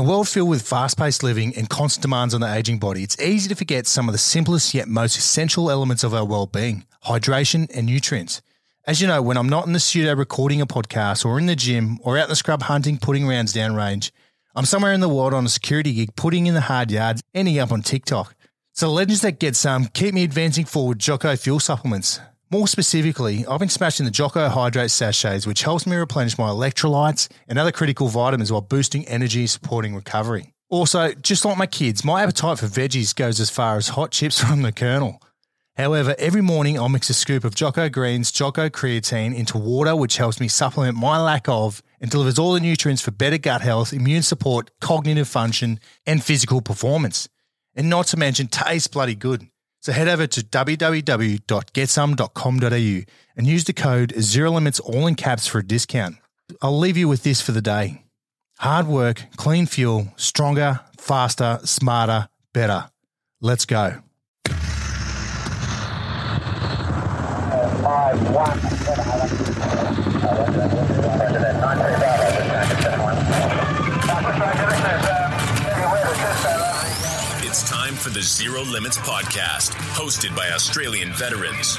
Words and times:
a 0.00 0.02
world 0.02 0.26
filled 0.26 0.48
with 0.48 0.66
fast 0.66 0.96
paced 0.96 1.22
living 1.22 1.54
and 1.58 1.68
constant 1.68 2.00
demands 2.00 2.32
on 2.32 2.40
the 2.40 2.50
aging 2.50 2.78
body, 2.78 3.02
it's 3.02 3.20
easy 3.20 3.50
to 3.50 3.54
forget 3.54 3.86
some 3.86 4.08
of 4.08 4.12
the 4.12 4.18
simplest 4.18 4.72
yet 4.72 4.88
most 4.88 5.18
essential 5.18 5.70
elements 5.70 6.02
of 6.02 6.14
our 6.14 6.24
well 6.24 6.46
being 6.46 6.86
hydration 7.04 7.70
and 7.76 7.84
nutrients. 7.84 8.40
As 8.86 9.02
you 9.02 9.06
know, 9.06 9.20
when 9.20 9.36
I'm 9.36 9.50
not 9.50 9.66
in 9.66 9.74
the 9.74 9.78
studio 9.78 10.14
recording 10.14 10.62
a 10.62 10.66
podcast 10.66 11.26
or 11.26 11.38
in 11.38 11.44
the 11.44 11.54
gym 11.54 11.98
or 12.02 12.16
out 12.16 12.24
in 12.24 12.28
the 12.30 12.36
scrub 12.36 12.62
hunting, 12.62 12.96
putting 12.96 13.26
rounds 13.26 13.52
downrange, 13.52 14.10
I'm 14.54 14.64
somewhere 14.64 14.94
in 14.94 15.00
the 15.00 15.08
world 15.08 15.34
on 15.34 15.44
a 15.44 15.50
security 15.50 15.92
gig, 15.92 16.16
putting 16.16 16.46
in 16.46 16.54
the 16.54 16.62
hard 16.62 16.90
yards, 16.90 17.22
ending 17.34 17.58
up 17.58 17.70
on 17.70 17.82
TikTok. 17.82 18.34
So 18.72 18.90
legends 18.90 19.20
that 19.20 19.38
get 19.38 19.54
some 19.54 19.84
keep 19.84 20.14
me 20.14 20.24
advancing 20.24 20.64
forward 20.64 20.98
Jocko 20.98 21.36
fuel 21.36 21.60
supplements. 21.60 22.20
More 22.52 22.66
specifically, 22.66 23.46
I've 23.46 23.60
been 23.60 23.68
smashing 23.68 24.06
the 24.06 24.10
Jocko 24.10 24.48
Hydrate 24.48 24.90
sachets, 24.90 25.46
which 25.46 25.62
helps 25.62 25.86
me 25.86 25.94
replenish 25.94 26.36
my 26.36 26.48
electrolytes 26.48 27.28
and 27.46 27.60
other 27.60 27.70
critical 27.70 28.08
vitamins 28.08 28.50
while 28.50 28.60
boosting 28.60 29.06
energy, 29.06 29.42
and 29.42 29.50
supporting 29.50 29.94
recovery. 29.94 30.52
Also, 30.68 31.12
just 31.12 31.44
like 31.44 31.56
my 31.56 31.66
kids, 31.66 32.04
my 32.04 32.24
appetite 32.24 32.58
for 32.58 32.66
veggies 32.66 33.14
goes 33.14 33.38
as 33.38 33.50
far 33.50 33.76
as 33.76 33.90
hot 33.90 34.10
chips 34.10 34.40
from 34.44 34.62
the 34.62 34.72
Colonel. 34.72 35.22
However, 35.76 36.16
every 36.18 36.42
morning 36.42 36.76
I'll 36.76 36.88
mix 36.88 37.08
a 37.08 37.14
scoop 37.14 37.44
of 37.44 37.54
Jocko 37.54 37.88
Greens, 37.88 38.32
Jocko 38.32 38.68
Creatine 38.68 39.32
into 39.32 39.56
water, 39.56 39.94
which 39.94 40.16
helps 40.16 40.40
me 40.40 40.48
supplement 40.48 40.96
my 40.96 41.22
lack 41.22 41.48
of 41.48 41.84
and 42.00 42.10
delivers 42.10 42.36
all 42.36 42.54
the 42.54 42.60
nutrients 42.60 43.00
for 43.00 43.12
better 43.12 43.38
gut 43.38 43.60
health, 43.60 43.92
immune 43.92 44.22
support, 44.22 44.72
cognitive 44.80 45.28
function, 45.28 45.78
and 46.04 46.24
physical 46.24 46.60
performance. 46.60 47.28
And 47.76 47.88
not 47.88 48.08
to 48.08 48.16
mention, 48.16 48.48
tastes 48.48 48.88
bloody 48.88 49.14
good. 49.14 49.49
So 49.80 49.92
head 49.92 50.08
over 50.08 50.26
to 50.26 50.40
www.getsome.com.au 50.42 53.12
and 53.36 53.46
use 53.46 53.64
the 53.64 53.72
code 53.72 54.12
Zero 54.20 54.50
Limits 54.50 54.80
all 54.80 55.06
in 55.06 55.14
caps 55.14 55.46
for 55.46 55.60
a 55.60 55.66
discount. 55.66 56.16
I'll 56.60 56.78
leave 56.78 56.98
you 56.98 57.08
with 57.08 57.22
this 57.22 57.40
for 57.40 57.52
the 57.52 57.62
day. 57.62 58.04
Hard 58.58 58.86
work, 58.86 59.24
clean 59.36 59.64
fuel, 59.64 60.12
stronger, 60.16 60.80
faster, 60.98 61.60
smarter, 61.64 62.28
better. 62.52 62.90
Let's 63.40 63.64
go. 63.64 64.02
Five, 67.82 68.30
one, 68.30 68.60
It's 77.60 77.68
time 77.68 77.94
for 77.94 78.08
the 78.08 78.22
Zero 78.22 78.62
Limits 78.62 78.96
podcast, 78.96 79.76
hosted 79.92 80.34
by 80.34 80.48
Australian 80.48 81.12
veterans. 81.12 81.78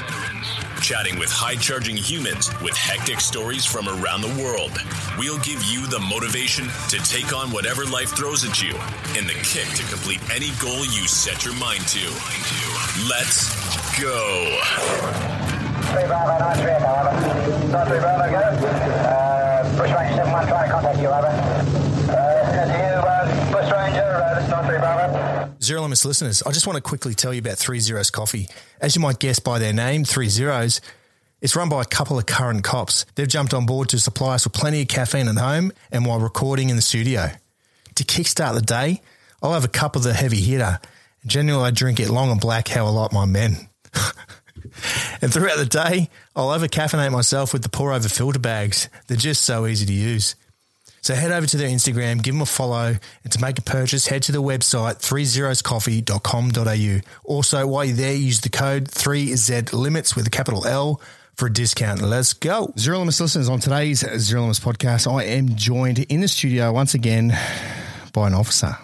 Chatting 0.80 1.18
with 1.18 1.26
high 1.28 1.56
charging 1.56 1.96
humans 1.96 2.54
with 2.62 2.76
hectic 2.76 3.18
stories 3.18 3.66
from 3.66 3.88
around 3.88 4.22
the 4.22 4.30
world. 4.38 4.70
We'll 5.18 5.42
give 5.42 5.58
you 5.66 5.90
the 5.90 5.98
motivation 5.98 6.70
to 6.86 7.02
take 7.02 7.34
on 7.34 7.50
whatever 7.50 7.82
life 7.84 8.14
throws 8.14 8.46
at 8.46 8.62
you 8.62 8.78
and 9.18 9.26
the 9.26 9.34
kick 9.42 9.66
to 9.74 9.82
complete 9.90 10.22
any 10.30 10.54
goal 10.62 10.86
you 10.86 11.10
set 11.10 11.42
your 11.42 11.58
mind 11.58 11.82
to. 11.98 12.06
Let's 13.10 13.50
go. 13.98 14.22
Uh, 14.62 15.42
contact 20.70 21.02
you, 21.02 21.10
over. 21.10 21.26
Uh, 22.06 22.46
Bush 23.50 23.66
Ranger, 23.66 24.06
uh, 24.14 24.38
this 24.38 24.46
is 24.46 24.50
nine 24.50 24.62
three 24.70 24.78
Bravo. 24.78 25.51
Zero 25.62 25.82
Limits 25.82 26.04
listeners, 26.04 26.42
I 26.42 26.50
just 26.50 26.66
want 26.66 26.76
to 26.76 26.82
quickly 26.82 27.14
tell 27.14 27.32
you 27.32 27.38
about 27.38 27.56
Three 27.56 27.78
Zeros 27.78 28.10
Coffee. 28.10 28.48
As 28.80 28.96
you 28.96 29.00
might 29.00 29.20
guess 29.20 29.38
by 29.38 29.60
their 29.60 29.72
name, 29.72 30.04
Three 30.04 30.28
Zeros, 30.28 30.80
it's 31.40 31.54
run 31.54 31.68
by 31.68 31.82
a 31.82 31.84
couple 31.84 32.18
of 32.18 32.26
current 32.26 32.64
cops. 32.64 33.06
They've 33.14 33.28
jumped 33.28 33.54
on 33.54 33.64
board 33.64 33.88
to 33.90 34.00
supply 34.00 34.34
us 34.34 34.44
with 34.44 34.54
plenty 34.54 34.82
of 34.82 34.88
caffeine 34.88 35.28
at 35.28 35.36
home 35.36 35.70
and 35.92 36.04
while 36.04 36.18
recording 36.18 36.68
in 36.68 36.74
the 36.74 36.82
studio. 36.82 37.30
To 37.94 38.04
kickstart 38.04 38.54
the 38.54 38.60
day, 38.60 39.02
I'll 39.40 39.52
have 39.52 39.64
a 39.64 39.68
cup 39.68 39.94
of 39.94 40.02
the 40.02 40.14
heavy 40.14 40.40
hitter. 40.40 40.80
Generally, 41.26 41.64
I 41.64 41.70
drink 41.70 42.00
it 42.00 42.10
long 42.10 42.32
and 42.32 42.40
black, 42.40 42.66
how 42.66 42.86
I 42.86 42.90
like 42.90 43.12
my 43.12 43.24
men. 43.24 43.68
and 45.22 45.32
throughout 45.32 45.58
the 45.58 45.66
day, 45.66 46.10
I'll 46.34 46.50
over 46.50 46.66
caffeinate 46.66 47.12
myself 47.12 47.52
with 47.52 47.62
the 47.62 47.68
pour 47.68 47.92
over 47.92 48.08
filter 48.08 48.40
bags. 48.40 48.88
They're 49.06 49.16
just 49.16 49.42
so 49.42 49.68
easy 49.68 49.86
to 49.86 49.92
use. 49.92 50.34
So 51.02 51.14
head 51.14 51.32
over 51.32 51.46
to 51.48 51.56
their 51.56 51.68
Instagram, 51.68 52.22
give 52.22 52.34
them 52.34 52.42
a 52.42 52.46
follow, 52.46 52.94
and 53.24 53.32
to 53.32 53.40
make 53.40 53.58
a 53.58 53.62
purchase, 53.62 54.06
head 54.06 54.22
to 54.24 54.32
the 54.32 54.40
website 54.40 55.00
3zeroscoffee.com.au. 55.00 57.00
Also, 57.24 57.66
while 57.66 57.84
you're 57.84 57.96
there, 57.96 58.14
use 58.14 58.40
the 58.40 58.48
code 58.48 58.88
3Z 58.88 59.72
Limits 59.72 60.14
with 60.14 60.28
a 60.28 60.30
capital 60.30 60.64
L 60.64 61.00
for 61.34 61.46
a 61.46 61.52
discount. 61.52 62.00
Let's 62.02 62.34
go. 62.34 62.72
Zero 62.78 63.00
Limits 63.00 63.20
listeners, 63.20 63.48
on 63.48 63.58
today's 63.58 64.06
Zero 64.18 64.42
Limits 64.42 64.60
podcast, 64.60 65.12
I 65.12 65.24
am 65.24 65.56
joined 65.56 65.98
in 65.98 66.20
the 66.20 66.28
studio 66.28 66.72
once 66.72 66.94
again 66.94 67.36
by 68.12 68.28
an 68.28 68.34
officer. 68.34 68.76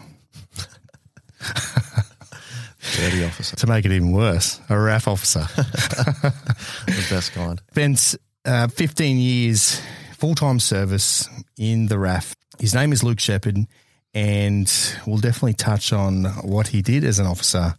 Dirty 2.97 3.23
officer. 3.23 3.55
To 3.55 3.67
make 3.69 3.85
it 3.85 3.93
even 3.93 4.11
worse, 4.11 4.59
a 4.69 4.73
RAAF 4.73 5.07
officer. 5.07 5.41
the 6.87 7.07
best 7.11 7.31
kind. 7.33 7.61
spent 7.71 8.17
uh, 8.45 8.67
15 8.67 9.19
years 9.19 9.81
full 10.19 10.35
time 10.35 10.61
service 10.61 11.29
in 11.57 11.87
the 11.87 11.95
RAAF. 11.97 12.35
His 12.59 12.75
name 12.75 12.93
is 12.93 13.03
Luke 13.05 13.21
Shepherd, 13.21 13.57
and 14.15 14.97
we'll 15.07 15.19
definitely 15.19 15.55
touch 15.55 15.93
on 15.93 16.25
what 16.43 16.69
he 16.69 16.83
did 16.83 17.05
as 17.05 17.19
an 17.19 17.27
officer 17.27 17.75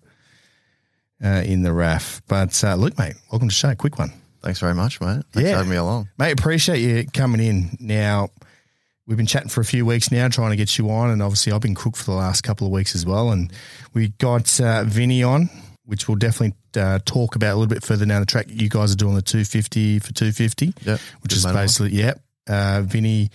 uh, 1.24 1.28
in 1.46 1.64
the 1.64 1.70
RAAF. 1.72 2.22
But 2.28 2.64
uh, 2.64 2.76
Luke, 2.76 2.98
mate, 2.98 3.16
welcome 3.32 3.50
to 3.50 3.54
the 3.54 3.58
show. 3.58 3.76
Quick 3.76 4.00
one. 4.00 4.14
Thanks 4.42 4.60
very 4.60 4.74
much, 4.74 5.02
mate. 5.02 5.24
Thanks 5.34 5.50
Yeah. 5.50 5.58
having 5.58 5.70
me 5.70 5.76
along. 5.76 6.08
Mate, 6.18 6.32
appreciate 6.32 6.80
you 6.80 7.06
coming 7.14 7.42
in. 7.46 7.76
Now, 7.82 8.30
we've 9.06 9.18
been 9.18 9.26
chatting 9.26 9.50
for 9.50 9.60
a 9.60 9.66
few 9.66 9.86
weeks 9.86 10.12
now, 10.14 10.30
trying 10.30 10.52
to 10.52 10.56
get 10.56 10.78
you 10.78 10.90
on, 10.90 11.10
and 11.10 11.22
obviously 11.22 11.52
I've 11.52 11.60
been 11.62 11.76
cooked 11.76 11.98
for 11.98 12.06
the 12.06 12.18
last 12.18 12.42
couple 12.42 12.66
of 12.66 12.72
weeks 12.72 12.96
as 12.96 13.06
well. 13.06 13.32
And 13.32 13.52
we 13.94 14.10
got 14.18 14.62
uh, 14.62 14.86
Vinny 14.86 15.24
on, 15.24 15.50
which 15.84 16.08
we'll 16.08 16.16
definitely 16.16 16.56
uh, 16.80 17.00
talk 17.04 17.36
about 17.36 17.50
a 17.54 17.58
little 17.58 17.68
bit 17.68 17.84
further 17.84 18.06
down 18.06 18.22
the 18.22 18.26
track. 18.26 18.46
You 18.48 18.70
guys 18.70 18.94
are 18.94 18.96
doing 18.96 19.16
the 19.16 19.22
250 19.22 20.00
for 20.00 20.14
250, 20.14 20.74
Yep. 20.86 21.00
which 21.22 21.34
is 21.34 21.44
mate 21.44 21.50
of 21.50 21.56
mine. 21.56 21.64
basically, 21.66 21.92
yep. 21.98 22.22
Uh, 22.50 22.82
Vinny, 22.82 23.30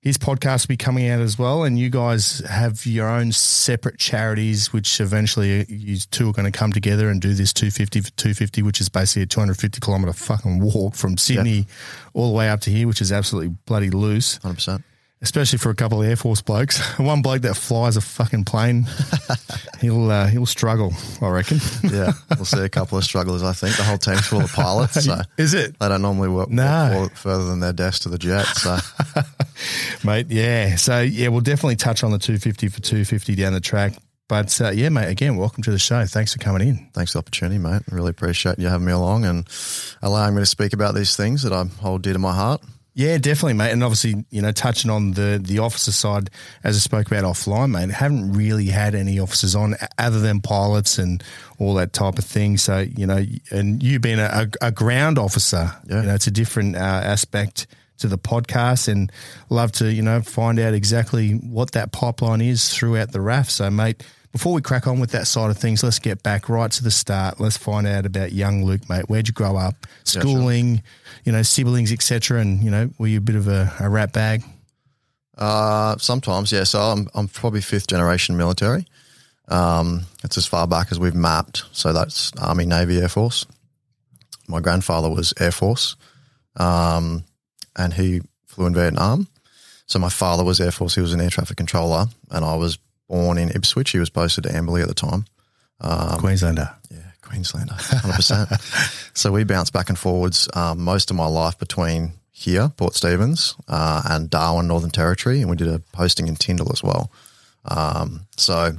his 0.00 0.18
podcast 0.18 0.66
will 0.66 0.74
be 0.74 0.76
coming 0.76 1.08
out 1.08 1.20
as 1.20 1.38
well, 1.38 1.64
and 1.64 1.78
you 1.78 1.88
guys 1.90 2.40
have 2.40 2.84
your 2.84 3.08
own 3.08 3.32
separate 3.32 3.98
charities, 3.98 4.72
which 4.72 5.00
eventually 5.00 5.64
you 5.68 5.98
two 6.10 6.28
are 6.28 6.32
going 6.32 6.50
to 6.50 6.56
come 6.56 6.72
together 6.72 7.08
and 7.08 7.20
do 7.20 7.32
this 7.34 7.52
250 7.52 8.00
for 8.00 8.10
250, 8.10 8.62
which 8.62 8.80
is 8.80 8.88
basically 8.88 9.22
a 9.22 9.26
250 9.26 9.80
kilometer 9.80 10.12
fucking 10.12 10.60
walk 10.60 10.94
from 10.94 11.16
Sydney 11.16 11.66
all 12.12 12.30
the 12.30 12.36
way 12.36 12.50
up 12.50 12.60
to 12.62 12.70
here, 12.70 12.86
which 12.86 13.00
is 13.00 13.12
absolutely 13.12 13.56
bloody 13.66 13.90
loose, 13.90 14.38
100%. 14.40 14.82
Especially 15.24 15.58
for 15.58 15.70
a 15.70 15.74
couple 15.74 16.00
of 16.00 16.06
Air 16.08 16.14
Force 16.16 16.40
blokes. 16.42 16.78
One 16.98 17.22
bloke 17.22 17.42
that 17.42 17.56
flies 17.56 17.96
a 17.96 18.00
fucking 18.00 18.44
plane, 18.44 18.86
he'll 19.80 20.10
uh, 20.10 20.28
he'll 20.28 20.46
struggle, 20.46 20.92
I 21.20 21.28
reckon. 21.28 21.58
Yeah. 21.82 22.12
we'll 22.36 22.44
see 22.44 22.60
a 22.60 22.68
couple 22.68 22.96
of 22.98 23.04
strugglers, 23.04 23.42
I 23.42 23.52
think. 23.52 23.76
The 23.76 23.82
whole 23.82 23.98
team's 23.98 24.26
full 24.26 24.42
of 24.42 24.52
pilots. 24.52 25.04
So 25.04 25.20
Is 25.38 25.54
it? 25.54 25.76
they 25.80 25.88
don't 25.88 26.02
normally 26.02 26.28
work, 26.28 26.50
No. 26.50 26.90
walk 26.94 27.16
further 27.16 27.46
than 27.46 27.58
their 27.60 27.72
desk 27.72 28.02
to 28.02 28.08
the 28.08 28.18
jet. 28.18 28.44
So 28.46 28.78
mate. 30.04 30.26
Yeah. 30.30 30.76
So 30.76 31.00
yeah, 31.00 31.28
we'll 31.28 31.40
definitely 31.40 31.76
touch 31.76 32.04
on 32.04 32.10
the 32.12 32.18
250 32.18 32.68
for 32.68 32.80
250 32.80 33.34
down 33.34 33.52
the 33.52 33.60
track. 33.60 33.94
But 34.28 34.58
uh, 34.60 34.70
yeah, 34.70 34.88
mate. 34.88 35.08
Again, 35.08 35.36
welcome 35.36 35.62
to 35.64 35.70
the 35.70 35.78
show. 35.78 36.04
Thanks 36.06 36.32
for 36.32 36.38
coming 36.38 36.66
in. 36.66 36.88
thanks 36.94 37.12
for 37.12 37.16
the 37.18 37.20
opportunity, 37.20 37.58
mate. 37.58 37.82
Really 37.90 38.08
appreciate 38.10 38.58
you 38.58 38.68
having 38.68 38.86
me 38.86 38.92
along 38.92 39.24
and 39.26 39.46
allowing 40.02 40.34
me 40.34 40.40
to 40.40 40.46
speak 40.46 40.72
about 40.72 40.94
these 40.94 41.14
things 41.16 41.42
that 41.42 41.52
I 41.52 41.64
hold 41.64 42.02
dear 42.02 42.14
to 42.14 42.18
my 42.18 42.34
heart. 42.34 42.62
Yeah, 42.96 43.18
definitely, 43.18 43.54
mate. 43.54 43.72
And 43.72 43.82
obviously, 43.82 44.24
you 44.30 44.40
know, 44.40 44.52
touching 44.52 44.88
on 44.88 45.12
the 45.12 45.40
the 45.42 45.58
officer 45.58 45.90
side, 45.90 46.30
as 46.62 46.76
I 46.76 46.78
spoke 46.78 47.08
about 47.08 47.24
offline, 47.24 47.72
mate, 47.72 47.90
haven't 47.90 48.32
really 48.32 48.66
had 48.66 48.94
any 48.94 49.18
officers 49.18 49.56
on 49.56 49.74
other 49.98 50.20
than 50.20 50.40
pilots 50.40 50.98
and 50.98 51.22
all 51.58 51.74
that 51.74 51.92
type 51.92 52.18
of 52.18 52.24
thing. 52.24 52.56
So, 52.56 52.78
you 52.78 53.06
know, 53.06 53.24
and 53.50 53.82
you 53.82 53.98
being 53.98 54.20
a, 54.20 54.48
a, 54.62 54.70
ground 54.70 55.18
officer, 55.18 55.72
Yeah. 55.88 56.02
you 56.02 56.06
know, 56.06 56.14
it's 56.14 56.28
a 56.28 56.30
different 56.30 56.76
uh, 56.76 56.78
aspect 56.78 57.66
to 57.98 58.06
the 58.06 58.18
podcast 58.18 58.86
and 58.86 59.10
love 59.50 59.72
to, 59.72 59.92
you 59.92 60.02
know, 60.02 60.20
find 60.20 60.60
out 60.60 60.74
exactly 60.74 61.32
what 61.32 61.72
that 61.72 61.90
pipeline 61.90 62.40
is 62.40 62.72
throughout 62.72 63.10
the 63.10 63.18
RAAF. 63.20 63.50
So, 63.50 63.70
mate, 63.70 64.04
before 64.34 64.52
we 64.52 64.60
crack 64.60 64.88
on 64.88 64.98
with 64.98 65.12
that 65.12 65.28
side 65.28 65.48
of 65.48 65.56
things, 65.56 65.84
let's 65.84 66.00
get 66.00 66.24
back 66.24 66.48
right 66.48 66.68
to 66.72 66.82
the 66.82 66.90
start. 66.90 67.38
Let's 67.38 67.56
find 67.56 67.86
out 67.86 68.04
about 68.04 68.32
young 68.32 68.64
Luke, 68.64 68.88
mate. 68.88 69.08
Where'd 69.08 69.28
you 69.28 69.32
grow 69.32 69.56
up? 69.56 69.86
sure. 70.04 70.22
Schooling, 70.22 70.82
you 71.22 71.30
know, 71.30 71.42
siblings, 71.42 71.92
etc. 71.92 72.40
And, 72.40 72.60
you 72.60 72.68
know, 72.68 72.90
were 72.98 73.06
you 73.06 73.18
a 73.18 73.20
bit 73.20 73.36
of 73.36 73.46
a, 73.46 73.72
a 73.78 73.88
rat 73.88 74.12
bag? 74.12 74.42
Uh, 75.38 75.96
sometimes, 75.98 76.50
yeah. 76.50 76.64
So 76.64 76.80
I'm, 76.80 77.06
I'm 77.14 77.28
probably 77.28 77.60
fifth 77.60 77.86
generation 77.86 78.36
military. 78.36 78.88
Um, 79.46 80.02
it's 80.24 80.36
as 80.36 80.46
far 80.46 80.66
back 80.66 80.90
as 80.90 80.98
we've 80.98 81.14
mapped. 81.14 81.62
So 81.70 81.92
that's 81.92 82.32
Army, 82.32 82.66
Navy, 82.66 83.00
Air 83.00 83.08
Force. 83.08 83.46
My 84.48 84.58
grandfather 84.58 85.08
was 85.08 85.32
Air 85.38 85.52
Force, 85.52 85.94
um, 86.56 87.22
and 87.76 87.94
he 87.94 88.20
flew 88.46 88.66
in 88.66 88.74
Vietnam. 88.74 89.28
So 89.86 90.00
my 90.00 90.08
father 90.08 90.42
was 90.42 90.60
Air 90.60 90.72
Force. 90.72 90.96
He 90.96 91.00
was 91.00 91.12
an 91.12 91.20
air 91.20 91.30
traffic 91.30 91.56
controller, 91.56 92.06
and 92.32 92.44
I 92.44 92.56
was 92.56 92.78
born 93.14 93.38
in 93.38 93.48
Ipswich. 93.50 93.90
He 93.90 94.00
was 94.00 94.10
posted 94.10 94.42
to 94.42 94.50
Amberley 94.50 94.82
at 94.82 94.88
the 94.88 94.94
time. 94.94 95.24
Queenslander. 96.18 96.68
Yeah, 96.90 96.98
Queenslander, 97.22 97.74
hundred 97.74 98.16
percent. 98.16 98.50
So 99.16 99.30
we 99.30 99.44
bounced 99.44 99.72
back 99.72 99.88
and 99.88 99.96
forwards 99.96 100.48
um, 100.54 100.80
most 100.80 101.12
of 101.12 101.16
my 101.16 101.26
life 101.26 101.56
between 101.56 102.14
here, 102.32 102.68
Port 102.76 102.94
Stephens, 102.94 103.54
uh, 103.68 104.02
and 104.10 104.28
Darwin, 104.28 104.66
Northern 104.66 104.90
Territory, 104.90 105.40
and 105.40 105.48
we 105.48 105.54
did 105.54 105.68
a 105.68 105.78
posting 105.92 106.26
in 106.26 106.34
Tyndall 106.34 106.72
as 106.72 106.82
well. 106.82 107.12
Um, 107.64 108.26
so 108.36 108.72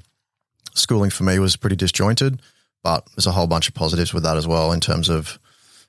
schooling 0.74 1.10
for 1.10 1.24
me 1.24 1.40
was 1.40 1.56
pretty 1.56 1.78
disjointed, 1.78 2.42
but 2.84 3.08
there's 3.16 3.28
a 3.28 3.32
whole 3.32 3.48
bunch 3.48 3.70
of 3.70 3.74
positives 3.74 4.14
with 4.14 4.24
that 4.24 4.36
as 4.36 4.46
well 4.46 4.74
in 4.74 4.82
terms 4.82 5.08
of 5.08 5.40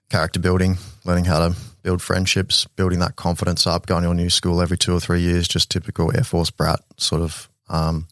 character 0.09 0.39
building, 0.39 0.79
learning 1.05 1.25
how 1.25 1.49
to 1.49 1.57
build 1.83 2.01
friendships, 2.01 2.67
building 2.77 3.01
that 3.01 3.17
confidence 3.17 3.67
up, 3.67 3.87
going 3.87 4.05
to 4.05 4.11
a 4.11 4.15
new 4.15 4.31
school 4.31 4.63
every 4.63 4.79
two 4.79 4.95
or 4.95 5.01
three 5.01 5.21
years, 5.21 5.49
just 5.49 5.69
typical 5.69 6.17
Air 6.17 6.23
Force 6.23 6.51
brat 6.51 6.79
sort 6.97 7.23
of 7.23 7.49
um, 7.69 8.07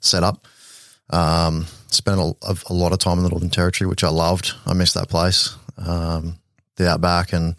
setup. 0.00 0.46
Um, 1.10 1.66
spent 1.86 2.20
a, 2.20 2.34
a, 2.68 2.74
lot 2.74 2.92
of 2.92 2.98
time 2.98 3.16
in 3.16 3.24
the 3.24 3.30
Northern 3.30 3.48
Territory, 3.50 3.88
which 3.88 4.04
I 4.04 4.10
loved. 4.10 4.52
I 4.66 4.74
missed 4.74 4.94
that 4.94 5.08
place, 5.08 5.56
um, 5.78 6.38
the 6.76 6.88
outback, 6.90 7.32
and 7.32 7.58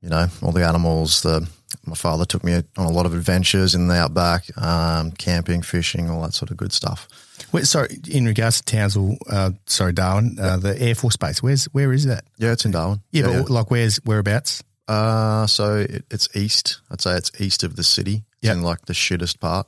you 0.00 0.08
know 0.08 0.28
all 0.42 0.52
the 0.52 0.66
animals. 0.66 1.22
The 1.22 1.46
my 1.84 1.94
father 1.94 2.24
took 2.24 2.42
me 2.42 2.54
on 2.54 2.86
a 2.86 2.90
lot 2.90 3.06
of 3.06 3.14
adventures 3.14 3.74
in 3.74 3.88
the 3.88 3.96
outback, 3.96 4.44
um, 4.56 5.12
camping, 5.12 5.62
fishing, 5.62 6.08
all 6.08 6.22
that 6.22 6.32
sort 6.32 6.50
of 6.50 6.56
good 6.56 6.72
stuff. 6.72 7.06
Wait, 7.52 7.66
sorry, 7.66 7.98
in 8.10 8.24
regards 8.24 8.60
to 8.60 8.76
Townsville, 8.76 9.18
uh, 9.30 9.50
sorry, 9.66 9.92
Darwin, 9.92 10.36
uh, 10.40 10.56
the 10.56 10.80
Air 10.80 10.94
Force 10.94 11.16
Base. 11.16 11.42
Where's 11.42 11.66
where 11.66 11.92
is 11.92 12.06
that? 12.06 12.24
Yeah, 12.38 12.52
it's 12.52 12.64
in 12.64 12.70
Darwin. 12.70 13.00
Yeah, 13.10 13.30
yeah 13.30 13.42
but 13.42 13.50
like 13.50 13.70
where's 13.70 13.96
whereabouts? 14.04 14.62
Uh, 14.88 15.46
so 15.46 15.76
it, 15.76 16.04
it's 16.10 16.34
east. 16.36 16.80
I'd 16.90 17.00
say 17.00 17.16
it's 17.16 17.30
east 17.40 17.62
of 17.62 17.76
the 17.76 17.84
city. 17.84 18.24
It's 18.40 18.48
Yep. 18.48 18.56
in 18.56 18.62
like 18.62 18.86
the 18.86 18.92
shittest 18.92 19.40
part, 19.40 19.66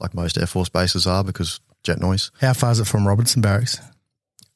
like 0.00 0.14
most 0.14 0.38
Air 0.38 0.46
Force 0.46 0.68
bases 0.68 1.06
are 1.06 1.24
because 1.24 1.60
jet 1.82 2.00
noise. 2.00 2.30
How 2.40 2.52
far 2.52 2.70
is 2.72 2.80
it 2.80 2.86
from 2.86 3.06
Robertson 3.06 3.42
Barracks? 3.42 3.78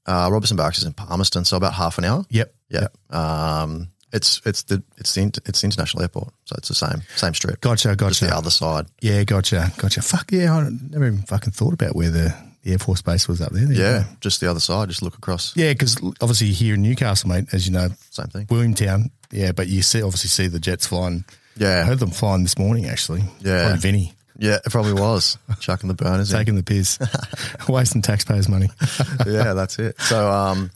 Uh, 0.07 0.29
Robertson 0.33 0.57
Barracks 0.57 0.79
is 0.79 0.85
in 0.85 0.93
Palmerston, 0.93 1.45
so 1.45 1.57
about 1.57 1.75
half 1.75 1.99
an 1.99 2.05
hour. 2.05 2.25
Yep. 2.31 2.55
Yeah. 2.71 2.89
Um, 3.11 3.89
it's 4.13 4.43
it's 4.45 4.65
the 4.65 4.83
it's 4.99 5.15
the 5.15 5.41
it's 5.47 5.61
the 5.63 5.67
international 5.67 6.03
airport, 6.03 6.35
so 6.45 6.55
it's 6.59 6.69
the 6.69 6.75
same 6.75 7.03
same 7.17 7.33
strip. 7.35 7.61
Gotcha, 7.61 7.97
gotcha. 7.97 8.11
Just 8.11 8.21
the 8.21 8.37
other 8.37 8.51
side. 8.51 8.87
Yeah, 9.01 9.25
gotcha, 9.25 9.73
gotcha. 9.79 10.03
Fuck 10.03 10.33
yeah, 10.33 10.55
I 10.55 10.69
never 10.91 11.07
even 11.07 11.23
fucking 11.23 11.53
thought 11.53 11.73
about 11.73 11.97
where 11.97 12.11
the, 12.11 12.35
the 12.63 12.73
Air 12.73 12.79
Force 12.79 13.01
Base 13.01 13.27
was 13.27 13.41
up 13.41 13.53
there. 13.53 13.65
There 13.65 13.75
you 13.75 13.83
Yeah, 13.83 13.99
go. 14.01 14.09
just 14.21 14.41
the 14.41 14.51
other 14.51 14.61
side. 14.61 14.89
Just 14.91 15.03
look 15.03 15.17
across. 15.17 15.57
Yeah, 15.57 15.73
because 15.73 15.97
obviously 16.21 16.49
here 16.49 16.75
in 16.75 16.83
Newcastle, 16.83 17.31
mate, 17.31 17.47
as 17.53 17.67
you 17.67 17.73
know, 17.73 17.89
Same 18.11 18.27
thing. 18.27 18.47
Williamtown. 18.47 19.11
Yeah, 19.31 19.53
but 19.53 19.69
you 19.69 19.81
see, 19.81 20.03
obviously 20.03 20.29
see 20.29 20.47
the 20.49 20.61
jets 20.61 20.87
flying. 20.87 21.25
Yeah, 21.57 21.81
I 21.81 21.85
heard 21.85 21.99
them 21.99 22.11
flying 22.11 22.43
this 22.43 22.59
morning, 22.59 22.87
actually. 22.87 23.23
Yeah. 23.41 23.77
Vinny 23.77 24.13
yeah. 24.39 24.59
It 24.65 24.71
probably 24.71 24.95
was 24.95 25.39
chucking 25.61 25.89
the 25.89 25.95
burners 25.95 26.33
in. 26.33 26.39
taking 26.39 26.55
the 26.57 26.63
piss, 26.63 26.99
wasting 27.69 28.03
taxpayers' 28.03 28.49
money. 28.49 28.69
yeah, 29.27 29.53
that's 29.55 29.79
it. 29.79 30.01
So, 30.01 30.31
um, 30.31 30.71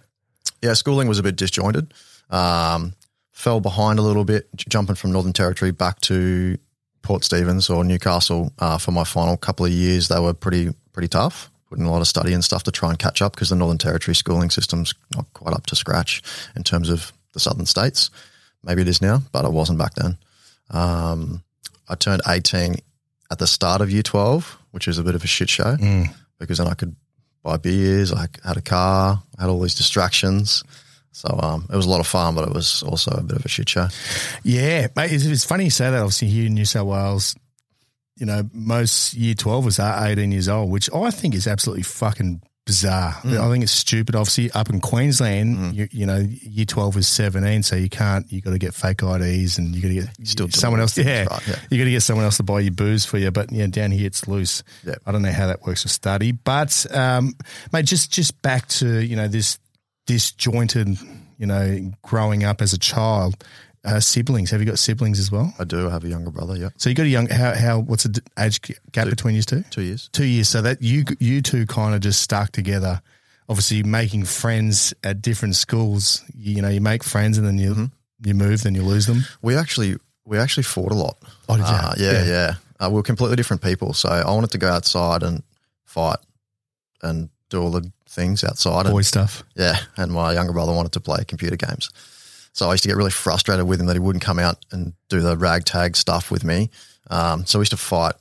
yeah, 0.62 0.74
schooling 0.74 1.08
was 1.08 1.18
a 1.18 1.22
bit 1.22 1.36
disjointed. 1.36 1.92
Um, 2.30 2.94
fell 3.32 3.60
behind 3.60 3.98
a 3.98 4.02
little 4.02 4.24
bit, 4.24 4.48
j- 4.56 4.66
jumping 4.68 4.96
from 4.96 5.12
Northern 5.12 5.32
Territory 5.32 5.70
back 5.70 6.00
to 6.02 6.56
Port 7.02 7.22
Stephens 7.24 7.70
or 7.70 7.84
Newcastle 7.84 8.52
uh, 8.58 8.78
for 8.78 8.90
my 8.92 9.04
final 9.04 9.36
couple 9.36 9.66
of 9.66 9.72
years. 9.72 10.08
They 10.08 10.18
were 10.18 10.34
pretty 10.34 10.70
pretty 10.92 11.08
tough. 11.08 11.50
Putting 11.68 11.84
a 11.84 11.90
lot 11.90 12.00
of 12.00 12.06
study 12.06 12.32
and 12.32 12.44
stuff 12.44 12.62
to 12.64 12.70
try 12.70 12.90
and 12.90 12.98
catch 12.98 13.20
up 13.20 13.34
because 13.34 13.50
the 13.50 13.56
Northern 13.56 13.78
Territory 13.78 14.14
schooling 14.14 14.50
system's 14.50 14.94
not 15.14 15.26
quite 15.32 15.52
up 15.54 15.66
to 15.66 15.76
scratch 15.76 16.22
in 16.54 16.62
terms 16.62 16.88
of 16.88 17.12
the 17.32 17.40
southern 17.40 17.66
states. 17.66 18.10
Maybe 18.62 18.82
it 18.82 18.88
is 18.88 19.02
now, 19.02 19.22
but 19.32 19.44
it 19.44 19.52
wasn't 19.52 19.78
back 19.78 19.94
then. 19.94 20.16
Um, 20.70 21.42
I 21.88 21.94
turned 21.94 22.22
18 22.26 22.76
at 23.30 23.38
the 23.38 23.46
start 23.46 23.80
of 23.80 23.90
year 23.90 24.02
12, 24.02 24.58
which 24.70 24.88
is 24.88 24.98
a 24.98 25.02
bit 25.02 25.14
of 25.14 25.24
a 25.24 25.26
shit 25.26 25.48
show 25.48 25.76
because 26.38 26.58
then 26.58 26.68
I 26.68 26.74
could 26.74 26.94
buy 27.42 27.56
beers. 27.56 28.12
I 28.12 28.26
had 28.44 28.56
a 28.56 28.62
car. 28.62 29.22
I 29.38 29.42
had 29.42 29.50
all 29.50 29.60
these 29.60 29.74
distractions. 29.74 30.62
So 31.12 31.28
um, 31.42 31.66
it 31.72 31.76
was 31.76 31.86
a 31.86 31.90
lot 31.90 32.00
of 32.00 32.06
fun, 32.06 32.34
but 32.34 32.46
it 32.46 32.52
was 32.54 32.82
also 32.82 33.10
a 33.12 33.22
bit 33.22 33.38
of 33.38 33.44
a 33.44 33.48
shit 33.48 33.68
show. 33.68 33.88
Yeah, 34.42 34.88
mate, 34.94 35.12
it's, 35.12 35.24
it's 35.24 35.44
funny 35.44 35.64
you 35.64 35.70
say 35.70 35.90
that. 35.90 35.98
Obviously, 35.98 36.28
here 36.28 36.46
in 36.46 36.54
New 36.54 36.66
South 36.66 36.86
Wales, 36.86 37.34
you 38.16 38.26
know, 38.26 38.48
most 38.52 39.14
year 39.14 39.34
12ers 39.34 39.82
are 39.82 40.06
18 40.08 40.30
years 40.30 40.48
old, 40.48 40.70
which 40.70 40.92
I 40.92 41.10
think 41.10 41.34
is 41.34 41.46
absolutely 41.46 41.84
fucking 41.84 42.42
bizarre. 42.66 43.12
Mm. 43.22 43.38
I 43.38 43.50
think 43.50 43.62
it's 43.62 43.72
stupid. 43.72 44.16
Obviously, 44.16 44.50
up 44.50 44.68
in 44.68 44.80
Queensland, 44.80 45.74
you, 45.74 45.88
you 45.92 46.04
know, 46.04 46.18
year 46.18 46.66
12 46.66 46.96
is 46.98 47.08
17, 47.08 47.62
so 47.62 47.76
you 47.76 47.88
can't, 47.88 48.30
you 48.30 48.40
got 48.40 48.50
to 48.50 48.58
get 48.58 48.74
fake 48.74 49.02
IDs 49.02 49.56
and 49.56 49.74
you 49.74 49.80
got 49.80 49.88
to 49.88 49.94
get 49.94 50.26
still 50.26 50.48
someone 50.50 50.80
else. 50.80 50.98
Yeah, 50.98 51.26
right, 51.30 51.48
yeah. 51.48 51.56
you 51.70 51.78
got 51.78 51.84
to 51.84 51.90
get 51.90 52.02
someone 52.02 52.24
else 52.24 52.38
to 52.38 52.42
buy 52.42 52.60
you 52.60 52.72
booze 52.72 53.04
for 53.04 53.18
you. 53.18 53.30
But 53.30 53.52
yeah, 53.52 53.68
down 53.68 53.92
here 53.92 54.06
it's 54.06 54.26
loose. 54.26 54.62
Yeah. 54.84 54.96
I 55.06 55.12
don't 55.12 55.22
know 55.22 55.32
how 55.32 55.46
that 55.46 55.62
works 55.62 55.84
with 55.84 55.92
study, 55.92 56.32
but 56.32 56.84
um, 56.90 57.34
mate, 57.72 57.86
just 57.86 58.12
just 58.12 58.42
back 58.42 58.66
to 58.68 59.00
you 59.04 59.14
know 59.14 59.28
this 59.28 59.58
disjointed, 60.06 60.98
you 61.38 61.46
know, 61.46 61.92
growing 62.02 62.44
up 62.44 62.60
as 62.60 62.72
a 62.72 62.78
child. 62.78 63.44
Uh, 63.86 64.00
siblings, 64.00 64.50
have 64.50 64.60
you 64.60 64.66
got 64.66 64.78
siblings 64.78 65.18
as 65.20 65.30
well? 65.30 65.54
I 65.60 65.64
do 65.64 65.86
I 65.88 65.90
have 65.92 66.02
a 66.04 66.08
younger 66.08 66.30
brother. 66.30 66.56
Yeah, 66.56 66.70
So 66.76 66.88
you 66.90 66.96
got 66.96 67.04
a 67.06 67.08
young. 67.08 67.28
How 67.28 67.54
how 67.54 67.78
what's 67.78 68.02
the 68.04 68.20
age 68.38 68.60
gap 68.92 69.08
between 69.08 69.34
you 69.36 69.42
two? 69.42 69.62
two 69.70 69.82
years. 69.82 70.08
Two 70.12 70.24
years. 70.26 70.48
So 70.48 70.60
that 70.62 70.82
you 70.82 71.04
you 71.20 71.40
two 71.40 71.66
kind 71.66 71.94
of 71.94 72.00
just 72.00 72.20
stuck 72.20 72.50
together. 72.52 73.00
Obviously, 73.48 73.84
making 73.84 74.24
friends 74.24 74.92
at 75.04 75.22
different 75.22 75.54
schools. 75.54 76.24
You, 76.34 76.56
you 76.56 76.62
know, 76.62 76.68
you 76.68 76.80
make 76.80 77.04
friends 77.04 77.38
and 77.38 77.46
then 77.46 77.58
you 77.58 77.70
Mm-hmm. 77.74 77.84
you 78.28 78.34
move, 78.34 78.62
then 78.64 78.74
you 78.74 78.82
lose 78.82 79.06
them. 79.06 79.24
We 79.40 79.54
actually 79.54 79.96
we 80.24 80.36
actually 80.38 80.64
fought 80.64 80.90
a 80.90 80.96
lot. 80.96 81.16
Oh, 81.48 81.56
did 81.56 81.62
you? 81.68 81.72
Uh, 81.72 81.94
yeah, 81.96 82.12
Yeah. 82.12 82.24
yeah. 82.26 82.54
Uh, 82.80 82.88
we 82.90 82.96
were 82.96 83.02
completely 83.04 83.36
different 83.36 83.62
people. 83.62 83.92
So 83.94 84.08
I 84.08 84.28
wanted 84.30 84.50
to 84.50 84.58
go 84.58 84.68
outside 84.68 85.22
and 85.22 85.42
fight 85.84 86.18
and 87.02 87.28
do 87.50 87.62
all 87.62 87.70
the 87.70 87.90
things 88.08 88.42
outside. 88.42 88.86
Boy 88.86 88.96
And, 88.98 89.06
stuff. 89.06 89.44
yeah, 89.54 89.76
and 89.96 90.10
my 90.12 90.32
younger 90.32 90.52
brother 90.52 90.72
wanted 90.72 90.92
to 90.92 91.00
play 91.00 91.22
computer 91.24 91.56
games. 91.56 91.90
So 92.56 92.70
I 92.70 92.72
used 92.72 92.84
to 92.84 92.88
get 92.88 92.96
really 92.96 93.10
frustrated 93.10 93.68
with 93.68 93.80
him 93.80 93.86
that 93.86 93.96
he 93.96 94.00
wouldn't 94.00 94.24
come 94.24 94.38
out 94.38 94.64
and 94.72 94.94
do 95.10 95.20
the 95.20 95.36
ragtag 95.36 95.94
stuff 95.94 96.30
with 96.30 96.42
me. 96.42 96.70
Um, 97.10 97.44
so 97.44 97.58
we 97.58 97.64
used 97.64 97.72
to 97.72 97.76
fight 97.76 98.14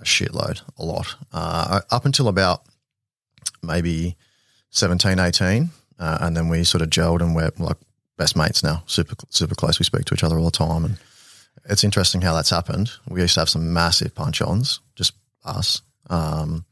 a 0.00 0.02
shitload, 0.02 0.60
a 0.76 0.84
lot, 0.84 1.14
uh, 1.32 1.82
up 1.92 2.04
until 2.04 2.26
about 2.26 2.62
maybe 3.62 4.16
17, 4.70 5.20
18. 5.20 5.70
Uh, 6.00 6.18
and 6.20 6.36
then 6.36 6.48
we 6.48 6.64
sort 6.64 6.82
of 6.82 6.90
gelled 6.90 7.20
and 7.20 7.36
we're 7.36 7.52
like 7.58 7.76
best 8.18 8.34
mates 8.34 8.64
now, 8.64 8.82
super, 8.86 9.14
super 9.30 9.54
close. 9.54 9.78
We 9.78 9.84
speak 9.84 10.04
to 10.06 10.14
each 10.14 10.24
other 10.24 10.36
all 10.36 10.46
the 10.46 10.50
time. 10.50 10.84
And 10.84 10.98
it's 11.66 11.84
interesting 11.84 12.22
how 12.22 12.34
that's 12.34 12.50
happened. 12.50 12.90
We 13.08 13.20
used 13.20 13.34
to 13.34 13.40
have 13.42 13.48
some 13.48 13.72
massive 13.72 14.16
punch 14.16 14.42
ons, 14.42 14.80
just 14.96 15.12
us. 15.44 15.80
Um, 16.10 16.64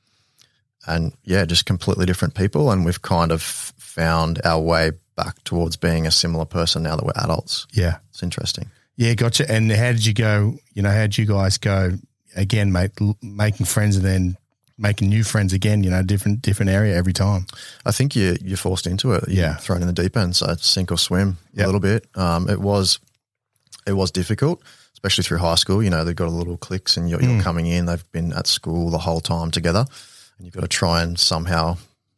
and 0.84 1.12
yeah, 1.22 1.44
just 1.44 1.64
completely 1.64 2.06
different 2.06 2.34
people. 2.34 2.72
And 2.72 2.84
we've 2.84 3.02
kind 3.02 3.31
of 3.31 3.40
found 3.40 4.40
our 4.44 4.61
way 4.61 4.90
back 5.16 5.43
towards 5.44 5.76
being 5.76 6.06
a 6.06 6.11
similar 6.11 6.44
person 6.44 6.82
now 6.82 6.96
that 6.96 7.05
we're 7.05 7.12
adults. 7.25 7.66
Yeah. 7.72 7.99
It's 8.11 8.22
interesting. 8.22 8.70
Yeah, 8.96 9.14
gotcha. 9.14 9.50
And 9.50 9.70
how 9.72 9.93
did 9.93 10.06
you 10.06 10.14
go? 10.14 10.56
You 10.75 10.82
know, 10.82 10.90
how 10.90 11.02
did 11.02 11.19
you 11.19 11.26
guys 11.26 11.58
go 11.58 11.93
again, 12.37 12.72
mate? 12.72 12.93
l- 13.00 13.16
Making 13.22 13.66
friends 13.66 13.96
and 13.96 14.05
then 14.05 14.37
making 14.78 15.08
new 15.08 15.25
friends 15.25 15.52
again. 15.52 15.82
You 15.82 15.90
know, 15.90 16.02
different 16.02 16.43
different 16.43 16.71
area 16.71 16.97
every 16.97 17.12
time. 17.12 17.47
I 17.85 17.90
think 17.92 18.14
you 18.14 18.37
you're 18.40 18.56
forced 18.56 18.87
into 18.87 19.12
it. 19.12 19.25
You're 19.28 19.47
Yeah. 19.47 19.54
thrown 19.56 19.80
in 19.83 19.87
the 19.88 19.92
deep 19.92 20.16
end, 20.16 20.37
so 20.37 20.54
sink 20.61 20.92
or 20.92 20.99
swim 20.99 21.38
Yep. 21.54 21.64
a 21.64 21.66
little 21.68 21.80
bit. 21.80 22.06
Um, 22.14 22.49
it 22.49 22.61
was 22.61 22.99
it 23.87 23.92
was 23.94 24.11
difficult, 24.12 24.62
especially 24.94 25.25
through 25.25 25.38
high 25.38 25.56
school. 25.56 25.83
You 25.83 25.90
know, 25.90 26.04
they've 26.04 26.16
got 26.16 26.28
a 26.28 26.30
little 26.30 26.56
cliques, 26.56 26.97
and 26.97 27.11
you're, 27.11 27.18
Mm. 27.21 27.35
you're 27.35 27.42
coming 27.42 27.66
in. 27.66 27.87
They've 27.87 28.12
been 28.12 28.33
at 28.33 28.47
school 28.47 28.90
the 28.90 28.99
whole 28.99 29.21
time 29.21 29.50
together, 29.50 29.85
and 30.38 30.47
you've 30.47 30.54
got 30.54 30.62
to 30.62 30.68
try 30.68 31.02
and 31.02 31.18
somehow 31.18 31.76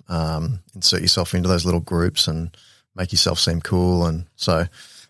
um, 0.08 0.60
insert 0.74 1.00
yourself 1.02 1.34
into 1.34 1.48
those 1.48 1.64
little 1.64 1.80
groups 1.80 2.28
and 2.28 2.56
make 2.96 3.12
yourself 3.12 3.38
seem 3.38 3.60
cool. 3.60 4.06
And 4.06 4.26
so, 4.36 4.66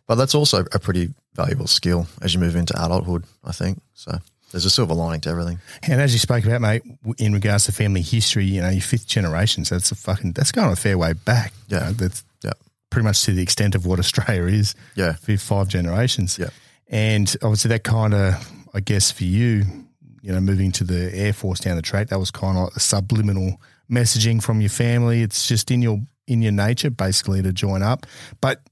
but 0.06 0.16
that's 0.16 0.34
also 0.34 0.64
a 0.72 0.78
pretty 0.78 1.10
valuable 1.34 1.66
skill 1.66 2.06
as 2.22 2.34
you 2.34 2.40
move 2.40 2.56
into 2.56 2.74
adulthood. 2.74 3.24
I 3.44 3.52
think 3.52 3.80
so. 3.94 4.18
There's 4.52 4.64
a 4.64 4.70
silver 4.70 4.94
lining 4.94 5.20
to 5.22 5.28
everything. 5.30 5.58
And 5.82 6.00
as 6.00 6.12
you 6.12 6.18
spoke 6.18 6.44
about, 6.46 6.60
mate, 6.60 6.82
in 7.18 7.32
regards 7.34 7.64
to 7.66 7.72
family 7.72 8.00
history, 8.00 8.44
you 8.46 8.62
know, 8.62 8.68
your 8.70 8.80
fifth 8.80 9.06
generation. 9.06 9.64
So 9.64 9.74
that's 9.74 9.90
a 9.90 9.96
fucking 9.96 10.32
that's 10.32 10.52
going 10.52 10.72
a 10.72 10.76
fair 10.76 10.96
way 10.96 11.12
back. 11.14 11.52
you 11.68 11.76
Yeah. 11.76 11.86
know, 11.86 11.92
that's 11.92 12.24
Yeah. 12.44 12.52
pretty 12.90 13.04
much 13.04 13.22
to 13.24 13.32
the 13.32 13.42
extent 13.42 13.74
of 13.74 13.84
what 13.86 13.98
Australia 13.98 14.44
is. 14.60 14.74
Yeah. 14.94 15.14
for 15.14 15.36
five 15.36 15.68
generations. 15.68 16.38
Yeah. 16.38 16.48
and 16.88 17.34
obviously 17.42 17.68
that 17.70 17.82
kind 17.82 18.14
of, 18.14 18.34
I 18.72 18.78
guess, 18.80 19.10
for 19.10 19.24
you, 19.24 19.64
you 20.22 20.32
know, 20.32 20.40
moving 20.40 20.70
to 20.72 20.84
the 20.84 21.12
Air 21.14 21.32
Force 21.32 21.58
down 21.60 21.74
the 21.76 21.82
track, 21.82 22.08
that 22.08 22.18
was 22.20 22.30
kind 22.30 22.56
of 22.56 22.64
like 22.64 22.74
the 22.74 22.80
subliminal 22.80 23.60
messaging 23.90 24.40
from 24.42 24.60
your 24.60 24.70
family. 24.70 25.22
It's 25.22 25.48
just 25.48 25.70
in 25.72 25.82
your 25.82 26.00
in 26.26 26.42
your 26.42 26.52
nature, 26.52 26.90
basically, 26.90 27.42
to 27.42 27.52
join 27.52 27.82
up. 27.82 28.06
But 28.40 28.62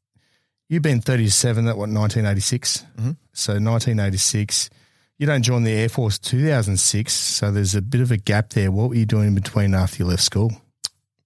you've 0.69 0.83
been 0.83 1.01
thirty 1.01 1.29
seven. 1.29 1.65
That 1.67 1.77
what 1.77 1.89
1986? 1.89 2.85
Mm-hmm. 2.97 3.11
So 3.33 3.59
nineteen 3.59 4.01
eighty 4.01 4.17
six. 4.17 4.71
You 5.19 5.27
don't 5.27 5.43
join 5.43 5.63
the 5.63 5.73
Air 5.73 5.89
Force 5.89 6.19
two 6.19 6.47
thousand 6.47 6.79
six. 6.79 7.13
So 7.13 7.51
there's 7.51 7.75
a 7.75 7.83
bit 7.83 8.01
of 8.01 8.11
a 8.11 8.17
gap 8.17 8.51
there. 8.51 8.71
What 8.71 8.91
were 8.91 8.97
you 8.97 9.07
doing 9.07 9.29
in 9.29 9.35
between 9.35 9.75
after 9.75 9.99
you 10.03 10.07
left 10.07 10.23
school? 10.23 10.53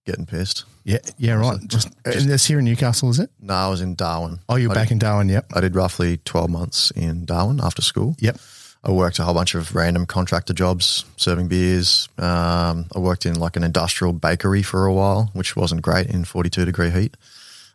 Getting 0.05 0.27
pissed. 0.27 0.65
Yeah, 0.85 0.99
yeah, 1.19 1.35
right. 1.35 1.59
Just, 1.67 1.89
and 2.07 2.31
that's 2.31 2.47
here 2.47 2.59
in 2.59 2.65
Newcastle, 2.65 3.11
is 3.11 3.19
it? 3.19 3.31
No, 3.41 3.53
I 3.53 3.69
was 3.69 3.83
in 3.83 3.95
Darwin. 3.95 4.39
Oh, 4.49 4.57
you're 4.57 4.71
I 4.71 4.75
back 4.75 4.91
in 4.91 4.99
Darwin. 4.99 5.29
Yep, 5.29 5.53
I 5.55 5.61
did 5.61 5.75
roughly 5.75 6.17
12 6.25 6.49
months 6.49 6.91
in 6.93 7.27
Darwin 7.27 7.61
after 7.63 7.83
school. 7.83 8.17
yep. 8.19 8.39
I 8.85 8.91
worked 8.93 9.19
a 9.19 9.25
whole 9.25 9.35
bunch 9.35 9.55
of 9.55 9.75
random 9.75 10.07
contractor 10.07 10.53
jobs, 10.53 11.05
serving 11.17 11.49
beers. 11.49 12.09
Um, 12.17 12.87
I 12.95 12.99
worked 12.99 13.27
in 13.27 13.39
like 13.39 13.57
an 13.57 13.65
industrial 13.65 14.13
bakery 14.13 14.63
for 14.63 14.87
a 14.87 14.93
while, 14.93 15.31
which 15.33 15.57
wasn't 15.57 15.83
great 15.83 16.07
in 16.07 16.25
42 16.25 16.65
degree 16.65 16.91
heat. 16.91 17.17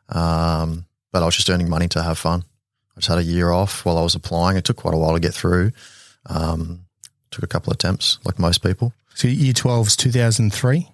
Um, 0.09 0.85
but 1.11 1.21
I 1.21 1.25
was 1.25 1.35
just 1.35 1.49
earning 1.49 1.69
money 1.69 1.87
to 1.89 2.01
have 2.01 2.17
fun. 2.17 2.43
I 2.95 2.99
just 2.99 3.07
had 3.07 3.17
a 3.17 3.23
year 3.23 3.51
off 3.51 3.85
while 3.85 3.97
I 3.97 4.01
was 4.01 4.15
applying. 4.15 4.57
It 4.57 4.63
took 4.63 4.77
quite 4.77 4.93
a 4.93 4.97
while 4.97 5.13
to 5.13 5.19
get 5.19 5.33
through. 5.33 5.71
Um, 6.27 6.85
took 7.31 7.43
a 7.43 7.47
couple 7.47 7.71
of 7.71 7.75
attempts, 7.75 8.19
like 8.23 8.39
most 8.39 8.63
people. 8.63 8.93
So 9.15 9.27
year 9.27 9.53
12 9.53 9.87
is 9.87 9.95
2003, 9.95 10.87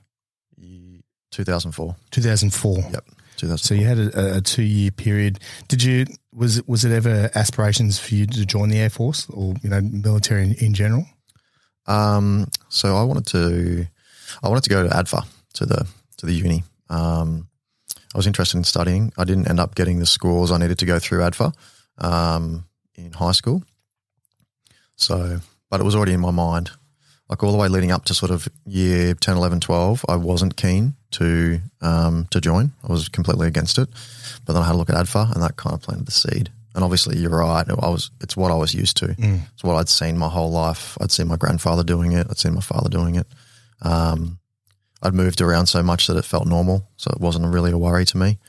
2004. 1.32 1.96
2004. 2.12 2.78
Yep. 2.78 3.06
2004. 3.38 3.58
So 3.58 3.74
you 3.74 3.86
had 3.86 4.00
a, 4.00 4.38
a 4.38 4.42
two 4.42 4.64
year 4.64 4.92
period. 4.92 5.40
Did 5.68 5.84
you 5.84 6.06
was 6.34 6.58
it 6.58 6.68
was 6.68 6.86
it 6.86 6.92
ever 6.92 7.30
aspirations 7.36 8.00
for 8.00 8.16
you 8.16 8.26
to 8.28 8.46
join 8.46 8.70
the 8.70 8.80
Air 8.80 8.90
Force 8.90 9.28
or 9.30 9.56
you 9.62 9.70
know 9.70 9.82
military 9.82 10.44
in, 10.44 10.54
in 10.56 10.74
general? 10.74 11.06
Um, 11.88 12.48
so 12.70 12.96
I 12.96 13.04
wanted 13.04 13.26
to, 13.28 13.88
I 14.44 14.48
wanted 14.48 14.64
to 14.66 14.70
go 14.70 14.88
to 14.88 14.90
ADFA 14.90 15.26
to 15.56 15.66
the 15.66 15.88
to 16.18 16.26
the 16.26 16.34
uni. 16.34 16.64
Um, 16.90 17.48
I 18.14 18.18
was 18.18 18.28
interested 18.28 18.58
in 18.58 18.64
studying. 18.64 19.12
I 19.18 19.24
didn't 19.24 19.50
end 19.50 19.60
up 19.60 19.76
getting 19.76 20.00
the 20.00 20.06
scores 20.06 20.52
I 20.52 20.58
needed 20.58 20.80
to 20.80 20.86
go 20.86 21.00
through 21.00 21.20
ADFA 21.20 21.54
um, 21.98 22.66
in 22.96 23.12
high 23.14 23.32
school. 23.32 23.64
So, 24.96 25.40
but 25.70 25.80
it 25.80 25.84
was 25.84 25.96
already 25.96 26.14
in 26.14 26.20
my 26.20 26.32
mind. 26.32 26.72
Like 27.30 27.44
all 27.44 27.52
the 27.52 27.58
way 27.58 27.68
leading 27.68 27.92
up 27.92 28.06
to 28.06 28.16
sort 28.16 28.32
of 28.32 28.48
year 28.66 29.14
10, 29.14 29.38
11, 29.38 29.60
12, 29.60 30.06
I 30.10 30.16
wasn't 30.16 30.58
keen 30.58 30.96
to 31.12 31.60
um, 31.82 32.28
to 32.32 32.42
join. 32.42 32.72
I 32.84 32.92
was 32.92 33.08
completely 33.08 33.48
against 33.48 33.78
it. 33.78 33.90
But 34.50 34.54
then 34.54 34.64
I 34.64 34.66
had 34.66 34.74
a 34.74 34.80
look 34.80 34.90
at 34.90 34.96
ADFA 34.96 35.32
and 35.32 35.44
that 35.44 35.58
kind 35.58 35.76
of 35.76 35.84
planted 35.84 36.08
the 36.08 36.12
seed. 36.12 36.50
And 36.74 36.84
obviously, 36.84 37.20
you're 37.20 37.30
right. 37.30 37.70
I 37.70 37.74
was. 37.88 38.10
It's 38.20 38.36
what 38.36 38.50
I 38.50 38.56
was 38.56 38.74
used 38.74 38.98
to. 38.98 39.14
It's 39.54 39.64
what 39.64 39.76
I'd 39.76 39.88
seen 39.90 40.18
my 40.18 40.28
whole 40.28 40.50
life. 40.50 40.98
I'd 41.00 41.12
seen 41.12 41.28
my 41.28 41.38
grandfather 41.38 41.84
doing 41.84 42.14
it. 42.14 42.26
I'd 42.28 42.40
seen 42.40 42.56
my 42.56 42.62
father 42.62 42.90
doing 42.90 43.14
it. 43.14 43.28
Um, 43.84 44.40
I'd 45.04 45.14
moved 45.14 45.40
around 45.40 45.68
so 45.68 45.84
much 45.84 46.08
that 46.08 46.18
it 46.18 46.26
felt 46.26 46.48
normal, 46.48 46.88
so 46.98 47.12
it 47.12 47.22
wasn't 47.22 47.46
really 47.54 47.70
a 47.70 47.78
worry 47.78 48.06
to 48.06 48.18
me, 48.18 48.40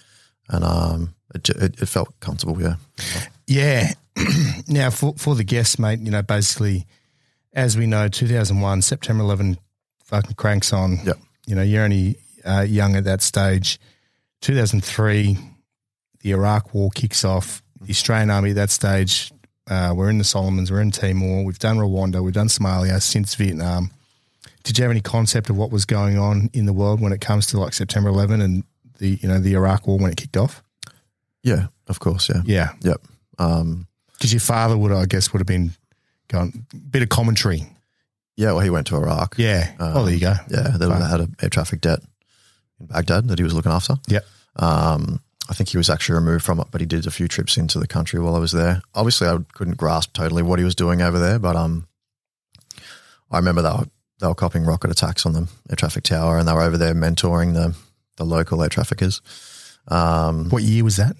and 0.48 0.64
um, 0.64 1.14
it, 1.34 1.46
it, 1.50 1.82
it 1.82 1.86
felt 1.86 2.18
comfortable. 2.20 2.58
Yeah, 2.58 2.76
Yeah. 3.46 3.92
now 4.68 4.88
for 4.88 5.12
for 5.18 5.34
the 5.34 5.44
guests, 5.44 5.78
mate, 5.78 6.00
you 6.00 6.10
know, 6.10 6.22
basically, 6.22 6.86
as 7.52 7.76
we 7.76 7.86
know, 7.86 8.08
2001 8.08 8.80
September 8.80 9.22
11 9.22 9.58
fucking 10.04 10.36
cranks 10.36 10.72
on. 10.72 11.00
Yep. 11.04 11.18
You 11.46 11.56
know, 11.56 11.62
you're 11.62 11.84
only 11.84 12.16
uh, 12.42 12.64
young 12.66 12.96
at 12.96 13.04
that 13.04 13.20
stage. 13.20 13.78
2003, 14.42 15.36
the 16.20 16.30
Iraq 16.32 16.74
War 16.74 16.90
kicks 16.94 17.24
off. 17.24 17.62
The 17.80 17.90
Australian 17.90 18.30
Army 18.30 18.50
at 18.50 18.56
that 18.56 18.70
stage, 18.70 19.32
uh, 19.68 19.92
we're 19.96 20.10
in 20.10 20.18
the 20.18 20.24
Solomons, 20.24 20.70
we're 20.70 20.80
in 20.82 20.90
Timor, 20.90 21.44
we've 21.44 21.58
done 21.58 21.76
Rwanda, 21.78 22.22
we've 22.22 22.34
done 22.34 22.48
Somalia 22.48 23.00
since 23.00 23.34
Vietnam. 23.34 23.90
Did 24.64 24.76
you 24.78 24.82
have 24.82 24.90
any 24.90 25.00
concept 25.00 25.48
of 25.48 25.56
what 25.56 25.70
was 25.70 25.86
going 25.86 26.18
on 26.18 26.50
in 26.52 26.66
the 26.66 26.72
world 26.74 27.00
when 27.00 27.12
it 27.12 27.20
comes 27.22 27.46
to 27.48 27.58
like 27.60 27.72
September 27.72 28.10
11 28.10 28.40
and 28.42 28.64
the 28.98 29.18
you 29.22 29.28
know 29.28 29.38
the 29.38 29.54
Iraq 29.54 29.86
War 29.86 29.98
when 29.98 30.10
it 30.10 30.16
kicked 30.16 30.36
off? 30.36 30.62
yeah, 31.42 31.68
of 31.88 31.98
course, 32.00 32.28
yeah, 32.28 32.42
Yeah, 32.44 32.72
yep. 32.82 33.00
Um, 33.38 33.86
because 34.12 34.34
your 34.34 34.40
father 34.40 34.76
would, 34.76 34.92
I 34.92 35.06
guess, 35.06 35.32
would 35.32 35.40
have 35.40 35.46
been 35.46 35.72
going 36.28 36.66
bit 36.90 37.02
of 37.02 37.08
commentary. 37.08 37.66
yeah, 38.36 38.48
well, 38.52 38.60
he 38.60 38.68
went 38.68 38.86
to 38.88 38.96
Iraq. 38.96 39.36
Yeah. 39.38 39.72
oh, 39.80 40.04
there 40.04 40.12
you 40.12 40.20
go. 40.20 40.34
Yeah, 40.50 40.76
they 40.76 40.86
had 40.86 41.20
an 41.20 41.34
air 41.40 41.48
traffic 41.48 41.80
debt 41.80 42.00
in 42.78 42.86
Baghdad 42.86 43.28
that 43.28 43.38
he 43.38 43.42
was 43.42 43.54
looking 43.54 43.72
after. 43.72 43.94
Yep. 44.08 44.26
Um, 44.56 45.20
I 45.50 45.52
think 45.52 45.68
he 45.70 45.76
was 45.76 45.90
actually 45.90 46.14
removed 46.14 46.44
from 46.44 46.60
it, 46.60 46.68
but 46.70 46.80
he 46.80 46.86
did 46.86 47.06
a 47.06 47.10
few 47.10 47.26
trips 47.26 47.56
into 47.56 47.78
the 47.80 47.88
country 47.88 48.20
while 48.20 48.36
I 48.36 48.38
was 48.38 48.52
there. 48.52 48.80
Obviously, 48.94 49.26
I 49.26 49.36
couldn't 49.52 49.76
grasp 49.76 50.12
totally 50.12 50.42
what 50.44 50.60
he 50.60 50.64
was 50.64 50.76
doing 50.76 51.02
over 51.02 51.18
there, 51.18 51.38
but 51.40 51.56
um, 51.56 51.88
I 53.30 53.36
remember 53.38 53.60
they 53.62 53.68
were, 53.70 53.86
they 54.20 54.26
were 54.28 54.34
copying 54.34 54.64
rocket 54.64 54.90
attacks 54.92 55.26
on 55.26 55.32
the 55.32 55.48
air 55.68 55.76
traffic 55.76 56.04
tower, 56.04 56.38
and 56.38 56.46
they 56.46 56.52
were 56.52 56.62
over 56.62 56.78
there 56.78 56.94
mentoring 56.94 57.54
the 57.54 57.74
the 58.16 58.24
local 58.24 58.62
air 58.62 58.68
traffickers. 58.68 59.20
Um, 59.88 60.50
What 60.50 60.62
year 60.62 60.84
was 60.84 60.96
that? 60.96 61.16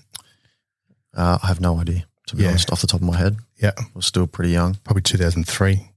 uh, 1.17 1.39
I 1.43 1.47
have 1.49 1.61
no 1.61 1.81
idea, 1.81 2.05
to 2.29 2.37
be 2.37 2.43
Yeah. 2.45 2.51
honest, 2.51 2.71
off 2.71 2.83
the 2.83 2.87
top 2.87 3.01
of 3.01 3.07
my 3.07 3.17
head. 3.17 3.37
Yeah, 3.57 3.73
I 3.77 3.83
was 3.95 4.07
still 4.07 4.27
pretty 4.27 4.51
young. 4.53 4.75
probably 4.85 5.03
2003. 5.03 5.91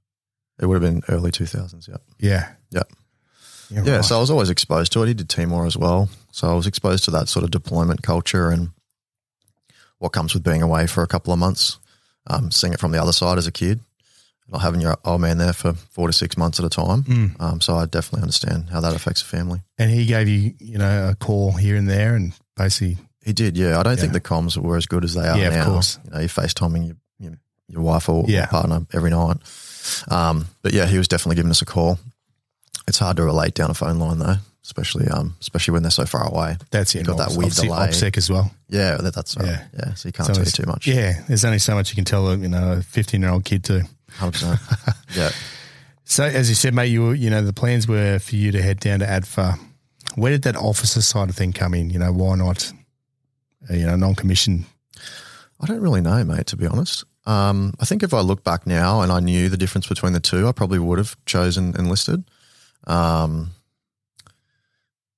It 0.61 0.65
would 0.65 0.81
have 0.81 0.93
been 0.93 1.03
early 1.09 1.29
2000s, 1.31 1.87
yeah. 1.87 1.97
Yeah. 2.19 2.51
Yep. 2.71 2.87
Yeah. 3.69 3.83
Yeah, 3.83 3.95
right. 3.97 4.05
so 4.05 4.17
I 4.17 4.19
was 4.19 4.31
always 4.31 4.49
exposed 4.49 4.91
to 4.93 5.03
it. 5.03 5.07
He 5.07 5.13
did 5.13 5.29
Timor 5.29 5.65
as 5.65 5.75
well. 5.77 6.09
So 6.33 6.49
I 6.49 6.53
was 6.55 6.65
exposed 6.65 7.03
to 7.05 7.11
that 7.11 7.29
sort 7.29 7.43
of 7.45 7.51
deployment 7.51 8.01
culture 8.01 8.49
and 8.49 8.71
what 9.99 10.09
comes 10.13 10.33
with 10.33 10.43
being 10.43 10.63
away 10.63 10.87
for 10.87 11.03
a 11.03 11.07
couple 11.07 11.31
of 11.31 11.37
months, 11.37 11.77
um, 12.27 12.49
seeing 12.49 12.73
it 12.73 12.79
from 12.79 12.91
the 12.91 12.99
other 13.01 13.11
side 13.13 13.37
as 13.37 13.45
a 13.45 13.51
kid, 13.51 13.79
not 14.49 14.61
having 14.61 14.81
your 14.81 14.97
old 15.05 15.21
man 15.21 15.37
there 15.37 15.53
for 15.53 15.73
four 15.73 16.07
to 16.07 16.13
six 16.13 16.35
months 16.35 16.59
at 16.59 16.65
a 16.65 16.69
time. 16.69 17.03
Mm. 17.03 17.39
Um, 17.39 17.61
so 17.61 17.75
I 17.75 17.85
definitely 17.85 18.23
understand 18.23 18.69
how 18.71 18.81
that 18.81 18.95
affects 18.95 19.21
a 19.21 19.25
family. 19.25 19.61
and 19.77 19.91
he 19.91 20.07
gave 20.07 20.27
you, 20.27 20.55
you 20.59 20.79
know, 20.79 21.09
a 21.09 21.15
call 21.15 21.51
here 21.51 21.75
and 21.75 21.87
there, 21.87 22.15
and 22.15 22.33
basically, 22.57 22.97
He 23.23 23.31
did, 23.33 23.55
yeah. 23.55 23.79
I 23.79 23.83
don't 23.83 23.99
think 23.99 24.11
the 24.13 24.19
comms 24.19 24.57
were 24.57 24.75
as 24.75 24.87
good 24.87 25.03
as 25.03 25.13
they 25.13 25.27
are 25.27 25.37
Yeah, 25.37 25.47
of 25.49 25.53
now. 25.53 25.65
course. 25.65 25.99
You 26.03 26.11
know, 26.11 26.19
you're 26.19 26.29
FaceTiming 26.29 26.87
your, 26.87 26.95
your, 27.19 27.37
your 27.69 27.81
wife 27.81 28.09
or 28.09 28.25
Yeah. 28.27 28.39
your 28.39 28.47
partner 28.47 28.85
every 28.91 29.11
night. 29.11 29.37
Um, 30.09 30.47
but 30.63 30.73
yeah, 30.73 30.87
he 30.87 30.97
was 30.97 31.07
definitely 31.07 31.35
giving 31.37 31.51
us 31.51 31.61
a 31.61 31.65
call. 31.65 31.99
It's 32.87 32.97
hard 32.99 33.17
to 33.17 33.23
relate 33.23 33.53
down 33.53 33.69
a 33.69 33.73
phone 33.75 33.99
line 33.99 34.17
though, 34.19 34.35
especially 34.63 35.08
um, 35.10 35.36
especially 35.41 35.74
when 35.74 35.84
they're 35.84 35.91
so 35.91 36.05
far 36.05 36.27
away. 36.27 36.58
that's 36.72 36.96
it. 36.96 37.00
You've 37.00 37.08
got 37.08 37.17
that 37.17 37.29
weird 37.38 37.51
obviously 37.51 37.67
delay. 37.67 37.88
OPSEC 37.88 38.17
as 38.17 38.29
well. 38.29 38.51
Yeah, 38.70 38.98
that, 38.98 39.13
that's 39.13 39.36
right. 39.38 39.46
Yeah. 39.48 39.65
Yeah. 39.74 39.93
so 39.93 40.08
you 40.10 40.13
can't 40.13 40.27
So 40.27 40.34
tell 40.34 40.43
you 40.43 40.51
too 40.51 40.65
much. 40.65 40.88
Yeah, 40.88 41.22
there's 41.27 41.46
only 41.46 41.60
so 41.60 41.75
much 41.75 41.89
you 41.91 41.96
can 41.96 42.05
tell, 42.05 42.27
a, 42.29 42.38
you 42.38 42.48
know, 42.50 42.74
a 42.74 42.82
15 42.82 43.22
year 43.22 43.29
old 43.32 43.46
kid 43.46 43.63
too. 43.63 43.82
hundred 44.12 44.34
percent. 44.34 44.60
Yeah, 45.15 45.29
So, 46.05 46.24
as 46.24 46.50
you 46.50 46.55
said, 46.55 46.74
mate, 46.74 46.88
you 46.88 47.03
were, 47.03 47.13
you 47.15 47.29
know, 47.29 47.41
the 47.41 47.53
plans 47.53 47.88
were 47.88 48.20
for 48.20 48.36
you 48.36 48.51
to 48.51 48.62
head 48.62 48.79
down 48.79 49.00
to 49.00 49.05
ADFA. 49.05 49.60
Where 50.15 50.32
did 50.32 50.41
that 50.43 50.55
officer 50.55 51.01
side 51.01 51.29
of 51.29 51.36
thing 51.36 51.53
come 51.53 51.74
in? 51.74 51.89
You 51.89 52.00
know, 52.00 52.12
why 52.12 52.36
not, 52.36 52.72
uh, 53.70 53.74
you 53.74 53.86
know, 53.86 53.96
non 53.96 54.15
commissioned? 54.15 54.65
I 55.60 55.65
don't 55.65 55.82
really 55.82 56.01
know, 56.01 56.24
mate. 56.24 56.48
To 56.48 56.58
be 56.58 56.67
honest, 56.67 57.03
um, 57.25 57.74
I 57.79 57.86
think 57.86 58.03
if 58.03 58.13
I 58.13 58.20
look 58.22 58.43
back 58.43 58.67
now 58.67 59.01
and 59.01 59.12
I 59.12 59.20
knew 59.22 59.50
the 59.50 59.58
difference 59.58 59.88
between 59.88 60.13
the 60.13 60.20
two, 60.20 60.48
I 60.48 60.51
probably 60.51 60.79
would 60.79 60.98
have 60.98 61.15
chosen 61.25 61.74
enlisted. 61.77 62.24
Um, 62.86 63.51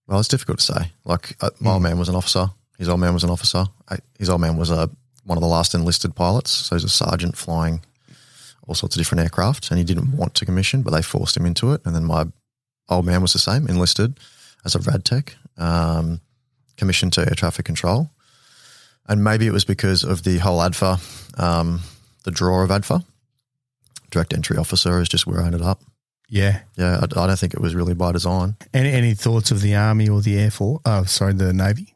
well, 0.08 0.20
it's 0.20 0.28
difficult 0.28 0.60
to 0.60 0.66
say. 0.66 0.92
Like 1.04 1.36
uh, 1.42 1.50
my 1.60 1.74
old 1.74 1.84
man 1.84 1.98
was 1.98 2.10
an 2.10 2.16
officer. 2.16 2.48
His 2.78 2.90
old 2.90 3.00
man 3.00 3.14
was 3.14 3.24
an 3.24 3.30
officer. 3.30 3.66
I, 3.90 3.98
his 4.20 4.30
old 4.30 4.42
man 4.42 4.58
was 4.58 4.70
a 4.70 4.90
one 5.24 5.38
of 5.38 5.42
the 5.42 5.48
last 5.48 5.74
enlisted 5.74 6.16
pilots. 6.16 6.52
So 6.52 6.76
he's 6.76 6.84
a 6.84 6.90
sergeant 6.90 7.36
flying 7.36 7.82
all 8.68 8.76
sorts 8.76 8.96
of 8.96 9.00
different 9.00 9.22
aircraft, 9.22 9.70
and 9.70 9.78
he 9.78 9.84
didn't 9.84 10.12
want 10.12 10.34
to 10.36 10.46
commission, 10.46 10.82
but 10.82 10.92
they 10.92 11.02
forced 11.02 11.38
him 11.38 11.46
into 11.46 11.72
it. 11.74 11.82
And 11.86 11.96
then 11.96 12.04
my 12.04 12.26
old 12.90 13.06
man 13.06 13.22
was 13.22 13.34
the 13.34 13.40
same, 13.40 13.68
enlisted 13.68 14.20
as 14.64 14.76
a 14.76 14.80
rad 14.80 15.06
tech, 15.06 15.36
um, 15.58 16.22
commissioned 16.78 17.14
to 17.14 17.22
air 17.22 17.36
traffic 17.36 17.66
control. 17.66 18.10
And 19.08 19.24
maybe 19.24 19.46
it 19.46 19.54
was 19.54 19.66
because 19.66 20.04
of 20.04 20.24
the 20.24 20.40
whole 20.40 20.60
ADFA, 20.60 21.40
um, 21.40 21.82
the 22.24 22.32
draw 22.32 22.64
of 22.64 22.72
ADFA. 22.72 23.06
Direct 24.10 24.34
entry 24.34 24.58
officer 24.58 25.00
is 25.00 25.10
just 25.10 25.28
where 25.28 25.42
I 25.42 25.46
ended 25.46 25.62
up. 25.62 25.82
Yeah. 26.36 26.60
Yeah, 26.77 27.00
I, 27.01 27.04
I 27.24 27.27
don't 27.27 27.39
think 27.39 27.54
it 27.54 27.62
was 27.62 27.74
really 27.75 27.94
by 27.94 28.12
design. 28.12 28.56
Any, 28.74 28.92
any 28.92 29.13
thoughts 29.13 29.51
of 29.51 29.62
the 29.62 29.75
Army 29.75 30.10
or 30.10 30.22
the 30.22 30.38
Air 30.38 30.51
Force? 30.51 30.82
Oh, 30.86 31.04
sorry, 31.06 31.34
the 31.34 31.54
Navy? 31.54 31.96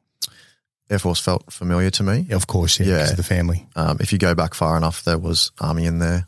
Air 0.89 0.97
Force 0.99 1.19
felt 1.19 1.51
familiar 1.51 1.89
to 1.91 2.03
me. 2.03 2.27
Of 2.31 2.47
course, 2.47 2.79
yeah, 2.79 2.85
Yeah. 2.87 2.93
because 2.99 3.11
of 3.11 3.17
the 3.17 3.23
family. 3.23 3.67
Um, 3.75 3.97
if 3.99 4.13
you 4.13 4.17
go 4.17 4.33
back 4.35 4.53
far 4.53 4.77
enough, 4.77 5.03
there 5.03 5.17
was 5.17 5.51
Army 5.59 5.85
in 5.85 5.99
there. 5.99 6.25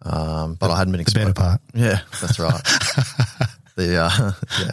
Um, 0.00 0.54
but 0.54 0.70
I 0.70 0.78
hadn't 0.78 0.92
been 0.92 1.04
The 1.04 1.12
better 1.12 1.30
exposed. 1.30 1.36
part. 1.36 1.60
Yeah, 1.74 2.00
that's 2.20 2.38
right. 2.40 2.62
the 3.76 3.96
uh, 4.02 4.32
yeah, 4.60 4.72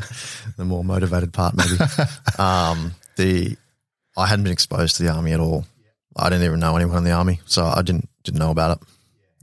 the 0.58 0.66
more 0.66 0.84
motivated 0.84 1.34
part 1.34 1.56
maybe. 1.56 1.78
um, 2.40 2.96
the 3.18 3.56
I 4.18 4.26
hadn't 4.26 4.44
been 4.46 4.54
exposed 4.54 4.96
to 4.96 5.04
the 5.04 5.10
army 5.12 5.34
at 5.34 5.40
all. 5.40 5.66
I 6.16 6.30
didn't 6.30 6.46
even 6.46 6.60
know 6.60 6.76
anyone 6.76 6.98
in 6.98 7.04
the 7.04 7.12
army, 7.12 7.42
so 7.46 7.64
I 7.66 7.82
didn't 7.84 8.10
didn't 8.24 8.40
know 8.40 8.50
about 8.52 8.78
it. 8.82 8.88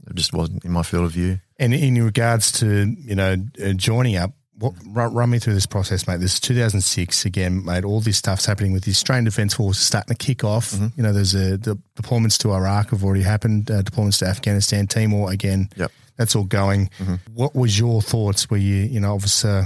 It 0.09 0.15
just 0.15 0.33
wasn't 0.33 0.65
in 0.65 0.71
my 0.71 0.83
field 0.83 1.05
of 1.05 1.11
view. 1.11 1.39
And 1.59 1.73
in 1.73 2.03
regards 2.03 2.51
to 2.59 2.95
you 2.97 3.15
know 3.15 3.35
uh, 3.63 3.73
joining 3.73 4.15
up, 4.15 4.31
what 4.59 4.73
run, 4.87 5.13
run 5.13 5.29
me 5.29 5.39
through 5.39 5.53
this 5.53 5.65
process, 5.65 6.07
mate. 6.07 6.19
This 6.19 6.33
is 6.35 6.39
2006 6.39 7.25
again, 7.25 7.63
mate. 7.63 7.83
All 7.83 7.99
this 7.99 8.17
stuff's 8.17 8.45
happening 8.45 8.73
with 8.73 8.83
the 8.83 8.91
Australian 8.91 9.25
Defence 9.25 9.53
Force 9.53 9.79
starting 9.79 10.15
to 10.15 10.25
kick 10.25 10.43
off. 10.43 10.71
Mm-hmm. 10.71 10.87
You 10.97 11.03
know, 11.03 11.13
there's 11.13 11.35
a 11.35 11.57
the 11.57 11.77
deployments 11.95 12.37
to 12.39 12.51
Iraq 12.51 12.89
have 12.89 13.03
already 13.03 13.23
happened. 13.23 13.69
Uh, 13.69 13.81
deployments 13.83 14.19
to 14.19 14.25
Afghanistan, 14.25 14.87
Timor 14.87 15.31
again. 15.31 15.69
Yep. 15.75 15.91
that's 16.15 16.35
all 16.35 16.43
going. 16.43 16.89
Mm-hmm. 16.99 17.15
What 17.33 17.55
was 17.55 17.77
your 17.77 18.01
thoughts? 18.01 18.49
Were 18.49 18.57
you 18.57 18.75
you 18.75 18.99
know 18.99 19.15
officer? 19.15 19.65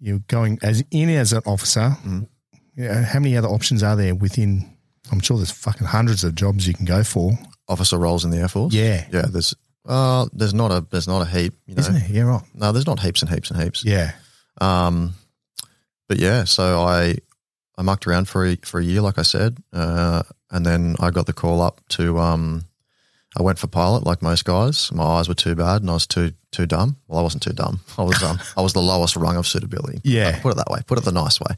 You're 0.00 0.18
going 0.26 0.58
as 0.62 0.82
in 0.90 1.08
as 1.10 1.32
an 1.32 1.42
officer. 1.46 1.80
Mm-hmm. 1.80 2.22
You 2.74 2.88
know, 2.88 3.02
how 3.02 3.20
many 3.20 3.36
other 3.36 3.48
options 3.48 3.82
are 3.82 3.96
there 3.96 4.14
within? 4.14 4.68
I'm 5.10 5.20
sure 5.20 5.36
there's 5.36 5.50
fucking 5.50 5.86
hundreds 5.86 6.24
of 6.24 6.34
jobs 6.34 6.66
you 6.66 6.74
can 6.74 6.86
go 6.86 7.04
for. 7.04 7.32
Officer 7.68 7.98
roles 7.98 8.24
in 8.24 8.30
the 8.30 8.38
air 8.38 8.48
force. 8.48 8.72
Yeah. 8.74 9.06
yeah. 9.12 9.26
There's 9.28 9.54
uh, 9.86 10.26
there's 10.32 10.54
not 10.54 10.70
a 10.70 10.86
there's 10.90 11.08
not 11.08 11.22
a 11.22 11.26
heap. 11.30 11.54
You 11.66 11.74
know, 11.74 11.80
Isn't? 11.80 12.08
Yeah, 12.10 12.22
right. 12.22 12.42
no, 12.54 12.72
there's 12.72 12.86
not 12.86 13.00
heaps 13.00 13.22
and 13.22 13.30
heaps 13.30 13.50
and 13.50 13.62
heaps. 13.62 13.84
Yeah. 13.84 14.12
Um, 14.60 15.14
but 16.08 16.18
yeah, 16.18 16.44
so 16.44 16.80
I 16.82 17.16
I 17.76 17.82
mucked 17.82 18.06
around 18.06 18.28
for 18.28 18.46
a, 18.46 18.56
for 18.62 18.80
a 18.80 18.84
year, 18.84 19.00
like 19.00 19.18
I 19.18 19.22
said, 19.22 19.58
uh, 19.72 20.22
and 20.50 20.64
then 20.66 20.96
I 21.00 21.10
got 21.10 21.26
the 21.26 21.32
call 21.32 21.60
up 21.60 21.80
to 21.90 22.18
um, 22.18 22.64
I 23.36 23.42
went 23.42 23.58
for 23.58 23.66
pilot, 23.66 24.04
like 24.04 24.20
most 24.22 24.44
guys. 24.44 24.92
My 24.92 25.04
eyes 25.04 25.28
were 25.28 25.34
too 25.34 25.54
bad, 25.54 25.80
and 25.82 25.90
I 25.90 25.94
was 25.94 26.06
too 26.06 26.32
too 26.50 26.66
dumb. 26.66 26.96
Well, 27.08 27.18
I 27.18 27.22
wasn't 27.22 27.42
too 27.42 27.54
dumb. 27.54 27.80
I 27.98 28.02
was 28.02 28.22
um, 28.22 28.38
I 28.56 28.60
was 28.60 28.74
the 28.74 28.82
lowest 28.82 29.16
rung 29.16 29.36
of 29.36 29.46
suitability. 29.46 30.00
Yeah. 30.04 30.38
put 30.40 30.52
it 30.52 30.56
that 30.56 30.70
way. 30.70 30.80
Put 30.86 30.98
it 30.98 31.04
the 31.04 31.12
nice 31.12 31.40
way. 31.40 31.56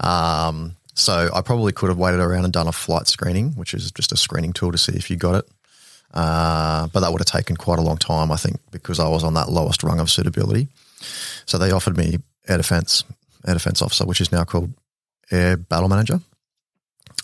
Um, 0.00 0.76
so 0.94 1.30
I 1.34 1.40
probably 1.42 1.72
could 1.72 1.88
have 1.88 1.98
waited 1.98 2.20
around 2.20 2.44
and 2.44 2.52
done 2.52 2.68
a 2.68 2.72
flight 2.72 3.06
screening, 3.08 3.52
which 3.52 3.74
is 3.74 3.90
just 3.92 4.12
a 4.12 4.16
screening 4.16 4.52
tool 4.52 4.72
to 4.72 4.78
see 4.78 4.92
if 4.92 5.10
you 5.10 5.16
got 5.16 5.34
it. 5.36 5.48
Uh, 6.12 6.88
but 6.88 7.00
that 7.00 7.10
would 7.10 7.20
have 7.20 7.26
taken 7.26 7.56
quite 7.56 7.78
a 7.78 7.82
long 7.82 7.96
time, 7.96 8.30
I 8.30 8.36
think, 8.36 8.58
because 8.70 9.00
I 9.00 9.08
was 9.08 9.24
on 9.24 9.34
that 9.34 9.50
lowest 9.50 9.82
rung 9.82 10.00
of 10.00 10.10
suitability. 10.10 10.68
So 11.46 11.58
they 11.58 11.70
offered 11.70 11.96
me 11.96 12.18
air 12.48 12.58
defense, 12.58 13.04
air 13.46 13.54
defense 13.54 13.80
officer, 13.80 14.04
which 14.04 14.20
is 14.20 14.30
now 14.30 14.44
called 14.44 14.72
air 15.30 15.56
battle 15.56 15.88
manager. 15.88 16.20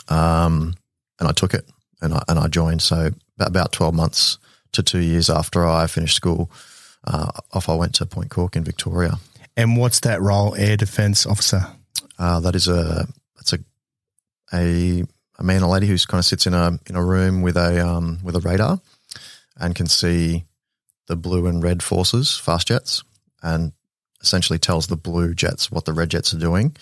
Um, 0.08 0.74
and 1.20 1.28
I 1.28 1.32
took 1.32 1.54
it 1.54 1.66
and 2.00 2.14
I, 2.14 2.22
and 2.28 2.38
I 2.38 2.48
joined. 2.48 2.82
So 2.82 3.10
about 3.38 3.72
12 3.72 3.94
months 3.94 4.38
to 4.72 4.82
two 4.82 5.00
years 5.00 5.28
after 5.30 5.66
I 5.66 5.86
finished 5.86 6.16
school, 6.16 6.50
uh, 7.06 7.30
off 7.52 7.68
I 7.68 7.74
went 7.74 7.94
to 7.96 8.06
Point 8.06 8.30
Cook 8.30 8.56
in 8.56 8.64
Victoria. 8.64 9.18
And 9.56 9.76
what's 9.76 10.00
that 10.00 10.20
role, 10.20 10.54
air 10.54 10.76
defense 10.76 11.26
officer? 11.26 11.66
Uh, 12.18 12.40
that 12.40 12.54
is 12.54 12.68
a 12.68 13.06
that's 13.36 13.52
a 13.52 13.58
a 14.52 15.04
a 15.38 15.44
man 15.44 15.62
or 15.62 15.70
lady 15.70 15.86
who 15.86 15.96
kind 15.98 16.18
of 16.18 16.24
sits 16.24 16.46
in 16.46 16.54
a 16.54 16.78
in 16.86 16.96
a 16.96 17.04
room 17.04 17.42
with 17.42 17.56
a 17.56 17.86
um, 17.86 18.18
with 18.22 18.36
a 18.36 18.40
radar 18.40 18.80
and 19.58 19.74
can 19.74 19.86
see 19.86 20.44
the 21.06 21.16
blue 21.16 21.46
and 21.46 21.62
red 21.62 21.82
forces, 21.82 22.36
fast 22.36 22.68
jets, 22.68 23.02
and 23.42 23.72
essentially 24.20 24.58
tells 24.58 24.86
the 24.86 24.96
blue 24.96 25.34
jets 25.34 25.70
what 25.70 25.84
the 25.84 25.92
red 25.92 26.10
jets 26.10 26.34
are 26.34 26.38
doing, 26.38 26.76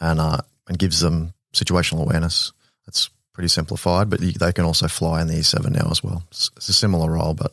and 0.00 0.20
uh, 0.20 0.38
and 0.68 0.78
gives 0.78 1.00
them 1.00 1.34
situational 1.52 2.02
awareness. 2.02 2.52
That's 2.86 3.10
pretty 3.32 3.48
simplified, 3.48 4.10
but 4.10 4.20
they 4.20 4.52
can 4.52 4.64
also 4.64 4.88
fly 4.88 5.22
in 5.22 5.28
the 5.28 5.34
E7 5.34 5.70
now 5.70 5.88
as 5.90 6.02
well. 6.02 6.24
It's, 6.30 6.50
it's 6.56 6.68
a 6.68 6.72
similar 6.72 7.10
role, 7.10 7.34
but 7.34 7.52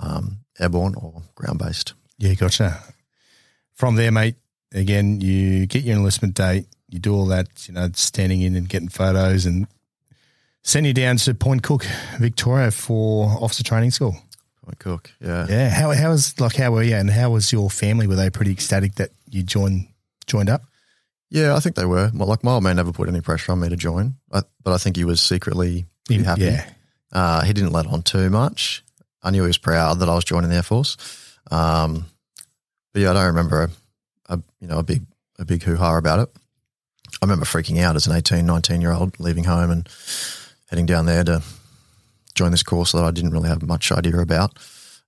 um, 0.00 0.38
airborne 0.58 0.94
or 0.96 1.22
ground 1.34 1.58
based. 1.58 1.94
Yeah, 2.18 2.34
gotcha. 2.34 2.82
From 3.74 3.96
there, 3.96 4.12
mate, 4.12 4.36
again, 4.72 5.20
you 5.20 5.66
get 5.66 5.84
your 5.84 5.96
enlistment 5.96 6.34
date, 6.34 6.66
you 6.88 6.98
do 6.98 7.14
all 7.14 7.26
that, 7.26 7.66
you 7.66 7.74
know, 7.74 7.88
standing 7.94 8.42
in 8.42 8.54
and 8.54 8.68
getting 8.68 8.88
photos 8.88 9.46
and 9.46 9.66
send 10.64 10.86
you 10.86 10.92
down 10.92 11.16
to 11.18 11.34
Point 11.34 11.62
Cook, 11.62 11.86
Victoria 12.18 12.70
for 12.72 13.28
officer 13.40 13.62
training 13.62 13.92
school. 13.92 14.16
Point 14.64 14.78
Cook, 14.80 15.12
yeah. 15.20 15.46
Yeah. 15.48 15.70
How, 15.70 15.92
how 15.92 16.10
was, 16.10 16.38
like, 16.40 16.56
how 16.56 16.72
were 16.72 16.82
you 16.82 16.96
and 16.96 17.10
how 17.10 17.30
was 17.30 17.52
your 17.52 17.70
family? 17.70 18.06
Were 18.06 18.16
they 18.16 18.30
pretty 18.30 18.50
ecstatic 18.50 18.96
that 18.96 19.10
you 19.30 19.42
joined, 19.42 19.86
joined 20.26 20.48
up? 20.48 20.62
Yeah, 21.30 21.54
I 21.54 21.60
think 21.60 21.76
they 21.76 21.84
were. 21.84 22.10
Like 22.14 22.42
my 22.42 22.52
old 22.52 22.64
man 22.64 22.76
never 22.76 22.92
put 22.92 23.08
any 23.08 23.20
pressure 23.20 23.52
on 23.52 23.60
me 23.60 23.68
to 23.68 23.76
join, 23.76 24.14
but, 24.28 24.48
but 24.62 24.72
I 24.72 24.78
think 24.78 24.96
he 24.96 25.04
was 25.04 25.20
secretly 25.20 25.86
In- 26.10 26.24
happy. 26.24 26.42
Yeah. 26.42 26.68
Uh, 27.12 27.42
he 27.44 27.52
didn't 27.52 27.72
let 27.72 27.86
on 27.86 28.02
too 28.02 28.28
much. 28.30 28.82
I 29.22 29.30
knew 29.30 29.42
he 29.42 29.46
was 29.46 29.58
proud 29.58 30.00
that 30.00 30.08
I 30.08 30.14
was 30.14 30.24
joining 30.24 30.50
the 30.50 30.56
Air 30.56 30.62
Force. 30.62 30.96
Um, 31.50 32.06
but 32.92 33.02
yeah, 33.02 33.10
I 33.10 33.14
don't 33.14 33.26
remember 33.26 33.70
a, 34.28 34.34
a 34.34 34.42
you 34.60 34.68
know 34.68 34.78
a 34.78 34.82
big 34.82 35.02
a 35.38 35.44
big 35.44 35.62
hoo 35.62 35.76
ha 35.76 35.96
about 35.96 36.20
it. 36.20 36.30
I 37.22 37.24
remember 37.24 37.44
freaking 37.44 37.80
out 37.80 37.96
as 37.96 38.06
an 38.06 38.16
18, 38.16 38.44
19 38.44 38.80
year 38.80 38.92
old, 38.92 39.18
leaving 39.20 39.44
home 39.44 39.70
and 39.70 39.88
heading 40.74 40.86
down 40.86 41.06
there 41.06 41.22
to 41.22 41.40
join 42.34 42.50
this 42.50 42.64
course 42.64 42.90
that 42.90 43.04
I 43.04 43.12
didn't 43.12 43.30
really 43.30 43.48
have 43.48 43.62
much 43.62 43.92
idea 43.92 44.18
about. 44.18 44.58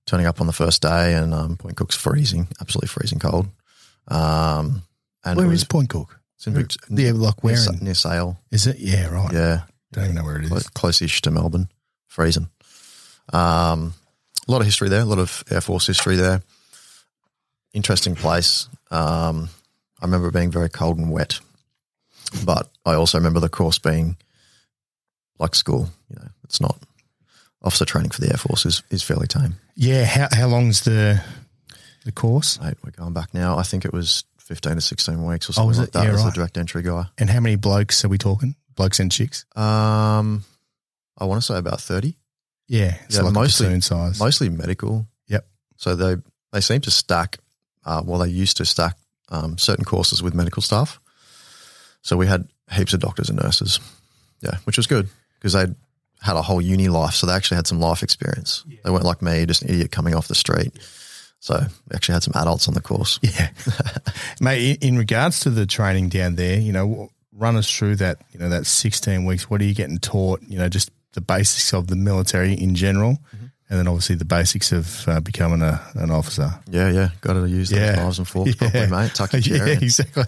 Turning 0.05 0.25
up 0.25 0.39
on 0.39 0.47
the 0.47 0.53
first 0.53 0.81
day 0.81 1.13
and 1.13 1.33
um, 1.33 1.57
Point 1.57 1.75
Cook's 1.75 1.93
freezing, 1.97 2.47
absolutely 2.61 2.87
freezing 2.87 3.19
cold. 3.19 3.47
Um, 4.07 4.83
and 5.25 5.35
Where 5.37 5.51
is 5.51 5.65
Point 5.65 5.89
Cook? 5.89 6.21
it's 6.37 6.47
in 6.47 6.55
Yeah, 6.97 7.11
like 7.15 7.43
where? 7.43 7.57
near, 7.57 7.73
in- 7.73 7.83
near 7.83 7.93
Sale. 7.95 8.39
Is 8.49 8.65
it? 8.65 8.79
Yeah, 8.79 9.07
right. 9.09 9.33
Yeah, 9.33 9.63
Don't 9.91 10.05
even 10.05 10.15
know 10.15 10.23
where 10.23 10.37
it 10.37 10.45
is. 10.45 10.49
clo- 10.49 10.61
close-ish 10.73 11.21
to 11.23 11.31
Melbourne, 11.31 11.67
freezing. 12.07 12.47
Um, 13.33 13.93
a 14.47 14.51
lot 14.53 14.61
of 14.61 14.65
history 14.65 14.87
there, 14.87 15.01
a 15.01 15.05
lot 15.05 15.19
of 15.19 15.43
Air 15.51 15.59
Force 15.59 15.85
history 15.85 16.15
there. 16.15 16.41
Interesting 17.73 18.15
place. 18.15 18.69
Um, 18.89 19.49
I 20.01 20.05
remember 20.05 20.29
it 20.29 20.33
being 20.33 20.49
very 20.51 20.69
cold 20.69 20.97
and 20.97 21.11
wet, 21.11 21.41
but 22.45 22.69
I 22.85 22.93
also 22.93 23.17
remember 23.17 23.41
the 23.41 23.49
course 23.49 23.79
being 23.79 24.15
like 25.39 25.55
school. 25.55 25.89
You 26.09 26.17
know, 26.19 26.27
it's 26.43 26.61
not 26.61 26.77
officer 27.63 27.85
training 27.85 28.11
for 28.11 28.21
the 28.21 28.29
Air 28.29 28.37
Force 28.37 28.65
is, 28.65 28.83
is 28.89 29.03
fairly 29.03 29.27
tame. 29.27 29.55
Yeah. 29.75 30.05
How, 30.05 30.27
how 30.31 30.47
long's 30.47 30.81
the, 30.81 31.21
the 32.05 32.11
course? 32.11 32.59
Mate, 32.61 32.75
we're 32.83 32.91
going 32.91 33.13
back 33.13 33.33
now. 33.33 33.57
I 33.57 33.63
think 33.63 33.83
it 33.85 33.93
was 33.93 34.23
fifteen 34.39 34.75
to 34.75 34.81
sixteen 34.81 35.25
weeks 35.25 35.49
or 35.49 35.51
Oh, 35.51 35.53
something 35.53 35.67
was 35.67 35.79
like 35.79 35.91
that. 35.91 36.03
Yeah, 36.05 36.11
as 36.13 36.23
right. 36.23 36.25
the 36.25 36.31
direct 36.39 36.57
entry 36.57 36.81
guy. 36.83 37.05
And 37.17 37.29
how 37.29 37.39
many 37.39 37.55
blokes 37.57 38.05
are 38.05 38.09
we 38.09 38.17
talking? 38.17 38.55
Blokes 38.75 38.99
and 38.99 39.11
chicks? 39.11 39.45
Um, 39.55 40.43
I 41.17 41.25
want 41.25 41.41
to 41.41 41.45
say 41.45 41.57
about 41.57 41.81
thirty. 41.81 42.15
Yeah. 42.67 42.95
So 43.09 43.19
Yeah, 43.19 43.25
like 43.25 43.33
mostly- 43.33 43.81
size. 43.81 44.19
mostly 44.19 44.49
medical. 44.49 45.07
Yep. 45.27 45.47
So 45.77 45.95
they 45.95 46.15
they 46.53 46.61
seem 46.61 46.81
to 46.81 46.91
stack. 46.91 47.39
Uh, 47.85 48.01
well, 48.05 48.19
they 48.19 48.29
used 48.29 48.57
to 48.57 48.65
stack 48.65 48.97
um, 49.29 49.57
certain 49.57 49.83
courses 49.85 50.21
with 50.21 50.33
medical 50.33 50.61
staff. 50.61 50.99
So 52.01 52.15
we 52.17 52.27
had 52.27 52.47
heaps 52.71 52.93
of 52.93 52.99
doctors 52.99 53.29
and 53.29 53.41
nurses. 53.41 53.79
Yeah, 54.41 54.57
which 54.65 54.77
was 54.77 54.85
good 54.87 55.09
because 55.39 55.53
they 55.53 55.65
had 56.21 56.35
a 56.35 56.41
whole 56.41 56.61
uni 56.61 56.89
life, 56.89 57.13
so 57.13 57.27
they 57.27 57.33
actually 57.33 57.55
had 57.57 57.67
some 57.67 57.79
life 57.79 58.03
experience. 58.03 58.63
They 58.83 58.89
weren't 58.89 59.05
like 59.05 59.21
me, 59.21 59.45
just 59.45 59.61
an 59.61 59.69
idiot 59.69 59.91
coming 59.91 60.15
off 60.15 60.27
the 60.27 60.35
street. 60.35 60.73
So 61.39 61.59
we 61.59 61.95
actually 61.95 62.13
had 62.13 62.23
some 62.23 62.33
adults 62.35 62.67
on 62.67 62.73
the 62.73 62.81
course. 62.81 63.19
Yeah. 63.23 63.49
Mate, 64.41 64.83
in, 64.83 64.97
regards 64.97 65.39
to 65.41 65.49
the 65.49 65.65
training 65.65 66.09
down 66.09 66.35
there, 66.35 66.59
you 66.59 66.71
know, 66.71 67.09
run 67.31 67.55
us 67.55 67.69
through 67.71 67.97
that, 67.97 68.21
you 68.31 68.39
know, 68.39 68.49
that 68.49 68.65
16 68.65 69.25
weeks. 69.25 69.49
What 69.49 69.61
are 69.61 69.65
you 69.65 69.75
getting 69.75 69.99
taught? 69.99 70.41
You 70.47 70.57
know, 70.57 70.69
just 70.69 70.89
the 71.13 71.21
basics 71.21 71.73
of 71.73 71.87
the 71.87 71.95
military 71.95 72.53
in 72.53 72.73
general, 72.75 73.17
Mm-hmm. 73.35 73.45
And 73.69 73.77
then 73.79 73.87
obviously 73.87 74.15
the 74.15 74.25
basics 74.25 74.71
of 74.71 75.07
uh, 75.07 75.19
becoming 75.19 75.61
a, 75.61 75.81
an 75.95 76.09
officer. 76.11 76.51
Yeah, 76.69 76.89
yeah, 76.89 77.09
got 77.21 77.33
to 77.33 77.45
use 77.47 77.69
those 77.69 77.79
Yeah. 77.79 77.95
knives 77.95 78.17
and 78.17 78.27
forks 78.27 78.55
properly, 78.55 78.87
mate. 78.87 79.13
Tuck 79.13 79.33
your 79.33 79.41
yeah, 79.67 79.73
in. 79.73 79.83
exactly. 79.83 80.23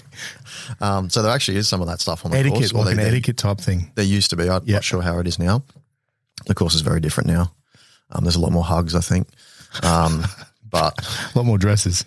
Um, 0.81 1.09
so 1.09 1.21
there 1.21 1.31
actually 1.31 1.57
is 1.57 1.67
some 1.67 1.81
of 1.81 1.87
that 1.87 2.01
stuff 2.01 2.25
on 2.25 2.31
the 2.31 2.37
Etiquette, 2.37 2.59
course. 2.59 2.73
Well, 2.73 2.83
like 2.85 2.95
they- 2.95 3.01
an 3.03 3.09
they- 3.11 3.17
etiquette 3.17 3.37
type 3.37 3.59
thing. 3.59 3.91
There 3.95 4.03
used 4.05 4.29
to 4.31 4.35
be. 4.35 4.49
I'm 4.49 4.63
Yeah. 4.65 4.75
not 4.75 4.83
sure 4.83 5.01
how 5.01 5.19
it 5.19 5.27
is 5.27 5.39
now. 5.39 5.63
The 6.47 6.55
course 6.55 6.75
is 6.75 6.81
very 6.81 6.99
different 6.99 7.27
now. 7.29 7.53
Um, 8.11 8.23
there's 8.23 8.35
a 8.35 8.39
lot 8.39 8.51
more 8.51 8.63
hugs, 8.63 8.95
I 8.95 9.01
think. 9.01 9.27
Um, 9.83 10.25
but 10.69 10.97
A 11.33 11.37
lot 11.37 11.45
more 11.45 11.57
dresses. 11.57 12.03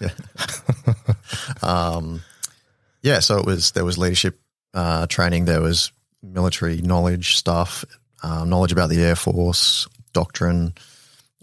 yeah, 3.02 3.18
so 3.20 3.38
it 3.38 3.46
was 3.46 3.72
there 3.72 3.84
was 3.84 3.98
leadership 3.98 4.38
uh, 4.74 5.06
training, 5.06 5.44
there 5.44 5.60
was 5.60 5.92
military 6.22 6.80
knowledge 6.82 7.36
stuff, 7.36 7.84
uh, 8.22 8.44
knowledge 8.44 8.72
about 8.72 8.88
the 8.90 9.02
Air 9.02 9.16
Force, 9.16 9.86
doctrine, 10.12 10.74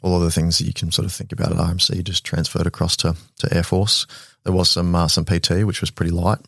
all 0.03 0.15
of 0.15 0.21
the 0.21 0.31
things 0.31 0.57
that 0.57 0.65
you 0.65 0.73
can 0.73 0.91
sort 0.91 1.05
of 1.05 1.11
think 1.11 1.31
about 1.31 1.51
at 1.51 1.57
RMC 1.57 2.03
just 2.03 2.23
transferred 2.23 2.67
across 2.67 2.95
to, 2.97 3.15
to 3.39 3.53
Air 3.55 3.63
Force. 3.63 4.05
There 4.43 4.53
was 4.53 4.69
some 4.69 4.93
uh, 4.95 5.07
some 5.07 5.25
PT, 5.25 5.65
which 5.65 5.81
was 5.81 5.91
pretty 5.91 6.11
light, 6.11 6.39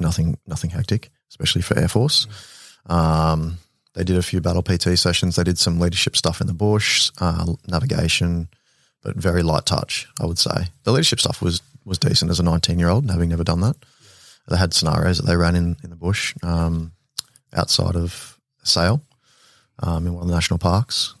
nothing 0.00 0.38
nothing 0.46 0.70
hectic, 0.70 1.10
especially 1.30 1.62
for 1.62 1.78
Air 1.78 1.88
Force. 1.88 2.26
Um, 2.86 3.58
they 3.94 4.04
did 4.04 4.16
a 4.16 4.22
few 4.22 4.40
battle 4.40 4.62
PT 4.62 4.98
sessions. 4.98 5.36
They 5.36 5.44
did 5.44 5.58
some 5.58 5.78
leadership 5.78 6.16
stuff 6.16 6.40
in 6.40 6.46
the 6.46 6.54
bush, 6.54 7.10
uh, 7.20 7.54
navigation, 7.68 8.48
but 9.02 9.16
very 9.16 9.42
light 9.42 9.66
touch, 9.66 10.08
I 10.20 10.26
would 10.26 10.38
say. 10.38 10.68
The 10.84 10.92
leadership 10.92 11.20
stuff 11.20 11.42
was 11.42 11.60
was 11.84 11.98
decent 11.98 12.30
as 12.30 12.40
a 12.40 12.44
19 12.44 12.78
year 12.78 12.88
old, 12.88 13.10
having 13.10 13.28
never 13.28 13.44
done 13.44 13.60
that. 13.60 13.76
They 14.48 14.56
had 14.56 14.74
scenarios 14.74 15.18
that 15.18 15.26
they 15.26 15.36
ran 15.36 15.54
in, 15.54 15.76
in 15.84 15.90
the 15.90 15.96
bush 15.96 16.34
um, 16.42 16.92
outside 17.52 17.96
of 17.96 18.38
Sale 18.64 19.00
um, 19.78 20.06
in 20.06 20.14
one 20.14 20.22
of 20.22 20.28
the 20.28 20.34
national 20.34 20.58
parks. 20.58 21.14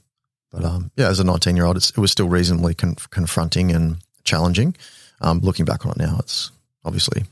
But 0.52 0.64
um, 0.64 0.90
yeah, 0.96 1.08
as 1.08 1.18
a 1.18 1.24
19 1.24 1.56
year 1.56 1.64
old, 1.64 1.76
it 1.78 1.96
was 1.96 2.10
still 2.12 2.28
reasonably 2.28 2.74
con- 2.74 2.96
confronting 3.10 3.72
and 3.72 3.96
challenging. 4.24 4.76
Um, 5.20 5.40
looking 5.40 5.64
back 5.64 5.86
on 5.86 5.92
it 5.92 5.98
now, 5.98 6.16
it's 6.18 6.50
obviously 6.84 7.24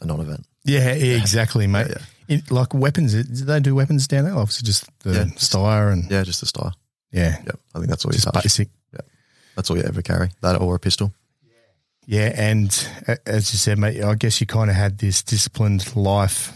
a 0.00 0.06
non 0.06 0.20
event. 0.20 0.44
Yeah, 0.64 0.94
yeah, 0.94 1.16
exactly, 1.16 1.66
mate. 1.66 1.86
yeah. 1.90 2.02
In- 2.28 2.42
like 2.50 2.74
weapons, 2.74 3.12
do 3.14 3.22
they 3.44 3.60
do 3.60 3.74
weapons 3.74 4.08
down 4.08 4.24
there? 4.24 4.34
Obviously, 4.34 4.66
just 4.66 4.84
the 5.00 5.12
Yeah. 5.12 5.24
Steyr 5.36 5.92
and 5.92 6.10
Yeah, 6.10 6.24
just 6.24 6.42
a 6.42 6.46
Steyr. 6.46 6.72
yeah, 7.12 7.36
Yeah, 7.44 7.52
I 7.74 7.78
think 7.78 7.88
that's 7.88 8.04
all 8.04 8.10
you 8.12 8.18
just 8.18 8.32
basic. 8.32 8.68
That's 9.54 9.70
all 9.70 9.76
you 9.78 9.84
ever 9.84 10.02
carry, 10.02 10.30
that 10.42 10.60
or 10.60 10.74
a 10.74 10.78
pistol. 10.78 11.14
Yeah, 12.04 12.30
and 12.36 12.68
as 13.26 13.52
you 13.52 13.58
said, 13.58 13.78
mate, 13.78 14.02
I 14.04 14.14
guess 14.14 14.38
you 14.40 14.46
kind 14.46 14.68
of 14.70 14.76
had 14.76 14.98
this 14.98 15.22
disciplined 15.22 15.96
life 15.96 16.52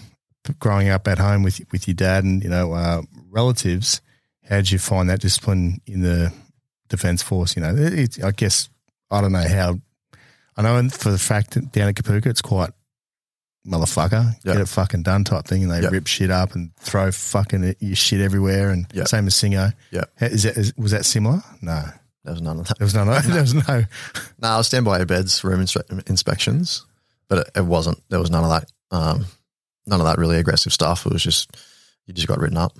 growing 0.58 0.88
up 0.90 1.08
at 1.08 1.18
home 1.18 1.42
with 1.42 1.60
with 1.72 1.88
your 1.88 1.94
dad 1.94 2.24
and 2.24 2.42
you 2.44 2.50
know 2.50 2.72
uh, 2.72 3.02
relatives. 3.30 4.00
How 4.50 4.56
did 4.56 4.70
you 4.72 4.78
find 4.78 5.08
that 5.08 5.20
discipline 5.20 5.80
in 5.86 6.02
the 6.02 6.32
defence 6.88 7.22
force? 7.22 7.56
You 7.56 7.62
know, 7.62 7.74
it, 7.74 8.18
it, 8.18 8.24
I 8.24 8.32
guess 8.32 8.68
I 9.10 9.20
don't 9.22 9.32
know 9.32 9.46
how. 9.48 9.80
I 10.56 10.62
know 10.62 10.88
for 10.90 11.10
the 11.10 11.18
fact 11.18 11.52
that 11.52 11.72
down 11.72 11.88
at 11.88 11.94
Kapooka, 11.94 12.26
it's 12.26 12.42
quite 12.42 12.70
motherfucker, 13.66 14.34
Yeah. 14.42 14.54
get 14.54 14.60
it 14.62 14.68
fucking 14.68 15.02
done 15.02 15.24
type 15.24 15.46
thing, 15.46 15.62
and 15.62 15.70
they 15.72 15.80
Yeah. 15.82 15.88
rip 15.90 16.06
shit 16.06 16.30
up 16.30 16.54
and 16.54 16.74
throw 16.76 17.12
fucking 17.12 17.76
your 17.78 17.96
shit 17.96 18.20
everywhere, 18.20 18.70
and 18.70 18.86
Yeah. 18.92 19.04
same 19.04 19.26
as 19.26 19.34
Singo. 19.34 19.72
Yeah. 19.90 20.04
is 20.20 20.42
that 20.44 20.56
is, 20.56 20.72
was 20.76 20.90
that 20.92 21.04
similar? 21.04 21.42
No, 21.62 21.84
There 22.24 22.32
was 22.32 22.42
none 22.42 22.58
of 22.58 22.66
that. 22.68 22.78
there 22.78 22.84
was 22.86 22.94
none. 22.94 23.08
Of, 23.08 23.24
no, 23.28 23.32
there 23.32 23.42
was 23.42 23.54
no. 23.54 23.84
No, 24.42 24.48
I 24.48 24.56
was 24.58 24.66
standby 24.66 25.04
beds, 25.04 25.44
room 25.44 25.60
inspe- 25.60 26.08
inspections, 26.08 26.84
but 27.28 27.46
it, 27.46 27.50
it 27.58 27.64
wasn't. 27.66 28.02
There 28.08 28.20
was 28.20 28.30
none 28.30 28.44
of 28.44 28.50
that. 28.50 28.70
Um, 28.90 29.26
none 29.86 30.00
of 30.00 30.06
that 30.06 30.18
really 30.18 30.38
aggressive 30.38 30.72
stuff. 30.72 31.06
It 31.06 31.12
was 31.12 31.22
just 31.22 31.56
you 32.06 32.14
just 32.14 32.28
got 32.28 32.38
written 32.40 32.56
up, 32.56 32.76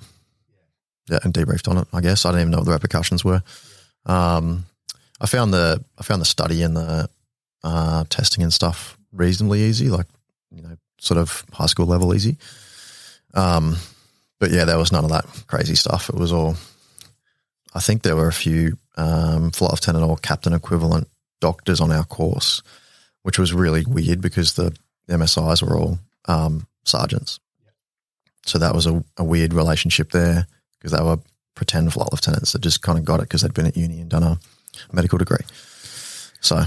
yeah, 1.09 1.19
and 1.23 1.33
debriefed 1.33 1.67
on 1.67 1.77
it. 1.77 1.87
I 1.93 2.01
guess 2.01 2.25
I 2.25 2.29
didn't 2.29 2.41
even 2.41 2.51
know 2.51 2.57
what 2.59 2.65
the 2.65 2.71
repercussions 2.71 3.23
were. 3.23 3.41
Um, 4.05 4.65
I 5.19 5.27
found 5.27 5.53
the 5.53 5.83
I 5.97 6.03
found 6.03 6.21
the 6.21 6.25
study 6.25 6.63
and 6.63 6.75
the 6.75 7.09
uh, 7.63 8.03
testing 8.09 8.43
and 8.43 8.53
stuff 8.53 8.97
reasonably 9.11 9.61
easy, 9.61 9.89
like 9.89 10.07
you 10.51 10.61
know, 10.61 10.77
sort 10.99 11.19
of 11.19 11.45
high 11.53 11.67
school 11.67 11.85
level 11.85 12.13
easy. 12.13 12.37
Um, 13.33 13.77
but 14.39 14.51
yeah, 14.51 14.65
there 14.65 14.77
was 14.77 14.91
none 14.91 15.03
of 15.03 15.11
that 15.11 15.25
crazy 15.47 15.75
stuff. 15.75 16.09
It 16.09 16.15
was 16.15 16.31
all. 16.31 16.55
I 17.73 17.79
think 17.79 18.01
there 18.01 18.15
were 18.15 18.27
a 18.27 18.33
few 18.33 18.77
um, 18.97 19.51
flight 19.51 19.71
lieutenant 19.71 20.05
or 20.05 20.17
captain 20.17 20.53
equivalent 20.53 21.07
doctors 21.39 21.79
on 21.79 21.91
our 21.91 22.03
course, 22.03 22.61
which 23.23 23.39
was 23.39 23.53
really 23.53 23.85
weird 23.85 24.19
because 24.21 24.53
the 24.53 24.75
MSIs 25.07 25.61
were 25.61 25.77
all 25.77 25.99
um, 26.25 26.67
sergeants. 26.83 27.39
So 28.45 28.57
that 28.57 28.73
was 28.73 28.87
a, 28.87 29.03
a 29.17 29.23
weird 29.23 29.53
relationship 29.53 30.11
there 30.11 30.47
because 30.81 30.97
they 30.97 31.03
were 31.03 31.19
pretend 31.55 31.93
flight 31.93 32.09
lieutenants 32.11 32.53
that 32.53 32.61
just 32.61 32.81
kind 32.81 32.97
of 32.97 33.05
got 33.05 33.19
it 33.19 33.23
because 33.23 33.41
they'd 33.41 33.53
been 33.53 33.67
at 33.67 33.77
uni 33.77 33.99
and 34.01 34.09
done 34.09 34.23
a 34.23 34.39
medical 34.91 35.17
degree. 35.17 35.45
So 36.39 36.63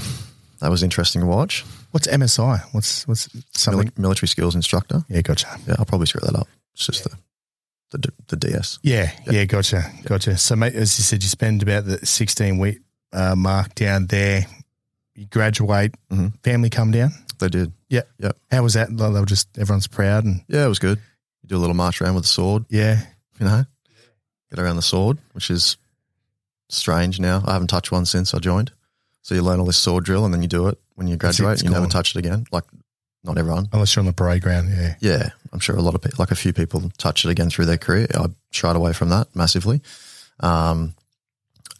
that 0.60 0.70
was 0.70 0.82
interesting 0.82 1.20
to 1.22 1.26
watch. 1.26 1.64
What's 1.90 2.06
MSI? 2.06 2.60
What's 2.72 3.06
what's 3.08 3.28
something? 3.52 3.88
Mili- 3.88 3.98
military 3.98 4.28
skills 4.28 4.54
instructor. 4.54 5.02
yeah, 5.08 5.20
gotcha. 5.22 5.48
Yeah, 5.66 5.76
I'll 5.78 5.84
probably 5.84 6.06
screw 6.06 6.20
that 6.24 6.36
up. 6.38 6.48
It's 6.74 6.86
just 6.86 7.04
the, 7.04 7.98
the 7.98 8.12
the 8.28 8.36
DS. 8.36 8.78
Yeah, 8.82 9.10
yeah, 9.30 9.44
gotcha, 9.44 9.84
gotcha. 10.04 10.36
So, 10.36 10.56
mate, 10.56 10.74
as 10.74 10.96
you 10.98 11.02
said, 11.04 11.22
you 11.22 11.28
spend 11.28 11.62
about 11.62 11.86
the 11.86 12.04
sixteen 12.06 12.58
week 12.58 12.78
uh, 13.12 13.34
mark 13.36 13.74
down 13.74 14.06
there. 14.06 14.46
You 15.14 15.26
graduate. 15.26 15.94
Mhm. 16.10 16.32
Family 16.42 16.70
come 16.70 16.90
down. 16.90 17.12
They 17.38 17.48
did. 17.48 17.72
Yeah. 17.88 18.02
yeah. 18.18 18.32
How 18.50 18.62
was 18.62 18.74
that? 18.74 18.92
Like, 18.92 19.12
They 19.12 19.20
were 19.20 19.26
just 19.26 19.56
everyone's 19.58 19.86
proud 19.86 20.24
and 20.24 20.42
Yeah, 20.48 20.64
it 20.64 20.68
was 20.68 20.78
good. 20.80 20.98
You 21.42 21.48
do 21.48 21.56
a 21.56 21.58
little 21.62 21.74
march 21.76 22.00
around 22.00 22.14
with 22.16 22.24
a 22.24 22.28
sword, 22.28 22.64
yeah, 22.70 23.00
you 23.38 23.46
know, 23.46 23.64
get 24.54 24.62
around 24.62 24.76
the 24.76 24.82
sword, 24.82 25.18
which 25.32 25.50
is 25.50 25.76
strange 26.68 27.20
now. 27.20 27.42
I 27.46 27.52
haven't 27.52 27.68
touched 27.68 27.92
one 27.92 28.06
since 28.06 28.34
I 28.34 28.38
joined. 28.38 28.70
So 29.22 29.34
you 29.34 29.42
learn 29.42 29.58
all 29.60 29.66
this 29.66 29.76
sword 29.78 30.04
drill 30.04 30.24
and 30.24 30.34
then 30.34 30.42
you 30.42 30.48
do 30.48 30.68
it 30.68 30.78
when 30.94 31.06
you 31.08 31.16
That's 31.16 31.38
it, 31.38 31.42
graduate. 31.42 31.52
it's 31.54 31.62
and 31.62 31.70
you 31.70 31.74
never 31.74 31.84
gone. 31.86 31.90
touch 31.90 32.14
it 32.14 32.18
again. 32.18 32.46
Like, 32.52 32.64
not 33.24 33.38
everyone. 33.38 33.68
unless 33.72 33.96
you're 33.96 34.02
on 34.02 34.06
the 34.06 34.12
parade 34.12 34.42
ground. 34.42 34.68
Yeah, 34.70 34.94
Yeah, 35.00 35.30
I'm 35.52 35.58
sure 35.60 35.76
a 35.76 35.80
lot 35.82 35.94
of 35.94 36.02
people, 36.02 36.16
like 36.18 36.30
a 36.30 36.34
few 36.36 36.52
people, 36.52 36.90
touch 36.98 37.24
it 37.24 37.30
again 37.30 37.48
through 37.48 37.64
their 37.66 37.78
career. 37.78 38.06
I 38.14 38.26
shied 38.50 38.76
away 38.76 38.92
from 38.92 39.08
that 39.10 39.34
massively. 39.34 39.80
Um, 40.40 40.94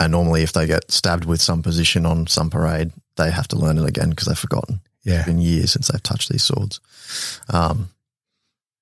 and 0.00 0.10
normally, 0.10 0.42
if 0.42 0.52
they 0.54 0.66
get 0.66 0.90
stabbed 0.90 1.26
with 1.26 1.40
some 1.42 1.62
position 1.62 2.06
on 2.06 2.26
some 2.26 2.48
parade, 2.50 2.92
they 3.16 3.30
have 3.30 3.46
to 3.48 3.56
learn 3.58 3.76
it 3.78 3.86
again 3.86 4.10
because 4.10 4.26
they've 4.26 4.38
forgotten. 4.38 4.80
yeah. 5.04 5.16
It's 5.18 5.26
been 5.26 5.38
years 5.38 5.72
since 5.72 5.88
they've 5.88 6.02
touched 6.02 6.30
these 6.30 6.42
swords. 6.42 6.80
Um, 7.50 7.90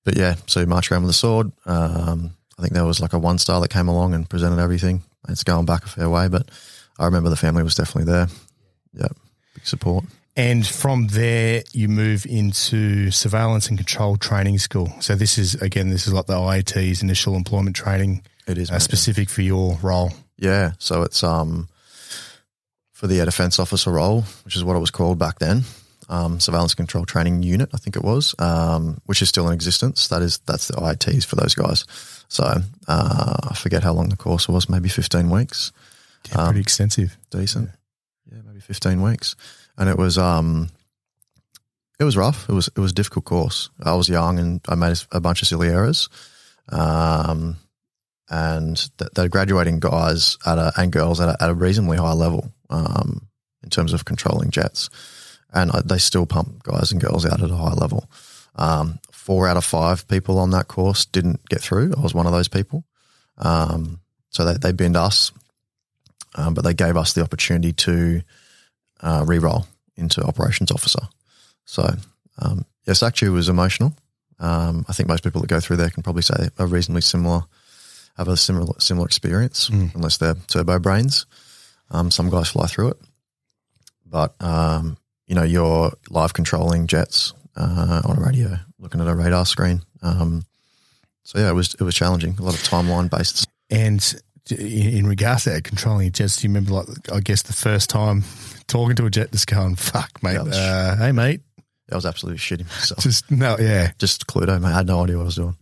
but 0.05 0.15
yeah, 0.17 0.35
so 0.47 0.61
you 0.61 0.65
march 0.65 0.89
around 0.91 1.03
with 1.03 1.11
a 1.11 1.13
sword. 1.13 1.51
Um, 1.65 2.31
I 2.57 2.61
think 2.61 2.73
there 2.73 2.85
was 2.85 2.99
like 2.99 3.13
a 3.13 3.19
one 3.19 3.37
star 3.37 3.59
that 3.61 3.69
came 3.69 3.87
along 3.87 4.13
and 4.13 4.29
presented 4.29 4.61
everything. 4.61 5.03
It's 5.27 5.43
going 5.43 5.65
back 5.65 5.85
a 5.85 5.89
fair 5.89 6.09
way, 6.09 6.27
but 6.27 6.49
I 6.99 7.05
remember 7.05 7.29
the 7.29 7.35
family 7.35 7.63
was 7.63 7.75
definitely 7.75 8.11
there. 8.11 8.27
Yeah, 8.93 9.07
big 9.55 9.65
support. 9.65 10.05
And 10.35 10.65
from 10.65 11.07
there, 11.07 11.63
you 11.73 11.87
move 11.87 12.25
into 12.25 13.11
surveillance 13.11 13.69
and 13.69 13.77
control 13.77 14.17
training 14.17 14.57
school. 14.57 14.91
So 14.99 15.15
this 15.15 15.37
is 15.37 15.55
again, 15.55 15.89
this 15.89 16.07
is 16.07 16.13
like 16.13 16.25
the 16.25 16.33
IET's 16.33 17.03
initial 17.03 17.35
employment 17.35 17.75
training, 17.75 18.23
It 18.47 18.57
is 18.57 18.71
uh, 18.71 18.79
specific 18.79 19.29
for 19.29 19.41
your 19.41 19.77
role. 19.81 20.11
Yeah, 20.37 20.71
so 20.79 21.03
it's 21.03 21.23
um 21.23 21.67
for 22.91 23.07
the 23.07 23.19
air 23.19 23.25
defense 23.25 23.59
officer 23.59 23.91
role, 23.91 24.23
which 24.43 24.55
is 24.55 24.63
what 24.63 24.75
it 24.75 24.79
was 24.79 24.91
called 24.91 25.19
back 25.19 25.39
then, 25.39 25.63
um, 26.13 26.39
surveillance 26.39 26.75
control 26.75 27.05
training 27.05 27.43
unit, 27.43 27.69
I 27.73 27.77
think 27.77 27.95
it 27.95 28.03
was, 28.03 28.35
um, 28.39 29.01
which 29.05 29.21
is 29.21 29.29
still 29.29 29.47
in 29.47 29.53
existence. 29.53 30.07
That 30.09 30.21
is 30.21 30.37
that's 30.45 30.67
the 30.67 30.75
IETs 30.75 31.25
for 31.25 31.35
those 31.35 31.55
guys. 31.55 31.85
So 32.27 32.43
uh, 32.87 33.37
I 33.51 33.55
forget 33.55 33.83
how 33.83 33.93
long 33.93 34.09
the 34.09 34.17
course 34.17 34.47
was, 34.47 34.69
maybe 34.69 34.89
fifteen 34.89 35.29
weeks. 35.29 35.71
Yeah, 36.29 36.45
pretty 36.45 36.61
extensive. 36.61 37.17
Decent, 37.31 37.69
yeah, 38.31 38.39
maybe 38.45 38.59
fifteen 38.59 39.01
weeks, 39.01 39.35
and 39.77 39.89
it 39.89 39.97
was 39.97 40.17
um 40.17 40.69
it 41.99 42.03
was 42.03 42.15
rough. 42.15 42.47
It 42.49 42.53
was 42.53 42.67
it 42.67 42.79
was 42.79 42.91
a 42.91 42.95
difficult 42.95 43.25
course. 43.25 43.69
I 43.81 43.95
was 43.95 44.07
young 44.07 44.39
and 44.39 44.61
I 44.67 44.75
made 44.75 44.97
a 45.11 45.19
bunch 45.19 45.41
of 45.41 45.47
silly 45.47 45.69
errors. 45.69 46.09
Um, 46.69 47.57
and 48.29 48.77
th- 48.97 49.11
they're 49.13 49.27
graduating 49.27 49.79
guys 49.79 50.37
at 50.45 50.57
a, 50.57 50.71
and 50.77 50.91
girls 50.91 51.19
at 51.19 51.29
a, 51.29 51.43
at 51.43 51.49
a 51.49 51.53
reasonably 51.53 51.97
high 51.97 52.13
level 52.13 52.51
um, 52.69 53.27
in 53.63 53.69
terms 53.69 53.93
of 53.93 54.05
controlling 54.05 54.49
jets, 54.49 54.89
and 55.53 55.71
they 55.85 55.97
still 55.97 56.25
pump 56.25 56.63
guys 56.63 56.91
and 56.91 57.01
girls 57.01 57.25
out 57.25 57.41
at 57.41 57.51
a 57.51 57.55
high 57.55 57.73
level. 57.73 58.09
Um, 58.55 58.99
four 59.11 59.47
out 59.47 59.57
of 59.57 59.63
five 59.63 60.07
people 60.07 60.37
on 60.39 60.51
that 60.51 60.67
course 60.67 61.05
didn't 61.05 61.47
get 61.49 61.61
through. 61.61 61.93
I 61.97 62.01
was 62.01 62.13
one 62.13 62.25
of 62.25 62.33
those 62.33 62.47
people, 62.47 62.83
um, 63.37 63.99
so 64.29 64.45
they 64.45 64.57
they 64.57 64.71
binned 64.71 64.97
us, 64.97 65.31
um, 66.35 66.53
but 66.53 66.63
they 66.63 66.73
gave 66.73 66.97
us 66.97 67.13
the 67.13 67.21
opportunity 67.21 67.73
to 67.73 68.21
uh, 69.01 69.23
re-roll 69.25 69.65
into 69.95 70.23
operations 70.23 70.71
officer. 70.71 71.01
So 71.65 71.87
um, 72.39 72.65
yes, 72.85 73.03
actually, 73.03 73.29
it 73.29 73.31
was 73.31 73.49
emotional. 73.49 73.95
Um, 74.39 74.85
I 74.89 74.93
think 74.93 75.07
most 75.07 75.23
people 75.23 75.41
that 75.41 75.47
go 75.47 75.59
through 75.59 75.77
there 75.77 75.89
can 75.89 76.03
probably 76.03 76.23
say 76.23 76.49
a 76.57 76.65
reasonably 76.65 77.01
similar, 77.01 77.43
have 78.17 78.27
a 78.27 78.35
similar 78.35 78.73
similar 78.79 79.05
experience, 79.05 79.69
unless 79.95 80.17
they're 80.17 80.35
turbo 80.47 80.79
brains. 80.79 81.25
Um, 81.91 82.11
some 82.11 82.29
guys 82.29 82.49
fly 82.49 82.65
through 82.67 82.89
it, 82.89 82.97
but 84.05 84.35
um, 84.41 84.97
you 85.33 85.39
know 85.39 85.43
you're 85.45 85.91
live 86.11 86.33
controlling 86.35 86.85
jets 86.85 87.33
uh, 87.57 88.03
on 88.05 88.17
a 88.19 88.21
radio, 88.21 88.55
looking 88.77 89.01
at 89.01 89.07
a 89.07 89.15
radar 89.15 89.47
screen. 89.47 89.81
Um, 90.03 90.43
so 91.23 91.39
yeah, 91.39 91.49
it 91.49 91.53
was 91.53 91.73
it 91.73 91.81
was 91.81 91.95
challenging. 91.95 92.35
A 92.37 92.43
lot 92.43 92.53
of 92.53 92.59
timeline 92.61 93.09
based. 93.09 93.47
And 93.71 94.21
in 94.51 95.07
regards 95.07 95.45
to 95.45 95.49
that, 95.49 95.63
controlling 95.63 96.11
jets, 96.11 96.37
do 96.37 96.47
you 96.47 96.53
remember, 96.53 96.73
like, 96.73 97.11
I 97.11 97.19
guess 97.19 97.41
the 97.41 97.53
first 97.53 97.89
time 97.89 98.23
talking 98.67 98.95
to 98.97 99.07
a 99.07 99.09
jet, 99.09 99.31
just 99.31 99.47
going, 99.47 99.75
"Fuck, 99.75 100.21
mate, 100.21 100.37
was- 100.37 100.55
uh, 100.55 100.97
hey, 100.99 101.11
mate," 101.11 101.41
I 101.91 101.95
was 101.95 102.05
absolutely 102.05 102.37
shitting 102.37 102.67
myself. 102.67 103.01
just 103.01 103.31
no, 103.31 103.57
yeah, 103.59 103.93
Just 103.97 104.27
Cluedo, 104.27 104.61
mate. 104.61 104.67
I 104.67 104.77
had 104.77 104.85
no 104.87 105.03
idea 105.03 105.15
what 105.17 105.23
I 105.23 105.25
was 105.25 105.35
doing. 105.35 105.57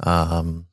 Um, 0.00 0.64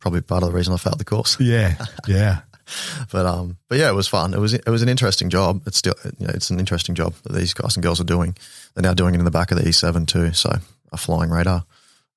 probably 0.00 0.22
part 0.22 0.42
of 0.42 0.48
the 0.50 0.56
reason 0.56 0.74
I 0.74 0.76
failed 0.78 0.98
the 0.98 1.04
course. 1.04 1.38
yeah, 1.38 1.76
yeah. 2.08 2.40
but 3.12 3.26
um, 3.26 3.56
but 3.68 3.78
yeah, 3.78 3.88
it 3.88 3.94
was 3.94 4.08
fun. 4.08 4.34
It 4.34 4.40
was 4.40 4.54
it 4.54 4.68
was 4.68 4.82
an 4.82 4.88
interesting 4.88 5.30
job. 5.30 5.62
It's 5.66 5.78
still 5.78 5.94
you 6.18 6.26
know, 6.26 6.32
it's 6.34 6.50
an 6.50 6.58
interesting 6.58 6.94
job 6.94 7.14
that 7.24 7.32
these 7.32 7.54
guys 7.54 7.76
and 7.76 7.82
girls 7.82 8.00
are 8.00 8.04
doing. 8.04 8.36
They're 8.74 8.82
now 8.82 8.94
doing 8.94 9.14
it 9.14 9.18
in 9.18 9.24
the 9.24 9.30
back 9.30 9.50
of 9.50 9.58
the 9.58 9.68
E 9.68 9.72
seven 9.72 10.06
too, 10.06 10.32
so 10.32 10.50
a 10.92 10.96
flying 10.96 11.30
radar, 11.30 11.64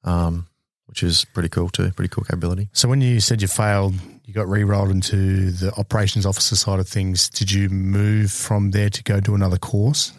um, 0.04 0.48
which 0.88 1.04
is 1.04 1.26
pretty 1.26 1.50
cool 1.50 1.70
too. 1.70 1.92
Pretty 1.92 2.10
cool 2.10 2.24
capability. 2.24 2.70
So 2.74 2.88
when 2.88 3.02
you 3.02 3.20
said 3.20 3.42
you 3.42 3.48
failed, 3.48 3.96
you 4.26 4.34
got 4.34 4.48
re-rolled 4.48 4.92
into 4.92 5.52
the 5.52 5.74
operations 5.76 6.26
officer 6.26 6.56
side 6.56 6.80
of 6.80 6.88
things. 6.88 7.30
Did 7.30 7.52
you 7.52 7.70
move 7.70 8.32
from 8.32 8.72
there 8.72 8.90
to 8.90 9.04
go 9.04 9.20
do 9.20 9.34
another 9.36 9.58
course? 9.58 10.14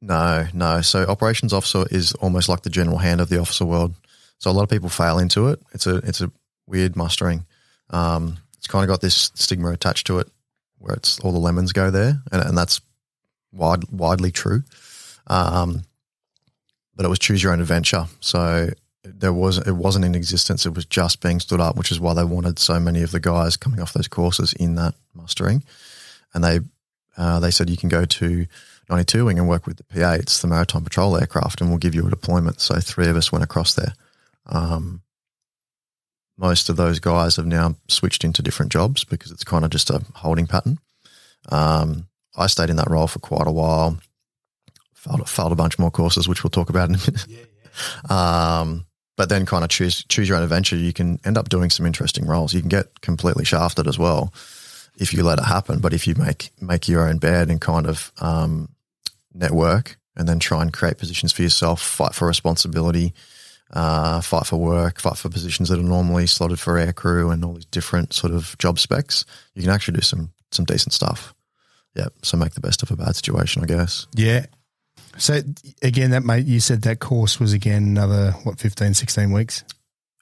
No, 0.00 0.48
no. 0.52 0.80
So 0.80 1.04
operations 1.04 1.52
officer 1.52 1.84
is 1.90 2.12
almost 2.14 2.48
like 2.48 2.62
the 2.62 2.70
general 2.70 2.98
hand 2.98 3.20
of 3.20 3.28
the 3.28 3.38
officer 3.38 3.64
world. 3.64 3.94
So 4.38 4.50
a 4.50 4.52
lot 4.52 4.64
of 4.64 4.68
people 4.68 4.88
fail 4.88 5.20
into 5.20 5.48
it. 5.48 5.60
It's 5.72 5.86
a 5.86 5.98
it's 5.98 6.20
a 6.20 6.32
weird 6.66 6.96
mustering. 6.96 7.46
Um, 7.90 8.38
it's 8.62 8.68
kind 8.68 8.84
of 8.84 8.88
got 8.88 9.00
this 9.00 9.32
stigma 9.34 9.72
attached 9.72 10.06
to 10.06 10.20
it, 10.20 10.30
where 10.78 10.94
it's 10.94 11.18
all 11.18 11.32
the 11.32 11.38
lemons 11.40 11.72
go 11.72 11.90
there, 11.90 12.22
and, 12.30 12.42
and 12.42 12.56
that's 12.56 12.80
wide, 13.50 13.82
widely 13.90 14.30
true. 14.30 14.62
Um, 15.26 15.82
but 16.94 17.04
it 17.04 17.08
was 17.08 17.18
choose 17.18 17.42
your 17.42 17.52
own 17.52 17.60
adventure. 17.60 18.06
So 18.20 18.68
there 19.02 19.32
was 19.32 19.58
it 19.58 19.72
wasn't 19.72 20.04
in 20.04 20.14
existence. 20.14 20.64
It 20.64 20.76
was 20.76 20.84
just 20.84 21.20
being 21.20 21.40
stood 21.40 21.58
up, 21.58 21.74
which 21.76 21.90
is 21.90 21.98
why 21.98 22.14
they 22.14 22.22
wanted 22.22 22.60
so 22.60 22.78
many 22.78 23.02
of 23.02 23.10
the 23.10 23.18
guys 23.18 23.56
coming 23.56 23.80
off 23.80 23.94
those 23.94 24.06
courses 24.06 24.52
in 24.52 24.76
that 24.76 24.94
mustering. 25.12 25.64
And 26.32 26.44
they 26.44 26.60
uh, 27.16 27.40
they 27.40 27.50
said 27.50 27.68
you 27.68 27.76
can 27.76 27.88
go 27.88 28.04
to 28.04 28.46
92 28.90 29.24
wing 29.24 29.40
and 29.40 29.48
work 29.48 29.66
with 29.66 29.78
the 29.78 29.82
P8. 29.82 30.20
It's 30.20 30.40
the 30.40 30.46
Maritime 30.46 30.84
Patrol 30.84 31.16
aircraft, 31.16 31.60
and 31.60 31.68
we'll 31.68 31.78
give 31.78 31.96
you 31.96 32.06
a 32.06 32.10
deployment. 32.10 32.60
So 32.60 32.76
three 32.78 33.08
of 33.08 33.16
us 33.16 33.32
went 33.32 33.42
across 33.42 33.74
there. 33.74 33.94
Um, 34.46 35.02
most 36.36 36.68
of 36.68 36.76
those 36.76 36.98
guys 36.98 37.36
have 37.36 37.46
now 37.46 37.76
switched 37.88 38.24
into 38.24 38.42
different 38.42 38.72
jobs 38.72 39.04
because 39.04 39.30
it's 39.30 39.44
kind 39.44 39.64
of 39.64 39.70
just 39.70 39.90
a 39.90 40.02
holding 40.14 40.46
pattern. 40.46 40.78
Um, 41.50 42.06
I 42.36 42.46
stayed 42.46 42.70
in 42.70 42.76
that 42.76 42.90
role 42.90 43.06
for 43.06 43.18
quite 43.18 43.46
a 43.46 43.52
while. 43.52 43.98
Failed, 44.94 45.28
failed 45.28 45.52
a 45.52 45.56
bunch 45.56 45.78
more 45.78 45.90
courses, 45.90 46.28
which 46.28 46.42
we'll 46.42 46.50
talk 46.50 46.70
about 46.70 46.88
in 46.88 46.94
a 46.96 46.98
minute. 46.98 47.26
Um, 48.10 48.84
but 49.16 49.30
then 49.30 49.46
kind 49.46 49.64
of 49.64 49.70
choose 49.70 50.04
choose 50.04 50.28
your 50.28 50.36
own 50.36 50.42
adventure. 50.42 50.76
You 50.76 50.92
can 50.92 51.18
end 51.24 51.38
up 51.38 51.48
doing 51.48 51.70
some 51.70 51.86
interesting 51.86 52.26
roles. 52.26 52.52
You 52.52 52.60
can 52.60 52.68
get 52.68 53.00
completely 53.00 53.46
shafted 53.46 53.86
as 53.86 53.98
well 53.98 54.32
if 54.98 55.14
you 55.14 55.22
let 55.22 55.38
it 55.38 55.44
happen. 55.44 55.80
But 55.80 55.94
if 55.94 56.06
you 56.06 56.14
make 56.16 56.50
make 56.60 56.88
your 56.88 57.08
own 57.08 57.18
bed 57.18 57.50
and 57.50 57.60
kind 57.60 57.86
of 57.86 58.12
um, 58.20 58.68
network 59.32 59.96
and 60.16 60.28
then 60.28 60.38
try 60.38 60.62
and 60.62 60.72
create 60.72 60.98
positions 60.98 61.32
for 61.32 61.42
yourself, 61.42 61.80
fight 61.80 62.14
for 62.14 62.26
responsibility, 62.26 63.14
uh, 63.72 64.20
fight 64.20 64.46
for 64.46 64.56
work, 64.56 65.00
fight 65.00 65.16
for 65.16 65.28
positions 65.28 65.68
that 65.68 65.78
are 65.78 65.82
normally 65.82 66.26
slotted 66.26 66.60
for 66.60 66.78
air 66.78 66.92
crew 66.92 67.30
and 67.30 67.44
all 67.44 67.54
these 67.54 67.64
different 67.66 68.12
sort 68.12 68.32
of 68.32 68.56
job 68.58 68.78
specs, 68.78 69.24
you 69.54 69.62
can 69.62 69.70
actually 69.70 69.94
do 69.94 70.02
some 70.02 70.30
some 70.50 70.64
decent 70.64 70.92
stuff. 70.92 71.34
Yeah, 71.94 72.08
so 72.22 72.36
make 72.36 72.54
the 72.54 72.60
best 72.60 72.82
of 72.82 72.90
a 72.90 72.96
bad 72.96 73.16
situation, 73.16 73.62
I 73.62 73.66
guess. 73.66 74.06
Yeah. 74.14 74.46
So 75.18 75.40
again, 75.82 76.10
that 76.10 76.24
mate, 76.24 76.46
you 76.46 76.60
said 76.60 76.82
that 76.82 77.00
course 77.00 77.38
was 77.38 77.52
again 77.52 77.82
another 77.82 78.32
what 78.44 78.58
15, 78.58 78.94
16 78.94 79.30
weeks. 79.30 79.64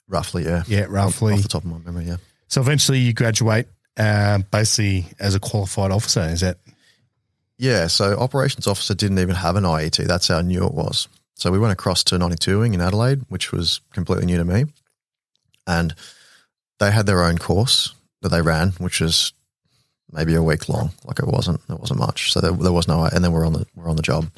Roughly, 0.07 0.43
yeah. 0.43 0.63
Yeah, 0.67 0.85
roughly. 0.89 1.33
Off 1.33 1.43
the 1.43 1.47
top 1.47 1.63
of 1.63 1.69
my 1.69 1.77
memory, 1.79 2.05
yeah. 2.05 2.17
So 2.49 2.59
eventually 2.59 2.99
you 2.99 3.13
graduate, 3.13 3.67
uh, 3.95 4.39
basically 4.51 5.05
as 5.19 5.35
a 5.35 5.39
qualified 5.39 5.91
officer. 5.91 6.21
Is 6.21 6.41
that 6.41 6.57
Yeah, 7.57 7.87
so 7.87 8.17
operations 8.17 8.67
officer 8.67 8.93
didn't 8.93 9.19
even 9.19 9.35
have 9.35 9.55
an 9.55 9.63
IET. 9.63 10.05
That's 10.07 10.27
how 10.27 10.41
new 10.41 10.65
it 10.65 10.73
was. 10.73 11.07
So 11.35 11.51
we 11.51 11.59
went 11.59 11.73
across 11.73 12.03
to 12.05 12.17
92 12.17 12.59
wing 12.59 12.73
in 12.73 12.81
Adelaide, 12.81 13.21
which 13.29 13.51
was 13.51 13.81
completely 13.93 14.25
new 14.25 14.37
to 14.37 14.45
me. 14.45 14.65
And 15.67 15.95
they 16.79 16.91
had 16.91 17.05
their 17.05 17.23
own 17.23 17.37
course 17.37 17.93
that 18.21 18.29
they 18.29 18.41
ran, 18.41 18.71
which 18.77 18.99
was 19.01 19.33
maybe 20.11 20.35
a 20.35 20.43
week 20.43 20.69
long. 20.69 20.91
Like 21.05 21.19
it 21.19 21.27
wasn't, 21.27 21.61
it 21.69 21.79
wasn't 21.79 21.99
much. 21.99 22.31
So 22.31 22.41
there, 22.41 22.51
there 22.51 22.71
was 22.71 22.87
no, 22.87 23.03
and 23.05 23.23
then 23.23 23.31
we're 23.31 23.45
on 23.45 23.53
the, 23.53 23.65
we're 23.75 23.89
on 23.89 23.95
the 23.95 24.01
job. 24.01 24.29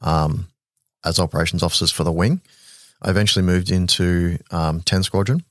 um, 0.00 0.46
as 1.04 1.18
operations 1.20 1.62
officers 1.62 1.90
for 1.92 2.02
the 2.04 2.12
wing. 2.12 2.40
I 3.02 3.10
eventually 3.10 3.44
moved 3.44 3.70
into 3.70 4.38
um, 4.50 4.80
10 4.80 5.04
Squadron 5.04 5.44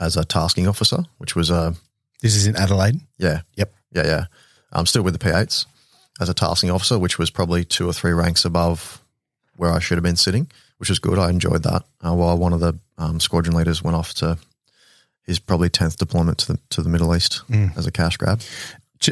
as 0.00 0.16
a 0.16 0.24
tasking 0.24 0.66
officer, 0.66 1.04
which 1.18 1.36
was 1.36 1.48
a 1.50 1.74
This 2.20 2.34
is 2.34 2.46
in 2.46 2.56
Adelaide. 2.56 3.00
yeah. 3.18 3.42
Yep. 3.56 3.72
Yeah, 3.92 4.06
yeah. 4.06 4.24
I'm 4.72 4.86
still 4.86 5.02
with 5.02 5.18
the 5.18 5.24
P8s 5.24 5.66
as 6.20 6.28
a 6.28 6.34
tasking 6.34 6.70
officer, 6.70 6.98
which 6.98 7.18
was 7.18 7.30
probably 7.30 7.64
two 7.64 7.88
or 7.88 7.92
three 7.92 8.12
ranks 8.12 8.44
above 8.44 9.01
where 9.56 9.70
I 9.72 9.78
should 9.78 9.96
have 9.96 10.02
been 10.04 10.16
sitting, 10.16 10.50
which 10.78 10.88
was 10.88 10.98
good. 10.98 11.18
I 11.18 11.30
enjoyed 11.30 11.62
that. 11.64 11.82
Uh, 12.04 12.14
while 12.14 12.36
one 12.38 12.52
of 12.52 12.60
the 12.60 12.78
um, 12.98 13.20
squadron 13.20 13.56
leaders 13.56 13.82
went 13.82 13.96
off 13.96 14.14
to 14.14 14.38
his 15.24 15.38
probably 15.38 15.68
10th 15.70 15.96
deployment 15.96 16.38
to 16.38 16.52
the, 16.54 16.58
to 16.70 16.82
the 16.82 16.88
Middle 16.88 17.14
East 17.14 17.42
as 17.76 17.86
a 17.86 17.92
cash 17.92 18.16
grab. 18.16 18.40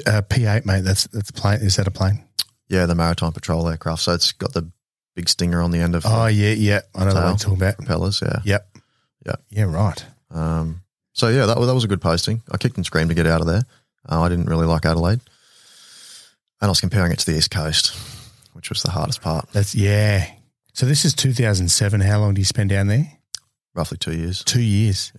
Uh, 0.06 0.22
P8, 0.22 0.64
mate. 0.66 0.82
That's 0.82 1.04
that's 1.08 1.30
a 1.30 1.32
plane. 1.32 1.60
Is 1.60 1.76
that 1.76 1.86
a 1.86 1.90
plane? 1.90 2.24
Yeah, 2.68 2.86
the 2.86 2.94
Maritime 2.94 3.32
Patrol 3.32 3.68
aircraft. 3.68 4.02
So 4.02 4.12
it's 4.14 4.30
got 4.32 4.52
the 4.52 4.70
big 5.16 5.28
stinger 5.28 5.60
on 5.60 5.72
the 5.72 5.80
end 5.80 5.94
of 5.96 6.04
Oh 6.06 6.26
yeah, 6.26 6.52
yeah. 6.52 6.80
I 6.94 7.00
know 7.00 7.06
what 7.06 7.12
Tail. 7.14 7.28
you're 7.28 7.36
talking 7.36 7.54
about. 7.56 7.76
propellers. 7.76 8.22
Yeah. 8.22 8.38
Yep. 8.44 8.76
Yeah. 9.26 9.34
Yeah. 9.50 9.64
Right. 9.64 10.04
Um, 10.30 10.82
so 11.12 11.26
yeah, 11.28 11.46
that 11.46 11.58
was, 11.58 11.66
that 11.66 11.74
was 11.74 11.82
a 11.84 11.88
good 11.88 12.00
posting. 12.00 12.40
I 12.52 12.56
kicked 12.56 12.76
and 12.76 12.86
screamed 12.86 13.08
to 13.10 13.14
get 13.16 13.26
out 13.26 13.40
of 13.40 13.48
there. 13.48 13.62
Uh, 14.08 14.20
I 14.22 14.28
didn't 14.28 14.46
really 14.46 14.66
like 14.66 14.86
Adelaide. 14.86 15.20
And 16.60 16.68
I 16.68 16.68
was 16.68 16.80
comparing 16.80 17.10
it 17.10 17.18
to 17.18 17.26
the 17.26 17.36
East 17.36 17.50
Coast, 17.50 17.92
which 18.52 18.68
was 18.70 18.82
the 18.82 18.90
hardest 18.90 19.20
part. 19.22 19.48
That's 19.52 19.74
yeah. 19.74 20.30
So 20.72 20.86
this 20.86 21.04
is 21.04 21.14
2007. 21.14 22.00
How 22.00 22.20
long 22.20 22.34
do 22.34 22.40
you 22.40 22.44
spend 22.44 22.70
down 22.70 22.86
there? 22.86 23.10
Roughly 23.74 23.98
two 23.98 24.12
years. 24.16 24.42
Two 24.44 24.62
years. 24.62 25.12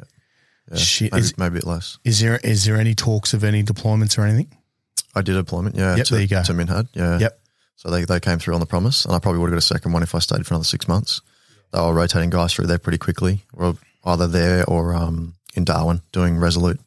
Yeah, 0.72 0.78
Shit. 0.78 1.12
Maybe, 1.12 1.22
Is, 1.22 1.38
maybe 1.38 1.48
a 1.58 1.60
bit 1.60 1.66
less. 1.68 1.98
is 2.06 2.20
there 2.22 2.38
is 2.44 2.64
there 2.66 2.78
any 2.78 2.96
talks 2.96 3.34
of 3.34 3.44
any 3.44 3.64
deployments 3.64 4.18
or 4.18 4.24
anything? 4.24 4.56
I 5.14 5.22
did 5.22 5.36
a 5.36 5.40
deployment, 5.44 5.76
yeah, 5.76 5.98
Yep, 5.98 6.06
to, 6.06 6.14
there 6.14 6.22
you 6.22 6.28
go. 6.30 6.42
to 6.44 6.54
Minhad, 6.54 6.88
yeah. 6.94 7.20
Yep. 7.20 7.42
So 7.76 7.90
they, 7.90 8.06
they 8.06 8.20
came 8.22 8.40
through 8.40 8.54
on 8.54 8.60
the 8.62 8.66
promise, 8.66 9.04
and 9.04 9.14
I 9.14 9.20
probably 9.20 9.40
would 9.42 9.48
have 9.50 9.56
got 9.56 9.64
a 9.64 9.68
second 9.68 9.92
one 9.92 10.04
if 10.04 10.16
I 10.16 10.20
stayed 10.20 10.46
for 10.48 10.54
another 10.54 10.64
six 10.64 10.88
months. 10.88 11.20
They 11.74 11.82
were 11.82 11.94
rotating 11.94 12.30
guys 12.30 12.54
through 12.54 12.68
there 12.68 12.78
pretty 12.78 12.98
quickly, 13.00 13.44
or 13.54 13.76
either 14.06 14.28
there 14.28 14.64
or 14.70 14.94
um, 14.94 15.34
in 15.56 15.66
Darwin 15.66 16.02
doing 16.14 16.38
Resolute. 16.38 16.80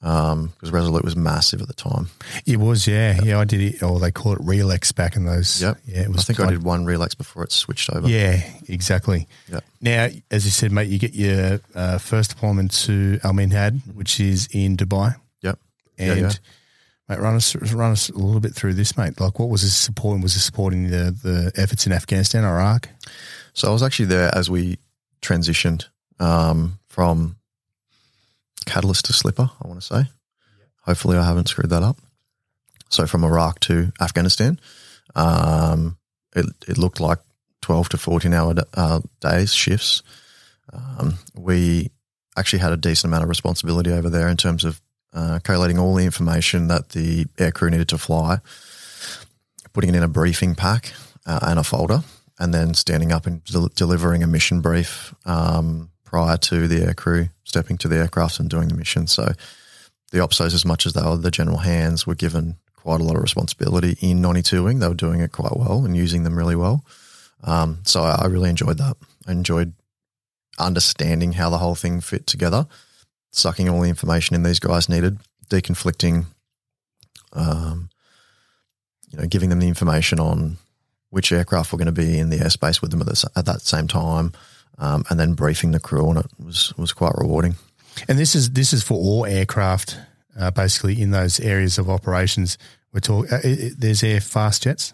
Because 0.00 0.70
Resolute 0.72 1.04
was 1.04 1.14
massive 1.14 1.60
at 1.60 1.68
the 1.68 1.74
time. 1.74 2.08
It 2.46 2.56
was, 2.56 2.86
yeah, 2.86 3.20
yeah. 3.22 3.38
I 3.38 3.44
did 3.44 3.60
it, 3.60 3.82
or 3.82 4.00
they 4.00 4.10
call 4.10 4.32
it 4.32 4.38
Relex 4.38 4.94
back 4.94 5.14
in 5.14 5.26
those. 5.26 5.60
Yep. 5.60 5.78
Yeah, 5.86 6.02
it 6.02 6.08
was. 6.08 6.20
I 6.20 6.22
think 6.22 6.40
I 6.40 6.50
did 6.50 6.62
one 6.64 6.86
Relex 6.86 7.16
before 7.16 7.44
it 7.44 7.52
switched 7.52 7.90
over. 7.90 8.08
Yeah, 8.08 8.42
exactly. 8.66 9.28
Yep. 9.50 9.64
Now, 9.82 10.08
as 10.30 10.46
you 10.46 10.50
said, 10.50 10.72
mate, 10.72 10.88
you 10.88 10.98
get 10.98 11.14
your 11.14 11.60
uh, 11.74 11.98
first 11.98 12.30
deployment 12.30 12.72
to 12.84 13.20
Al 13.24 13.32
Minhad, 13.32 13.94
which 13.94 14.20
is 14.20 14.48
in 14.52 14.76
Dubai, 14.76 15.16
Yep. 15.42 15.58
And 15.98 16.20
yeah. 16.20 16.32
mate, 17.08 17.20
run 17.20 17.36
us 17.36 17.54
run 17.56 17.92
us 17.92 18.08
a 18.08 18.16
little 18.16 18.40
bit 18.40 18.54
through 18.54 18.74
this, 18.74 18.96
mate. 18.96 19.20
Like, 19.20 19.38
what 19.38 19.50
was 19.50 19.62
this 19.62 19.76
supporting? 19.76 20.22
Was 20.22 20.32
this 20.32 20.44
supporting 20.44 20.84
the 20.84 21.14
the 21.22 21.52
efforts 21.56 21.86
in 21.86 21.92
Afghanistan 21.92 22.44
Iraq? 22.44 22.88
So 23.52 23.68
I 23.68 23.72
was 23.72 23.82
actually 23.82 24.06
there 24.06 24.34
as 24.34 24.48
we 24.48 24.78
transitioned 25.20 25.86
um, 26.18 26.78
from 26.88 27.36
catalyst 28.66 29.06
to 29.06 29.12
slipper, 29.12 29.50
I 29.62 29.68
want 29.68 29.80
to 29.80 29.86
say. 29.86 30.04
Hopefully, 30.84 31.16
I 31.16 31.24
haven't 31.24 31.48
screwed 31.48 31.70
that 31.70 31.82
up. 31.82 31.98
So 32.88 33.06
from 33.06 33.24
Iraq 33.24 33.60
to 33.60 33.92
Afghanistan, 34.00 34.58
um, 35.14 35.96
it, 36.34 36.46
it 36.66 36.78
looked 36.78 37.00
like 37.00 37.18
12 37.62 37.90
to 37.90 37.98
14 37.98 38.34
hour 38.34 38.54
uh, 38.74 39.00
days, 39.20 39.54
shifts. 39.54 40.02
Um, 40.72 41.14
we 41.34 41.90
actually 42.36 42.60
had 42.60 42.72
a 42.72 42.76
decent 42.76 43.10
amount 43.10 43.22
of 43.22 43.28
responsibility 43.28 43.92
over 43.92 44.08
there 44.08 44.28
in 44.28 44.36
terms 44.36 44.64
of 44.64 44.80
uh, 45.12 45.40
collating 45.42 45.78
all 45.78 45.94
the 45.94 46.04
information 46.04 46.68
that 46.68 46.90
the 46.90 47.24
aircrew 47.36 47.70
needed 47.70 47.88
to 47.88 47.98
fly, 47.98 48.38
putting 49.72 49.90
it 49.90 49.96
in 49.96 50.02
a 50.02 50.08
briefing 50.08 50.54
pack 50.54 50.92
uh, 51.26 51.40
and 51.42 51.58
a 51.58 51.64
folder, 51.64 52.02
and 52.38 52.54
then 52.54 52.74
standing 52.74 53.12
up 53.12 53.26
and 53.26 53.44
del- 53.44 53.70
delivering 53.74 54.22
a 54.22 54.26
mission 54.26 54.60
brief 54.60 55.14
um, 55.26 55.90
prior 56.10 56.36
to 56.36 56.66
the 56.66 56.80
aircrew 56.80 57.30
stepping 57.44 57.78
to 57.78 57.86
the 57.86 57.96
aircraft 57.96 58.40
and 58.40 58.50
doing 58.50 58.66
the 58.66 58.74
mission. 58.74 59.06
So 59.06 59.32
the 60.10 60.18
opsos, 60.18 60.54
as 60.54 60.64
much 60.64 60.86
as 60.86 60.92
they 60.92 61.02
were 61.02 61.16
the 61.16 61.30
general 61.30 61.58
hands, 61.58 62.04
were 62.04 62.16
given 62.16 62.56
quite 62.74 63.00
a 63.00 63.04
lot 63.04 63.14
of 63.14 63.22
responsibility 63.22 63.96
in 64.00 64.20
92 64.20 64.64
wing. 64.64 64.80
They 64.80 64.88
were 64.88 64.94
doing 64.94 65.20
it 65.20 65.30
quite 65.30 65.56
well 65.56 65.84
and 65.84 65.96
using 65.96 66.24
them 66.24 66.36
really 66.36 66.56
well. 66.56 66.84
Um, 67.44 67.78
so 67.84 68.02
I, 68.02 68.26
really 68.26 68.50
enjoyed 68.50 68.78
that. 68.78 68.96
I 69.26 69.32
enjoyed 69.32 69.72
understanding 70.58 71.32
how 71.32 71.48
the 71.48 71.58
whole 71.58 71.76
thing 71.76 72.00
fit 72.00 72.26
together, 72.26 72.66
sucking 73.30 73.68
all 73.68 73.80
the 73.80 73.88
information 73.88 74.34
in 74.34 74.42
these 74.42 74.58
guys 74.58 74.88
needed, 74.88 75.18
deconflicting, 75.48 76.26
um, 77.32 77.88
you 79.10 79.18
know, 79.18 79.26
giving 79.26 79.48
them 79.48 79.60
the 79.60 79.68
information 79.68 80.18
on 80.18 80.58
which 81.10 81.32
aircraft 81.32 81.72
were 81.72 81.78
going 81.78 81.86
to 81.86 81.92
be 81.92 82.18
in 82.18 82.30
the 82.30 82.38
airspace 82.38 82.82
with 82.82 82.90
them 82.90 83.00
at, 83.00 83.06
the, 83.06 83.30
at 83.36 83.46
that 83.46 83.62
same 83.62 83.88
time, 83.88 84.32
um, 84.80 85.04
and 85.08 85.20
then 85.20 85.34
briefing 85.34 85.70
the 85.70 85.78
crew 85.80 86.08
on 86.08 86.16
it 86.16 86.26
was 86.44 86.74
was 86.76 86.92
quite 86.92 87.12
rewarding. 87.16 87.54
And 88.08 88.18
this 88.18 88.34
is 88.34 88.50
this 88.50 88.72
is 88.72 88.82
for 88.82 88.94
all 88.94 89.24
aircraft, 89.26 89.96
uh, 90.38 90.50
basically 90.50 91.00
in 91.00 91.10
those 91.12 91.38
areas 91.38 91.78
of 91.78 91.88
operations. 91.88 92.58
We're 92.92 93.00
talking. 93.00 93.32
Uh, 93.32 93.70
there's 93.78 94.02
air 94.02 94.20
fast 94.20 94.64
jets. 94.64 94.92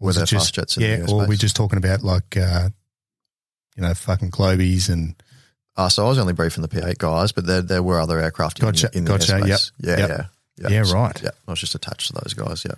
Or 0.00 0.06
Were 0.06 0.12
there 0.12 0.26
just- 0.26 0.46
fast 0.46 0.54
jets 0.54 0.76
in 0.76 0.82
yeah, 0.82 1.04
or 1.08 1.22
are 1.22 1.26
we 1.28 1.36
airspace? 1.36 1.40
just 1.40 1.56
talking 1.56 1.78
about 1.78 2.02
like, 2.02 2.36
uh, 2.36 2.68
you 3.76 3.82
know, 3.82 3.94
fucking 3.94 4.30
Globies 4.30 4.88
and 4.90 5.14
Uh, 5.76 5.88
so 5.88 6.04
I 6.04 6.08
was 6.08 6.18
only 6.18 6.32
briefing 6.32 6.62
the 6.62 6.68
P8 6.68 6.98
guys, 6.98 7.32
but 7.32 7.46
there 7.46 7.62
there 7.62 7.82
were 7.82 7.98
other 8.00 8.18
aircraft 8.20 8.58
Gotcha, 8.60 8.88
in, 8.92 8.98
in 8.98 9.04
the 9.04 9.10
gotcha, 9.12 9.32
airspace. 9.34 9.48
yep, 9.48 9.98
Yeah, 9.98 10.06
yep. 10.06 10.28
yeah, 10.58 10.68
Yeah, 10.70 10.82
So- 10.84 10.94
right. 10.94 11.22
Yeah, 11.22 11.30
I 11.46 11.50
was 11.50 11.60
just 11.60 11.74
attached 11.74 12.06
to 12.08 12.12
those 12.22 12.34
guys. 12.34 12.64
Yeah, 12.64 12.74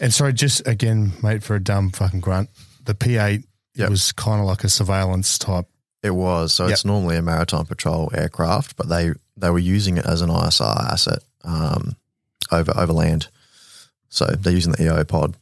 And 0.00 0.12
sorry, 0.12 0.32
just 0.34 0.66
again, 0.66 1.12
mate, 1.22 1.42
for 1.42 1.54
a 1.56 1.60
dumb 1.62 1.90
fucking 1.90 2.20
grunt, 2.20 2.48
the 2.84 2.94
P8 2.94 3.44
Yep. 3.76 3.90
was 3.90 4.12
kind 4.12 4.40
of 4.40 4.46
like 4.46 4.64
a 4.64 4.68
surveillance 4.68 5.38
type. 5.38 5.66
it 6.02 6.14
was. 6.14 6.52
So 6.52 6.64
Yep. 6.64 6.72
it's 6.72 6.84
normally 6.84 7.16
a 7.16 7.22
maritime 7.22 7.64
patrol 7.66 8.10
aircraft, 8.14 8.76
but 8.76 8.88
they 8.88 9.12
they 9.36 9.50
were 9.50 9.58
using 9.58 9.96
it 9.96 10.06
as 10.06 10.20
an 10.20 10.30
ISR 10.30 10.92
asset 10.92 11.20
um, 11.44 11.96
over 12.52 12.72
over 12.76 12.92
land. 12.92 13.28
So 14.08 14.26
they're 14.26 14.52
using 14.52 14.72
the 14.72 14.82
EO 14.84 15.02
pod 15.04 15.36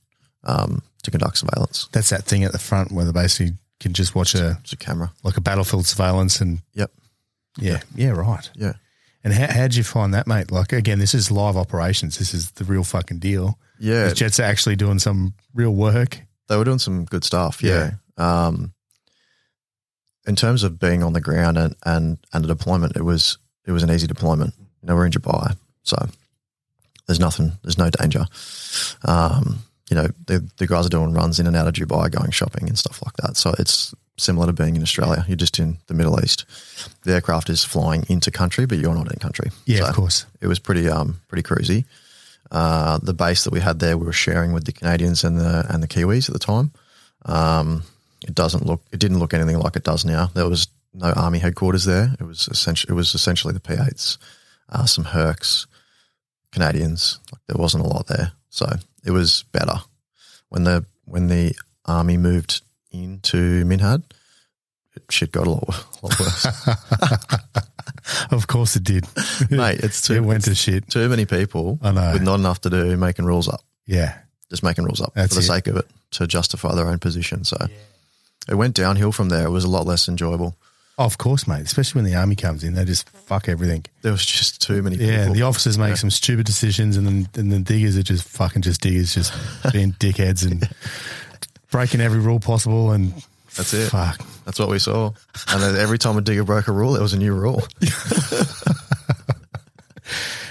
um, 0.45 0.83
to 1.03 1.11
conduct 1.11 1.39
surveillance. 1.39 1.89
That's 1.93 2.11
that 2.11 2.25
thing 2.25 2.45
at 2.45 2.53
the 2.53 2.59
front 2.59 2.91
where 2.93 3.05
they 3.05 3.13
basically 3.13 3.55
can 3.81 3.93
just 3.93 4.15
watch 4.15 4.35
a 4.35 4.59
It's 4.63 4.73
a 4.73 4.77
camera. 4.77 5.13
like 5.25 5.37
a 5.37 5.41
battlefield 5.41 5.87
surveillance 5.87 6.41
and 6.41 6.61
Yep. 6.75 6.91
yeah, 7.59 7.81
yeah, 7.95 8.11
right. 8.11 8.49
Yeah. 8.55 8.75
And 9.25 9.33
how 9.35 9.47
how'd 9.53 9.75
you 9.75 9.85
find 9.85 10.15
that, 10.15 10.27
mate? 10.27 10.51
Like 10.51 10.73
again, 10.73 10.99
this 10.99 11.15
is 11.15 11.31
live 11.31 11.57
operations. 11.57 12.19
This 12.19 12.33
is 12.35 12.51
the 12.53 12.65
real 12.65 12.83
fucking 12.85 13.19
deal. 13.19 13.59
Yeah, 13.79 14.13
jets 14.13 14.39
are 14.41 14.45
actually 14.45 14.77
doing 14.77 14.99
some 15.01 15.35
real 15.55 15.75
work. 15.75 16.21
they 16.49 16.57
were 16.57 16.65
doing 16.65 16.79
some 16.79 17.05
good 17.05 17.25
stuff. 17.25 17.63
Yeah. 17.63 17.93
Um, 18.17 18.73
in 20.27 20.37
terms 20.37 20.63
of 20.63 20.79
being 20.79 21.03
on 21.03 21.13
the 21.15 21.21
ground 21.21 21.59
and, 21.59 21.75
and, 21.85 22.19
and 22.33 22.45
a 22.45 22.49
deployment, 22.49 22.97
it 22.97 23.03
was 23.05 23.39
it 23.67 23.73
was 23.73 23.83
an 23.83 23.91
easy 23.91 24.07
deployment. 24.07 24.55
You 24.83 24.89
know, 24.89 24.95
we're 24.95 25.07
in 25.07 25.13
Dubai, 25.13 25.57
so 25.83 25.97
there's 27.07 27.21
nothing, 27.21 27.53
there's 27.63 27.79
no 27.79 27.91
danger. 27.91 28.25
Um, 29.05 29.61
you 29.91 29.97
know, 29.97 30.09
the, 30.27 30.49
the 30.57 30.67
guys 30.67 30.87
are 30.87 30.91
doing 30.91 31.13
runs 31.13 31.39
in 31.39 31.47
and 31.47 31.57
out 31.57 31.67
of 31.69 31.75
Dubai, 31.75 32.11
going 32.11 32.31
shopping 32.31 32.69
and 32.69 32.79
stuff 32.79 33.03
like 33.05 33.15
that. 33.19 33.37
So 33.37 33.53
it's 33.59 33.95
similar 34.17 34.47
to 34.47 34.53
being 34.53 34.77
in 34.77 34.83
Australia. 34.83 35.25
You're 35.29 35.37
just 35.37 35.59
in 35.59 35.79
the 35.87 35.95
Middle 35.95 36.19
East. 36.25 36.45
The 37.03 37.15
aircraft 37.15 37.51
is 37.51 37.65
flying 37.65 38.05
into 38.09 38.31
country, 38.31 38.65
but 38.67 38.79
you're 38.79 38.95
not 38.95 39.13
in 39.13 39.19
country. 39.19 39.51
Yeah, 39.67 39.81
So 39.81 39.89
of 39.89 39.95
course. 39.95 40.27
it 40.41 40.47
was 40.47 40.59
pretty 40.59 40.89
um 40.89 41.21
pretty 41.29 41.43
cruisy. 41.43 41.85
Uh, 42.51 42.99
the 43.03 43.15
base 43.15 43.45
that 43.45 43.53
we 43.53 43.61
had 43.61 43.79
there, 43.81 43.97
we 43.97 44.07
were 44.07 44.13
sharing 44.13 44.53
with 44.53 44.65
the 44.65 44.73
Canadians 44.73 45.25
and 45.25 45.39
the 45.39 45.67
and 45.69 45.83
the 45.83 45.89
Kiwis 45.89 46.29
at 46.29 46.33
the 46.33 46.39
time. 46.39 46.73
Um, 47.25 47.83
it 48.25 48.35
doesn't 48.35 48.67
look, 48.67 48.83
it 48.93 48.99
didn't 49.01 49.19
look 49.19 49.35
anything 49.35 49.59
like 49.59 49.77
it 49.77 49.85
does 49.85 50.05
now. 50.05 50.31
There 50.35 50.49
was 50.49 50.69
no 50.95 51.11
army 51.13 51.39
headquarters 51.39 51.85
there. 51.85 52.15
It 52.21 52.25
was 52.25 52.49
essentially, 52.49 52.93
it 52.93 52.97
was 52.97 53.15
essentially 53.15 53.55
the 53.55 53.61
P8s, 53.61 54.19
uh, 54.69 54.85
some 54.85 55.05
Hercs, 55.05 55.67
Canadians. 56.53 57.19
Like 57.33 57.43
there 57.49 57.57
wasn't 57.61 57.85
a 57.85 57.89
lot 57.89 58.07
there, 58.09 58.33
so 58.51 58.67
it 59.05 59.11
was 59.11 59.45
better 59.53 59.77
when 60.49 60.65
the 60.65 60.85
when 61.05 61.29
the 61.29 61.55
army 61.87 62.17
moved 62.17 62.63
into 62.91 63.65
Minhad. 63.65 64.03
It, 64.95 65.05
shit 65.11 65.33
got 65.33 65.47
a 65.47 65.51
lot, 65.51 65.65
a 65.69 66.07
lot 66.07 66.21
worse, 66.21 66.47
Of 68.31 68.47
course 68.47 68.77
it 68.77 68.85
did. 68.85 69.07
mate. 69.51 69.81
It's 69.81 70.03
too 70.03 70.15
it 70.17 70.21
went 70.21 70.45
to 70.45 70.55
shit. 70.55 70.89
too 70.91 71.09
many 71.09 71.25
people 71.25 71.79
I 71.83 71.93
know. 71.93 72.13
with 72.13 72.23
not 72.23 72.39
enough 72.39 72.61
to 72.63 72.71
do, 72.71 72.97
making 72.97 73.25
rules 73.25 73.49
up. 73.49 73.63
Yeah. 73.87 74.19
just 74.51 74.63
making 74.63 74.85
rules 74.85 75.01
up 75.01 75.15
That's 75.15 75.29
for 75.35 75.41
the 75.41 75.45
it. 75.45 75.49
sake 75.49 75.67
of 75.69 75.77
it 75.77 75.87
to 76.13 76.27
justify 76.27 76.75
their 76.75 76.89
own 76.89 76.99
position. 76.99 77.45
So 77.45 77.57
it 78.49 78.55
went 78.55 78.75
downhill 78.75 79.13
from 79.13 79.29
there. 79.29 79.47
It 79.47 79.51
was 79.51 79.65
a 79.65 79.69
lot 79.69 79.87
less 79.87 80.09
enjoyable. 80.09 80.57
Oh, 80.99 81.05
of 81.05 81.17
course, 81.17 81.47
mate. 81.49 81.63
Especially 81.63 82.01
when 82.03 82.11
the 82.11 82.17
army 82.19 82.37
comes 82.37 82.63
in, 82.63 82.75
they 82.75 82.85
just 82.85 83.09
fuck 83.11 83.49
everything. 83.49 83.85
There 84.03 84.13
was 84.13 84.25
just 84.27 84.61
too 84.61 84.83
many 84.83 84.97
Yeah, 84.97 85.21
people. 85.23 85.35
the 85.35 85.43
officers 85.43 85.79
make 85.79 85.97
some 85.97 86.11
stupid 86.11 86.45
decisions, 86.45 86.97
and 86.99 87.07
then 87.07 87.29
and 87.35 87.51
the 87.51 87.59
diggers 87.61 87.97
are 87.97 88.03
just 88.03 88.25
fucking 88.29 88.63
just 88.63 88.81
diggers, 88.83 89.15
just 89.15 89.33
being 89.73 89.93
dickheads 89.95 90.45
and 90.49 90.69
breaking 91.71 92.01
every 92.03 92.19
rule 92.21 92.41
possible. 92.41 92.93
And 92.93 93.15
That's 93.57 93.73
it. 93.73 93.89
Fuck. 93.89 94.21
That's 94.45 94.59
what 94.59 94.69
we 94.69 94.79
saw. 94.79 95.13
And 95.49 95.63
then 95.63 95.77
every 95.77 95.99
time 95.99 96.19
a 96.19 96.21
digger 96.21 96.45
broke 96.45 96.69
a 96.69 96.73
rule, 96.73 96.95
it 96.97 97.01
was 97.03 97.15
a 97.15 97.19
new 97.19 97.33
rule. 97.35 97.63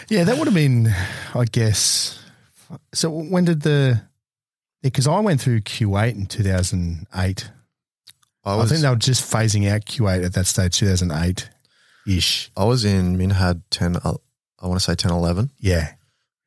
Yeah, 0.10 0.26
that 0.26 0.38
would 0.38 0.46
have 0.48 0.54
been, 0.54 0.94
I 1.34 1.46
guess. 1.46 2.20
So 2.94 3.10
when 3.10 3.46
did 3.46 3.62
the 3.62 4.02
Because 4.82 5.08
I 5.08 5.20
went 5.22 5.40
through 5.40 5.62
Q8 5.62 6.16
in 6.16 6.26
2008. 6.26 7.08
I 7.14 7.34
I, 8.44 8.56
was 8.56 8.70
think 8.70 8.82
they 8.82 8.90
were 8.90 8.96
just 8.96 9.30
phasing 9.32 9.70
out 9.70 9.82
Q8 9.82 10.26
at 10.26 10.34
that 10.34 10.48
stage, 10.48 10.78
2008 10.80 11.50
ish. 12.08 12.52
I 12.58 12.66
was 12.66 12.86
in 12.86 13.18
Minhad 13.18 13.62
10, 13.70 13.98
uh, 13.98 14.14
I 14.60 14.68
want 14.68 14.80
to 14.80 14.84
say 14.84 14.96
10, 14.96 15.12
11. 15.12 15.52
Yeah. 15.60 15.94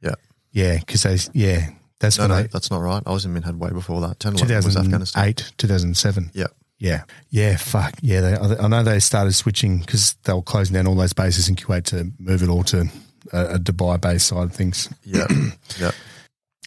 Yeah. 0.00 0.14
Yeah. 0.50 0.78
Because 0.78 1.02
they, 1.04 1.18
yeah, 1.33 1.68
that's 2.00 2.18
No, 2.18 2.26
no, 2.26 2.35
I, 2.35 2.42
that's 2.44 2.70
not 2.70 2.78
right. 2.78 3.02
I 3.07 3.12
was 3.12 3.24
in 3.24 3.35
Minhad 3.35 3.59
way 3.59 3.70
before 3.70 4.00
that. 4.02 4.18
10, 4.18 4.35
11 4.35 4.64
was 4.64 4.76
Afghanistan. 4.76 5.35
2008, 5.35 5.52
2007. 5.59 6.30
Yeah. 6.35 6.46
Yeah. 6.78 7.04
Yeah. 7.30 7.57
Fuck. 7.57 7.94
Yeah. 8.02 8.20
They, 8.20 8.57
I 8.59 8.66
know 8.66 8.83
they 8.83 8.98
started 8.98 9.33
switching 9.33 9.78
because 9.78 10.14
they 10.24 10.33
were 10.33 10.42
closing 10.42 10.74
down 10.74 10.87
all 10.88 10.96
those 10.96 11.12
bases 11.12 11.48
in 11.48 11.54
Kuwait 11.54 11.85
to 11.85 12.11
move 12.18 12.42
it 12.42 12.48
all 12.48 12.64
to 12.64 12.88
a, 13.33 13.54
a 13.54 13.59
Dubai 13.59 14.00
base 14.00 14.24
side 14.24 14.44
of 14.44 14.52
things. 14.52 14.88
Yeah. 15.04 15.26
yeah. 15.78 15.92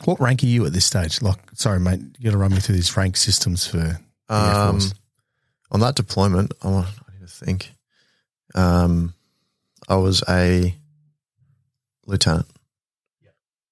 What 0.05 0.21
rank 0.21 0.43
are 0.43 0.47
you 0.47 0.65
at 0.65 0.73
this 0.73 0.85
stage? 0.85 1.21
Like, 1.21 1.39
sorry, 1.53 1.79
mate, 1.79 1.99
you 2.17 2.25
got 2.25 2.31
to 2.31 2.37
run 2.37 2.51
me 2.51 2.59
through 2.59 2.75
these 2.75 2.95
rank 2.95 3.17
systems 3.17 3.67
for 3.67 3.77
the 3.77 3.99
Air 4.29 4.55
Um, 4.55 4.71
Force. 4.79 4.93
On 5.71 5.79
that 5.81 5.95
deployment, 5.95 6.53
I 6.63 6.67
want 6.69 6.87
I 6.87 7.13
need 7.19 7.27
to 7.27 7.45
think. 7.45 7.71
Um, 8.55 9.13
I 9.89 9.95
was 9.95 10.23
a 10.29 10.73
lieutenant 12.05 12.47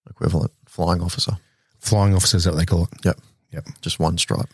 equivalent 0.10 0.51
flying 0.67 1.01
officer, 1.01 1.38
Flying 1.79 2.13
officers, 2.15 2.41
is 2.41 2.43
that 2.45 2.51
what 2.53 2.60
they 2.60 2.65
call 2.65 2.84
it. 2.84 2.89
Yep. 3.05 3.19
Yep. 3.51 3.65
just 3.81 3.99
one 3.99 4.17
stripe. 4.17 4.49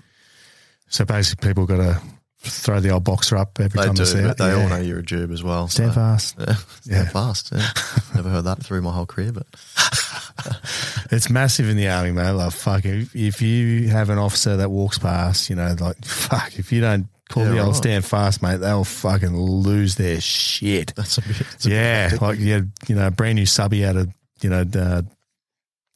So 0.89 1.06
basically, 1.06 1.47
people 1.49 1.65
got 1.65 1.77
to 1.77 2.01
throw 2.43 2.80
the 2.80 2.89
old 2.89 3.04
boxer 3.04 3.38
up 3.38 3.60
every 3.60 3.80
They 3.80 3.86
time 3.86 3.95
do, 3.95 4.04
they 4.04 4.12
see 4.12 4.21
but 4.21 4.32
it. 4.32 4.38
they 4.38 4.51
all 4.54 4.67
know 4.69 4.77
you're 4.77 4.99
a 4.99 5.04
jube 5.04 5.32
as 5.32 5.41
well. 5.43 5.67
Stand 5.67 5.91
so- 5.91 5.95
fast. 5.95 6.36
Yeah, 6.39 6.45
stand 6.56 7.06
Yeah. 7.06 7.10
fast. 7.10 7.51
Yeah. 7.54 7.69
Never 8.15 8.30
heard 8.30 8.43
that 8.45 8.63
through 8.63 8.82
my 8.82 8.91
whole 8.91 9.06
career, 9.06 9.32
but 9.32 9.47
It's 11.12 11.30
massive 11.30 11.69
in 11.69 11.77
the 11.77 11.89
army, 11.89 12.12
mate. 12.12 12.32
Like, 12.32 12.51
fuck, 12.54 12.86
if, 12.86 13.15
if 13.15 13.41
you 13.41 13.89
have 13.89 14.10
an 14.10 14.17
officer 14.17 14.58
that 14.58 14.69
walks 14.71 14.97
past, 14.97 15.49
you 15.49 15.56
know, 15.56 15.75
like, 15.80 16.04
fuck, 16.06 16.58
if 16.58 16.71
you 16.71 16.82
don't 16.82 17.08
call 17.31 17.43
Yeah, 17.43 17.49
the 17.51 17.59
old 17.59 17.67
right. 17.69 17.75
stand 17.75 18.05
fast, 18.05 18.41
mate, 18.41 18.57
they'll 18.57 18.83
fucking 18.83 19.35
lose 19.35 19.95
their 19.95 20.21
shit. 20.21 20.93
that's 20.95 21.17
a 21.17 21.21
bit. 21.21 21.41
It's 21.41 21.65
a 21.65 21.69
bit 21.69 21.75
Yeah, 21.75 22.17
like 22.21 22.39
yeah, 22.39 22.61
you 22.87 22.95
know, 22.95 23.07
a 23.07 23.11
brand 23.11 23.35
new 23.37 23.45
subby 23.45 23.85
out 23.85 23.95
of 23.95 24.13
you 24.41 24.49
know 24.49 24.65
uh, 24.75 25.01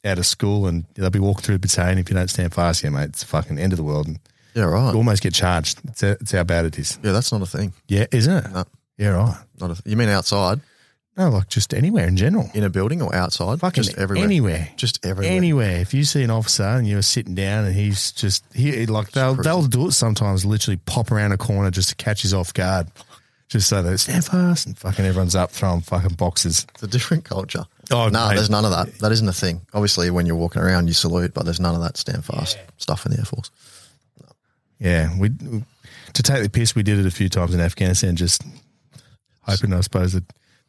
out 0.05 0.17
of 0.17 0.25
school, 0.25 0.67
and 0.67 0.85
they'll 0.95 1.09
be 1.09 1.19
walking 1.19 1.43
through 1.43 1.55
a 1.55 1.59
battalion. 1.59 1.97
If 1.97 2.09
you 2.09 2.15
don't 2.15 2.29
stand 2.29 2.53
fast, 2.53 2.83
yeah, 2.83 2.89
mate, 2.89 3.09
it's 3.09 3.23
fucking 3.23 3.59
end 3.59 3.73
of 3.73 3.77
the 3.77 3.83
world, 3.83 4.07
and 4.07 4.19
yeah, 4.53 4.63
right. 4.63 4.91
you 4.91 4.97
almost 4.97 5.21
get 5.23 5.33
charged. 5.33 5.79
It's, 5.85 6.03
it's 6.03 6.31
how 6.31 6.43
bad 6.43 6.65
it 6.65 6.79
is. 6.79 6.97
Yeah, 7.03 7.11
that's 7.11 7.31
not 7.31 7.41
a 7.41 7.45
thing. 7.45 7.73
Yeah, 7.87 8.05
isn't 8.11 8.45
it? 8.45 8.51
No. 8.51 8.65
Yeah, 8.97 9.09
right. 9.09 9.37
Not 9.59 9.71
a. 9.71 9.81
You 9.89 9.97
mean 9.97 10.09
outside 10.09 10.61
No, 11.17 11.29
like 11.29 11.47
just 11.47 11.73
anywhere 11.73 12.07
in 12.07 12.17
general. 12.17 12.49
in 12.53 12.63
a 12.63 12.69
building 12.69 13.01
or 13.01 13.15
outside? 13.15 13.61
Fucking 13.61 13.83
just 13.83 13.97
everywhere. 13.97 14.25
anywhere. 14.25 14.69
Just 14.75 15.05
everywhere. 15.05 15.31
Anywhere. 15.31 15.77
If 15.79 15.93
you 15.93 16.03
see 16.03 16.23
an 16.23 16.29
officer 16.29 16.63
and 16.63 16.85
you're 16.85 17.01
sitting 17.01 17.35
down 17.35 17.63
and 17.63 17.73
he's 17.73 18.11
just 18.11 18.43
he 18.53 18.85
like 18.85 19.11
they'll 19.11 19.35
they'll 19.35 19.65
do 19.65 19.87
it 19.87 19.93
sometimes. 19.93 20.45
Literally 20.45 20.77
pop 20.85 21.11
around 21.11 21.31
a 21.31 21.37
corner 21.37 21.71
just 21.71 21.89
to 21.89 21.95
catch 21.95 22.25
us 22.25 22.33
off 22.33 22.53
guard, 22.53 22.87
just 23.47 23.69
so 23.69 23.81
they 23.81 23.95
stand 23.95 24.25
fast 24.25 24.67
and 24.67 24.77
fucking 24.77 25.05
everyone's 25.05 25.35
up 25.35 25.51
throwing 25.51 25.79
fucking 25.81 26.15
boxes. 26.15 26.67
It's 26.73 26.83
a 26.83 26.87
different 26.87 27.23
culture. 27.23 27.65
Oh, 27.91 28.09
no, 28.09 28.27
mate. 28.27 28.35
there's 28.35 28.49
none 28.49 28.65
of 28.65 28.71
that. 28.71 28.97
That 28.99 29.11
isn't 29.11 29.27
a 29.27 29.33
thing. 29.33 29.61
Obviously, 29.73 30.09
when 30.09 30.25
you're 30.25 30.35
walking 30.35 30.61
around, 30.61 30.87
you 30.87 30.93
salute, 30.93 31.33
but 31.33 31.45
there's 31.45 31.59
none 31.59 31.75
of 31.75 31.81
that 31.81 31.97
stand 31.97 32.25
fast 32.25 32.57
stuff 32.77 33.05
in 33.05 33.11
the 33.11 33.19
Air 33.19 33.25
Force. 33.25 33.51
Yeah, 34.79 35.17
we 35.17 35.29
to 35.29 36.23
take 36.23 36.43
the 36.43 36.49
piss. 36.49 36.75
We 36.75 36.83
did 36.83 36.99
it 36.99 37.05
a 37.05 37.11
few 37.11 37.29
times 37.29 37.53
in 37.53 37.61
Afghanistan, 37.61 38.15
just 38.15 38.43
hoping, 39.41 39.71
I 39.71 39.81
suppose, 39.81 40.13
that 40.13 40.25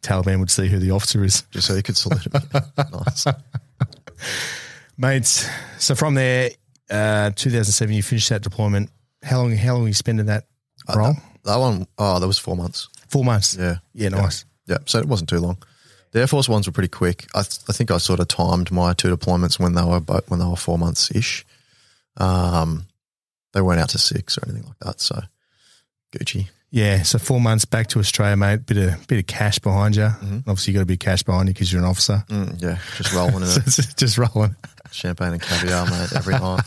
Taliban 0.07 0.39
would 0.41 0.51
see 0.51 0.69
who 0.69 0.79
the 0.79 0.93
officer 0.93 1.25
is. 1.25 1.43
Just 1.51 1.67
so 1.67 1.75
you 1.75 1.83
could 1.83 1.97
salute 1.97 2.25
him. 2.25 2.33
nice. 2.77 3.27
Mates, 4.99 5.49
so 5.79 5.95
from 5.95 6.15
there, 6.15 6.51
uh, 6.89 7.31
2007, 7.35 7.95
you 7.95 8.03
finished 8.03 8.29
that 8.31 8.43
deployment. 8.43 8.91
How 9.23 9.39
long? 9.43 9.57
How 9.57 9.75
long 9.75 9.87
you 9.87 9.93
spending 9.93 10.27
that 10.27 10.47
role? 10.95 11.15
That 11.45 11.57
one, 11.57 11.87
oh, 11.99 12.19
that 12.19 12.27
was 12.27 12.39
four 12.39 12.57
months. 12.57 12.89
Four 13.09 13.25
months. 13.25 13.57
Yeah. 13.59 13.77
yeah, 13.95 14.09
nice. 14.09 14.45
Yeah, 14.67 14.79
so 14.87 14.99
it 14.99 15.07
wasn't 15.07 15.29
too 15.29 15.39
long. 15.39 15.59
The 16.13 16.21
Air 16.21 16.27
Force 16.27 16.49
ones 16.49 16.67
were 16.67 16.73
pretty 16.73 16.89
quick. 16.89 17.27
I, 17.35 17.43
th- 17.43 17.61
I 17.69 17.73
think 17.73 17.91
I 17.91 17.99
sort 17.99 18.21
of 18.21 18.29
timed 18.29 18.73
my 18.73 18.95
two 18.95 19.15
deployments 19.15 19.59
when 19.59 19.75
they 19.75 19.83
were 19.83 19.97
about, 19.97 20.29
when 20.29 20.41
they 20.41 20.47
were 20.47 20.57
four 20.57 20.79
months 20.79 21.15
ish. 21.15 21.45
Um, 22.17 22.87
they 23.53 23.61
weren't 23.61 23.81
out 23.81 23.91
to 23.91 23.99
six 23.99 24.39
or 24.39 24.45
anything 24.47 24.67
like 24.67 24.79
that. 24.81 25.01
So 25.01 25.21
Gucci. 26.13 26.49
Yeah, 26.77 27.05
so 27.05 27.19
four 27.19 27.41
months 27.41 27.65
back 27.65 27.87
to 27.89 28.01
Australia, 28.01 28.37
mate. 28.37 28.67
Bit 28.67 28.77
of 28.77 29.07
bit 29.07 29.19
of 29.19 29.27
cash 29.27 29.59
behind 29.59 29.97
you. 29.97 30.05
Obviously, 30.47 30.73
you 30.75 30.79
got 30.79 30.83
a 30.83 30.87
bit 30.87 30.95
of 30.95 30.99
cash 30.99 31.23
behind 31.23 31.49
you 31.49 31.55
because 31.55 31.73
you're 31.73 31.81
an 31.81 31.89
officer. 31.89 32.23
Mm, 32.29 32.61
yeah, 32.61 32.79
just 32.99 33.15
rolling 33.15 33.35
in 33.43 33.47
So 33.47 33.83
just 33.97 34.19
rolling, 34.19 34.55
Champagne 34.93 35.33
and 35.33 35.41
caviar, 35.41 35.87
mate, 35.87 36.13
every 36.15 36.35
night. 36.39 36.61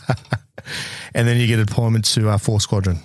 and 1.14 1.28
then 1.28 1.36
you 1.36 1.46
get 1.46 1.60
a 1.60 1.64
deployment 1.64 2.06
to 2.06 2.28
uh, 2.28 2.38
Four 2.38 2.60
Squadron. 2.60 2.98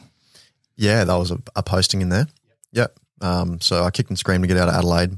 Yeah, 0.77 1.03
that 1.03 1.15
was 1.15 1.29
a, 1.29 1.37
a 1.55 1.61
posting 1.61 2.01
in 2.01 2.09
there. 2.09 2.25
Yep. 2.71 2.97
Um, 3.21 3.61
so 3.61 3.83
I 3.83 3.91
kicked 3.91 4.09
and 4.09 4.17
screamed 4.17 4.43
to 4.43 4.47
get 4.47 4.57
out 4.57 4.67
of 4.69 4.73
Adelaide. 4.73 5.11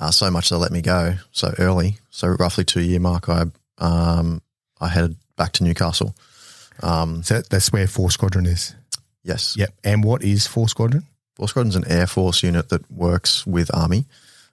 Uh, 0.00 0.12
so 0.12 0.30
much 0.30 0.50
they 0.50 0.56
let 0.56 0.70
me 0.70 0.82
go 0.82 1.16
so 1.32 1.52
early. 1.58 1.98
So 2.10 2.28
roughly 2.28 2.62
two 2.64 2.80
year 2.82 3.00
mark, 3.00 3.28
I 3.28 3.46
um, 3.78 4.40
I 4.80 4.86
headed 4.86 5.16
back 5.36 5.50
to 5.54 5.64
Newcastle. 5.64 6.14
Um, 6.80 7.24
So 7.24 7.42
that's 7.42 7.72
where 7.72 7.88
Four 7.88 8.12
Squadron 8.12 8.46
is. 8.46 8.76
Yes. 9.22 9.56
Yep. 9.56 9.70
And 9.84 10.04
what 10.04 10.22
is 10.22 10.46
Four 10.46 10.68
Squadron? 10.68 11.04
Four 11.34 11.48
Squadron's 11.48 11.76
an 11.76 11.86
Air 11.86 12.06
Force 12.06 12.42
unit 12.42 12.68
that 12.70 12.90
works 12.90 13.46
with 13.46 13.74
Army. 13.74 14.06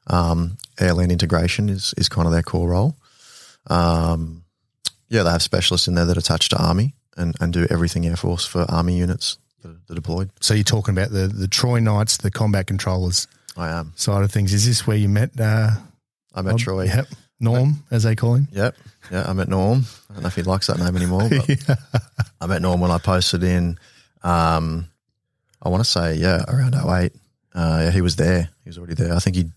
Um, 0.08 0.58
airland 0.78 1.12
integration 1.12 1.69
is 1.69 1.93
is 1.97 2.10
kind 2.10 2.28
of 2.28 2.32
their 2.32 2.43
core 2.43 2.69
role. 2.69 2.95
Um, 3.67 4.43
yeah, 5.10 5.23
they 5.23 5.32
have 5.32 5.41
specialists 5.41 5.88
in 5.88 5.95
there 5.95 6.06
that 6.06 6.17
attach 6.17 6.49
to 6.49 6.58
Army 6.58 6.93
and, 7.17 7.36
and 7.39 7.51
do 7.51 7.65
everything 7.69 8.06
Air 8.06 8.15
Force 8.15 8.45
for 8.45 8.65
Army 8.69 8.97
units 8.97 9.38
that 9.62 9.69
are, 9.69 9.78
that 9.88 9.93
are 9.93 9.95
deployed. 9.95 10.30
So 10.41 10.54
you're 10.54 10.63
talking 10.63 10.95
about 10.95 11.10
the 11.10 11.28
the 11.28 11.47
Troy 11.47 11.80
Knights, 11.80 12.17
the 12.17 12.32
combat 12.32 12.67
controllers 12.67 13.28
I 13.58 13.69
am. 13.69 13.93
side 13.95 14.23
of 14.23 14.32
things. 14.32 14.54
Is 14.54 14.65
this 14.67 14.86
where 14.86 14.97
you 14.97 15.10
met? 15.10 15.39
Uh, 15.39 15.71
I 16.34 16.41
met 16.41 16.58
Troy. 16.58 16.84
Yep. 16.86 17.08
Norm, 17.39 17.84
as 17.91 18.04
they 18.04 18.15
call 18.15 18.36
him. 18.36 18.47
Yep. 18.51 18.75
Yeah, 19.12 19.25
I 19.28 19.34
met 19.34 19.49
Norm. 19.49 19.86
I 20.10 20.13
don't 20.13 20.23
know 20.23 20.28
if 20.28 20.36
he 20.36 20.43
likes 20.43 20.67
that 20.67 20.80
name 20.80 20.95
anymore, 20.95 21.28
but 21.30 21.80
I 22.41 22.47
met 22.47 22.62
Norm 22.62 22.80
when 22.80 22.91
I 22.91 22.97
posted 22.97 23.43
in, 23.43 23.78
um, 24.25 24.89
I 25.61 25.69
want 25.69 25.83
to 25.83 25.89
say, 25.89 26.15
yeah, 26.15 26.43
around 26.47 26.75
08. 26.75 27.13
Uh, 27.53 27.79
yeah, 27.83 27.91
he 27.91 28.01
was 28.01 28.15
there. 28.17 28.49
He 28.63 28.69
was 28.69 28.77
already 28.77 28.95
there. 28.95 29.13
I 29.13 29.19
think 29.19 29.35
he'd 29.35 29.51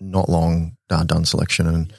not 0.00 0.28
long 0.28 0.76
uh, 0.88 1.04
done 1.04 1.24
selection 1.24 1.66
and, 1.66 1.92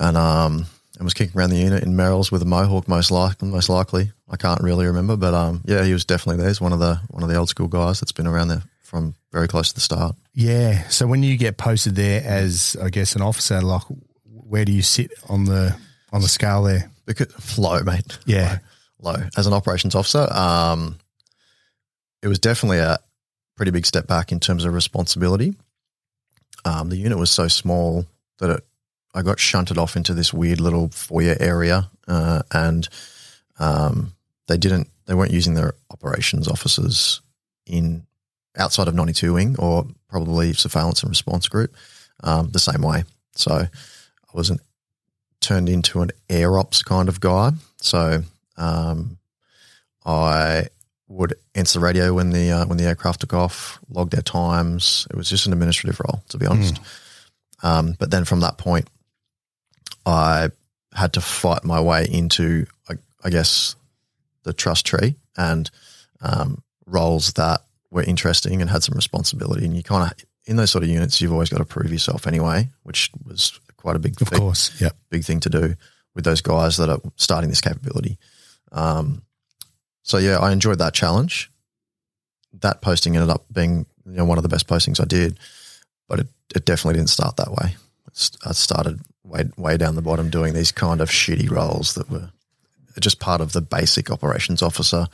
and, 0.00 0.16
um, 0.16 0.66
and 0.96 1.04
was 1.04 1.14
kicking 1.14 1.38
around 1.38 1.50
the 1.50 1.56
unit 1.56 1.84
in 1.84 1.94
Merrells 1.94 2.32
with 2.32 2.42
a 2.42 2.46
mohawk, 2.46 2.88
most 2.88 3.10
likely. 3.10 3.48
Most 3.48 3.68
likely, 3.68 4.10
I 4.28 4.36
can't 4.36 4.60
really 4.60 4.86
remember, 4.86 5.16
but 5.16 5.32
um, 5.32 5.62
yeah, 5.64 5.84
he 5.84 5.92
was 5.92 6.04
definitely 6.04 6.38
there. 6.38 6.48
He's 6.48 6.60
one 6.60 6.72
of 6.72 6.80
the 6.80 7.00
one 7.08 7.22
of 7.22 7.28
the 7.28 7.36
old 7.36 7.48
school 7.48 7.68
guys 7.68 8.00
that's 8.00 8.10
been 8.10 8.26
around 8.26 8.48
there 8.48 8.62
from 8.82 9.14
very 9.32 9.46
close 9.46 9.68
to 9.68 9.74
the 9.74 9.80
start. 9.80 10.16
Yeah. 10.34 10.88
So 10.88 11.06
when 11.06 11.22
you 11.22 11.36
get 11.36 11.56
posted 11.56 11.94
there 11.94 12.22
as, 12.24 12.76
I 12.82 12.88
guess, 12.88 13.14
an 13.14 13.22
officer, 13.22 13.60
like, 13.60 13.82
where 14.24 14.64
do 14.64 14.72
you 14.72 14.82
sit 14.82 15.12
on 15.28 15.44
the 15.44 15.76
on 16.10 16.22
the 16.22 16.28
scale 16.28 16.64
there? 16.64 16.90
Because 17.06 17.58
low, 17.58 17.80
mate. 17.84 18.18
Yeah. 18.26 18.58
low. 19.00 19.12
low. 19.12 19.22
As 19.36 19.46
an 19.46 19.52
operations 19.52 19.94
officer, 19.94 20.26
um, 20.32 20.98
it 22.22 22.28
was 22.28 22.38
definitely 22.38 22.78
a 22.78 22.98
pretty 23.56 23.70
big 23.70 23.86
step 23.86 24.06
back 24.06 24.32
in 24.32 24.40
terms 24.40 24.64
of 24.64 24.74
responsibility. 24.74 25.54
Um, 26.64 26.88
the 26.88 26.96
unit 26.96 27.18
was 27.18 27.30
so 27.30 27.48
small 27.48 28.06
that 28.38 28.50
it, 28.50 28.64
I 29.14 29.22
got 29.22 29.40
shunted 29.40 29.78
off 29.78 29.96
into 29.96 30.14
this 30.14 30.32
weird 30.32 30.60
little 30.60 30.88
foyer 30.88 31.36
area, 31.40 31.90
uh, 32.06 32.42
and 32.52 32.88
um, 33.58 34.12
they 34.46 34.56
didn't. 34.56 34.88
They 35.06 35.14
weren't 35.14 35.32
using 35.32 35.54
their 35.54 35.74
operations 35.90 36.48
officers 36.48 37.22
in 37.66 38.06
outside 38.58 38.88
of 38.88 38.94
92 38.94 39.32
wing 39.32 39.56
or 39.58 39.86
probably 40.08 40.52
surveillance 40.52 41.02
and 41.02 41.08
response 41.08 41.48
group 41.48 41.74
um, 42.22 42.50
the 42.50 42.58
same 42.58 42.82
way. 42.82 43.04
So 43.34 43.52
I 43.52 43.68
wasn't 44.34 44.60
turned 45.40 45.68
into 45.68 46.02
an 46.02 46.10
air 46.28 46.58
ops 46.58 46.82
kind 46.82 47.08
of 47.08 47.20
guy. 47.20 47.52
So 47.80 48.22
um, 48.56 49.18
I 50.04 50.66
would 51.08 51.34
answer 51.54 51.78
the 51.78 51.84
radio 51.84 52.14
when 52.14 52.30
the 52.30 52.50
uh, 52.50 52.66
when 52.66 52.78
the 52.78 52.84
aircraft 52.84 53.20
took 53.20 53.34
off, 53.34 53.78
log 53.88 54.10
their 54.10 54.22
times. 54.22 55.06
It 55.10 55.16
was 55.16 55.28
just 55.28 55.46
an 55.46 55.52
administrative 55.52 56.00
role, 56.00 56.22
to 56.28 56.38
be 56.38 56.46
honest. 56.46 56.78
Um, 57.62 57.96
but 57.98 58.10
then 58.10 58.24
from 58.24 58.40
that 58.40 58.58
point, 58.58 58.88
I 60.06 60.50
had 60.94 61.14
to 61.14 61.20
fight 61.20 61.64
my 61.64 61.80
way 61.80 62.06
into, 62.10 62.66
I, 62.88 62.94
I 63.24 63.30
guess, 63.30 63.74
the 64.44 64.52
trust 64.52 64.86
tree 64.86 65.16
and 65.36 65.70
um, 66.20 66.62
roles 66.86 67.32
that 67.34 67.62
were 67.90 68.02
interesting 68.02 68.60
and 68.60 68.70
had 68.70 68.82
some 68.82 68.94
responsibility. 68.94 69.64
And 69.64 69.76
you 69.76 69.82
kind 69.82 70.10
of 70.10 70.24
in 70.46 70.56
those 70.56 70.70
sort 70.70 70.82
of 70.82 70.90
units, 70.90 71.20
you've 71.20 71.32
always 71.32 71.50
got 71.50 71.58
to 71.58 71.64
prove 71.64 71.92
yourself 71.92 72.26
anyway, 72.26 72.68
which 72.82 73.10
was 73.24 73.58
quite 73.76 73.96
a 73.96 73.98
big 73.98 74.16
thing. 74.16 74.26
Of 74.26 74.28
thing 74.28 74.40
course. 74.40 74.80
Yep. 74.80 74.96
big 75.10 75.24
thing 75.24 75.40
to 75.40 75.50
do 75.50 75.74
with 76.14 76.24
those 76.24 76.40
guys 76.40 76.78
that 76.78 76.88
are 76.88 77.00
starting 77.16 77.50
this 77.50 77.60
capability. 77.60 78.18
Um, 78.72 79.22
so 80.08 80.16
yeah, 80.16 80.38
I 80.38 80.52
enjoyed 80.52 80.78
that 80.78 80.94
challenge. 80.94 81.50
That 82.60 82.80
posting 82.80 83.14
ended 83.14 83.28
up 83.28 83.44
being 83.52 83.84
you 84.06 84.12
know 84.12 84.24
one 84.24 84.38
of 84.38 84.42
the 84.42 84.48
best 84.48 84.66
postings 84.66 85.00
I 85.00 85.04
did, 85.04 85.38
but 86.08 86.20
it, 86.20 86.28
it 86.56 86.64
definitely 86.64 86.98
didn't 86.98 87.10
start 87.10 87.36
that 87.36 87.52
way. 87.52 87.76
I 88.44 88.52
started 88.52 89.00
way 89.22 89.44
way 89.58 89.76
down 89.76 89.96
the 89.96 90.02
bottom 90.02 90.30
doing 90.30 90.54
these 90.54 90.72
kind 90.72 91.02
of 91.02 91.10
shitty 91.10 91.50
roles 91.50 91.94
that 91.94 92.10
were 92.10 92.30
just 92.98 93.20
part 93.20 93.42
of 93.42 93.52
the 93.52 93.60
basic 93.60 94.10
operations 94.10 94.62
officer 94.62 95.06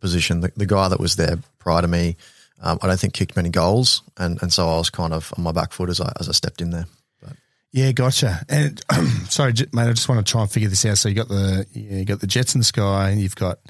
position. 0.00 0.40
The, 0.40 0.52
the 0.56 0.66
guy 0.66 0.88
that 0.88 0.98
was 0.98 1.14
there 1.14 1.38
prior 1.60 1.80
to 1.80 1.88
me, 1.88 2.16
um, 2.60 2.80
I 2.82 2.88
don't 2.88 2.98
think 2.98 3.14
kicked 3.14 3.36
many 3.36 3.48
goals, 3.48 4.02
and 4.18 4.42
and 4.42 4.52
so 4.52 4.68
I 4.68 4.76
was 4.76 4.90
kind 4.90 5.14
of 5.14 5.32
on 5.38 5.44
my 5.44 5.52
back 5.52 5.72
foot 5.72 5.88
as 5.88 6.00
I 6.00 6.12
as 6.18 6.28
I 6.28 6.32
stepped 6.32 6.60
in 6.60 6.70
there. 6.70 6.86
But 7.22 7.34
Yeah, 7.70 7.92
gotcha. 7.92 8.44
And 8.48 8.82
sorry, 9.28 9.54
mate, 9.72 9.88
I 9.88 9.92
just 9.92 10.08
want 10.08 10.26
to 10.26 10.28
try 10.28 10.40
and 10.40 10.50
figure 10.50 10.68
this 10.68 10.84
out. 10.84 10.98
So 10.98 11.08
you 11.08 11.14
got 11.14 11.28
the 11.28 11.64
you 11.72 12.04
got 12.04 12.18
the 12.18 12.26
jets 12.26 12.56
in 12.56 12.58
the 12.58 12.64
sky, 12.64 13.10
and 13.10 13.20
you've 13.20 13.36
got 13.36 13.60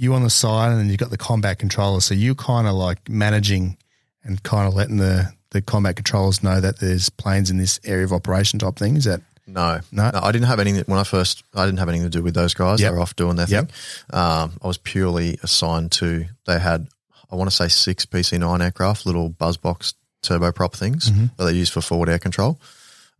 you 0.00 0.14
on 0.14 0.22
the 0.22 0.30
side, 0.30 0.70
and 0.70 0.78
then 0.80 0.88
you've 0.88 0.98
got 0.98 1.10
the 1.10 1.18
combat 1.18 1.58
controller. 1.58 2.00
So 2.00 2.14
you 2.14 2.34
kind 2.34 2.66
of 2.68 2.74
like 2.74 3.08
managing 3.08 3.76
and 4.22 4.42
kind 4.42 4.66
of 4.68 4.74
letting 4.74 4.96
the 4.98 5.32
the 5.50 5.60
combat 5.62 5.96
controllers 5.96 6.42
know 6.42 6.60
that 6.60 6.78
there's 6.78 7.08
planes 7.10 7.50
in 7.50 7.56
this 7.58 7.80
area 7.84 8.04
of 8.04 8.12
operation 8.12 8.58
type 8.58 8.76
thing. 8.76 8.96
Is 8.96 9.04
that 9.04 9.22
No, 9.46 9.80
No? 9.90 10.10
I 10.12 10.30
didn't 10.30 10.46
have 10.46 10.60
anything 10.60 10.84
when 10.86 10.98
I 10.98 11.04
first. 11.04 11.42
I 11.54 11.64
didn't 11.64 11.78
have 11.78 11.88
anything 11.88 12.04
to 12.10 12.16
do 12.18 12.22
with 12.22 12.34
those 12.34 12.52
guys. 12.54 12.80
Yep. 12.80 12.90
They 12.90 12.94
were 12.96 13.00
off 13.02 13.16
doing 13.16 13.36
their 13.36 13.46
Yep. 13.48 13.70
thing. 13.72 14.20
Um, 14.20 14.52
I 14.62 14.66
was 14.66 14.76
purely 14.78 15.38
assigned 15.42 15.90
to. 15.92 16.26
They 16.46 16.58
had, 16.58 16.86
I 17.32 17.36
want 17.36 17.48
to 17.50 17.56
say, 17.56 17.68
six 17.68 18.04
PC 18.06 18.38
nine 18.38 18.60
aircraft, 18.62 19.04
little 19.06 19.30
buzzbox 19.30 19.94
turboprop 20.22 20.74
things 20.74 21.10
Mm-hmm. 21.10 21.26
that 21.38 21.44
they 21.46 21.52
use 21.52 21.70
for 21.70 21.80
forward 21.80 22.08
air 22.10 22.18
control. 22.18 22.60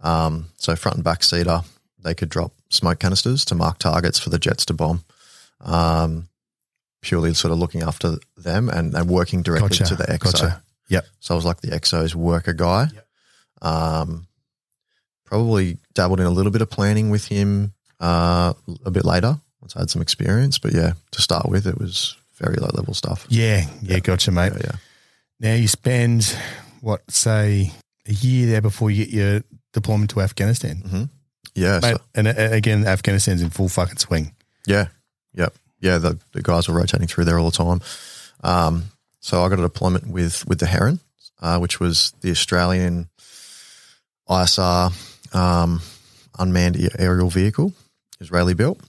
Um, 0.03 0.47
so 0.59 0.76
front 0.76 0.97
and 0.97 1.05
back 1.05 1.22
seater, 1.24 1.62
they 2.05 2.14
could 2.14 2.29
drop 2.29 2.53
smoke 2.68 2.99
canisters 3.01 3.45
to 3.47 3.55
mark 3.55 3.79
targets 3.79 4.18
for 4.18 4.29
the 4.31 4.39
jets 4.39 4.64
to 4.66 4.74
bomb. 4.74 5.03
Um, 5.61 6.28
purely 7.01 7.35
sort 7.35 7.53
of 7.53 7.59
looking 7.59 7.83
after 7.83 8.17
them 8.37 8.69
and, 8.69 8.95
and 8.95 9.09
working 9.09 9.43
directly 9.43 9.69
gotcha? 9.69 9.85
to 9.85 9.97
the 9.97 10.05
XO. 10.05 10.19
Gotcha. 10.21 10.63
Yep. 10.89 11.07
So 11.21 11.35
I 11.35 11.37
was 11.37 11.45
like 11.45 11.61
the 11.61 11.69
EXO's 11.69 12.17
worker 12.17 12.53
guy. 12.53 12.89
Um, 13.61 14.27
probably 15.25 15.79
dabbled 15.95 16.21
in 16.21 16.27
a 16.27 16.31
little 16.31 16.53
bit 16.53 16.63
of 16.63 16.71
planning 16.71 17.11
with 17.11 17.27
him 17.27 17.75
uh, 18.01 18.55
a 18.85 18.91
bit 18.91 19.05
later 19.05 19.39
once 19.61 19.77
I 19.77 19.81
had 19.81 19.91
some 19.91 20.03
experience. 20.03 20.59
But 20.59 20.73
yeah, 20.73 20.95
to 21.13 21.23
start 21.23 21.49
with, 21.49 21.67
it 21.67 21.79
was 21.79 22.17
very 22.37 22.57
low 22.57 22.71
level 22.73 22.95
stuff. 22.95 23.27
Yeah, 23.29 23.67
yeah, 23.83 23.99
gotcha, 23.99 24.31
mate. 24.31 24.53
Yeah, 24.55 24.61
yeah. 24.65 24.77
Now 25.41 25.55
you 25.55 25.69
spend 25.69 26.37
what 26.81 27.09
say 27.11 27.73
a 28.07 28.13
year 28.13 28.47
there 28.47 28.61
before 28.63 28.91
you 28.91 29.05
get 29.05 29.15
your 29.15 29.43
deployment 29.73 30.11
to 30.11 30.21
Afghanistan. 30.21 31.11
Yeah, 31.55 31.81
Mate, 31.83 31.97
so, 31.97 32.03
and 32.15 32.29
uh, 32.29 32.35
again, 32.37 32.87
Afghanistan's 32.87 33.43
in 33.43 33.51
full 33.51 33.69
fucking 33.69 33.99
swing. 33.99 34.33
yeah, 34.67 34.87
yep, 35.35 35.55
yeah. 35.81 35.99
The, 35.99 36.18
the 36.33 36.43
guys 36.43 36.68
were 36.68 36.74
rotating 36.74 37.07
through 37.07 37.24
there 37.24 37.39
all 37.39 37.51
the 37.51 37.57
time. 37.57 37.81
Um, 38.43 38.85
so 39.20 39.43
I 39.43 39.49
got 39.49 39.59
a 39.59 39.62
deployment 39.62 40.09
with 40.09 40.47
with 40.47 40.61
the 40.61 40.66
Heron, 40.66 41.01
uh, 41.41 41.59
which 41.59 41.81
was 41.81 42.12
the 42.20 42.31
Australian 42.31 43.09
ISR 44.29 44.93
um, 45.35 45.81
unmanned 46.39 46.91
aerial 46.99 47.31
vehicle, 47.31 47.72
Israeli 48.20 48.55
built. 48.55 48.81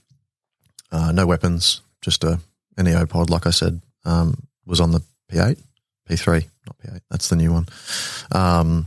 Uh, 0.92 1.12
no 1.12 1.26
weapons, 1.26 1.82
just 2.02 2.24
a 2.24 2.40
an 2.76 2.88
EO 2.88 3.06
pod, 3.06 3.30
like 3.30 3.46
I 3.46 3.50
said, 3.50 3.80
um, 4.04 4.34
was 4.64 4.80
on 4.80 4.92
the 4.92 5.02
P8, 5.30 5.58
P3, 6.08 6.46
not 6.66 6.78
P8. 6.78 7.00
That's 7.10 7.28
the 7.28 7.36
new 7.36 7.52
one. 7.52 7.66
Um, 8.32 8.86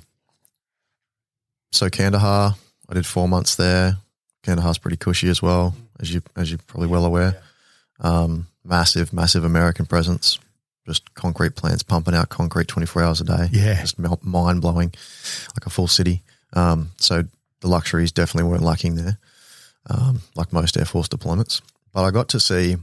so 1.72 1.90
Kandahar, 1.90 2.56
I 2.90 2.94
did 2.94 3.06
four 3.06 3.28
months 3.28 3.56
there. 3.56 3.98
Kandahar's 4.44 4.78
pretty 4.78 4.98
cushy 4.98 5.30
as 5.30 5.42
well, 5.42 5.76
as 6.00 6.14
you 6.14 6.22
as 6.36 6.52
you're 6.52 6.60
probably 6.68 6.88
well 6.88 7.06
aware. 7.06 7.42
Um, 8.00 8.48
massive, 8.64 9.14
massive 9.14 9.44
American 9.44 9.86
presence. 9.86 10.40
Just 10.86 11.14
concrete 11.14 11.56
plants 11.56 11.84
pumping 11.84 12.14
out 12.14 12.30
concrete 12.30 12.68
24 12.68 13.04
hours 13.04 13.22
a 13.22 13.24
day. 13.24 13.48
Yeah. 13.52 13.80
Just 13.82 13.98
mind 14.00 14.62
blowing, 14.62 14.92
like 15.56 15.66
a 15.66 15.70
full 15.70 15.88
city. 15.88 16.22
Um, 16.54 16.92
so 16.98 17.24
the 17.62 17.68
luxuries 17.68 18.12
definitely 18.12 18.50
weren't 18.50 18.64
lacking 18.64 18.96
there, 18.96 19.18
um, 19.90 20.22
like 20.36 20.52
most 20.52 20.78
Air 20.78 20.86
Force 20.86 21.08
deployments. 21.08 21.62
But 21.94 22.04
I 22.04 22.12
got 22.12 22.28
to 22.30 22.40
see, 22.40 22.76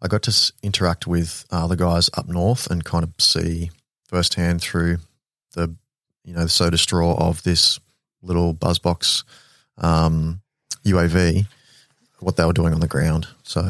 I 0.00 0.08
got 0.08 0.22
to 0.22 0.30
s- 0.30 0.52
interact 0.62 1.06
with 1.06 1.44
uh, 1.50 1.66
the 1.66 1.76
guys 1.76 2.08
up 2.14 2.28
north 2.28 2.70
and 2.70 2.82
kind 2.84 3.04
of 3.04 3.12
see 3.18 3.70
firsthand 4.08 4.62
through 4.62 4.98
the, 5.54 5.74
you 6.24 6.32
know, 6.34 6.44
the 6.44 6.48
soda 6.48 6.78
straw 6.78 7.14
of 7.16 7.42
this 7.42 7.78
little 8.22 8.54
buzzbox 8.54 9.24
um, 9.76 10.40
UAV, 10.84 11.46
what 12.20 12.36
they 12.36 12.44
were 12.46 12.52
doing 12.54 12.72
on 12.72 12.80
the 12.80 12.88
ground. 12.88 13.28
So 13.44 13.60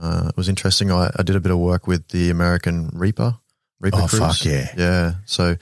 uh, 0.00 0.26
it 0.28 0.36
was 0.36 0.48
interesting. 0.48 0.90
I, 0.90 1.10
I 1.16 1.22
did 1.22 1.36
a 1.36 1.40
bit 1.40 1.50
of 1.52 1.58
work 1.58 1.86
with 1.86 2.08
the 2.08 2.30
American 2.30 2.90
Reaper. 2.92 3.34
Reaper 3.80 3.98
Oh, 4.02 4.06
crews. 4.06 4.20
fuck 4.20 4.44
yeah. 4.44 4.68
Yeah. 4.76 5.14
So 5.26 5.56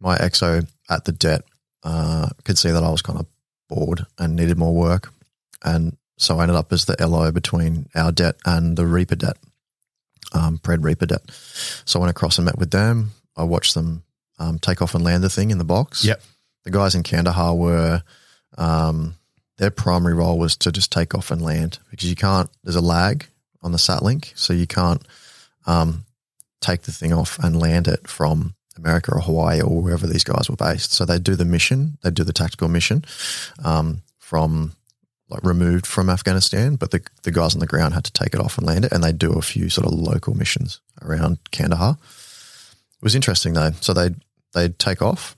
my 0.00 0.16
EXO 0.18 0.66
at 0.90 1.04
the 1.04 1.12
det 1.12 1.42
uh, 1.84 2.28
could 2.44 2.58
see 2.58 2.70
that 2.70 2.82
I 2.82 2.90
was 2.90 3.02
kind 3.02 3.18
of 3.18 3.26
bored 3.68 4.04
and 4.18 4.34
needed 4.34 4.58
more 4.58 4.74
work. 4.74 5.12
And 5.64 5.96
so 6.18 6.38
I 6.38 6.42
ended 6.42 6.56
up 6.56 6.72
as 6.72 6.84
the 6.86 6.96
LO 7.00 7.30
between 7.32 7.88
our 7.94 8.10
det 8.12 8.36
and 8.44 8.76
the 8.76 8.84
Reaper 8.86 9.16
det, 9.16 9.34
um, 10.32 10.58
Pred 10.58 10.82
Reaper 10.84 11.06
det. 11.06 11.20
So 11.84 11.98
I 11.98 12.02
went 12.02 12.10
across 12.10 12.38
and 12.38 12.44
met 12.46 12.58
with 12.58 12.70
them. 12.70 13.12
I 13.36 13.44
watched 13.44 13.74
them 13.74 14.02
um, 14.38 14.58
take 14.58 14.82
off 14.82 14.94
and 14.94 15.04
land 15.04 15.22
the 15.22 15.30
thing 15.30 15.50
in 15.50 15.58
the 15.58 15.64
box. 15.64 16.04
Yep. 16.04 16.20
The 16.64 16.70
guys 16.70 16.94
in 16.94 17.02
Kandahar 17.02 17.54
were, 17.54 18.02
um, 18.58 19.14
their 19.58 19.70
primary 19.70 20.14
role 20.14 20.38
was 20.38 20.56
to 20.58 20.72
just 20.72 20.90
take 20.90 21.14
off 21.14 21.30
and 21.30 21.42
land 21.42 21.78
because 21.90 22.08
you 22.08 22.16
can't, 22.16 22.50
there's 22.64 22.76
a 22.76 22.80
lag 22.80 23.26
on 23.62 23.72
the 23.72 23.78
sat 23.78 24.02
link. 24.02 24.32
So 24.34 24.52
you 24.52 24.66
can't 24.66 25.02
um, 25.66 26.04
take 26.60 26.82
the 26.82 26.92
thing 26.92 27.12
off 27.12 27.38
and 27.38 27.60
land 27.60 27.88
it 27.88 28.08
from 28.08 28.54
America 28.76 29.14
or 29.14 29.20
Hawaii 29.20 29.60
or 29.60 29.82
wherever 29.82 30.06
these 30.06 30.24
guys 30.24 30.48
were 30.48 30.56
based. 30.56 30.92
So 30.92 31.04
they 31.04 31.18
do 31.18 31.34
the 31.34 31.44
mission, 31.44 31.98
they 32.02 32.10
do 32.10 32.24
the 32.24 32.32
tactical 32.32 32.68
mission 32.68 33.04
um, 33.64 34.02
from 34.18 34.72
like 35.28 35.42
removed 35.44 35.86
from 35.86 36.10
Afghanistan, 36.10 36.76
but 36.76 36.90
the 36.90 37.00
the 37.22 37.30
guys 37.30 37.54
on 37.54 37.60
the 37.60 37.66
ground 37.66 37.94
had 37.94 38.04
to 38.04 38.12
take 38.12 38.34
it 38.34 38.40
off 38.40 38.58
and 38.58 38.66
land 38.66 38.84
it, 38.84 38.92
and 38.92 39.02
they 39.02 39.12
do 39.12 39.32
a 39.32 39.42
few 39.42 39.70
sort 39.70 39.86
of 39.86 39.94
local 39.94 40.34
missions 40.34 40.80
around 41.00 41.38
Kandahar. 41.50 41.96
It 41.98 43.02
was 43.02 43.14
interesting 43.14 43.54
though. 43.54 43.70
So 43.80 43.94
they 43.94 44.10
they'd 44.52 44.78
take 44.78 45.00
off, 45.00 45.36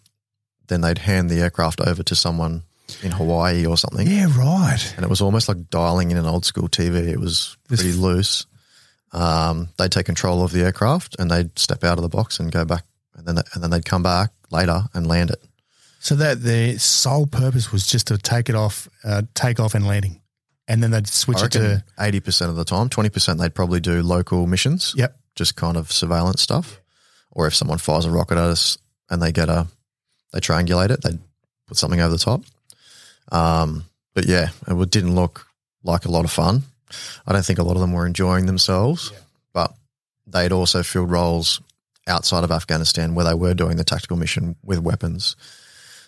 then 0.66 0.80
they'd 0.80 0.98
hand 0.98 1.30
the 1.30 1.40
aircraft 1.40 1.80
over 1.80 2.02
to 2.02 2.16
someone 2.16 2.62
in 3.03 3.11
Hawaii 3.12 3.64
or 3.66 3.76
something, 3.76 4.07
Yeah, 4.07 4.28
right. 4.37 4.93
and 4.97 5.05
it 5.05 5.09
was 5.09 5.20
almost 5.20 5.49
like 5.49 5.70
dialing 5.70 6.11
in 6.11 6.16
an 6.16 6.26
old 6.26 6.45
school 6.45 6.68
TV. 6.68 7.09
It 7.09 7.18
was 7.20 7.57
pretty 7.68 7.93
loose. 7.93 8.47
Um, 9.12 9.68
they'd 9.78 9.93
take 9.93 10.07
control 10.07 10.43
of 10.43 10.51
the 10.53 10.62
aircraft 10.62 11.16
and 11.18 11.30
they'd 11.30 11.57
step 11.59 11.85
out 11.85 11.99
of 11.99 12.03
the 12.03 12.09
box 12.09 12.41
and 12.41 12.51
go 12.51 12.64
back, 12.64 12.85
and 13.16 13.26
then 13.26 13.39
and 13.55 13.62
then 13.62 13.70
they'd 13.70 13.85
come 13.85 14.03
back 14.03 14.30
later 14.51 14.82
and 14.93 15.07
land 15.07 15.30
it. 15.30 15.43
So 16.01 16.14
that 16.16 16.43
their 16.43 16.78
sole 16.78 17.26
purpose 17.26 17.72
was 17.72 17.87
just 17.87 18.09
to 18.09 18.18
take 18.18 18.49
it 18.49 18.55
off, 18.55 18.89
uh, 19.05 19.22
take 19.35 19.61
off 19.61 19.74
and 19.74 19.87
landing, 19.87 20.20
and 20.68 20.82
then 20.82 20.91
they'd 20.91 21.07
switch 21.09 21.43
it 21.43 21.53
to. 21.53 21.85
eighty 22.01 22.20
percent 22.20 22.51
of 22.51 22.57
the 22.57 22.64
time, 22.64 22.89
twenty 22.89 23.09
percent 23.09 23.39
they'd 23.41 23.55
probably 23.55 23.80
do 23.80 24.03
local 24.03 24.47
missions. 24.47 24.93
Yep. 24.97 25.16
just 25.37 25.57
kind 25.57 25.76
of 25.76 25.91
surveillance 25.93 26.43
stuff. 26.43 26.80
Or 27.30 27.47
if 27.47 27.55
someone 27.55 27.78
fires 27.78 28.05
a 28.05 28.11
rocket 28.11 28.39
at 28.39 28.45
us 28.45 28.78
and 29.11 29.20
they 29.22 29.32
get 29.32 29.49
a, 29.49 29.66
they 30.32 30.39
triangulate 30.41 30.91
it, 30.91 31.03
they 31.03 31.18
put 31.66 31.76
something 31.76 32.01
over 32.01 32.12
the 32.12 32.18
top. 32.18 32.43
Um, 33.32 33.84
but 34.14 34.26
yeah, 34.26 34.50
it 34.66 34.90
didn't 34.90 35.14
look 35.14 35.46
like 35.82 36.04
a 36.04 36.10
lot 36.10 36.24
of 36.24 36.30
fun. 36.30 36.62
I 37.26 37.32
don't 37.32 37.44
think 37.44 37.58
a 37.58 37.64
lot 37.64 37.76
of 37.76 37.80
them 37.80 37.92
were 37.92 38.06
enjoying 38.06 38.46
themselves, 38.46 39.12
but 39.52 39.72
they'd 40.26 40.52
also 40.52 40.82
filled 40.82 41.10
roles 41.10 41.60
outside 42.06 42.44
of 42.44 42.50
Afghanistan 42.50 43.14
where 43.14 43.24
they 43.24 43.34
were 43.34 43.54
doing 43.54 43.76
the 43.76 43.84
tactical 43.84 44.16
mission 44.16 44.56
with 44.62 44.78
weapons. 44.78 45.36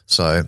So 0.06 0.42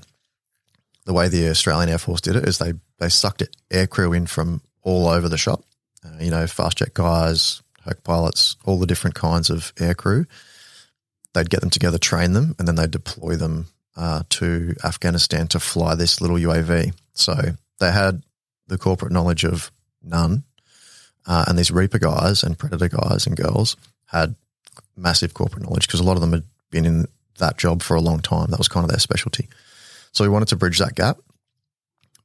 the 1.05 1.13
way 1.13 1.29
the 1.29 1.49
Australian 1.49 1.89
Air 1.89 1.99
Force 1.99 2.21
did 2.21 2.37
it 2.37 2.47
is 2.47 2.59
they 2.59 2.75
they 2.99 3.09
sucked 3.09 3.43
it 3.43 3.57
aircrew 3.71 4.17
in 4.17 4.27
from 4.27 4.61
all 4.83 5.09
over 5.09 5.29
the 5.29 5.39
shop. 5.39 5.63
Uh, 6.05 6.19
you 6.21 6.31
know, 6.31 6.47
fast 6.47 6.79
jet 6.79 6.95
guys, 6.95 7.63
Herc 7.85 8.05
pilots, 8.05 8.57
all 8.65 8.79
the 8.79 8.87
different 8.87 9.15
kinds 9.15 9.51
of 9.51 9.75
aircrew. 9.77 10.27
They'd 11.35 11.51
get 11.51 11.61
them 11.61 11.71
together, 11.71 11.99
train 11.99 12.33
them, 12.33 12.55
and 12.59 12.67
then 12.67 12.75
they'd 12.75 12.91
deploy 12.91 13.37
them 13.37 13.67
uh, 13.99 14.23
to 14.31 14.75
Afghanistan 14.85 15.49
to 15.49 15.59
fly 15.59 15.95
this 15.97 16.21
little 16.21 16.37
UAV. 16.37 16.95
So 17.15 17.35
they 17.81 17.91
had 17.91 18.23
the 18.69 18.79
corporate 18.79 19.13
knowledge 19.13 19.45
of 19.45 19.73
none, 20.03 20.45
uh, 21.27 21.45
and 21.49 21.59
these 21.59 21.73
Reaper 21.73 21.99
guys 21.99 22.45
and 22.45 22.57
Predator 22.57 22.89
guys 22.89 23.27
and 23.27 23.37
girls 23.37 23.77
had 24.07 24.37
massive 24.97 25.35
corporate 25.35 25.65
knowledge 25.65 25.87
because 25.87 26.01
a 26.01 26.05
lot 26.05 26.15
of 26.15 26.21
them 26.21 26.33
had 26.33 26.45
been 26.71 26.87
in 26.87 27.07
that 27.39 27.59
job 27.59 27.83
for 27.83 27.97
a 27.97 28.01
long 28.01 28.21
time. 28.21 28.51
That 28.51 28.59
was 28.59 28.69
kind 28.69 28.85
of 28.85 28.91
their 28.91 29.01
specialty. 29.01 29.49
So 30.13 30.25
we 30.25 30.31
wanted 30.31 30.49
to 30.49 30.57
bridge 30.57 30.79
that 30.79 30.95
gap 30.95 31.19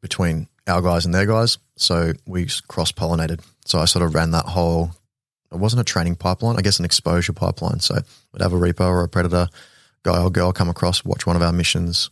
between 0.01 0.47
our 0.67 0.81
guys 0.81 1.05
and 1.05 1.13
their 1.13 1.25
guys. 1.25 1.57
So 1.75 2.13
we 2.27 2.47
cross 2.67 2.91
pollinated. 2.91 3.41
So 3.65 3.79
I 3.79 3.85
sort 3.85 4.05
of 4.05 4.13
ran 4.13 4.31
that 4.31 4.45
whole, 4.45 4.91
it 5.51 5.57
wasn't 5.57 5.81
a 5.81 5.91
training 5.91 6.15
pipeline, 6.15 6.57
I 6.57 6.61
guess 6.61 6.79
an 6.79 6.85
exposure 6.85 7.33
pipeline. 7.33 7.79
So 7.79 7.95
we'd 8.31 8.41
have 8.41 8.53
a 8.53 8.57
Reaper 8.57 8.83
or 8.83 9.03
a 9.03 9.09
Predator 9.09 9.47
guy 10.03 10.21
or 10.21 10.29
girl 10.29 10.51
come 10.53 10.69
across, 10.69 11.03
watch 11.05 11.25
one 11.25 11.35
of 11.35 11.41
our 11.41 11.51
missions, 11.53 12.09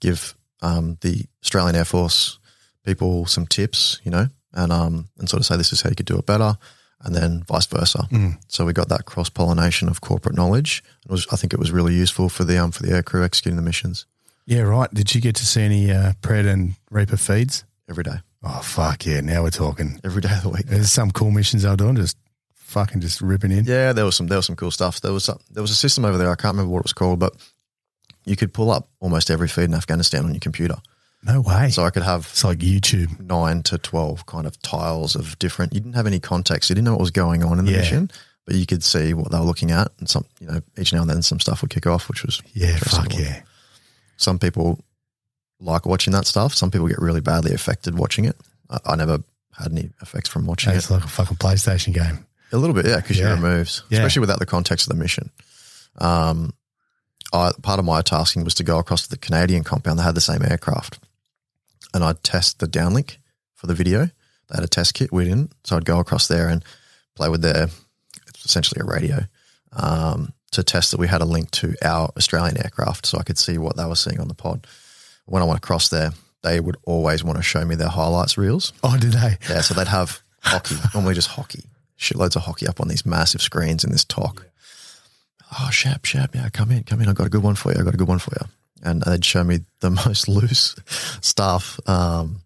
give 0.00 0.34
um, 0.62 0.98
the 1.00 1.24
Australian 1.42 1.76
Air 1.76 1.84
Force 1.84 2.38
people 2.84 3.26
some 3.26 3.46
tips, 3.46 4.00
you 4.04 4.10
know, 4.10 4.26
and 4.52 4.72
um, 4.72 5.08
and 5.18 5.28
sort 5.28 5.40
of 5.40 5.46
say 5.46 5.56
this 5.56 5.72
is 5.72 5.82
how 5.82 5.90
you 5.90 5.96
could 5.96 6.06
do 6.06 6.18
it 6.18 6.26
better, 6.26 6.56
and 7.02 7.14
then 7.14 7.42
vice 7.44 7.66
versa. 7.66 8.08
So 8.48 8.64
we 8.64 8.72
got 8.72 8.88
that 8.88 9.04
cross 9.06 9.30
pollination 9.30 9.88
of 9.88 10.00
corporate 10.00 10.34
knowledge. 10.36 10.82
It 11.04 11.10
was, 11.10 11.26
I 11.32 11.36
think, 11.36 11.52
it 11.52 11.58
was 11.58 11.70
really 11.70 11.94
useful 11.94 12.28
for 12.28 12.44
the 12.44 12.58
um 12.58 12.70
for 12.72 12.82
the 12.82 12.92
air 12.92 13.02
crew 13.02 13.24
executing 13.24 13.56
the 13.56 13.62
missions 13.62 14.06
Yeah, 14.46 14.62
right. 14.62 14.92
Did 14.92 15.14
you 15.14 15.20
get 15.20 15.36
to 15.36 15.46
see 15.46 15.62
any 15.62 15.90
uh, 15.92 16.12
Pred 16.22 16.46
and 16.46 16.74
Reaper 16.90 17.16
feeds? 17.16 17.64
every 17.88 18.04
day. 18.04 18.18
Oh 18.42 18.60
fuck 18.62 19.04
yeah! 19.04 19.20
Now 19.20 19.42
we're 19.42 19.50
talking. 19.50 20.00
every 20.04 20.22
day 20.22 20.32
of 20.32 20.42
the 20.42 20.48
week. 20.48 20.66
There's 20.66 20.90
some 20.92 21.10
cool 21.10 21.30
missions 21.30 21.64
were 21.64 21.76
doing, 21.76 21.96
just 21.96 22.16
fucking 22.70 23.00
just 23.00 23.20
ripping 23.20 23.50
in. 23.52 23.64
Yeah, 23.64 23.92
there 23.92 24.04
was 24.04 24.16
some 24.16 24.26
there 24.28 24.38
was 24.38 24.46
some 24.46 24.56
cool 24.56 24.70
stuff. 24.70 25.00
There 25.00 25.12
was 25.12 25.24
some, 25.24 25.38
there 25.50 25.62
was 25.62 25.70
a 25.70 25.74
system 25.76 26.04
over 26.04 26.16
there. 26.18 26.30
I 26.30 26.34
can't 26.36 26.54
remember 26.54 26.72
what 26.72 26.80
it 26.80 26.84
was 26.84 26.92
called, 26.92 27.18
but 27.18 27.34
you 28.24 28.36
could 28.36 28.52
pull 28.54 28.70
up 28.70 28.88
almost 29.00 29.30
every 29.30 29.48
feed 29.48 29.64
in 29.64 29.74
Afghanistan 29.74 30.24
on 30.24 30.32
your 30.32 30.40
computer. 30.40 30.76
No 31.22 31.40
way. 31.40 31.68
So 31.70 31.84
I 31.84 31.90
could 31.90 32.02
have 32.02 32.22
it's 32.30 32.44
like 32.44 32.58
YouTube. 32.58 33.20
nine 33.20 33.62
to 33.64 33.76
twelve 33.78 34.24
kind 34.26 34.46
of 34.46 34.60
tiles 34.62 35.14
of 35.16 35.38
different. 35.38 35.74
You 35.74 35.80
didn't 35.80 35.94
have 35.96 36.06
any 36.06 36.20
context. 36.20 36.70
You 36.70 36.74
didn't 36.74 36.86
know 36.86 36.92
what 36.92 37.00
was 37.00 37.10
going 37.10 37.42
on 37.44 37.58
in 37.58 37.66
the 37.66 37.72
Yeah. 37.72 37.78
mission, 37.78 38.10
but 38.46 38.54
you 38.54 38.64
could 38.64 38.82
see 38.82 39.12
what 39.12 39.30
they 39.30 39.38
were 39.38 39.44
looking 39.44 39.70
at, 39.70 39.92
and 39.98 40.08
some 40.08 40.24
you 40.40 40.46
know 40.46 40.60
each 40.78 40.92
now 40.92 41.02
and 41.02 41.10
then 41.10 41.22
some 41.22 41.40
stuff 41.40 41.60
would 41.62 41.70
kick 41.70 41.86
off, 41.86 42.08
which 42.08 42.24
was 42.24 42.40
Yeah, 42.54 42.76
fuck 42.78 43.14
yeah. 43.18 43.42
Some 44.16 44.38
people 44.38 44.78
like 45.60 45.84
watching 45.84 46.12
that 46.14 46.26
stuff. 46.26 46.54
Some 46.54 46.70
people 46.70 46.88
get 46.88 46.98
really 47.00 47.20
badly 47.20 47.52
affected 47.52 47.98
watching 47.98 48.24
it. 48.24 48.36
I, 48.70 48.78
I 48.86 48.96
never 48.96 49.18
had 49.58 49.72
any 49.72 49.90
effects 50.00 50.28
from 50.30 50.46
watching 50.46 50.72
it. 50.72 50.76
It's 50.76 50.90
like 50.90 51.04
a 51.04 51.08
fucking 51.08 51.36
PlayStation 51.36 51.92
game. 51.92 52.24
A 52.52 52.56
little 52.58 52.74
bit, 52.74 52.86
yeah, 52.86 52.96
because 52.96 53.16
Yeah. 53.18 53.28
you're 53.28 53.36
removed, 53.36 53.82
Yeah. 53.90 53.98
especially 53.98 54.20
without 54.20 54.38
the 54.38 54.46
context 54.46 54.86
of 54.86 54.96
the 54.96 55.02
mission. 55.02 55.30
Um, 55.98 56.54
I, 57.32 57.52
part 57.62 57.78
of 57.78 57.84
my 57.84 58.02
tasking 58.02 58.44
was 58.44 58.54
to 58.54 58.64
go 58.64 58.78
across 58.78 59.02
to 59.04 59.10
the 59.10 59.16
Canadian 59.16 59.62
compound. 59.64 59.98
They 59.98 60.02
had 60.02 60.14
the 60.16 60.20
same 60.20 60.42
aircraft, 60.42 60.98
and 61.94 62.02
I'd 62.02 62.22
test 62.24 62.58
the 62.58 62.66
downlink 62.66 63.16
for 63.54 63.66
the 63.66 63.74
video. 63.74 64.06
They 64.06 64.54
had 64.56 64.64
a 64.64 64.68
test 64.68 64.94
kit, 64.94 65.12
we 65.12 65.24
didn't, 65.24 65.52
so 65.64 65.76
I'd 65.76 65.84
go 65.84 66.00
across 66.00 66.26
there 66.26 66.48
and 66.48 66.64
play 67.14 67.28
with 67.28 67.42
their, 67.42 67.68
it's 68.26 68.44
essentially 68.44 68.80
a 68.80 68.84
radio, 68.84 69.26
um, 69.72 70.32
to 70.50 70.64
test 70.64 70.90
that 70.90 70.98
we 70.98 71.06
had 71.06 71.20
a 71.20 71.24
link 71.24 71.50
to 71.52 71.76
our 71.82 72.10
Australian 72.16 72.56
aircraft, 72.58 73.06
so 73.06 73.18
I 73.18 73.22
could 73.22 73.38
see 73.38 73.58
what 73.58 73.76
they 73.76 73.84
were 73.84 73.94
seeing 73.94 74.18
on 74.20 74.26
the 74.26 74.34
pod. 74.34 74.66
When 75.26 75.40
I 75.42 75.44
went 75.46 75.58
across 75.58 75.88
there, 75.88 76.12
they 76.42 76.58
would 76.58 76.76
always 76.84 77.22
want 77.22 77.36
to 77.38 77.42
show 77.42 77.64
me 77.64 77.76
their 77.76 77.88
highlights 77.88 78.36
reels. 78.36 78.72
Oh, 78.82 78.96
did 78.96 79.12
they? 79.12 79.38
Yeah, 79.48 79.60
so 79.60 79.74
they'd 79.74 79.86
have 79.86 80.20
hockey, 80.42 80.74
normally 80.94 81.14
just 81.14 81.28
hockey, 81.28 81.62
shitloads 82.00 82.34
of 82.34 82.42
hockey 82.42 82.66
up 82.66 82.80
on 82.80 82.88
these 82.88 83.04
massive 83.04 83.42
screens 83.42 83.84
in 83.84 83.92
this 83.92 84.04
talk. 84.04 84.46
Oh, 85.60 85.68
Shap, 85.70 86.04
Shap, 86.04 86.34
yeah, 86.34 86.48
come 86.48 86.70
in, 86.70 86.84
come 86.84 87.00
in. 87.00 87.08
I 87.08 87.12
got 87.12 87.26
a 87.26 87.30
good 87.30 87.42
one 87.42 87.54
for 87.54 87.72
you. 87.72 87.80
I 87.80 87.84
got 87.84 87.94
a 87.94 87.98
good 87.98 88.08
one 88.08 88.18
for 88.18 88.32
you. 88.40 88.48
And 88.82 89.02
they'd 89.02 89.24
show 89.24 89.44
me 89.44 89.60
the 89.80 89.90
most 90.06 90.28
loose 90.28 90.74
stuff. 91.20 91.78
Um, 91.86 92.40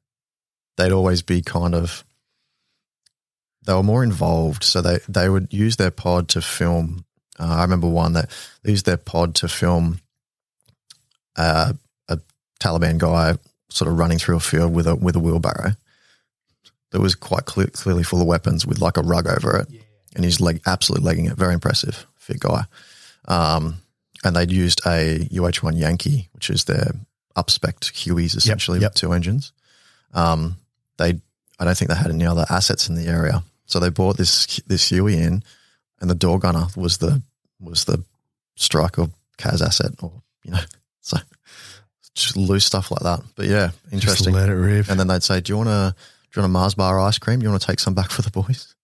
they'd 0.77 0.93
always 0.93 1.23
be 1.23 1.41
kind 1.41 1.75
of, 1.75 2.05
they 3.65 3.75
were 3.75 3.83
more 3.83 4.03
involved. 4.03 4.65
So 4.65 4.83
they, 4.83 4.99
they 5.09 5.29
would 5.29 5.53
use 5.53 5.77
their 5.77 5.93
pod 5.93 6.29
to 6.31 6.43
film. 6.43 7.05
Uh, 7.39 7.55
I 7.59 7.63
remember 7.63 7.89
one 7.89 8.15
that 8.15 8.31
they 8.63 8.73
used 8.73 8.87
their 8.87 8.97
pod 8.97 9.35
to 9.37 9.49
film 9.49 10.01
uh, 11.37 11.73
a 12.09 12.19
Taliban 12.61 12.99
guy 12.99 13.37
sort 13.69 13.91
of 13.91 13.99
running 13.99 14.19
through 14.19 14.37
a 14.37 14.41
field 14.41 14.73
with 14.73 14.87
a 14.87 14.95
with 14.95 15.17
a 15.17 15.21
wheelbarrow 15.21 15.73
that 16.95 17.01
was 17.01 17.17
quite 17.17 17.45
cle 17.45 17.67
clearly 17.73 18.05
full 18.05 18.21
of 18.21 18.29
weapons 18.29 18.65
with 18.65 18.81
like 18.81 18.97
a 18.97 19.03
rug 19.03 19.27
over 19.27 19.57
it, 19.57 19.67
and 20.15 20.25
he's 20.25 20.41
like 20.41 20.63
absolutely 20.65 21.05
legging 21.05 21.27
it. 21.27 21.37
Very 21.37 21.53
impressive, 21.53 22.07
fit 22.15 22.39
guy. 22.39 22.63
Um, 23.27 23.79
and 24.23 24.37
they'd 24.37 24.53
used 24.53 24.81
a 24.87 25.17
UH-1 25.29 25.77
Yankee, 25.77 26.29
which 26.35 26.51
is 26.51 26.65
their 26.65 26.93
upspec 27.37 27.81
Hueys 27.81 28.37
essentially 28.37 28.79
yep. 28.79 28.93
with 28.93 28.95
two 28.95 29.13
engines. 29.13 29.51
Um, 30.13 30.57
they, 30.97 31.21
I 31.59 31.65
don't 31.65 31.77
think 31.77 31.91
they 31.91 31.97
had 31.97 32.13
any 32.13 32.27
other 32.27 32.47
assets 32.49 32.89
in 32.89 32.95
the 32.95 33.09
area, 33.09 33.43
so 33.67 33.81
they 33.81 33.91
bought 33.91 34.17
this 34.17 34.61
this 34.69 34.89
Huey 34.89 35.21
in, 35.21 35.43
and 36.01 36.09
the 36.09 36.15
door 36.15 36.39
gunner 36.39 36.69
was 36.77 36.99
the 36.99 37.21
was 37.59 37.87
the 37.87 38.05
strike 38.55 39.01
or 39.01 39.09
CAS 39.37 39.61
asset, 39.63 39.91
or 40.01 40.13
you 40.45 40.53
know, 40.53 40.61
so 41.01 41.17
just 42.15 42.37
loose 42.37 42.67
stuff 42.67 42.93
like 42.93 43.03
that. 43.03 43.21
But 43.35 43.47
yeah, 43.47 43.71
Just 43.91 43.95
interesting. 43.95 44.35
let 44.35 44.49
it 44.49 44.53
rip. 44.53 44.89
And 44.89 45.01
then 45.01 45.09
they'd 45.09 45.25
say, 45.25 45.41
"Do 45.41 45.53
you 45.53 45.57
want 45.57 45.71
to 45.71 45.97
you 46.37 46.43
want 46.43 46.51
a 46.51 46.53
Mars 46.53 46.75
bar 46.75 46.99
ice 47.01 47.19
cream? 47.19 47.43
You 47.43 47.49
want 47.49 47.61
to 47.61 47.67
take 47.67 47.81
some 47.81 47.95
back 47.95 48.11
for 48.11 48.23
the 48.23 48.31
boys?" 48.31 48.75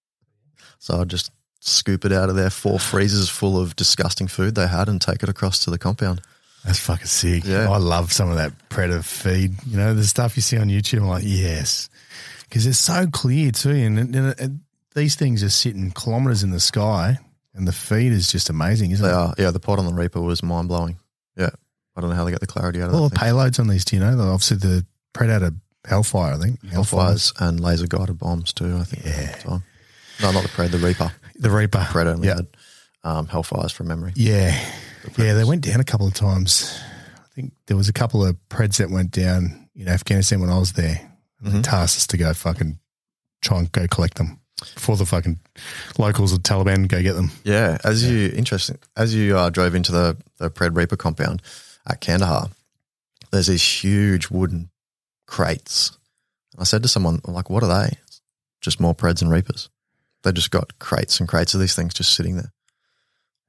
So 0.78 1.00
I'd 1.00 1.08
just 1.10 1.30
scoop 1.60 2.04
it 2.04 2.12
out 2.12 2.28
of 2.30 2.36
their 2.36 2.50
four 2.50 2.78
freezers 2.78 3.28
full 3.28 3.60
of 3.60 3.76
disgusting 3.76 4.26
food 4.28 4.54
they 4.54 4.66
had 4.66 4.88
and 4.88 5.00
take 5.00 5.22
it 5.22 5.28
across 5.28 5.58
to 5.64 5.70
the 5.70 5.78
compound. 5.78 6.22
That's 6.64 6.78
fucking 6.78 7.06
sick. 7.06 7.44
Yeah. 7.44 7.70
I 7.70 7.76
love 7.78 8.12
some 8.12 8.30
of 8.30 8.36
that 8.36 8.52
predator 8.68 9.02
feed. 9.02 9.54
You 9.66 9.76
know, 9.78 9.94
the 9.94 10.04
stuff 10.04 10.36
you 10.36 10.42
see 10.42 10.58
on 10.58 10.68
YouTube. 10.68 10.98
I'm 11.00 11.08
like, 11.08 11.24
yes, 11.26 11.88
because 12.48 12.66
it's 12.66 12.78
so 12.78 13.06
clear 13.06 13.50
too, 13.50 13.70
and, 13.70 13.98
and, 13.98 14.16
and 14.38 14.60
these 14.94 15.14
things 15.14 15.42
are 15.42 15.50
sitting 15.50 15.90
kilometers 15.90 16.42
in 16.42 16.50
the 16.50 16.60
sky, 16.60 17.18
and 17.54 17.66
the 17.66 17.72
feed 17.72 18.12
is 18.12 18.30
just 18.30 18.50
amazing, 18.50 18.90
isn't 18.90 19.04
They 19.04 19.12
it? 19.12 19.16
are, 19.16 19.34
yeah. 19.38 19.50
The 19.50 19.60
pod 19.60 19.78
on 19.78 19.86
the 19.86 19.92
Reaper 19.94 20.20
was 20.20 20.42
mind 20.42 20.68
blowing. 20.68 20.98
Yeah, 21.36 21.50
I 21.96 22.00
don't 22.00 22.10
know 22.10 22.16
how 22.16 22.24
they 22.24 22.30
get 22.30 22.40
the 22.40 22.46
clarity 22.46 22.82
out 22.82 22.88
of 22.90 22.94
All 22.94 23.08
that. 23.08 23.14
the 23.14 23.20
thing. 23.20 23.28
payloads 23.34 23.58
on 23.60 23.68
these, 23.68 23.84
do 23.84 23.96
you 23.96 24.02
know? 24.02 24.18
Obviously, 24.20 24.56
the 24.58 24.84
Predator 25.14 25.52
Hellfire, 25.86 26.34
I 26.34 26.38
think. 26.38 26.60
Hellfires 26.62 27.32
and 27.40 27.58
laser 27.60 27.86
guided 27.86 28.18
bombs 28.18 28.52
too. 28.52 28.76
I 28.76 28.84
think. 28.84 29.04
Yeah. 29.04 29.36
The. 29.42 29.62
No, 30.22 30.32
not 30.32 30.42
the 30.42 30.48
Pred, 30.50 30.70
the 30.70 30.78
Reaper. 30.78 31.10
The 31.36 31.50
Reaper. 31.50 31.78
Pred 31.78 32.06
only 32.06 32.28
Yeah. 32.28 32.36
had 32.36 32.46
um, 33.04 33.26
Hellfires 33.26 33.72
from 33.72 33.88
memory. 33.88 34.12
Yeah. 34.14 34.58
Yeah, 35.16 35.32
they 35.34 35.44
went 35.44 35.64
down 35.64 35.80
a 35.80 35.84
couple 35.84 36.06
of 36.06 36.12
times. 36.14 36.78
I 37.16 37.34
think 37.34 37.52
there 37.66 37.76
was 37.76 37.88
a 37.88 37.92
couple 37.94 38.24
of 38.24 38.36
Preds 38.50 38.76
that 38.78 38.90
went 38.90 39.12
down 39.12 39.68
in 39.74 39.88
Afghanistan 39.88 40.40
when 40.40 40.50
I 40.50 40.58
was 40.58 40.74
there. 40.74 41.00
And 41.42 41.52
They 41.54 41.62
tasked 41.62 41.96
us 41.98 42.06
to 42.08 42.18
go 42.18 42.34
fucking 42.34 42.78
try 43.40 43.60
and 43.60 43.72
go 43.72 43.86
collect 43.88 44.16
them 44.18 44.38
before 44.74 44.96
the 44.98 45.06
fucking 45.06 45.38
locals 45.96 46.34
of 46.34 46.40
Taliban 46.40 46.86
go 46.86 47.00
get 47.02 47.14
them. 47.14 47.30
Yeah, 47.44 47.78
as 47.82 48.04
you 48.06 48.30
interesting 48.36 48.76
as 48.94 49.14
you 49.14 49.38
uh, 49.38 49.48
drove 49.48 49.74
into 49.74 49.90
the 49.92 50.18
the 50.36 50.50
Pred 50.50 50.76
Reaper 50.76 50.96
compound 50.96 51.40
at 51.88 52.02
Kandahar, 52.02 52.50
there's 53.30 53.46
these 53.46 53.62
huge 53.62 54.28
wooden 54.28 54.68
crates. 55.30 55.92
And 56.52 56.60
I 56.60 56.64
said 56.64 56.82
to 56.82 56.88
someone, 56.88 57.20
like, 57.24 57.48
"What 57.48 57.62
are 57.62 57.68
they?" 57.86 57.96
Just 58.60 58.80
more 58.80 58.94
Preds 58.94 59.22
and 59.22 59.30
Reapers. 59.30 59.70
They 60.22 60.32
just 60.32 60.50
got 60.50 60.78
crates 60.78 61.18
and 61.20 61.28
crates 61.28 61.54
of 61.54 61.60
these 61.60 61.74
things 61.74 61.94
just 61.94 62.12
sitting 62.14 62.36
there. 62.36 62.52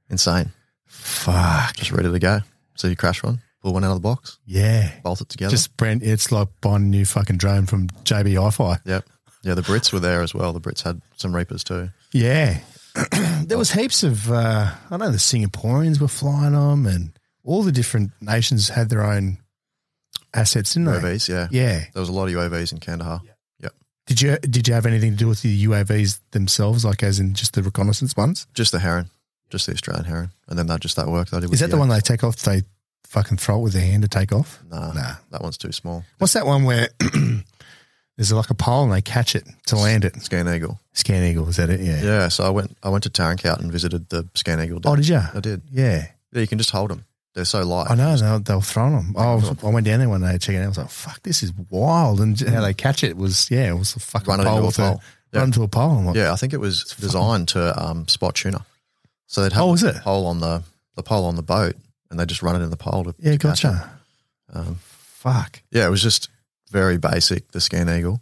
Insane, 0.10 0.52
Fuck. 0.86 1.76
just 1.76 1.92
ready 1.92 2.12
to 2.12 2.20
go. 2.20 2.40
So 2.76 2.88
you 2.88 2.96
crash 2.96 3.24
one, 3.24 3.42
pull 3.62 3.74
one 3.74 3.84
out 3.84 3.92
of 3.92 3.98
the 3.98 4.08
box, 4.08 4.38
Yeah. 4.46 4.92
bolt 5.04 5.22
it 5.22 5.30
together. 5.30 5.52
Just 5.52 5.76
brand, 5.78 6.04
it's 6.04 6.32
like 6.32 6.48
buying 6.62 6.84
a 6.84 6.86
new 6.86 7.06
fucking 7.06 7.38
drone 7.38 7.66
from 7.66 7.88
JB 8.06 8.36
Hi-Fi. 8.42 8.80
yep, 8.86 9.06
yeah. 9.44 9.54
The 9.54 9.62
Brits 9.62 9.92
were 9.94 10.00
there 10.00 10.22
as 10.22 10.34
well. 10.34 10.54
The 10.54 10.62
Brits 10.62 10.82
had 10.84 11.02
some 11.18 11.36
Reapers 11.36 11.64
too. 11.64 11.90
Yeah. 12.14 12.60
there 13.46 13.58
was 13.58 13.72
heaps 13.72 14.04
of, 14.04 14.30
uh, 14.32 14.72
I 14.90 14.98
know 14.98 15.12
the 15.12 15.18
Singaporeans 15.18 16.00
were 16.02 16.08
flying 16.10 16.54
them 16.54 16.86
and 16.86 17.12
all 17.44 17.64
the 17.64 17.72
different 17.72 18.12
nations 18.22 18.70
had 18.70 18.90
their 18.90 19.04
own 19.04 19.38
assets, 20.34 20.74
didn't 20.74 20.86
they? 20.92 21.00
UAVs, 21.00 21.30
yeah. 21.30 21.48
Yeah. 21.52 21.80
There 21.94 22.00
was 22.02 22.10
a 22.10 22.14
lot 22.14 22.28
of 22.28 22.34
UAVs 22.34 22.72
in 22.72 22.80
Kandahar. 22.80 23.22
Yep. 23.60 23.74
Did 24.08 24.22
you 24.22 24.38
did 24.40 24.68
you 24.68 24.74
have 24.74 24.86
anything 24.88 25.12
to 25.12 25.18
do 25.18 25.28
with 25.28 25.42
the 25.42 25.66
UAVs 25.68 26.20
themselves, 26.32 26.84
like 26.84 27.02
as 27.04 27.20
in 27.20 27.34
just 27.34 27.54
the 27.54 27.64
reconnaissance 27.64 28.18
ones? 28.18 28.48
Just 28.54 28.72
the 28.72 28.80
Heron, 28.80 29.10
just 29.50 29.68
the 29.68 29.74
Australian 29.74 30.06
Heron, 30.06 30.32
and 30.50 30.58
then 30.60 30.68
that 30.68 30.82
just 30.82 30.96
that 30.98 31.08
work 31.08 31.30
that 31.30 31.38
I 31.38 31.40
did. 31.42 31.46
with 31.50 31.54
Is 31.54 31.60
that 31.62 31.68
the 31.70 31.78
Yak. 31.78 31.80
one 31.80 31.90
they 31.90 32.00
take 32.02 32.24
off? 32.24 32.36
They 32.38 32.64
fucking 33.06 33.38
throw 33.38 33.60
it 33.60 33.62
with 33.62 33.74
their 33.74 33.84
hand 33.86 34.02
to 34.02 34.10
take 34.10 34.34
off. 34.34 34.60
Nah, 34.70 34.92
Nah. 34.94 35.16
that 35.32 35.42
one's 35.42 35.58
too 35.58 35.72
small. 35.72 36.04
What's 36.18 36.34
that 36.34 36.46
one 36.46 36.64
where 36.64 36.90
there's 38.18 38.32
like 38.34 38.50
a 38.50 38.54
pole 38.56 38.84
and 38.84 38.92
they 38.92 39.02
catch 39.02 39.36
it 39.36 39.48
to 39.68 39.76
land 39.76 40.04
it? 40.06 40.22
Scan 40.22 40.48
Eagle. 40.50 40.80
Scan 40.94 41.24
Eagle, 41.24 41.48
is 41.50 41.58
that 41.58 41.70
it? 41.70 41.80
Yeah. 41.80 42.02
Yeah, 42.02 42.28
so 42.30 42.44
I 42.44 42.50
went 42.50 42.76
I 42.84 42.90
went 42.90 43.04
to 43.04 43.10
Tarin 43.10 43.42
Kowt 43.42 43.62
and 43.62 43.72
visited 43.72 44.10
the 44.10 44.28
Scan 44.36 44.60
Eagle. 44.62 44.82
Oh, 44.86 44.96
did 44.96 45.08
you? 45.08 45.18
I 45.34 45.40
did. 45.40 45.62
Yeah. 45.72 46.08
Yeah, 46.34 46.42
you 46.42 46.48
can 46.48 46.58
just 46.58 46.72
hold 46.72 46.90
them. 46.92 47.06
They're 47.34 47.46
so 47.46 47.64
light. 47.66 47.90
I 47.90 47.96
know 47.96 48.18
they'll, 48.18 48.40
they'll 48.40 48.62
throw 48.62 48.90
them. 48.90 49.14
Oh, 49.18 49.56
I 49.64 49.70
went 49.70 49.86
down 49.86 50.00
there 50.00 50.10
one 50.10 50.20
day 50.22 50.34
to 50.34 50.40
check 50.40 50.56
it 50.56 50.60
out. 50.60 50.66
I 50.66 50.68
was 50.68 50.78
like, 50.78 50.90
"Fuck, 50.90 51.24
this 51.24 51.42
is 51.44 51.54
wild!" 51.70 52.20
And 52.20 52.38
how 52.42 52.62
they 52.62 52.74
catch 52.74 53.04
it 53.06 53.16
was, 53.16 53.50
yeah, 53.50 53.70
it 53.72 53.78
was 53.78 53.96
a 53.96 54.00
fucking 54.00 54.26
pole 54.44 54.66
into 54.68 54.68
a 54.68 54.72
pole. 54.72 55.02
Yeah. 55.34 55.40
run 55.40 55.52
to 55.54 55.64
a 55.64 55.68
pole. 55.70 55.92
I'm 56.00 56.06
like, 56.08 56.16
Yeah, 56.18 56.34
I 56.34 56.36
think 56.36 56.52
it 56.54 56.60
was 56.60 56.84
designed 57.00 57.48
to 57.50 57.82
um, 57.82 58.06
spot 58.10 58.36
tuna. 58.36 58.66
So 59.28 59.42
they'd 59.44 59.54
have 59.54 59.64
Oh, 59.64 59.72
was 59.72 59.80
the 59.82 59.90
it? 59.96 60.02
pole 60.02 60.26
on 60.28 60.42
the 60.42 60.64
the 60.96 61.04
pole 61.04 61.24
on 61.26 61.38
the 61.38 61.42
boat, 61.42 61.76
and 62.10 62.20
they 62.20 62.26
just 62.26 62.44
run 62.44 62.60
it 62.62 62.64
in 62.66 62.70
the 62.70 62.76
pole 62.78 63.06
to 63.06 63.16
yeah, 63.18 63.32
to 63.32 63.38
gotcha. 63.38 63.90
Um, 64.52 64.76
Fuck. 64.82 65.62
yeah, 65.72 65.88
it 65.88 65.90
was 65.90 66.02
just 66.02 66.28
very 66.70 66.98
basic. 66.98 67.50
The 67.54 67.62
Scan 67.62 67.88
Eagle, 67.90 68.22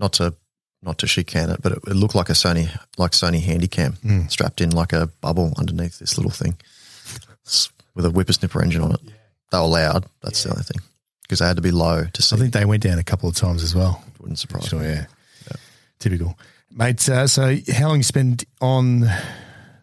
not 0.00 0.14
to 0.14 0.34
not 0.82 0.98
to 0.98 1.06
chicane 1.06 1.50
it, 1.50 1.62
but 1.62 1.70
it, 1.72 1.78
it 1.86 1.94
looked 1.94 2.16
like 2.16 2.28
a 2.28 2.32
Sony 2.32 2.76
like 2.98 3.12
Sony 3.12 3.40
Handycam 3.40 3.98
Hmm. 3.98 4.26
strapped 4.26 4.60
in 4.60 4.70
like 4.70 4.92
a 4.92 5.06
bubble 5.20 5.52
underneath 5.56 6.00
this 6.00 6.16
little 6.18 6.32
thing 6.32 6.56
S- 7.46 7.70
with 7.94 8.06
a 8.06 8.10
whippersnipper 8.10 8.62
engine 8.62 8.82
on 8.82 8.92
it. 8.92 9.00
They 9.50 9.58
were 9.58 9.64
loud. 9.66 10.06
That's 10.22 10.42
the 10.42 10.50
only 10.50 10.62
thing 10.62 10.80
because 11.22 11.38
they 11.40 11.46
had 11.46 11.56
to 11.56 11.62
be 11.62 11.70
low 11.70 12.04
to 12.12 12.22
see. 12.22 12.36
I 12.36 12.38
think 12.38 12.52
they 12.52 12.64
went 12.64 12.82
down 12.82 12.98
a 12.98 13.04
couple 13.04 13.28
of 13.28 13.34
times 13.36 13.62
as 13.62 13.74
well. 13.74 14.02
wouldn't 14.18 14.38
surprise 14.38 14.66
Sure, 14.68 14.80
me. 14.80 14.86
yeah. 14.88 15.06
Typical. 15.98 16.38
Mate, 16.70 17.06
uh, 17.08 17.26
so 17.26 17.56
how 17.74 17.88
long 17.88 17.98
you 17.98 18.02
spend 18.02 18.44
on 18.60 19.00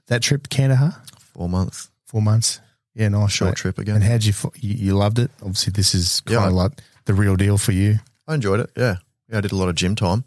that 0.08 0.22
trip 0.22 0.48
to 0.48 0.50
Kandahar? 0.50 1.02
Four 1.20 1.48
months, 1.50 1.90
Four 2.06 2.22
months. 2.22 2.60
Yeah, 2.96 3.10
nice. 3.10 3.32
short 3.32 3.52
mate. 3.52 3.58
trip 3.58 3.78
again. 3.78 3.96
And 3.96 4.04
how'd 4.04 4.24
you, 4.24 4.34
you, 4.60 4.74
you 4.74 4.94
loved 4.98 5.20
it? 5.20 5.30
Obviously, 5.42 5.72
this 5.72 5.94
is 5.94 6.22
kind 6.22 6.42
Yeah. 6.42 6.48
of 6.48 6.54
like 6.54 6.72
the 7.06 7.14
real 7.14 7.36
deal 7.36 7.58
for 7.58 7.72
you. 7.72 8.00
I 8.28 8.34
enjoyed 8.34 8.60
it. 8.60 8.72
Yeah, 8.76 8.98
yeah. 9.30 9.38
I 9.38 9.42
did 9.42 9.52
a 9.52 9.56
lot 9.56 9.70
of 9.70 9.76
gym 9.76 9.96
time, 9.96 10.24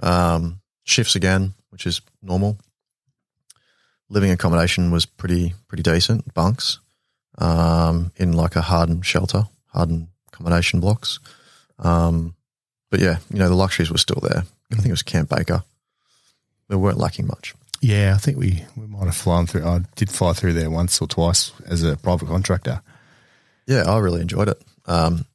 um, 0.00 0.60
shifts 0.84 1.16
again, 1.16 1.54
which 1.70 1.86
is 1.86 2.00
normal. 2.22 2.58
Living 4.08 4.30
accommodation 4.30 4.90
was 4.90 5.06
pretty 5.06 5.54
pretty 5.68 5.82
decent. 5.82 6.32
Bunks 6.34 6.78
um, 7.38 8.12
in 8.16 8.32
like 8.32 8.56
a 8.56 8.62
hardened 8.62 9.04
shelter, 9.04 9.44
hardened 9.66 10.08
accommodation 10.28 10.80
blocks. 10.80 11.18
Um, 11.78 12.34
but 12.90 13.00
yeah, 13.00 13.18
you 13.32 13.38
know, 13.38 13.48
the 13.48 13.54
luxuries 13.54 13.90
were 13.90 13.98
still 13.98 14.20
there. 14.22 14.44
I 14.70 14.74
think 14.74 14.86
it 14.86 14.92
was 14.92 15.02
Camp 15.02 15.28
Baker. 15.28 15.64
They 16.68 16.76
weren't 16.76 16.98
lacking 16.98 17.26
much. 17.26 17.54
Yeah, 17.80 18.14
I 18.14 18.18
think 18.18 18.38
we, 18.38 18.64
we 18.76 18.86
might 18.86 19.06
have 19.06 19.16
flown 19.16 19.46
through. 19.46 19.64
I 19.64 19.80
did 19.96 20.08
fly 20.08 20.32
through 20.32 20.52
there 20.52 20.70
once 20.70 21.00
or 21.00 21.08
twice 21.08 21.52
as 21.66 21.82
a 21.82 21.96
private 21.96 22.28
contractor. 22.28 22.80
Yeah, 23.66 23.82
I 23.82 23.98
really 23.98 24.20
enjoyed 24.20 24.48
it. 24.48 24.62
Um, 24.86 25.26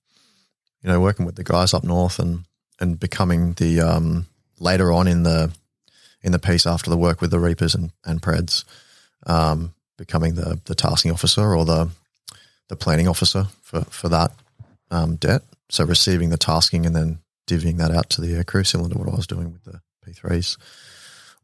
you 0.82 0.90
know, 0.90 1.02
working 1.02 1.26
with 1.26 1.36
the 1.36 1.44
guys 1.44 1.74
up 1.74 1.84
north 1.84 2.20
and 2.20 2.46
and 2.80 3.00
becoming 3.00 3.54
the 3.54 3.82
um, 3.82 4.28
later 4.60 4.92
on 4.92 5.08
in 5.08 5.24
the 5.24 5.52
in 6.22 6.32
the 6.32 6.40
piece 6.40 6.66
after 6.66 6.90
the 6.90 6.98
work 6.98 7.22
with 7.22 7.32
the 7.32 7.40
Reapers 7.40 7.76
and 7.76 7.92
and 8.06 8.22
Preds, 8.22 8.64
um, 9.26 9.74
becoming 9.98 10.36
the 10.36 10.60
the 10.66 10.76
tasking 10.76 11.12
officer 11.12 11.56
or 11.56 11.66
the 11.66 11.90
the 12.68 12.76
planning 12.76 13.08
officer 13.08 13.48
for 13.62 13.82
for 13.86 14.10
that 14.10 14.32
um, 14.92 15.16
det. 15.16 15.42
So 15.70 15.84
receiving 15.84 16.30
the 16.30 16.38
tasking 16.38 16.86
and 16.86 16.96
then 16.96 17.20
divvying 17.48 17.78
that 17.78 17.92
out 17.92 18.10
to 18.12 18.22
the 18.22 18.64
similar 18.64 18.90
to 18.90 18.98
what 18.98 19.08
I 19.08 19.16
was 19.16 19.28
doing 19.28 19.52
with 19.52 19.64
the 19.64 19.82
P3s, 20.06 20.58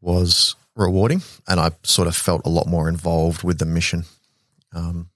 was 0.00 0.54
rewarding, 0.76 1.22
and 1.46 1.60
I 1.60 1.70
sort 1.82 2.08
of 2.08 2.16
felt 2.16 2.42
a 2.44 2.50
lot 2.50 2.66
more 2.66 2.88
involved 2.88 3.42
with 3.42 3.58
the 3.58 3.66
mission, 3.66 4.04
um, 4.72 5.08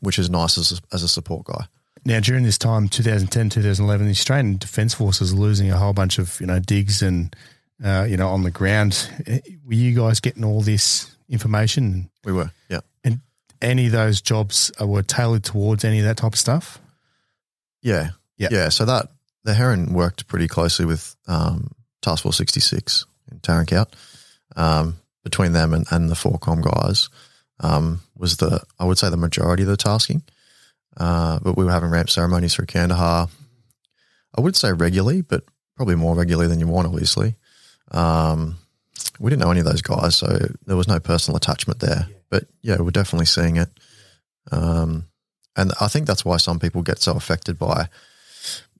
which 0.00 0.18
is 0.18 0.30
nice 0.30 0.58
as 0.58 0.72
a, 0.72 0.94
as 0.94 1.02
a 1.02 1.08
support 1.08 1.44
guy. 1.44 1.66
Now, 2.06 2.20
during 2.20 2.44
this 2.44 2.58
time, 2.58 2.88
2010, 2.88 3.48
2011, 3.50 4.06
the 4.06 4.10
Australian 4.10 4.58
Defence 4.58 4.92
Force 4.92 5.22
is 5.22 5.32
losing 5.32 5.70
a 5.70 5.78
whole 5.78 5.94
bunch 5.94 6.18
of, 6.18 6.38
you 6.40 6.46
know, 6.46 6.58
digs 6.58 7.00
and, 7.00 7.34
uh, 7.82 8.06
you 8.08 8.18
know, 8.18 8.28
on 8.28 8.42
the 8.42 8.50
ground. 8.50 9.10
Were 9.64 9.72
you 9.72 9.96
guys 9.96 10.20
getting 10.20 10.44
all 10.44 10.60
this 10.60 11.13
information? 11.28 12.10
We 12.24 12.32
were, 12.32 12.50
yeah. 12.68 12.80
And 13.02 13.20
any 13.62 13.86
of 13.86 13.92
those 13.92 14.20
jobs 14.20 14.70
were 14.80 15.02
tailored 15.02 15.44
towards 15.44 15.84
any 15.84 15.98
of 16.00 16.04
that 16.04 16.16
type 16.16 16.32
of 16.32 16.38
stuff? 16.38 16.78
Yeah. 17.82 18.10
Yeah. 18.36 18.48
Yeah. 18.50 18.68
So 18.68 18.84
that 18.84 19.08
the 19.44 19.54
Heron 19.54 19.92
worked 19.92 20.26
pretty 20.26 20.48
closely 20.48 20.86
with 20.86 21.14
um, 21.28 21.70
Task 22.02 22.22
Force 22.22 22.36
66 22.38 23.06
in 23.30 23.38
Tarin 23.40 23.68
Kowt. 23.68 23.94
Um, 24.56 24.96
between 25.24 25.52
them 25.52 25.72
and, 25.72 25.86
and 25.90 26.10
the 26.10 26.14
Forcom 26.14 26.62
guys 26.62 27.08
um, 27.60 28.00
was 28.16 28.36
the, 28.36 28.62
I 28.78 28.84
would 28.84 28.98
say, 28.98 29.08
the 29.08 29.16
majority 29.16 29.62
of 29.62 29.68
the 29.68 29.76
tasking. 29.76 30.22
Uh, 30.96 31.40
but 31.42 31.56
we 31.56 31.64
were 31.64 31.72
having 31.72 31.90
ramp 31.90 32.10
ceremonies 32.10 32.54
through 32.54 32.66
Kandahar. 32.66 33.28
I 34.36 34.40
would 34.40 34.54
say 34.54 34.72
regularly, 34.72 35.22
but 35.22 35.44
probably 35.76 35.96
more 35.96 36.14
regularly 36.14 36.48
than 36.48 36.60
you 36.60 36.68
want, 36.68 36.86
obviously. 36.86 37.34
Um, 37.90 38.58
we 39.18 39.30
didn't 39.30 39.42
know 39.42 39.50
any 39.50 39.60
of 39.60 39.66
those 39.66 39.82
guys, 39.82 40.16
so 40.16 40.26
there 40.66 40.76
was 40.76 40.88
no 40.88 41.00
personal 41.00 41.36
attachment 41.36 41.80
there. 41.80 42.08
But 42.30 42.44
yeah, 42.62 42.80
we're 42.80 42.90
definitely 42.90 43.26
seeing 43.26 43.56
it. 43.56 43.68
Um, 44.50 45.06
and 45.56 45.72
I 45.80 45.88
think 45.88 46.06
that's 46.06 46.24
why 46.24 46.36
some 46.36 46.58
people 46.58 46.82
get 46.82 46.98
so 46.98 47.14
affected 47.14 47.58
by, 47.58 47.88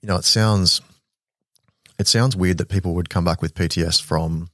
you 0.01 0.07
know, 0.07 0.17
it 0.17 0.25
sounds, 0.25 0.81
it 1.97 2.07
sounds 2.07 2.35
weird 2.35 2.57
that 2.57 2.69
people 2.69 2.93
would 2.95 3.09
come 3.09 3.23
back 3.23 3.41
with 3.41 3.53
PTS 3.55 4.01
from 4.01 4.49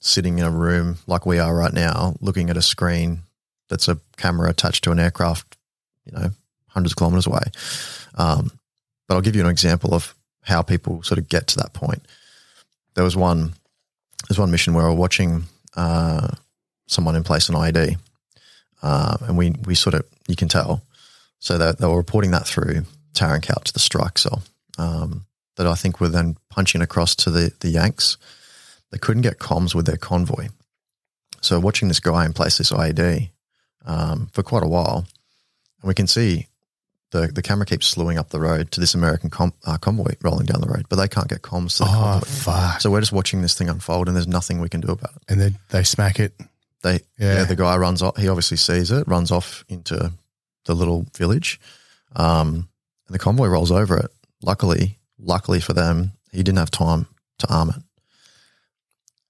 sitting 0.00 0.38
in 0.38 0.44
a 0.44 0.50
room 0.50 0.98
like 1.06 1.24
we 1.24 1.38
are 1.38 1.54
right 1.54 1.72
now, 1.72 2.14
looking 2.20 2.50
at 2.50 2.56
a 2.56 2.62
screen 2.62 3.22
that's 3.68 3.88
a 3.88 3.98
camera 4.16 4.50
attached 4.50 4.84
to 4.84 4.90
an 4.90 4.98
aircraft, 4.98 5.56
you 6.04 6.12
know, 6.12 6.30
hundreds 6.68 6.92
of 6.92 6.96
kilometers 6.96 7.26
away. 7.26 7.44
Um, 8.16 8.50
but 9.08 9.14
I'll 9.14 9.22
give 9.22 9.36
you 9.36 9.42
an 9.42 9.50
example 9.50 9.94
of 9.94 10.14
how 10.42 10.60
people 10.62 11.02
sort 11.02 11.18
of 11.18 11.28
get 11.28 11.46
to 11.48 11.58
that 11.58 11.72
point. 11.72 12.06
There 12.94 13.04
was 13.04 13.16
one, 13.16 13.54
there's 14.28 14.38
one 14.38 14.50
mission 14.50 14.74
where 14.74 14.84
we're 14.84 14.94
watching 14.94 15.44
uh, 15.76 16.28
someone 16.86 17.16
in 17.16 17.24
place 17.24 17.48
an 17.48 17.54
IED, 17.54 17.96
uh, 18.82 19.16
and 19.22 19.36
we 19.36 19.50
we 19.64 19.74
sort 19.74 19.94
of 19.94 20.04
you 20.28 20.36
can 20.36 20.48
tell. 20.48 20.82
So 21.38 21.58
they, 21.58 21.72
they 21.72 21.86
were 21.86 21.96
reporting 21.96 22.30
that 22.30 22.46
through 22.46 22.84
Tarin 23.14 23.42
Kowt 23.42 23.64
to 23.66 23.72
the 23.72 23.80
strike 23.80 24.18
cell. 24.18 24.42
Um, 24.78 25.26
that 25.56 25.66
I 25.66 25.74
think 25.74 26.00
were 26.00 26.08
then 26.08 26.36
punching 26.48 26.82
across 26.82 27.14
to 27.16 27.30
the 27.30 27.52
the 27.60 27.70
Yanks. 27.70 28.16
They 28.90 28.98
couldn't 28.98 29.22
get 29.22 29.38
comms 29.38 29.74
with 29.74 29.86
their 29.86 29.96
convoy. 29.96 30.48
So 31.40 31.58
watching 31.58 31.88
this 31.88 32.00
guy 32.00 32.24
in 32.24 32.32
place 32.32 32.58
this 32.58 32.70
IED 32.70 33.30
um, 33.84 34.28
for 34.32 34.42
quite 34.42 34.62
a 34.62 34.68
while, 34.68 35.06
and 35.80 35.88
we 35.88 35.94
can 35.94 36.06
see 36.06 36.46
the 37.12 37.28
the 37.28 37.42
camera 37.42 37.64
keeps 37.64 37.86
slewing 37.86 38.18
up 38.18 38.30
the 38.30 38.40
road 38.40 38.70
to 38.72 38.80
this 38.80 38.94
American 38.94 39.30
com- 39.30 39.52
uh, 39.64 39.78
convoy 39.78 40.14
rolling 40.22 40.46
down 40.46 40.60
the 40.60 40.66
road, 40.68 40.86
but 40.88 40.96
they 40.96 41.06
can't 41.08 41.28
get 41.28 41.42
comms 41.42 41.76
to 41.76 41.84
the 41.84 41.90
Oh, 41.90 41.92
convoy. 41.92 42.26
fuck. 42.26 42.80
So 42.80 42.90
we're 42.90 43.00
just 43.00 43.12
watching 43.12 43.40
this 43.42 43.54
thing 43.54 43.68
unfold, 43.68 44.08
and 44.08 44.16
there's 44.16 44.26
nothing 44.26 44.60
we 44.60 44.68
can 44.68 44.80
do 44.80 44.88
about 44.92 45.14
it. 45.14 45.22
And 45.28 45.40
then 45.40 45.58
they 45.70 45.84
smack 45.84 46.18
it. 46.18 46.34
They, 46.82 46.94
Yeah. 47.18 47.34
yeah. 47.36 47.44
the 47.44 47.54
guy 47.54 47.76
runs 47.76 48.02
off. 48.02 48.16
He 48.16 48.28
obviously 48.28 48.56
sees 48.56 48.90
it, 48.90 49.06
runs 49.06 49.30
off 49.30 49.64
into 49.68 50.12
the 50.64 50.74
little 50.74 51.06
village, 51.16 51.60
um, 52.16 52.68
and 53.06 53.14
the 53.14 53.18
convoy 53.20 53.46
rolls 53.46 53.70
over 53.70 53.96
it. 53.98 54.10
Luckily, 54.42 54.98
luckily 55.18 55.60
for 55.60 55.72
them, 55.74 56.12
he 56.32 56.42
didn't 56.42 56.58
have 56.58 56.70
time 56.72 57.06
to 57.38 57.52
arm 57.52 57.70
it. 57.70 57.82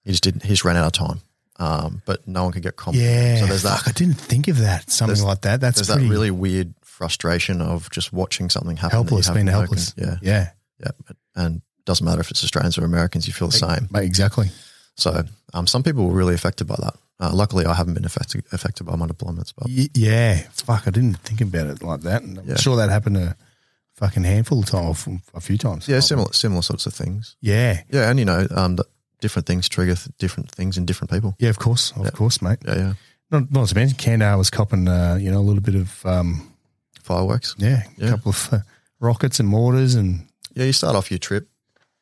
He 0.05 0.11
just 0.13 0.23
didn't. 0.25 0.43
He 0.45 0.49
just 0.51 0.65
ran 0.65 0.77
out 0.77 0.87
of 0.87 0.93
time. 0.93 1.21
Um, 1.59 2.03
but 2.07 2.27
no 2.27 2.43
one 2.45 2.53
could 2.53 2.63
get 2.63 2.77
comms. 2.77 2.95
Yeah. 2.95 3.39
So 3.41 3.47
there's 3.47 3.63
that. 3.63 3.79
Fuck, 3.81 3.89
I 3.89 3.93
didn't 3.93 4.15
think 4.19 4.49
of 4.49 4.59
that. 4.59 4.91
Something 4.91 5.23
like 5.23 5.43
that. 5.43 5.61
That's 5.61 5.77
there's 5.77 5.89
pretty 5.89 6.07
that 6.09 6.11
really 6.13 6.31
weird 6.31 6.75
frustration 6.93 7.61
of 7.61 7.91
just 7.91 8.13
watching 8.13 8.51
something 8.51 8.77
happen. 8.77 8.97
helpless, 8.97 9.31
being 9.31 9.47
helpless. 9.47 9.95
Yeah, 9.97 10.17
Yeah. 10.23 10.51
yeah. 10.79 10.91
And 11.35 11.63
doesn't 11.87 12.05
matter 12.05 12.21
if 12.21 12.31
it's 12.31 12.45
Australians 12.45 12.79
or 12.79 12.85
Americans, 12.85 13.27
you 13.27 13.33
feel 13.33 13.49
the 13.49 13.57
same. 13.57 13.89
Mate, 13.91 14.05
exactly. 14.05 14.51
So 14.97 15.25
um, 15.55 15.67
some 15.67 15.83
people 15.83 16.07
were 16.07 16.15
really 16.15 16.35
affected 16.35 16.67
by 16.67 16.77
that. 16.77 16.95
Uh, 17.19 17.31
luckily, 17.33 17.65
I 17.67 17.75
haven't 17.75 17.95
been 17.95 18.05
affected 18.05 18.45
affected 18.53 18.85
by 18.85 18.97
my 18.97 19.07
deployments, 19.07 19.53
but 19.57 19.69
Y- 19.69 19.89
yeah. 19.95 20.43
Fuck, 20.53 20.87
I 20.87 20.91
didn't 20.91 21.19
think 21.21 21.41
about 21.41 21.69
it 21.69 21.83
like 21.83 22.03
that. 22.03 22.23
And 22.23 22.39
I'm 22.39 22.49
Yeah. 22.49 22.57
sure 22.57 22.77
that 22.77 22.91
happened 22.91 23.17
a 23.17 23.37
fucking 23.95 24.25
handful 24.25 24.61
of 24.61 24.67
times, 24.67 25.07
a 25.35 25.41
few 25.41 25.57
times. 25.59 25.89
yeah, 25.89 26.01
similar 26.01 26.33
similar 26.33 26.63
sorts 26.63 26.87
of 26.87 26.93
things. 26.95 27.37
Yeah. 27.41 27.83
Yeah, 27.91 28.11
and 28.11 28.19
you 28.19 28.25
know, 28.27 28.47
um, 28.51 28.79
different 29.21 29.47
things 29.47 29.69
trigger 29.69 29.95
th- 29.95 30.09
different 30.19 30.51
things 30.51 30.77
in 30.77 30.85
different 30.85 31.11
people. 31.11 31.35
Yeah, 31.39 31.51
of 31.51 31.59
course. 31.59 31.93
Of 31.97 32.05
Yeah. 32.05 32.11
course, 32.11 32.43
mate. 32.43 32.59
Yeah, 32.67 32.77
yeah. 32.77 32.93
Not, 33.31 33.51
not 33.51 33.69
to 33.69 33.75
mention, 33.75 33.97
Kandahar 33.97 34.37
was 34.37 34.51
copping, 34.51 34.89
uh, 34.89 35.15
you 35.21 35.31
know, 35.31 35.39
a 35.39 35.47
little 35.49 35.63
bit 35.63 35.75
of, 35.77 36.05
um, 36.05 36.52
Fireworks. 37.03 37.55
yeah, 37.59 37.83
a 37.99 38.05
Yeah. 38.05 38.11
couple 38.11 38.31
of 38.31 38.49
uh, 38.53 38.59
rockets 39.01 39.39
and 39.41 39.49
mortars 39.49 39.95
and 39.95 40.27
Yeah, 40.55 40.65
you 40.65 40.73
start 40.73 40.97
off 40.97 41.11
your 41.11 41.19
trip 41.19 41.49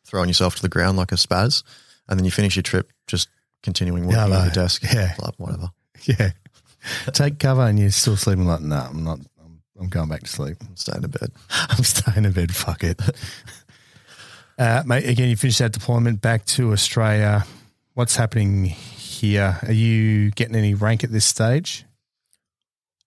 throwing 0.05 0.29
yourself 0.29 0.57
to 0.57 0.63
the 0.63 0.69
ground 0.69 0.97
like 0.97 1.13
a 1.13 1.17
spaz, 1.17 1.63
and 2.09 2.19
then 2.19 2.25
you 2.25 2.31
finish 2.31 2.57
your 2.57 2.63
trip 2.65 2.93
just 3.07 3.29
continuing 3.63 4.05
working 4.07 4.19
Yeah, 4.33 4.39
at 4.39 4.45
your 4.45 4.53
desk. 4.65 4.83
Yeah. 4.83 5.15
like, 5.23 5.35
whatever. 5.39 5.71
yeah, 6.05 6.31
take 7.13 7.39
cover 7.39 7.63
and 7.63 7.79
you're 7.79 7.91
still 7.91 8.17
sleeping 8.17 8.47
like, 8.47 8.61
no, 8.61 8.77
I'm 8.77 9.05
not. 9.05 9.19
I'm, 9.43 9.61
I'm 9.81 9.89
going 9.89 10.09
back 10.09 10.23
to 10.23 10.29
sleep. 10.29 10.57
I'm 10.61 10.77
staying 10.77 11.05
in 11.05 11.11
bed. 11.11 11.31
I'm 11.51 11.85
staying 11.85 12.25
in 12.25 12.33
bed. 12.33 12.55
Fuck 12.55 12.85
it. 12.85 13.01
Uh, 14.59 14.83
mate, 14.85 15.07
again, 15.09 15.31
you 15.31 15.37
finished 15.37 15.59
that 15.61 15.73
deployment 15.73 16.21
back 16.21 16.45
to 16.45 16.71
Australia. 16.73 17.47
What's 17.95 18.17
happening 18.17 18.65
here? 18.67 19.59
Are 19.63 19.73
you 19.73 20.31
getting 20.33 20.55
any 20.55 20.75
rank 20.75 21.03
at 21.03 21.11
this 21.11 21.25
stage? 21.25 21.87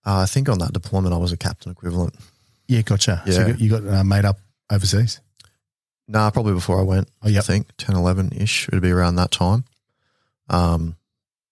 Uh, 0.06 0.20
I 0.20 0.26
think 0.26 0.50
on 0.50 0.60
that 0.60 0.74
deployment, 0.74 1.14
I 1.14 1.18
was 1.18 1.32
a 1.32 1.38
captain 1.38 1.72
equivalent. 1.72 2.16
Yeah, 2.68 2.82
gotcha. 2.82 3.22
So 3.26 3.32
Yeah. 3.32 3.48
you 3.48 3.54
got, 3.54 3.62
you 3.62 3.70
got 3.92 4.00
uh, 4.00 4.04
made 4.04 4.26
up 4.26 4.40
overseas. 4.72 5.20
Nah, 6.08 6.30
probably 6.32 6.54
before 6.54 6.80
I 6.80 6.84
went. 6.84 7.08
Oh, 7.22 7.30
yep. 7.30 7.44
I 7.44 7.48
think 7.48 7.68
10, 7.78 7.96
11 7.96 8.32
ish. 8.36 8.68
It'd 8.68 8.82
be 8.82 8.92
around 8.92 9.16
that 9.16 9.32
time. 9.32 9.64
Um, 10.50 10.98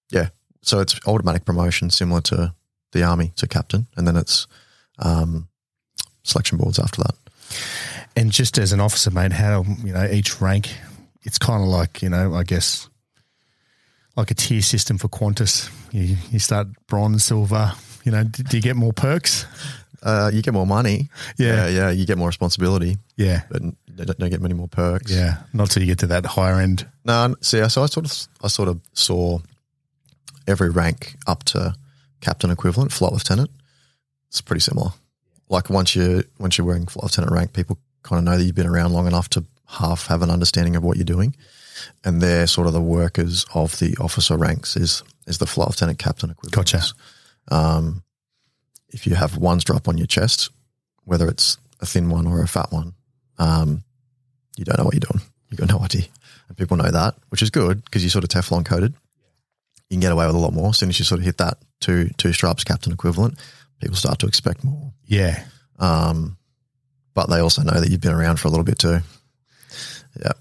yeah. 0.10 0.30
So 0.62 0.80
it's 0.80 1.00
automatic 1.08 1.46
promotion, 1.46 1.90
similar 1.90 2.22
to 2.22 2.54
the 2.92 3.04
army 3.04 3.32
to 3.38 3.48
captain, 3.48 3.88
and 3.96 4.06
then 4.06 4.18
it's 4.18 4.48
um, 5.00 5.48
selection 6.24 6.58
boards 6.58 6.78
after 6.78 7.02
that. 7.02 7.16
And 8.18 8.32
just 8.32 8.58
as 8.58 8.74
an 8.74 8.82
officer, 8.82 9.10
mate, 9.12 9.32
how 9.32 9.64
you 9.84 9.94
know 9.94 10.06
each 10.12 10.42
rank? 10.42 10.70
It's 11.24 11.38
kind 11.38 11.64
of 11.64 11.70
like 11.70 12.02
you 12.02 12.10
know, 12.10 12.36
I 12.36 12.44
guess, 12.44 12.90
like 14.18 14.30
a 14.32 14.34
tier 14.34 14.62
system 14.62 14.98
for 14.98 15.08
Qantas. 15.08 15.70
You, 15.94 16.18
you 16.30 16.40
start 16.40 16.68
bronze, 16.88 17.24
silver. 17.24 17.72
You 18.04 18.12
know, 18.12 18.24
do, 18.24 18.44
do 18.44 18.58
you 18.58 18.64
get 18.64 18.76
more 18.76 18.94
perks? 18.94 19.46
Uh, 20.04 20.32
you 20.34 20.42
get 20.42 20.54
more 20.54 20.66
money. 20.66 21.10
Yeah. 21.38 21.68
yeah, 21.68 21.70
yeah. 21.70 21.90
You 21.92 22.06
get 22.06 22.18
more 22.18 22.28
responsibility, 22.28 22.98
Yeah, 23.18 23.42
but 23.52 23.62
don't, 23.96 24.18
don't 24.18 24.30
get 24.32 24.42
many 24.42 24.56
more 24.56 24.68
perks. 24.68 25.12
yeah. 25.12 25.38
Not 25.54 25.70
till 25.70 25.84
you 25.84 25.88
get 25.88 26.00
to 26.00 26.08
that 26.08 26.26
higher 26.26 26.60
end. 26.60 26.88
No, 27.06 27.36
see, 27.42 27.68
so 27.70 27.84
I 27.84 27.86
sort 27.86 28.06
of, 28.08 28.28
I 28.44 28.48
sort 28.48 28.68
of 28.70 28.80
saw 28.94 29.40
every 30.48 30.70
rank 30.72 31.16
up 31.28 31.44
to 31.46 31.76
captain 32.20 32.50
equivalent, 32.50 32.92
flight 32.92 33.14
lieutenant. 33.14 33.52
It's 34.30 34.42
pretty 34.42 34.62
similar. 34.62 34.90
Like 35.50 35.70
once 35.70 35.96
you 35.96 36.24
once 36.40 36.58
you're 36.58 36.66
wearing 36.66 36.88
flight 36.88 37.04
lieutenant 37.04 37.32
rank, 37.34 37.54
people 37.54 37.78
kind 38.04 38.18
of 38.20 38.24
know 38.24 38.38
that 38.38 38.44
you've 38.44 38.56
been 38.56 38.68
around 38.68 38.94
long 38.94 39.06
enough 39.06 39.30
to 39.30 39.44
half 39.68 40.08
have 40.08 40.22
an 40.22 40.30
understanding 40.32 40.76
of 40.76 40.84
what 40.84 40.98
you're 40.98 41.04
doing, 41.06 41.36
and 42.04 42.22
they're 42.22 42.48
sort 42.48 42.68
of 42.68 42.74
the 42.74 42.82
workers 42.82 43.46
of 43.54 43.78
the 43.80 43.96
officer 44.00 44.38
ranks. 44.38 44.76
Is 44.78 45.04
is 45.28 45.38
the 45.38 45.46
flight 45.46 45.68
lieutenant 45.68 46.00
captain 46.00 46.32
equivalent? 46.32 46.56
Gotcha. 46.56 46.82
Um, 47.50 48.04
if 48.90 49.08
you 49.08 49.16
have 49.16 49.38
ones 49.38 49.64
drop 49.64 49.88
on 49.88 49.98
your 49.98 50.08
chest, 50.08 50.50
whether 51.06 51.28
it's 51.28 51.58
a 51.80 51.86
thin 51.86 52.10
one 52.10 52.28
or 52.28 52.42
a 52.42 52.48
fat 52.48 52.72
one, 52.72 52.94
um, 53.40 53.84
you 54.58 54.66
don't 54.66 54.78
know 54.78 54.84
what 54.86 54.94
you're 54.94 55.00
doing. 55.00 55.22
You've 55.50 55.60
got 55.60 55.70
no 55.70 55.80
idea. 55.80 56.04
And 56.48 56.58
people 56.58 56.78
know 56.78 56.92
that, 56.92 57.16
which 57.30 57.42
is 57.42 57.50
good 57.50 57.84
because 57.86 58.04
you're 58.04 58.10
sort 58.10 58.24
of 58.24 58.30
Teflon 58.30 58.66
coated. 58.66 58.94
You 59.90 59.96
can 59.96 60.02
get 60.02 60.12
away 60.12 60.26
with 60.28 60.36
a 60.36 60.40
lot 60.40 60.54
more. 60.54 60.70
As 60.70 60.78
soon 60.78 60.90
as 60.90 61.00
you 61.00 61.06
sort 61.06 61.20
of 61.20 61.26
hit 61.26 61.38
that 61.38 61.58
two 61.80 62.10
two 62.18 62.32
stripes 62.34 62.64
captain 62.64 62.94
equivalent, 62.94 63.38
people 63.82 63.96
start 63.96 64.20
to 64.20 64.28
expect 64.28 64.64
more. 64.64 64.94
Yeah, 65.06 65.44
Um, 65.80 66.38
but 67.14 67.30
they 67.30 67.40
also 67.40 67.64
know 67.64 67.80
that 67.80 67.90
you've 67.90 68.00
been 68.02 68.14
around 68.14 68.40
for 68.40 68.48
a 68.48 68.52
little 68.52 68.64
bit 68.64 68.80
too. 68.80 69.00
Yeah. 70.22 70.32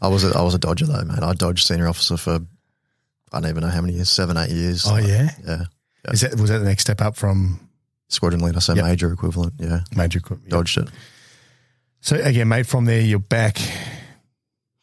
I 0.00 0.08
was 0.08 0.24
a, 0.24 0.36
I 0.36 0.42
was 0.42 0.54
a 0.54 0.58
dodger 0.58 0.86
though, 0.86 1.04
man. 1.04 1.22
I 1.22 1.34
dodged 1.34 1.64
senior 1.66 1.86
officer 1.88 2.16
for 2.16 2.40
I 3.32 3.40
don't 3.40 3.50
even 3.50 3.62
know 3.62 3.68
how 3.70 3.80
many 3.80 3.94
years, 3.94 4.08
seven, 4.10 4.36
eight 4.36 4.50
years. 4.50 4.86
Oh 4.86 4.96
yeah. 4.96 5.30
yeah. 5.46 5.62
Is 6.12 6.20
that 6.20 6.34
was 6.38 6.50
that 6.50 6.58
the 6.58 6.64
next 6.64 6.82
step 6.82 7.00
up 7.00 7.16
from 7.16 7.60
Squadron 8.08 8.42
leader, 8.42 8.60
so 8.60 8.74
Yep. 8.74 8.84
major 8.84 9.12
equivalent. 9.12 9.54
Yeah, 9.58 9.80
major? 9.96 10.18
equipment? 10.18 10.50
dodged 10.50 10.78
it. 10.78 10.88
So 12.00 12.16
again, 12.16 12.48
mate, 12.48 12.66
from 12.66 12.84
there 12.84 13.00
you're 13.00 13.18
back, 13.20 13.58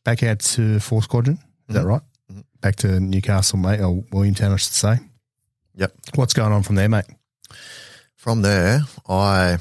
back 0.05 0.23
out 0.23 0.39
to 0.39 0.79
four 0.79 1.03
squadron. 1.03 1.37
Is 1.67 1.75
that 1.75 1.83
Mhm. 1.83 1.87
right? 1.87 2.01
Mhm. 2.31 2.43
Back 2.61 2.75
to 2.77 2.99
Newcastle, 2.99 3.59
mate, 3.59 3.81
or 3.81 4.01
Williamtown, 4.11 4.53
I 4.53 4.55
should 4.57 4.73
say. 4.73 4.99
Yep. 5.75 5.93
What's 6.15 6.33
going 6.33 6.51
on 6.51 6.63
from 6.63 6.75
there, 6.75 6.89
mate? 6.89 7.05
From 8.15 8.41
there, 8.41 8.81
I 9.07 9.57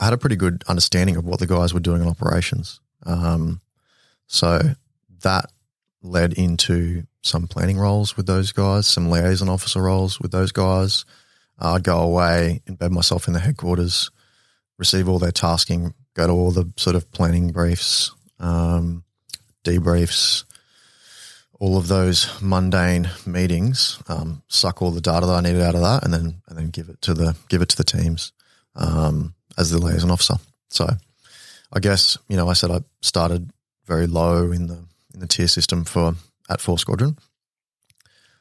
I 0.00 0.04
had 0.04 0.12
a 0.14 0.18
pretty 0.18 0.36
good 0.36 0.64
understanding 0.66 1.16
of 1.16 1.24
what 1.26 1.40
the 1.40 1.46
guys 1.46 1.74
were 1.74 1.80
doing 1.80 2.00
in 2.00 2.08
operations. 2.08 2.80
Um, 3.04 3.60
so 4.26 4.74
that 5.22 5.50
led 6.02 6.32
into 6.32 7.04
some 7.22 7.46
planning 7.46 7.78
roles 7.78 8.16
with 8.16 8.26
those 8.26 8.52
guys, 8.52 8.86
some 8.86 9.10
liaison 9.10 9.48
officer 9.48 9.82
roles 9.82 10.20
with 10.20 10.32
those 10.32 10.52
guys. 10.52 11.04
I'd 11.58 11.84
go 11.84 12.00
away, 12.00 12.62
embed 12.66 12.90
myself 12.90 13.26
in 13.26 13.34
the 13.34 13.40
headquarters, 13.40 14.10
receive 14.78 15.08
all 15.08 15.18
their 15.18 15.32
tasking, 15.32 15.92
go 16.14 16.26
to 16.26 16.32
all 16.32 16.50
the 16.50 16.72
sort 16.76 16.96
of 16.96 17.10
planning 17.12 17.52
briefs, 17.52 18.12
um, 18.38 19.04
debriefs, 19.64 20.44
all 21.58 21.76
of 21.76 21.88
those 21.88 22.40
mundane 22.40 23.10
meetings, 23.26 24.02
um, 24.08 24.42
suck 24.48 24.80
all 24.80 24.90
the 24.90 25.02
data 25.02 25.26
that 25.26 25.32
I 25.32 25.40
needed 25.42 25.60
out 25.60 25.74
of 25.74 25.82
that, 25.82 26.04
and 26.04 26.12
then 26.12 26.40
and 26.48 26.58
then 26.58 26.70
give 26.70 26.88
it 26.88 27.02
to 27.02 27.12
the 27.12 27.36
give 27.50 27.60
it 27.60 27.68
to 27.68 27.76
the 27.76 27.84
teams 27.84 28.32
um, 28.74 29.34
as 29.58 29.70
the 29.70 29.78
liaison 29.78 30.10
officer. 30.10 30.36
So, 30.68 30.88
I 31.70 31.80
guess 31.80 32.16
you 32.28 32.36
know 32.38 32.48
I 32.48 32.54
said 32.54 32.70
I 32.70 32.80
started 33.02 33.50
very 33.86 34.06
low 34.06 34.50
in 34.50 34.68
the 34.68 34.82
in 35.12 35.20
the 35.20 35.26
tier 35.26 35.48
system 35.48 35.84
for 35.84 36.14
at 36.50 36.60
Four 36.60 36.78
Squadron. 36.78 37.16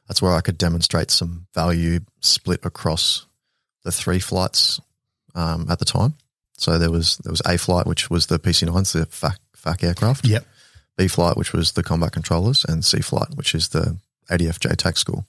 That's 0.07 0.21
where 0.21 0.33
I 0.33 0.41
could 0.41 0.57
demonstrate 0.57 1.11
some 1.11 1.45
value 1.53 1.99
split 2.19 2.65
across 2.65 3.27
the 3.83 3.91
three 3.91 4.19
flights 4.19 4.81
um, 5.35 5.67
at 5.69 5.79
the 5.79 5.85
time. 5.85 6.15
So 6.57 6.77
there 6.77 6.91
was 6.91 7.17
there 7.19 7.31
was 7.31 7.41
A 7.45 7.57
flight, 7.57 7.85
which 7.85 8.09
was 8.09 8.25
the 8.25 8.39
PC 8.39 8.67
nines, 8.67 8.91
the 8.91 9.05
FAC, 9.05 9.39
FAC 9.55 9.83
aircraft. 9.83 10.25
Yep. 10.25 10.45
B 10.97 11.07
flight, 11.07 11.37
which 11.37 11.53
was 11.53 11.71
the 11.73 11.83
combat 11.83 12.11
controllers, 12.11 12.65
and 12.65 12.83
C 12.83 12.99
flight, 12.99 13.29
which 13.35 13.55
is 13.55 13.69
the 13.69 13.97
ADF 14.29 14.59
JTAC 14.59 14.97
school. 14.97 15.25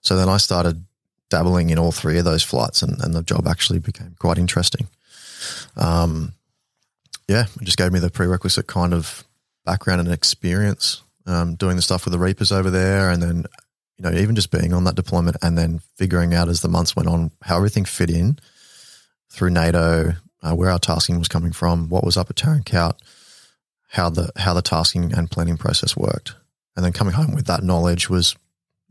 So 0.00 0.16
then 0.16 0.28
I 0.28 0.38
started 0.38 0.84
dabbling 1.30 1.70
in 1.70 1.78
all 1.78 1.92
three 1.92 2.18
of 2.18 2.24
those 2.24 2.42
flights, 2.42 2.82
and, 2.82 3.00
and 3.00 3.14
the 3.14 3.22
job 3.22 3.46
actually 3.46 3.78
became 3.78 4.16
quite 4.18 4.38
interesting. 4.38 4.88
Um, 5.76 6.32
yeah, 7.28 7.44
it 7.60 7.64
just 7.64 7.78
gave 7.78 7.92
me 7.92 8.00
the 8.00 8.10
prerequisite 8.10 8.66
kind 8.66 8.92
of 8.92 9.24
background 9.64 10.00
and 10.00 10.10
experience 10.10 11.02
um, 11.28 11.54
doing 11.54 11.76
the 11.76 11.82
stuff 11.82 12.04
with 12.04 12.12
the 12.12 12.18
Reapers 12.18 12.50
over 12.50 12.70
there, 12.70 13.10
and 13.10 13.22
then 13.22 13.44
you 13.96 14.02
know 14.02 14.12
even 14.18 14.34
just 14.34 14.50
being 14.50 14.72
on 14.72 14.82
that 14.84 14.96
deployment, 14.96 15.36
and 15.42 15.56
then 15.56 15.78
figuring 15.96 16.34
out 16.34 16.48
as 16.48 16.60
the 16.62 16.68
months 16.68 16.96
went 16.96 17.08
on 17.08 17.30
how 17.42 17.56
everything 17.56 17.84
fit 17.84 18.10
in 18.10 18.38
through 19.30 19.50
NATO, 19.50 20.14
uh, 20.42 20.54
where 20.54 20.70
our 20.70 20.78
tasking 20.80 21.18
was 21.18 21.28
coming 21.28 21.52
from, 21.52 21.88
what 21.88 22.02
was 22.04 22.16
up 22.16 22.30
at 22.30 22.36
Tarin 22.36 22.64
Kowt, 22.64 23.00
how 23.90 24.10
the 24.10 24.30
how 24.36 24.54
the 24.54 24.62
tasking 24.62 25.12
and 25.12 25.30
planning 25.30 25.56
process 25.56 25.96
worked, 25.96 26.34
and 26.76 26.84
then 26.84 26.92
coming 26.92 27.14
home 27.14 27.34
with 27.34 27.46
that 27.46 27.62
knowledge 27.62 28.08
was 28.10 28.34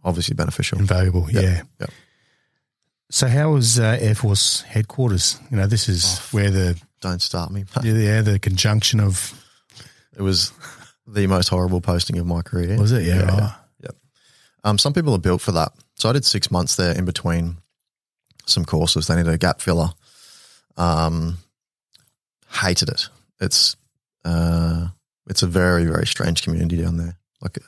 obviously 0.04 0.36
beneficial. 0.36 0.78
Invaluable, 0.80 1.28
Yep. 1.32 1.44
yeah. 1.44 1.62
Yep. 1.82 1.90
So 3.10 3.28
how 3.28 3.52
was 3.54 3.80
uh, 3.80 3.98
Air 4.00 4.16
Force 4.16 4.62
headquarters? 4.62 5.40
You 5.50 5.58
know, 5.58 5.66
this 5.68 5.88
is 5.90 6.04
Oh. 6.20 6.24
where 6.32 6.52
the 6.52 6.78
Don't 7.02 7.22
start 7.22 7.52
me. 7.52 7.64
yeah 7.84 8.22
the 8.22 8.38
conjunction 8.40 9.00
of 9.00 9.34
It 10.16 10.22
was 10.22 10.52
the 11.08 11.28
most 11.28 11.47
horrible 11.49 11.82
posting 11.82 12.18
of 12.20 12.26
my 12.26 12.41
career. 12.41 12.78
was 12.78 12.91
it? 12.91 13.03
Yeah, 13.03 13.22
right. 13.24 13.53
Um, 14.64 14.78
some 14.78 14.91
people 14.91 15.14
are 15.14 15.20
built 15.20 15.39
for 15.41 15.53
that. 15.53 15.72
So 15.95 16.10
I 16.10 16.14
did 16.14 16.26
six 16.26 16.51
months 16.51 16.76
there 16.76 16.93
in 16.93 17.05
between 17.05 17.58
some 18.45 18.66
courses. 18.66 19.08
They 19.08 19.16
needed 19.16 19.32
a 19.34 19.38
gap 19.38 19.62
filler. 19.62 19.91
Um, 20.76 21.38
hated 22.51 22.89
it. 22.89 23.08
It's 23.39 23.78
uh, 24.26 24.88
it's 25.30 25.43
a 25.43 25.47
very 25.47 25.86
very 25.86 26.05
strange 26.05 26.41
community 26.43 26.82
down 26.82 26.97
there. 26.97 27.18
Like 27.41 27.60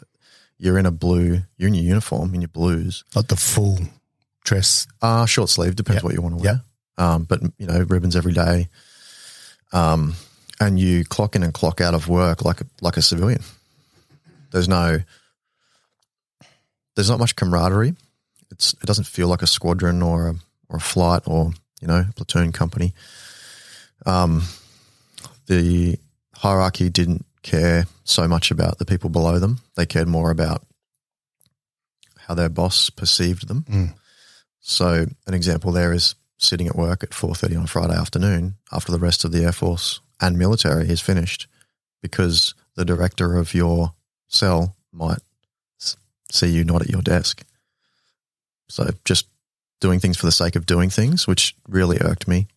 you're 0.58 0.78
in 0.78 0.86
a 0.86 0.92
blue, 0.92 1.42
you're 1.58 1.68
in 1.70 1.74
your 1.76 1.86
uniform 1.86 2.34
in 2.36 2.42
your 2.42 2.50
blues. 2.50 3.06
Like 3.16 3.28
the 3.28 3.38
full 3.38 3.78
dress. 4.44 4.86
Uh, 5.02 5.26
short 5.26 5.50
sleeve 5.50 5.76
depends 5.76 5.98
Yep. 5.98 6.04
what 6.04 6.14
you 6.16 6.22
want 6.22 6.38
to 6.38 6.44
wear. 6.44 6.62
Um, 6.98 7.24
but 7.24 7.42
you 7.58 7.68
know 7.68 7.80
ribbons 7.88 8.16
every 8.18 8.34
day. 8.34 8.68
Um, 9.72 10.16
and 10.60 10.80
you 10.80 11.06
clock 11.06 11.36
in 11.36 11.44
and 11.44 11.54
clock 11.54 11.82
out 11.82 11.94
of 11.94 12.08
work 12.08 12.44
like 12.44 12.62
a, 12.62 12.66
like 12.82 12.98
a 12.98 13.02
civilian. 13.02 13.42
There's 14.52 14.68
no, 14.68 15.00
there's 16.96 17.10
not 17.10 17.20
much 17.20 17.36
camaraderie. 17.36 17.96
It's 18.52 18.74
it 18.74 18.86
doesn't 18.86 19.06
feel 19.06 19.28
like 19.28 19.42
a 19.42 19.48
squadron 19.48 20.02
or 20.02 20.30
a 20.30 20.36
or 20.70 20.78
a 20.78 20.82
flight 20.82 21.24
or 21.26 21.52
you 21.82 21.88
know 21.88 22.06
platoon 22.16 22.52
company. 22.52 22.94
Um, 24.06 24.44
the 25.48 25.98
hierarchy 26.36 26.90
didn't 26.90 27.26
care 27.44 27.86
so 28.04 28.28
much 28.28 28.52
about 28.52 28.80
the 28.80 28.86
people 28.86 29.10
below 29.10 29.40
them. 29.40 29.60
They 29.76 29.86
cared 29.86 30.08
more 30.08 30.32
about 30.32 30.66
how 32.18 32.34
their 32.34 32.50
boss 32.50 32.90
perceived 32.90 33.48
them. 33.48 33.66
Mm. 33.70 33.94
So 34.60 35.06
an 35.26 35.34
example 35.34 35.72
there 35.72 35.94
is 35.94 36.16
sitting 36.38 36.68
at 36.68 36.76
work 36.76 37.04
at 37.04 37.10
4.30 37.10 37.58
on 37.58 37.64
a 37.64 37.68
Friday 37.68 37.96
afternoon 37.96 38.56
after 38.72 38.92
the 38.92 39.00
rest 39.00 39.26
of 39.26 39.32
the 39.32 39.44
Air 39.44 39.52
Force 39.52 40.00
and 40.22 40.38
military 40.38 40.90
is 40.90 41.02
finished 41.02 41.48
because 42.02 42.54
the 42.76 42.86
director 42.86 43.36
of 43.38 43.54
your 43.54 43.94
cell 44.28 44.76
might 44.92 45.20
see 46.32 46.48
you 46.48 46.64
not 46.64 46.82
at 46.82 46.90
your 46.90 47.02
desk. 47.02 47.44
So 48.68 48.90
just 49.06 49.28
doing 49.80 50.00
things 50.00 50.18
for 50.18 50.26
the 50.26 50.32
sake 50.32 50.56
of 50.56 50.66
doing 50.66 50.90
things, 50.90 51.28
which 51.28 51.56
really 51.68 51.98
irked 52.02 52.28
me. 52.28 52.48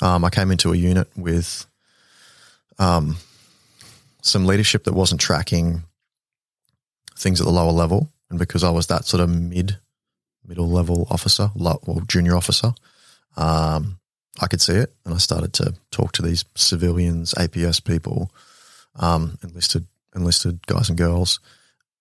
Um, 0.00 0.24
I 0.24 0.30
came 0.30 0.50
into 0.50 0.72
a 0.72 0.76
unit 0.76 1.08
with 1.16 1.66
um, 2.78 3.16
some 4.22 4.46
leadership 4.46 4.84
that 4.84 4.94
wasn't 4.94 5.20
tracking 5.20 5.82
things 7.16 7.40
at 7.40 7.46
the 7.46 7.52
lower 7.52 7.72
level. 7.72 8.12
And 8.30 8.38
because 8.38 8.62
I 8.62 8.70
was 8.70 8.86
that 8.88 9.06
sort 9.06 9.22
of 9.22 9.30
mid 9.30 9.78
middle 10.46 10.68
level 10.68 11.06
officer, 11.10 11.50
lo- 11.54 11.80
or 11.86 12.02
junior 12.02 12.36
officer, 12.36 12.72
um, 13.36 13.98
I 14.40 14.46
could 14.46 14.60
see 14.60 14.74
it, 14.74 14.94
and 15.04 15.14
I 15.14 15.18
started 15.18 15.52
to 15.54 15.74
talk 15.90 16.12
to 16.12 16.22
these 16.22 16.44
civilians, 16.54 17.34
APS 17.34 17.82
people, 17.82 18.30
um, 18.96 19.38
enlisted 19.42 19.86
enlisted 20.14 20.66
guys 20.66 20.88
and 20.88 20.98
girls, 20.98 21.40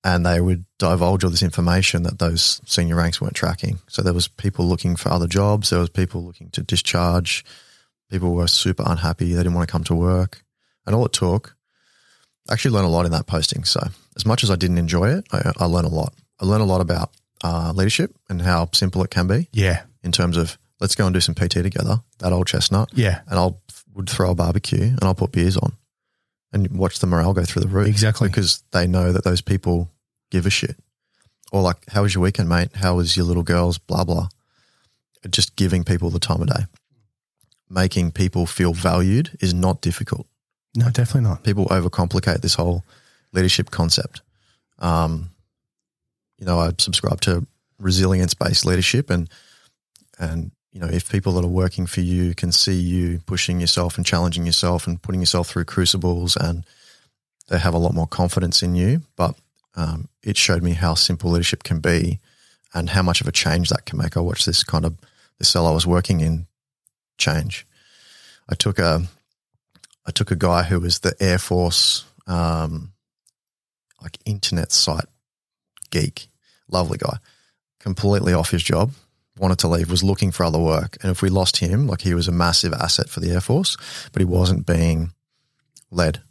and 0.03 0.25
they 0.25 0.39
would 0.39 0.65
divulge 0.79 1.23
all 1.23 1.29
this 1.29 1.43
information 1.43 2.03
that 2.03 2.19
those 2.19 2.61
senior 2.65 2.95
ranks 2.95 3.19
weren't 3.19 3.35
tracking. 3.35 3.79
So 3.88 4.01
there 4.01 4.13
was 4.13 4.27
people 4.27 4.65
looking 4.65 4.95
for 4.95 5.09
other 5.09 5.27
jobs, 5.27 5.69
there 5.69 5.79
was 5.79 5.89
people 5.89 6.23
looking 6.23 6.49
to 6.51 6.63
discharge, 6.63 7.43
people 8.09 8.33
were 8.33 8.47
super 8.47 8.83
unhappy, 8.85 9.33
they 9.33 9.39
didn't 9.39 9.53
want 9.53 9.67
to 9.67 9.71
come 9.71 9.83
to 9.85 9.95
work, 9.95 10.43
and 10.85 10.95
all 10.95 11.05
it 11.05 11.13
took. 11.13 11.55
I 12.49 12.53
actually 12.53 12.71
learned 12.71 12.88
a 12.88 12.91
lot 12.91 13.05
in 13.05 13.11
that 13.11 13.27
posting. 13.27 13.65
So 13.65 13.81
as 14.15 14.25
much 14.25 14.43
as 14.43 14.49
I 14.49 14.55
didn't 14.55 14.77
enjoy 14.77 15.09
it, 15.09 15.27
I, 15.31 15.51
I 15.57 15.65
learned 15.65 15.88
a 15.88 15.93
lot. 15.93 16.13
I 16.39 16.45
learned 16.45 16.61
a 16.61 16.65
lot 16.65 16.81
about 16.81 17.11
uh, 17.43 17.73
leadership 17.75 18.15
and 18.29 18.41
how 18.41 18.69
simple 18.73 19.03
it 19.03 19.09
can 19.09 19.27
be 19.27 19.49
Yeah, 19.51 19.83
in 20.03 20.11
terms 20.11 20.38
of 20.38 20.57
let's 20.80 20.95
go 20.95 21.05
and 21.05 21.13
do 21.13 21.19
some 21.19 21.36
PT 21.36 21.51
together. 21.51 22.01
That 22.19 22.34
old 22.34 22.47
chestnut, 22.47 22.89
yeah, 22.93 23.21
and 23.28 23.39
I'll 23.39 23.61
would 23.93 24.09
throw 24.09 24.32
a 24.32 24.36
barbecue 24.36 24.84
and 24.84 25.03
I'll 25.03 25.15
put 25.15 25.32
beers 25.32 25.57
on 25.57 25.73
and 26.53 26.78
watch 26.78 26.99
the 26.99 27.07
morale 27.07 27.34
go 27.34 27.43
through 27.43 27.63
the 27.63 27.67
roof. 27.67 27.88
Exactly. 27.88 28.30
because 28.30 28.63
they 28.71 28.86
know 28.86 29.11
that 29.11 29.23
those 29.23 29.41
people 29.41 29.89
give 30.30 30.45
a 30.45 30.51
shit. 30.51 30.78
Or 31.51 31.61
like, 31.61 31.78
how 31.89 32.03
was 32.03 32.13
your 32.13 32.21
weekend, 32.21 32.49
mate? 32.49 32.75
How 32.75 32.95
was 32.95 33.17
your 33.17 33.25
little 33.25 33.43
girls? 33.43 33.78
Blah 33.78 34.03
blah. 34.03 34.30
Just 35.30 35.55
giving 35.55 35.84
people 35.84 36.09
the 36.09 36.19
time 36.19 36.41
of 36.41 36.47
day, 36.47 36.65
making 37.69 38.11
people 38.11 38.45
feel 38.45 38.73
valued 38.73 39.36
is 39.41 39.53
not 39.53 39.82
difficult 39.82 40.28
no, 40.78 40.91
definitely 40.91 41.28
not. 41.28 41.43
people 41.43 41.65
overcomplicate 41.65 42.41
this 42.41 42.53
whole 42.53 42.86
leadership 43.34 43.71
concept. 43.71 44.21
Um, 44.78 45.32
you 46.38 46.45
know, 46.45 46.59
I 46.59 46.71
subscribe 46.78 47.19
to 47.21 47.47
resilience 47.80 48.36
based 48.36 48.63
leadership, 48.63 49.09
and 49.09 49.28
and 50.19 50.51
you 50.72 50.80
know, 50.80 50.88
if 50.88 51.11
people 51.11 51.34
that 51.34 51.45
are 51.45 51.49
working 51.49 51.88
for 51.88 52.01
you 52.01 52.36
can 52.36 52.51
see 52.51 52.76
you 52.76 53.20
pushing 53.26 53.59
yourself 53.59 53.97
and 53.97 54.05
challenging 54.05 54.45
yourself 54.45 54.86
and 54.86 55.01
putting 55.01 55.22
yourself 55.22 55.49
through 55.49 55.65
crucibles, 55.65 56.36
and 56.36 56.65
they 57.49 57.57
have 57.57 57.74
a 57.74 57.80
lot 57.80 57.93
more 57.93 58.07
confidence 58.07 58.61
in 58.61 58.76
you. 58.76 59.01
But 59.15 59.36
um, 59.76 60.09
it 60.24 60.38
showed 60.38 60.63
me 60.63 60.74
how 60.74 60.93
simple 60.93 61.32
leadership 61.32 61.63
can 61.63 61.80
be, 61.80 62.20
and 62.74 62.89
how 62.89 63.01
much 63.01 63.22
of 63.22 63.28
a 63.28 63.32
change 63.32 63.70
that 63.70 63.86
can 63.86 63.97
make. 63.97 64.18
I 64.18 64.20
watched 64.20 64.45
this 64.45 64.63
kind 64.63 64.86
of 64.86 64.97
the 65.39 65.45
cell 65.45 65.68
I 65.68 65.72
was 65.72 65.88
working 65.88 66.20
in 66.20 66.47
change. 67.18 67.65
I 68.49 68.55
took 68.55 68.80
a 68.80 69.03
I 70.05 70.11
took 70.11 70.32
a 70.32 70.36
guy 70.36 70.63
who 70.63 70.80
was 70.80 70.99
the 70.99 71.15
Air 71.20 71.38
Force, 71.38 72.05
um, 72.28 72.93
like 74.01 74.18
internet 74.26 74.72
site 74.72 75.05
geek, 75.91 76.28
lovely 76.70 76.97
guy, 76.97 77.18
completely 77.80 78.34
off 78.34 78.51
his 78.51 78.63
job, 78.63 78.91
wanted 79.39 79.59
to 79.59 79.67
leave, 79.67 79.89
was 79.89 80.03
looking 80.03 80.31
for 80.31 80.43
other 80.43 80.59
work. 80.59 80.97
And 81.01 81.11
if 81.11 81.21
we 81.21 81.29
lost 81.29 81.57
him, 81.57 81.88
like 81.88 82.01
he 82.01 82.13
was 82.13 82.27
a 82.27 82.31
massive 82.31 82.73
asset 82.73 83.09
for 83.09 83.19
the 83.19 83.31
Air 83.31 83.41
Force, 83.41 83.77
but 84.11 84.19
he 84.21 84.25
wasn't 84.25 84.65
being 84.65 85.11
led. 85.91 86.21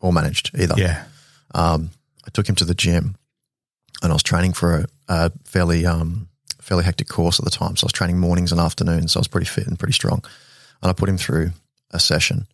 or 0.00 0.12
managed 0.12 0.50
either. 0.58 0.74
Yeah. 0.78 1.04
Um, 1.54 1.90
I 2.26 2.30
took 2.30 2.48
him 2.48 2.54
to 2.56 2.64
the 2.64 2.74
gym, 2.74 3.16
and 4.02 4.12
I 4.12 4.14
was 4.14 4.22
training 4.22 4.52
for 4.54 4.76
a, 4.76 4.86
a 5.08 5.32
fairly 5.44 5.84
um, 5.86 6.28
fairly 6.60 6.84
hectic 6.84 7.08
course 7.08 7.38
at 7.40 7.44
the 7.44 7.50
time. 7.50 7.76
So 7.76 7.84
I 7.84 7.88
was 7.88 7.92
training 7.92 8.18
mornings 8.18 8.52
and 8.52 8.60
afternoons. 8.60 9.12
So 9.12 9.18
I 9.18 9.22
was 9.22 9.28
pretty 9.28 9.46
fit 9.46 9.66
and 9.66 9.78
pretty 9.78 9.92
strong. 9.94 10.22
And 10.82 10.90
I 10.90 10.92
put 10.92 11.08
him 11.08 11.18
through 11.18 11.50
a 11.90 11.98
session 11.98 12.46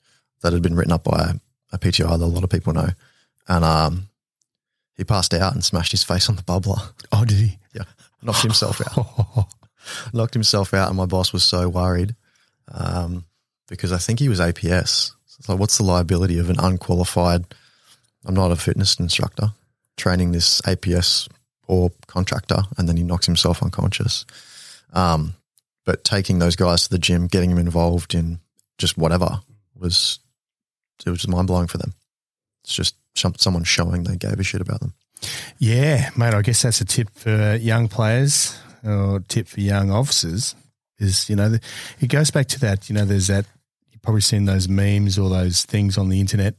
that 0.43 0.53
had 0.53 0.62
been 0.62 0.75
written 0.75 0.93
up 0.93 1.05
by 1.05 1.19
a, 1.73 1.75
a 1.75 1.79
PTI 1.79 2.19
that 2.19 2.25
a 2.25 2.27
lot 2.27 2.43
of 2.45 2.51
people 2.51 2.73
know, 2.73 2.89
and 3.49 3.64
um, 3.64 4.09
he 4.97 5.05
passed 5.05 5.35
out 5.35 5.53
and 5.55 5.64
smashed 5.64 5.93
his 5.93 6.03
face 6.05 6.29
on 6.29 6.37
the 6.37 6.43
bubbler. 6.43 6.93
Oh, 7.12 7.25
did 7.25 7.39
he? 7.39 7.59
Yeah, 7.75 7.85
knocked 8.27 8.43
himself 8.43 8.81
out. 8.81 9.49
knocked 10.12 10.35
himself 10.35 10.74
out, 10.74 10.89
and 10.89 10.97
my 10.97 11.07
boss 11.07 11.33
was 11.33 11.45
so 11.45 11.68
worried 11.68 12.14
um, 12.72 13.24
because 13.68 13.93
I 13.93 13.99
think 13.99 14.18
he 14.18 14.29
was 14.29 14.41
APS. 14.41 15.12
So 15.27 15.37
it's 15.39 15.49
like, 15.49 15.59
what's 15.59 15.79
the 15.79 15.85
liability 15.85 16.39
of 16.39 16.51
an 16.51 16.59
unqualified? 16.59 17.45
I'm 18.24 18.35
not 18.35 18.51
a 18.51 18.57
fitness 18.57 18.99
instructor 18.99 19.53
training 19.97 20.33
this 20.33 20.61
APS 20.62 21.29
or 21.66 21.91
contractor, 22.07 22.62
and 22.77 22.89
then 22.89 22.97
he 22.97 23.03
knocks 23.03 23.27
himself 23.27 23.62
unconscious. 23.62 24.27
Um, 24.93 25.35
but 25.85 26.05
taking 26.05 26.39
those 26.39 26.57
guys 26.57 26.85
to 26.85 26.91
the 26.91 26.99
gym, 26.99 27.27
getting 27.27 27.51
them 27.51 27.59
involved 27.59 28.14
in 28.14 28.41
just 28.79 28.99
whatever 28.99 29.41
was 29.79 30.18
it 31.05 31.11
was 31.11 31.20
just 31.20 31.29
mind 31.29 31.47
blowing 31.47 31.66
for 31.66 31.79
them. 31.79 31.95
It's 32.64 32.74
just 32.74 32.97
someone 33.14 33.64
showing 33.64 34.03
they 34.03 34.16
gave 34.16 34.39
a 34.41 34.43
shit 34.43 34.61
about 34.61 34.81
them. 34.81 34.95
Yeah, 35.59 36.11
mate. 36.17 36.35
I 36.35 36.43
guess 36.43 36.62
that's 36.62 36.81
a 36.81 36.85
tip 36.85 37.09
for 37.14 37.57
young 37.57 37.89
players 37.89 38.59
or 38.85 39.21
tip 39.21 39.49
for 39.49 39.61
young 39.61 39.91
officers 39.91 40.55
is, 40.99 41.29
you 41.29 41.37
know, 41.37 41.57
it 42.01 42.07
goes 42.09 42.31
back 42.31 42.47
to 42.49 42.61
that, 42.61 42.89
you 42.89 42.95
know, 42.95 43.05
there's 43.05 43.27
that, 43.29 43.47
you've 43.91 44.03
probably 44.03 44.21
seen 44.21 44.45
those 44.45 44.69
memes 44.69 45.19
or 45.19 45.29
those 45.29 45.64
things 45.64 45.99
on 45.99 46.09
the 46.09 46.21
internet, 46.21 46.55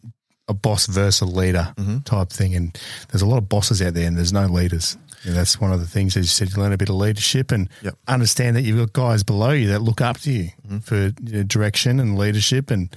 a 0.48 0.54
boss 0.54 0.88
versus 0.88 1.22
a 1.22 1.26
leader 1.26 1.74
mm-hmm. 1.78 2.00
type 2.00 2.30
thing. 2.30 2.56
And 2.56 2.78
there's 3.10 3.22
a 3.22 3.28
lot 3.28 3.38
of 3.38 3.50
bosses 3.50 3.82
out 3.82 3.94
there 3.94 4.08
and 4.08 4.18
there's 4.18 4.34
no 4.34 4.46
leaders. 4.46 4.98
You 5.24 5.32
know, 5.32 5.38
that's 5.38 5.60
one 5.60 5.72
of 5.72 5.80
the 5.80 5.88
things, 5.88 6.16
as 6.16 6.26
you 6.26 6.28
said, 6.28 6.56
you 6.56 6.62
learn 6.62 6.74
a 6.74 6.78
bit 6.78 6.90
of 6.90 6.96
leadership 6.96 7.52
and 7.52 7.70
Yep. 7.82 7.96
understand 8.08 8.56
that 8.56 8.62
you've 8.62 8.78
got 8.78 8.94
guys 8.94 9.24
below 9.24 9.52
you 9.52 9.68
that 9.70 9.82
look 9.82 10.02
up 10.02 10.20
to 10.20 10.32
you 10.32 10.52
mm-hmm. 10.66 10.80
for 10.80 11.14
you 11.24 11.38
know, 11.38 11.44
direction 11.44 12.00
and 12.00 12.18
leadership 12.18 12.70
and 12.70 12.96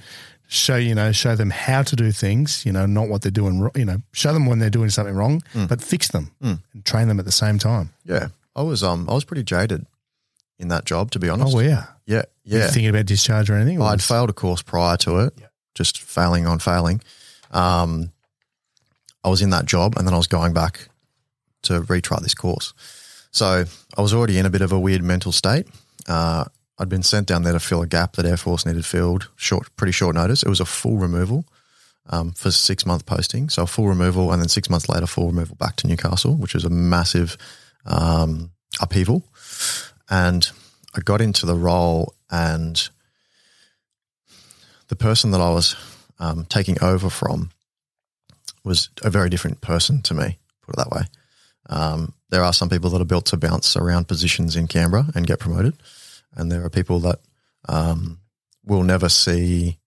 show, 0.53 0.75
you 0.75 0.93
know, 0.93 1.13
show 1.13 1.33
them 1.33 1.49
how 1.49 1.81
to 1.81 1.95
do 1.95 2.11
things, 2.11 2.65
you 2.65 2.73
know, 2.73 2.85
not 2.85 3.07
what 3.07 3.21
they're 3.21 3.31
doing, 3.31 3.69
you 3.73 3.85
know, 3.85 4.01
show 4.11 4.33
them 4.33 4.45
when 4.45 4.59
they're 4.59 4.69
doing 4.69 4.89
something 4.89 5.15
wrong, 5.15 5.41
but 5.69 5.81
fix 5.81 6.09
them 6.09 6.31
and 6.41 6.59
train 6.83 7.07
them 7.07 7.19
at 7.19 7.25
the 7.25 7.31
same 7.31 7.57
time. 7.57 7.91
Yeah, 8.03 8.27
I 8.53 8.61
was 8.63 8.83
um 8.83 9.09
I 9.09 9.13
was 9.13 9.23
pretty 9.23 9.43
jaded 9.43 9.85
in 10.59 10.67
that 10.67 10.83
job 10.85 11.09
to 11.11 11.19
be 11.19 11.29
honest. 11.29 11.55
Oh, 11.55 11.59
yeah. 11.61 11.85
yeah, 12.05 12.23
yeah. 12.43 12.67
thinking 12.67 12.89
about 12.89 13.05
discharge 13.05 13.49
or 13.49 13.55
anything? 13.55 13.79
or 13.79 13.85
I'd 13.87 13.93
was- 13.93 14.05
failed 14.07 14.29
a 14.29 14.33
course 14.33 14.61
prior 14.61 14.97
to 14.97 15.19
it, 15.19 15.33
just 15.73 15.97
failing 16.01 16.45
on 16.45 16.59
failing. 16.59 17.01
Um, 17.51 18.11
I 19.23 19.29
was 19.29 19.41
in 19.41 19.51
that 19.51 19.65
job, 19.65 19.95
and 19.97 20.05
then 20.05 20.13
I 20.13 20.17
was 20.17 20.27
going 20.27 20.51
back 20.53 20.89
to 21.63 21.81
retry 21.81 22.19
this 22.21 22.33
course. 22.33 22.73
So 23.31 23.63
I 23.97 24.01
was 24.01 24.13
already 24.13 24.37
in 24.37 24.45
a 24.45 24.49
bit 24.49 24.61
of 24.61 24.71
a 24.71 24.79
weird 24.79 25.01
mental 25.03 25.31
state. 25.31 25.67
Uh, 26.07 26.45
I'd 26.81 26.89
been 26.89 27.03
sent 27.03 27.27
down 27.27 27.43
there 27.43 27.53
to 27.53 27.59
fill 27.59 27.83
a 27.83 27.87
gap 27.87 28.13
that 28.13 28.25
Air 28.25 28.37
Force 28.37 28.65
needed 28.65 28.87
filled. 28.87 29.29
Short, 29.35 29.69
pretty 29.75 29.91
short 29.91 30.15
notice. 30.15 30.41
It 30.41 30.49
was 30.49 30.59
a 30.59 30.65
full 30.65 30.97
removal 30.97 31.45
um, 32.09 32.31
for 32.31 32.49
six 32.49 32.87
month 32.87 33.05
posting. 33.05 33.49
So 33.49 33.63
a 33.63 33.67
full 33.67 33.87
removal, 33.87 34.31
and 34.31 34.41
then 34.41 34.49
six 34.49 34.67
months 34.67 34.89
later, 34.89 35.05
full 35.05 35.27
removal 35.27 35.55
back 35.57 35.75
to 35.77 35.87
Newcastle, 35.87 36.35
which 36.35 36.55
was 36.55 36.65
a 36.65 36.71
massive 36.71 37.37
um, 37.85 38.49
upheaval. 38.81 39.23
And 40.09 40.49
I 40.95 41.01
got 41.01 41.21
into 41.21 41.45
the 41.45 41.55
role, 41.55 42.15
and 42.31 42.89
the 44.87 44.95
person 44.95 45.29
that 45.31 45.41
I 45.41 45.51
was 45.51 45.75
um, 46.17 46.45
taking 46.45 46.81
over 46.81 47.11
from 47.11 47.51
was 48.63 48.89
a 49.03 49.11
very 49.11 49.29
different 49.29 49.61
person 49.61 50.01
to 50.01 50.15
me, 50.15 50.39
put 50.63 50.73
it 50.73 50.77
that 50.77 50.89
way. 50.89 51.03
Um, 51.69 52.13
there 52.31 52.43
are 52.43 52.53
some 52.53 52.69
people 52.69 52.89
that 52.89 53.01
are 53.01 53.05
built 53.05 53.27
to 53.27 53.37
bounce 53.37 53.77
around 53.77 54.07
positions 54.07 54.55
in 54.55 54.67
Canberra 54.67 55.05
and 55.13 55.27
get 55.27 55.39
promoted, 55.39 55.75
and 56.35 56.51
there 56.51 56.63
are 56.63 56.69
people 56.69 56.99
that 57.01 57.19
um, 57.67 58.19
will 58.65 58.83
never 58.83 59.09
see 59.09 59.77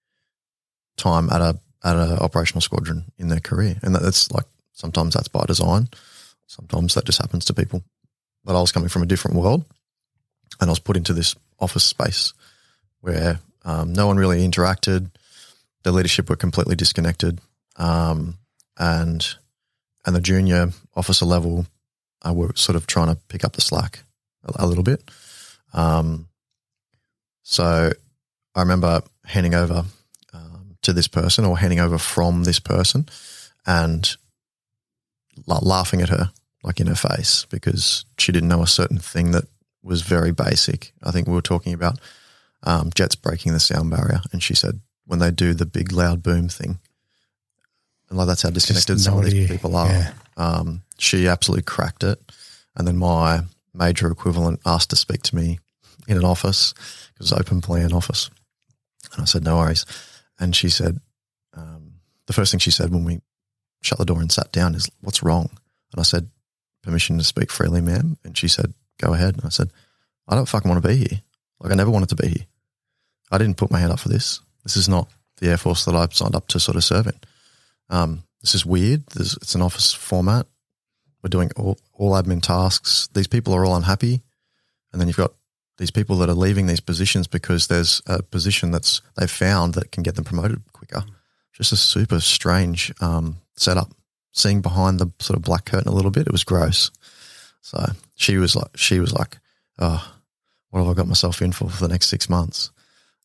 time 0.96 1.28
at 1.30 1.40
a 1.40 1.58
at 1.82 1.96
an 1.96 2.18
operational 2.18 2.62
squadron 2.62 3.04
in 3.18 3.28
their 3.28 3.40
career, 3.40 3.76
and 3.82 3.94
that's 3.94 4.30
like 4.32 4.46
sometimes 4.72 5.14
that's 5.14 5.28
by 5.28 5.44
design, 5.46 5.88
sometimes 6.46 6.94
that 6.94 7.04
just 7.04 7.20
happens 7.20 7.44
to 7.46 7.54
people. 7.54 7.82
But 8.44 8.56
I 8.56 8.60
was 8.60 8.72
coming 8.72 8.88
from 8.88 9.02
a 9.02 9.06
different 9.06 9.36
world, 9.36 9.64
and 10.60 10.68
I 10.68 10.72
was 10.72 10.78
put 10.78 10.96
into 10.96 11.12
this 11.12 11.34
office 11.58 11.84
space 11.84 12.32
where 13.00 13.40
um, 13.64 13.92
no 13.92 14.06
one 14.06 14.16
really 14.16 14.46
interacted. 14.46 15.10
The 15.82 15.92
leadership 15.92 16.30
were 16.30 16.36
completely 16.36 16.76
disconnected, 16.76 17.40
um, 17.76 18.38
and 18.78 19.26
and 20.06 20.16
the 20.16 20.20
junior 20.20 20.70
officer 20.94 21.24
level 21.24 21.66
uh, 22.26 22.32
were 22.32 22.52
sort 22.54 22.76
of 22.76 22.86
trying 22.86 23.08
to 23.08 23.20
pick 23.28 23.44
up 23.44 23.52
the 23.52 23.60
slack 23.60 24.04
a, 24.44 24.64
a 24.64 24.66
little 24.66 24.84
bit. 24.84 25.02
Um, 25.72 26.28
so 27.44 27.92
I 28.54 28.60
remember 28.60 29.02
handing 29.24 29.54
over 29.54 29.84
um, 30.32 30.76
to 30.82 30.92
this 30.92 31.06
person 31.06 31.44
or 31.44 31.56
handing 31.56 31.78
over 31.78 31.98
from 31.98 32.44
this 32.44 32.58
person, 32.58 33.06
and 33.66 34.16
la- 35.46 35.60
laughing 35.62 36.00
at 36.00 36.08
her 36.08 36.32
like 36.64 36.80
in 36.80 36.86
her 36.86 36.94
face 36.94 37.46
because 37.50 38.06
she 38.18 38.32
didn't 38.32 38.48
know 38.48 38.62
a 38.62 38.66
certain 38.66 38.98
thing 38.98 39.32
that 39.32 39.44
was 39.82 40.00
very 40.00 40.32
basic. 40.32 40.92
I 41.02 41.10
think 41.10 41.28
we 41.28 41.34
were 41.34 41.42
talking 41.42 41.74
about 41.74 42.00
um, 42.62 42.90
jets 42.94 43.14
breaking 43.14 43.52
the 43.52 43.60
sound 43.60 43.90
barrier, 43.90 44.22
and 44.32 44.42
she 44.42 44.54
said 44.54 44.80
when 45.06 45.18
they 45.18 45.30
do 45.30 45.52
the 45.52 45.66
big 45.66 45.92
loud 45.92 46.22
boom 46.22 46.48
thing, 46.48 46.78
and 48.08 48.18
like 48.18 48.26
that's 48.26 48.42
how 48.42 48.50
disconnected 48.50 49.00
some 49.00 49.18
of 49.18 49.26
these 49.26 49.48
people 49.48 49.76
are. 49.76 49.88
Yeah. 49.88 50.12
Um, 50.36 50.82
she 50.98 51.28
absolutely 51.28 51.64
cracked 51.64 52.02
it, 52.02 52.18
and 52.74 52.88
then 52.88 52.96
my 52.96 53.42
major 53.74 54.10
equivalent 54.10 54.60
asked 54.64 54.90
to 54.90 54.96
speak 54.96 55.22
to 55.24 55.36
me 55.36 55.58
in 56.08 56.16
an 56.16 56.24
office. 56.24 56.72
Was 57.18 57.32
open 57.32 57.60
plan 57.60 57.92
office, 57.92 58.28
and 59.12 59.22
I 59.22 59.24
said 59.24 59.44
no 59.44 59.56
worries. 59.56 59.86
And 60.38 60.54
she 60.54 60.68
said 60.68 61.00
um, 61.56 62.00
the 62.26 62.32
first 62.32 62.50
thing 62.50 62.58
she 62.58 62.72
said 62.72 62.90
when 62.90 63.04
we 63.04 63.20
shut 63.82 63.98
the 63.98 64.04
door 64.04 64.20
and 64.20 64.32
sat 64.32 64.50
down 64.52 64.74
is, 64.74 64.90
"What's 65.00 65.22
wrong?" 65.22 65.48
And 65.92 66.00
I 66.00 66.02
said, 66.02 66.28
"Permission 66.82 67.18
to 67.18 67.24
speak 67.24 67.50
freely, 67.50 67.80
ma'am." 67.80 68.18
And 68.24 68.36
she 68.36 68.48
said, 68.48 68.74
"Go 69.00 69.14
ahead." 69.14 69.36
And 69.36 69.44
I 69.44 69.50
said, 69.50 69.70
"I 70.26 70.34
don't 70.34 70.48
fucking 70.48 70.68
want 70.68 70.82
to 70.82 70.88
be 70.88 70.96
here. 70.96 71.22
Like 71.60 71.72
I 71.72 71.76
never 71.76 71.90
wanted 71.90 72.08
to 72.10 72.16
be 72.16 72.28
here. 72.28 72.46
I 73.30 73.38
didn't 73.38 73.56
put 73.56 73.70
my 73.70 73.78
hand 73.78 73.92
up 73.92 74.00
for 74.00 74.08
this. 74.08 74.40
This 74.64 74.76
is 74.76 74.88
not 74.88 75.08
the 75.38 75.48
Air 75.48 75.56
Force 75.56 75.84
that 75.84 75.94
I 75.94 76.06
signed 76.10 76.34
up 76.34 76.48
to 76.48 76.60
sort 76.60 76.76
of 76.76 76.84
serve 76.84 77.06
in. 77.06 77.20
Um, 77.90 78.24
this 78.40 78.54
is 78.54 78.66
weird. 78.66 79.06
There's, 79.08 79.36
it's 79.36 79.54
an 79.54 79.62
office 79.62 79.92
format. 79.92 80.46
We're 81.22 81.28
doing 81.28 81.50
all, 81.56 81.78
all 81.92 82.12
admin 82.12 82.42
tasks. 82.42 83.08
These 83.14 83.26
people 83.28 83.54
are 83.54 83.64
all 83.64 83.76
unhappy. 83.76 84.22
And 84.92 85.00
then 85.00 85.08
you've 85.08 85.16
got 85.16 85.32
these 85.78 85.90
people 85.90 86.16
that 86.16 86.28
are 86.28 86.34
leaving 86.34 86.66
these 86.66 86.80
positions 86.80 87.26
because 87.26 87.66
there's 87.66 88.00
a 88.06 88.22
position 88.22 88.70
that's 88.70 89.02
they've 89.16 89.30
found 89.30 89.74
that 89.74 89.90
can 89.90 90.02
get 90.02 90.14
them 90.14 90.24
promoted 90.24 90.62
quicker. 90.72 91.04
Just 91.52 91.72
a 91.72 91.76
super 91.76 92.20
strange 92.20 92.92
um, 93.00 93.36
setup. 93.56 93.92
Seeing 94.32 94.62
behind 94.62 94.98
the 94.98 95.12
sort 95.20 95.36
of 95.36 95.44
black 95.44 95.64
curtain 95.64 95.92
a 95.92 95.94
little 95.94 96.10
bit, 96.10 96.26
it 96.26 96.32
was 96.32 96.44
gross. 96.44 96.90
So 97.60 97.78
she 98.16 98.36
was 98.36 98.56
like, 98.56 98.76
she 98.76 98.98
was 98.98 99.12
like, 99.12 99.38
oh, 99.78 100.12
what 100.70 100.80
have 100.80 100.90
I 100.90 100.94
got 100.94 101.06
myself 101.06 101.40
in 101.40 101.52
for 101.52 101.68
for 101.68 101.86
the 101.86 101.92
next 101.92 102.08
six 102.08 102.28
months? 102.28 102.70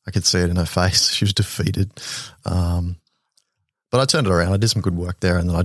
I 0.08 0.12
could 0.12 0.26
see 0.26 0.39
it 0.39 0.50
in 0.50 0.56
her 0.56 0.66
face. 0.82 1.12
She 1.12 1.26
was 1.26 1.34
defeated. 1.34 1.91
Um, 2.45 2.97
but 3.91 4.00
I 4.00 4.06
turned 4.06 4.28
it 4.28 4.34
around. 4.34 4.54
I 4.54 4.58
did 4.58 4.70
some 4.70 4.84
good 4.84 4.95
work 4.95 5.20
there, 5.20 5.38
and 5.38 5.50
then 5.50 5.56
I 5.56 5.64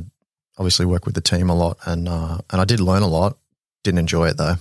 obviously 0.58 0.86
worked 0.86 1.06
with 1.06 1.14
the 1.14 1.20
team 1.20 1.50
a 1.50 1.54
lot, 1.54 1.78
and 1.84 2.08
uh, 2.08 2.38
and 2.50 2.60
I 2.60 2.64
did 2.64 2.80
learn 2.80 3.02
a 3.02 3.08
lot. 3.08 3.36
Didn't 3.82 3.98
enjoy 3.98 4.28
it 4.28 4.38
though. 4.38 4.56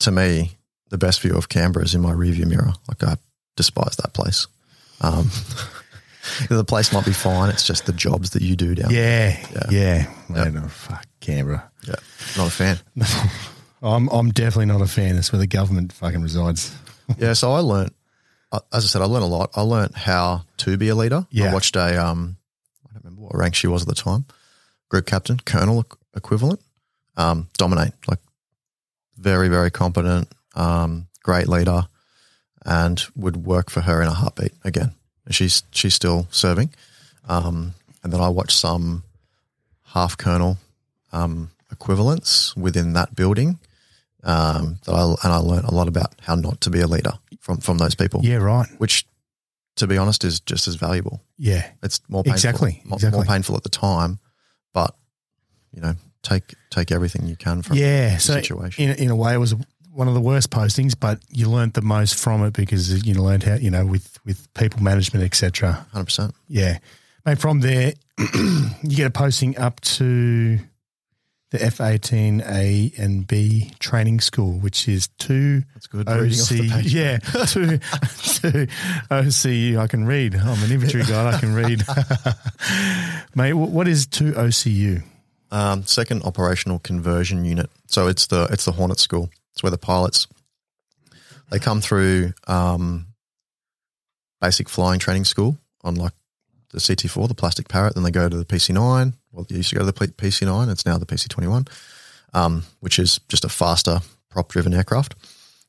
To 0.00 0.10
me, 0.10 0.56
the 0.90 0.98
best 0.98 1.20
view 1.20 1.34
of 1.34 1.48
Canberra 1.48 1.84
is 1.84 1.94
in 1.94 2.00
my 2.00 2.12
rearview 2.12 2.46
mirror. 2.46 2.72
Like 2.88 3.02
I 3.04 3.16
despise 3.56 3.96
that 3.96 4.12
place. 4.12 4.46
Um, 5.00 5.30
the 6.48 6.64
place 6.64 6.92
might 6.92 7.04
be 7.04 7.12
fine. 7.12 7.50
It's 7.50 7.66
just 7.66 7.86
the 7.86 7.92
jobs 7.92 8.30
that 8.30 8.42
you 8.42 8.56
do 8.56 8.74
down. 8.74 8.92
there. 8.92 9.38
Yeah, 9.48 9.66
yeah. 9.70 10.06
Mate, 10.28 10.54
oh, 10.56 10.68
fuck 10.68 11.06
Canberra. 11.20 11.70
yeah. 11.86 11.96
Not 12.36 12.48
a 12.48 12.50
fan. 12.50 12.78
I'm 13.82 14.08
I'm 14.08 14.30
definitely 14.30 14.66
not 14.66 14.82
a 14.82 14.86
fan. 14.86 15.14
That's 15.14 15.32
where 15.32 15.38
the 15.38 15.46
government 15.46 15.92
fucking 15.92 16.22
resides. 16.22 16.74
yeah, 17.18 17.32
so 17.32 17.52
I 17.52 17.60
learned, 17.60 17.92
uh, 18.52 18.60
as 18.72 18.84
I 18.84 18.88
said, 18.88 19.02
I 19.02 19.06
learned 19.06 19.24
a 19.24 19.28
lot. 19.28 19.50
I 19.56 19.62
learned 19.62 19.94
how 19.94 20.44
to 20.58 20.76
be 20.76 20.88
a 20.88 20.94
leader. 20.94 21.26
Yeah. 21.30 21.50
I 21.50 21.54
watched 21.54 21.76
a, 21.76 22.02
um, 22.04 22.36
I 22.86 22.92
don't 22.92 23.04
remember 23.04 23.22
what 23.22 23.36
rank 23.36 23.54
she 23.54 23.66
was 23.68 23.82
at 23.82 23.88
the 23.88 23.94
time, 23.94 24.26
group 24.90 25.06
captain, 25.06 25.38
colonel 25.38 25.84
equivalent, 26.14 26.60
um, 27.16 27.48
dominate, 27.56 27.94
like 28.06 28.18
very, 29.20 29.48
very 29.48 29.70
competent, 29.70 30.28
um, 30.54 31.06
great 31.22 31.46
leader, 31.48 31.82
and 32.64 33.02
would 33.14 33.36
work 33.46 33.70
for 33.70 33.82
her 33.82 34.00
in 34.02 34.08
a 34.08 34.14
heartbeat 34.14 34.52
again. 34.64 34.92
She's 35.30 35.62
she's 35.70 35.94
still 35.94 36.26
serving, 36.30 36.70
um, 37.28 37.74
and 38.02 38.12
then 38.12 38.20
I 38.20 38.28
watched 38.28 38.56
some 38.58 39.04
half 39.84 40.16
colonel 40.16 40.58
um, 41.12 41.50
equivalents 41.70 42.56
within 42.56 42.94
that 42.94 43.14
building 43.14 43.58
um, 44.24 44.78
that 44.84 44.92
I 44.94 45.02
and 45.24 45.32
I 45.32 45.36
learned 45.36 45.66
a 45.66 45.74
lot 45.74 45.88
about 45.88 46.14
how 46.22 46.34
not 46.34 46.60
to 46.62 46.70
be 46.70 46.80
a 46.80 46.86
leader 46.86 47.12
from 47.40 47.58
from 47.58 47.78
those 47.78 47.94
people, 47.94 48.20
Yeah, 48.24 48.36
right. 48.36 48.68
which 48.78 49.06
to 49.76 49.86
be 49.86 49.96
honest, 49.96 50.24
is 50.24 50.40
just 50.40 50.66
as 50.68 50.74
valuable. 50.74 51.22
Yeah. 51.38 51.66
It's 51.82 52.00
more 52.08 52.22
painful, 52.22 52.34
Exactly, 52.36 52.82
mo- 52.84 52.96
exactly. 52.96 53.16
more 53.18 53.24
painful 53.24 53.56
at 53.56 53.62
the 53.62 53.70
time, 53.70 54.18
but 54.74 54.94
you 55.72 55.80
know, 55.80 55.94
take 56.22 56.54
take 56.70 56.92
everything 56.92 57.26
you 57.26 57.36
can 57.36 57.62
from 57.62 57.76
Yeah. 57.76 58.14
the 58.14 58.20
So 58.20 58.34
situation. 58.34 58.84
in, 58.90 58.96
in 58.96 59.10
a 59.10 59.16
way, 59.16 59.34
it 59.34 59.38
was 59.38 59.54
one 59.92 60.06
of 60.08 60.14
the 60.14 60.20
worst 60.20 60.50
postings, 60.50 60.94
but 60.98 61.18
you 61.30 61.48
learnt 61.50 61.74
the 61.74 61.82
most 61.82 62.14
from 62.14 62.44
it 62.44 62.52
because 62.52 63.04
you 63.04 63.14
learned 63.14 63.42
how, 63.42 63.54
you 63.56 63.70
know, 63.70 63.84
with, 63.84 64.18
with 64.24 64.52
people 64.54 64.80
management, 64.82 65.24
etc. 65.24 65.86
Hundred 65.92 66.04
percent. 66.04 66.34
Yeah. 66.48 66.78
Mate, 67.26 67.38
from 67.38 67.60
there, 67.60 67.94
you 68.34 68.96
get 68.96 69.06
a 69.06 69.10
posting 69.10 69.58
up 69.58 69.80
to 69.80 70.58
the 71.50 71.58
F18A 71.58 72.96
and 72.98 73.26
B 73.26 73.72
training 73.80 74.20
school, 74.20 74.52
which 74.60 74.86
is 74.88 75.08
two 75.18 75.64
That's 75.74 75.88
good. 75.88 76.08
Reading 76.08 76.40
off 76.40 76.48
the 76.48 76.70
OC, 76.72 76.84
yeah, 76.84 77.18
two, 77.46 77.78
two 77.78 78.66
OCU. 79.10 79.76
I 79.78 79.86
can 79.88 80.06
read. 80.06 80.36
I'm 80.36 80.62
an 80.62 80.70
infantry 80.70 81.02
guy. 81.02 81.32
I 81.32 81.40
can 81.40 81.52
read. 81.52 81.82
Mate, 83.34 83.54
what 83.54 83.88
is 83.88 84.06
two 84.06 84.32
OCU? 84.32 85.02
Um, 85.52 85.84
second 85.84 86.22
operational 86.22 86.78
conversion 86.78 87.44
unit. 87.44 87.70
So 87.86 88.06
it's 88.06 88.26
the 88.28 88.48
it's 88.52 88.64
the 88.64 88.72
Hornet 88.72 89.00
School. 89.00 89.30
It's 89.52 89.62
where 89.62 89.70
the 89.70 89.78
pilots 89.78 90.28
they 91.50 91.58
come 91.58 91.80
through 91.80 92.32
um, 92.46 93.06
basic 94.40 94.68
flying 94.68 95.00
training 95.00 95.24
school 95.24 95.58
on 95.82 95.96
like 95.96 96.12
the 96.70 96.78
CT4, 96.78 97.28
the 97.28 97.34
plastic 97.34 97.68
parrot. 97.68 97.94
Then 97.94 98.04
they 98.04 98.10
go 98.10 98.28
to 98.28 98.36
the 98.36 98.44
PC9. 98.44 99.12
Well, 99.32 99.46
they 99.48 99.56
used 99.56 99.70
to 99.70 99.76
go 99.76 99.84
to 99.84 99.92
the 99.92 99.92
PC9. 99.92 100.70
It's 100.70 100.86
now 100.86 100.98
the 100.98 101.06
PC21, 101.06 101.68
um, 102.32 102.64
which 102.78 102.98
is 102.98 103.20
just 103.28 103.44
a 103.44 103.48
faster 103.48 104.00
prop 104.30 104.48
driven 104.48 104.72
aircraft. 104.72 105.16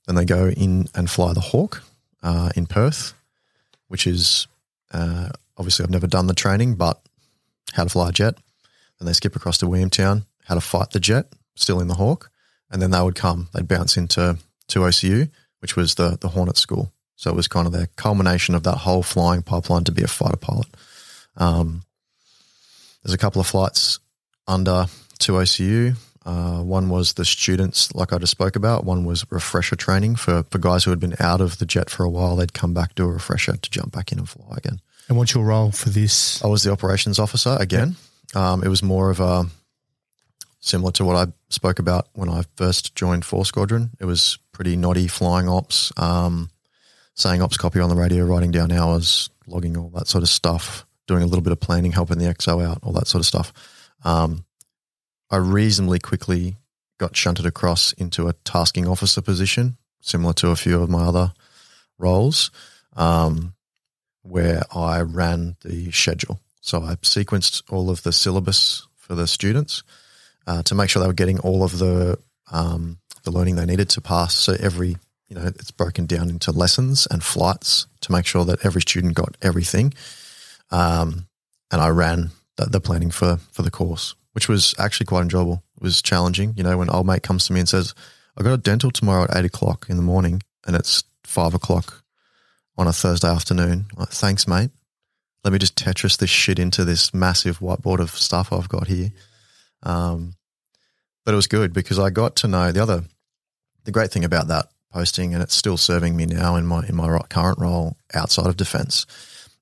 Then 0.05 0.15
they 0.15 0.25
go 0.25 0.49
in 0.49 0.87
and 0.95 1.09
fly 1.09 1.33
the 1.33 1.41
Hawk 1.41 1.83
uh, 2.23 2.51
in 2.55 2.67
Perth, 2.67 3.13
which 3.87 4.05
is 4.05 4.47
uh, 4.93 5.29
obviously 5.57 5.83
I've 5.83 5.91
never 5.91 6.07
done 6.07 6.27
the 6.27 6.33
training, 6.33 6.75
but 6.75 7.01
how 7.73 7.83
to 7.83 7.89
fly 7.89 8.09
a 8.09 8.11
jet. 8.11 8.35
Then 9.01 9.07
they 9.07 9.13
skip 9.13 9.35
across 9.35 9.57
to 9.57 9.65
Williamtown, 9.65 10.25
how 10.45 10.53
to 10.53 10.61
fight 10.61 10.91
the 10.91 10.99
jet, 10.99 11.25
still 11.55 11.79
in 11.79 11.87
the 11.87 11.95
Hawk. 11.95 12.29
And 12.69 12.79
then 12.79 12.91
they 12.91 13.01
would 13.01 13.15
come, 13.15 13.49
they'd 13.51 13.67
bounce 13.67 13.97
into 13.97 14.37
2OCU, 14.67 15.27
which 15.57 15.75
was 15.75 15.95
the, 15.95 16.19
the 16.21 16.27
Hornet 16.27 16.55
School. 16.55 16.93
So 17.15 17.31
it 17.31 17.35
was 17.35 17.47
kind 17.47 17.65
of 17.65 17.73
their 17.73 17.87
culmination 17.95 18.53
of 18.53 18.61
that 18.61 18.77
whole 18.77 19.01
flying 19.01 19.41
pipeline 19.41 19.85
to 19.85 19.91
be 19.91 20.03
a 20.03 20.07
fighter 20.07 20.37
pilot. 20.37 20.67
Um, 21.35 21.81
there's 23.03 23.15
a 23.15 23.17
couple 23.17 23.41
of 23.41 23.47
flights 23.47 23.97
under 24.47 24.85
2OCU. 25.19 25.95
Uh, 26.23 26.61
one 26.61 26.87
was 26.89 27.13
the 27.13 27.25
students, 27.25 27.95
like 27.95 28.13
I 28.13 28.19
just 28.19 28.29
spoke 28.29 28.55
about. 28.55 28.85
One 28.85 29.03
was 29.03 29.25
refresher 29.31 29.75
training 29.75 30.15
for, 30.15 30.43
for 30.51 30.59
guys 30.59 30.83
who 30.83 30.91
had 30.91 30.99
been 30.99 31.15
out 31.19 31.41
of 31.41 31.57
the 31.57 31.65
jet 31.65 31.89
for 31.89 32.03
a 32.03 32.09
while. 32.09 32.35
They'd 32.35 32.53
come 32.53 32.75
back, 32.75 32.93
do 32.93 33.05
a 33.05 33.11
refresher 33.11 33.57
to 33.57 33.69
jump 33.71 33.93
back 33.93 34.11
in 34.11 34.19
and 34.19 34.29
fly 34.29 34.57
again. 34.57 34.79
And 35.09 35.17
what's 35.17 35.33
your 35.33 35.45
role 35.45 35.71
for 35.71 35.89
this? 35.89 36.43
I 36.43 36.47
was 36.47 36.61
the 36.61 36.71
operations 36.71 37.17
officer 37.17 37.57
again. 37.59 37.95
Um, 38.35 38.63
it 38.63 38.67
was 38.67 38.83
more 38.83 39.09
of 39.09 39.19
a 39.19 39.45
similar 40.59 40.91
to 40.93 41.05
what 41.05 41.15
I 41.15 41.31
spoke 41.49 41.79
about 41.79 42.07
when 42.13 42.29
I 42.29 42.43
first 42.55 42.95
joined 42.95 43.25
Four 43.25 43.45
Squadron. 43.45 43.91
It 43.99 44.05
was 44.05 44.37
pretty 44.51 44.75
noddy 44.75 45.07
flying 45.07 45.49
ops, 45.49 45.91
um, 45.97 46.49
saying 47.15 47.41
ops 47.41 47.57
copy 47.57 47.79
on 47.79 47.89
the 47.89 47.95
radio, 47.95 48.25
writing 48.25 48.51
down 48.51 48.71
hours, 48.71 49.29
logging 49.47 49.75
all 49.75 49.89
that 49.89 50.07
sort 50.07 50.23
of 50.23 50.29
stuff, 50.29 50.85
doing 51.07 51.23
a 51.23 51.25
little 51.25 51.41
bit 51.41 51.51
of 51.51 51.59
planning, 51.59 51.91
helping 51.91 52.19
the 52.19 52.25
XO 52.25 52.63
out, 52.65 52.79
all 52.83 52.93
that 52.93 53.07
sort 53.07 53.19
of 53.21 53.25
stuff. 53.25 53.51
Um, 54.05 54.45
I 55.29 55.37
reasonably 55.37 55.99
quickly 55.99 56.57
got 56.99 57.15
shunted 57.15 57.45
across 57.45 57.93
into 57.93 58.27
a 58.27 58.33
tasking 58.45 58.87
officer 58.87 59.21
position, 59.21 59.77
similar 60.01 60.33
to 60.33 60.49
a 60.49 60.55
few 60.55 60.81
of 60.81 60.89
my 60.89 61.03
other 61.03 61.33
roles. 61.97 62.51
Um, 62.95 63.53
where 64.23 64.63
I 64.73 65.01
ran 65.01 65.55
the 65.63 65.91
schedule. 65.91 66.39
So 66.61 66.81
I 66.83 66.95
sequenced 66.95 67.63
all 67.69 67.89
of 67.89 68.03
the 68.03 68.13
syllabus 68.13 68.87
for 68.95 69.15
the 69.15 69.27
students 69.27 69.83
uh, 70.47 70.63
to 70.63 70.75
make 70.75 70.89
sure 70.89 71.01
they 71.01 71.07
were 71.07 71.13
getting 71.13 71.39
all 71.39 71.63
of 71.63 71.79
the 71.79 72.17
um, 72.51 72.99
the 73.23 73.31
learning 73.31 73.55
they 73.55 73.65
needed 73.65 73.89
to 73.89 74.01
pass. 74.01 74.33
So 74.33 74.55
every 74.59 74.97
you 75.27 75.35
know 75.35 75.45
it's 75.45 75.71
broken 75.71 76.05
down 76.05 76.29
into 76.29 76.51
lessons 76.51 77.07
and 77.09 77.23
flights 77.23 77.87
to 78.01 78.11
make 78.11 78.25
sure 78.25 78.45
that 78.45 78.65
every 78.65 78.81
student 78.81 79.15
got 79.15 79.35
everything. 79.41 79.93
Um, 80.69 81.27
and 81.71 81.81
I 81.81 81.89
ran 81.89 82.31
the, 82.57 82.65
the 82.65 82.79
planning 82.79 83.11
for 83.11 83.37
for 83.51 83.63
the 83.63 83.71
course, 83.71 84.15
which 84.33 84.47
was 84.47 84.75
actually 84.77 85.07
quite 85.07 85.23
enjoyable. 85.23 85.63
It 85.77 85.83
was 85.83 86.01
challenging. 86.01 86.53
You 86.55 86.63
know, 86.63 86.77
when 86.77 86.89
old 86.89 87.07
mate 87.07 87.23
comes 87.23 87.47
to 87.47 87.53
me 87.53 87.59
and 87.59 87.69
says, 87.69 87.95
"I 88.37 88.43
got 88.43 88.53
a 88.53 88.57
dental 88.57 88.91
tomorrow 88.91 89.23
at 89.23 89.35
eight 89.35 89.45
o'clock 89.45 89.87
in 89.89 89.97
the 89.97 90.03
morning," 90.03 90.43
and 90.65 90.75
it's 90.75 91.03
five 91.23 91.53
o'clock 91.53 92.03
on 92.77 92.87
a 92.87 92.93
Thursday 92.93 93.29
afternoon. 93.29 93.87
Like, 93.95 94.09
Thanks, 94.09 94.47
mate. 94.47 94.71
Let 95.43 95.53
me 95.53 95.59
just 95.59 95.75
Tetris 95.75 96.17
this 96.17 96.29
shit 96.29 96.59
into 96.59 96.85
this 96.85 97.13
massive 97.13 97.59
whiteboard 97.59 97.99
of 97.99 98.11
stuff 98.11 98.53
I've 98.53 98.69
got 98.69 98.87
here. 98.87 99.11
Um, 99.83 100.35
but 101.25 101.33
it 101.33 101.35
was 101.35 101.47
good 101.47 101.73
because 101.73 101.97
I 101.99 102.09
got 102.09 102.35
to 102.37 102.47
know 102.47 102.71
the 102.71 102.81
other. 102.83 103.03
The 103.83 103.91
great 103.91 104.11
thing 104.11 104.23
about 104.23 104.47
that 104.49 104.67
posting, 104.93 105.33
and 105.33 105.41
it's 105.41 105.55
still 105.55 105.77
serving 105.77 106.15
me 106.15 106.25
now 106.25 106.55
in 106.55 106.65
my 106.65 106.85
in 106.87 106.95
my 106.95 107.19
current 107.29 107.59
role 107.59 107.97
outside 108.13 108.45
of 108.45 108.57
defence, 108.57 109.05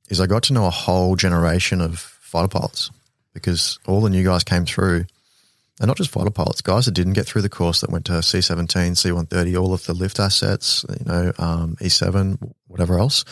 is 0.09 0.19
I 0.19 0.27
got 0.27 0.43
to 0.43 0.53
know 0.53 0.65
a 0.65 0.71
whole 0.71 1.15
generation 1.15 1.79
of 1.79 1.99
fighter 1.99 2.49
pilots 2.49 2.91
because 3.33 3.79
all 3.87 4.01
the 4.01 4.09
new 4.09 4.23
guys 4.23 4.43
came 4.43 4.65
through, 4.65 5.05
and 5.79 5.87
not 5.87 5.95
just 5.95 6.09
fighter 6.09 6.31
pilots, 6.31 6.61
guys 6.61 6.85
that 6.85 6.93
didn't 6.93 7.13
get 7.13 7.25
through 7.25 7.43
the 7.43 7.49
course 7.49 7.79
that 7.79 7.91
went 7.91 8.05
to 8.05 8.21
C 8.21 8.41
seventeen, 8.41 8.95
C 8.95 9.13
one 9.13 9.27
thirty, 9.27 9.55
all 9.55 9.73
of 9.73 9.85
the 9.85 9.93
lift 9.93 10.19
assets, 10.19 10.83
you 10.89 11.05
know, 11.05 11.31
um, 11.37 11.77
E 11.79 11.87
seven, 11.87 12.53
whatever 12.67 12.99
else. 12.99 13.23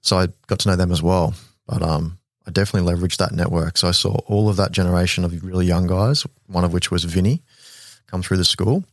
So 0.00 0.18
I 0.18 0.28
got 0.46 0.60
to 0.60 0.68
know 0.68 0.76
them 0.76 0.92
as 0.92 1.02
well. 1.02 1.34
But 1.68 1.82
um, 1.82 2.18
I 2.46 2.50
definitely 2.50 2.90
leveraged 2.90 3.18
that 3.18 3.32
network. 3.32 3.76
So 3.76 3.88
I 3.88 3.92
saw 3.92 4.16
all 4.26 4.48
of 4.48 4.56
that 4.56 4.72
generation 4.72 5.22
of 5.24 5.44
really 5.44 5.66
young 5.66 5.86
guys, 5.86 6.26
one 6.46 6.64
of 6.64 6.72
which 6.72 6.90
was 6.90 7.04
Vinny, 7.04 7.42
come 8.06 8.22
through 8.22 8.38
the 8.38 8.44
school. 8.44 8.84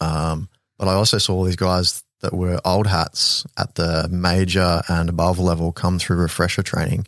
Um, 0.00 0.48
but 0.76 0.88
I 0.88 0.94
also 0.94 1.18
saw 1.18 1.34
all 1.34 1.44
these 1.44 1.56
guys 1.56 2.02
that 2.20 2.34
were 2.34 2.60
old 2.64 2.88
hats 2.88 3.46
at 3.56 3.76
the 3.76 4.08
major 4.10 4.82
and 4.88 5.08
above 5.08 5.38
level 5.38 5.70
come 5.70 5.98
through 6.00 6.16
refresher 6.16 6.62
training. 6.62 7.06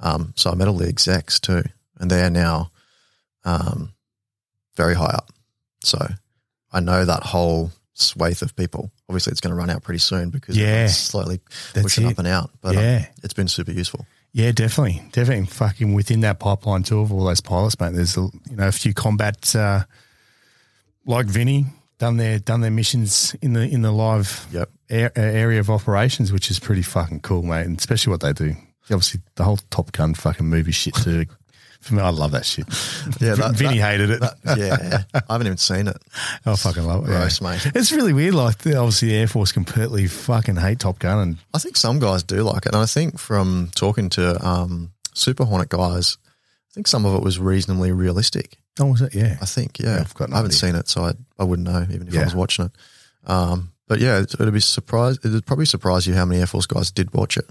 Um, 0.00 0.34
so 0.36 0.50
I 0.50 0.54
met 0.54 0.68
all 0.68 0.76
the 0.76 0.88
execs 0.88 1.40
too, 1.40 1.62
and 1.98 2.10
they 2.10 2.22
are 2.22 2.30
now 2.30 2.70
um, 3.44 3.94
very 4.76 4.94
high 4.94 5.14
up. 5.14 5.30
So 5.82 5.98
I 6.72 6.80
know 6.80 7.04
that 7.04 7.22
whole 7.22 7.72
swathe 8.00 8.42
of 8.42 8.54
people. 8.56 8.90
Obviously, 9.08 9.30
it's 9.32 9.40
going 9.40 9.50
to 9.50 9.56
run 9.56 9.70
out 9.70 9.82
pretty 9.82 9.98
soon 9.98 10.30
because 10.30 10.56
Yeah. 10.56 10.84
it's 10.84 10.96
slowly 10.96 11.40
That's 11.74 11.84
pushing 11.84 12.06
it. 12.06 12.12
up 12.12 12.18
and 12.18 12.28
out. 12.28 12.50
But 12.60 12.76
um, 12.76 12.82
Yeah. 12.82 13.06
it's 13.22 13.34
been 13.34 13.48
super 13.48 13.72
useful. 13.72 14.06
Yeah, 14.32 14.52
definitely, 14.52 15.02
definitely. 15.12 15.46
Fucking 15.46 15.92
within 15.94 16.20
that 16.20 16.38
pipeline 16.38 16.82
too 16.84 17.00
of 17.00 17.12
all 17.12 17.24
those 17.24 17.40
pilots, 17.40 17.78
mate. 17.80 17.94
There's 17.94 18.16
a, 18.16 18.28
you 18.48 18.56
know 18.56 18.68
a 18.68 18.72
few 18.72 18.94
combat 18.94 19.54
uh, 19.56 19.84
like 21.04 21.26
Vinny 21.26 21.66
done 21.98 22.16
their 22.16 22.38
done 22.38 22.60
their 22.60 22.70
missions 22.70 23.34
in 23.42 23.52
the 23.54 23.62
in 23.62 23.82
the 23.82 23.90
live 23.92 24.46
Yep. 24.52 24.70
air, 24.88 25.12
uh, 25.16 25.20
area 25.20 25.60
of 25.60 25.68
operations, 25.68 26.32
which 26.32 26.50
is 26.50 26.58
pretty 26.58 26.82
fucking 26.82 27.20
cool, 27.20 27.42
mate. 27.42 27.66
And 27.66 27.78
especially 27.78 28.12
what 28.12 28.20
they 28.20 28.32
do. 28.32 28.54
Obviously, 28.84 29.20
the 29.36 29.44
whole 29.44 29.58
Top 29.70 29.92
Gun 29.92 30.14
fucking 30.14 30.46
movie 30.46 30.72
shit 30.72 30.94
too. 30.94 31.26
For 31.80 31.94
me, 31.94 32.02
I 32.02 32.10
love 32.10 32.32
that 32.32 32.44
shit. 32.44 32.66
Yeah, 33.20 33.34
that- 33.36 33.54
Vinny 33.56 33.78
that- 33.78 33.90
hated 33.90 34.10
it. 34.10 34.22
yeah, 34.56 35.02
I 35.14 35.32
haven't 35.32 35.46
even 35.46 35.56
seen 35.56 35.88
it. 35.88 35.96
I 36.46 36.54
fucking 36.54 36.84
love 36.84 37.04
it. 37.04 37.06
Gross, 37.06 37.40
yeah. 37.40 37.50
mate. 37.52 37.66
It's 37.74 37.90
really 37.90 38.12
weird. 38.12 38.34
Like, 38.34 38.66
obviously, 38.66 39.08
the 39.08 39.14
Air 39.16 39.26
Force 39.28 39.50
completely 39.52 40.06
fucking 40.06 40.56
hate 40.56 40.78
Top 40.80 40.98
Gun, 40.98 41.18
and 41.18 41.38
I 41.54 41.58
think 41.58 41.76
some 41.76 41.98
guys 41.98 42.22
do 42.22 42.42
like 42.42 42.66
it, 42.66 42.74
and 42.74 42.82
I 42.82 42.86
think 42.86 43.18
from 43.18 43.70
talking 43.74 44.10
to 44.10 44.46
um, 44.46 44.90
Super 45.14 45.44
Hornet 45.44 45.70
guys, 45.70 46.18
I 46.70 46.74
think 46.74 46.86
some 46.86 47.06
of 47.06 47.14
it 47.14 47.22
was 47.22 47.38
reasonably 47.38 47.92
realistic. 47.92 48.58
oh, 48.78 48.86
was 48.86 49.00
it? 49.00 49.14
Yeah, 49.14 49.38
I 49.40 49.46
think, 49.46 49.78
yeah, 49.78 49.98
I've 50.00 50.14
got 50.14 50.28
no 50.28 50.34
I 50.34 50.36
haven't 50.38 50.50
idea. 50.50 50.58
seen 50.58 50.74
it, 50.74 50.88
so 50.88 51.04
I, 51.04 51.12
I 51.38 51.44
wouldn't 51.44 51.66
know 51.66 51.82
even 51.90 52.08
if 52.08 52.14
Yeah. 52.14 52.20
I 52.20 52.24
was 52.24 52.34
watching 52.34 52.66
it. 52.66 52.72
Um, 53.26 53.72
but 53.88 54.00
yeah, 54.00 54.18
it'd 54.20 54.52
be 54.52 54.60
surprised. 54.60 55.24
It'd 55.24 55.46
probably 55.46 55.64
surprise 55.66 56.06
you 56.06 56.14
how 56.14 56.24
many 56.26 56.40
Air 56.40 56.46
Force 56.46 56.66
guys 56.66 56.90
did 56.90 57.12
watch 57.14 57.36
it. 57.38 57.48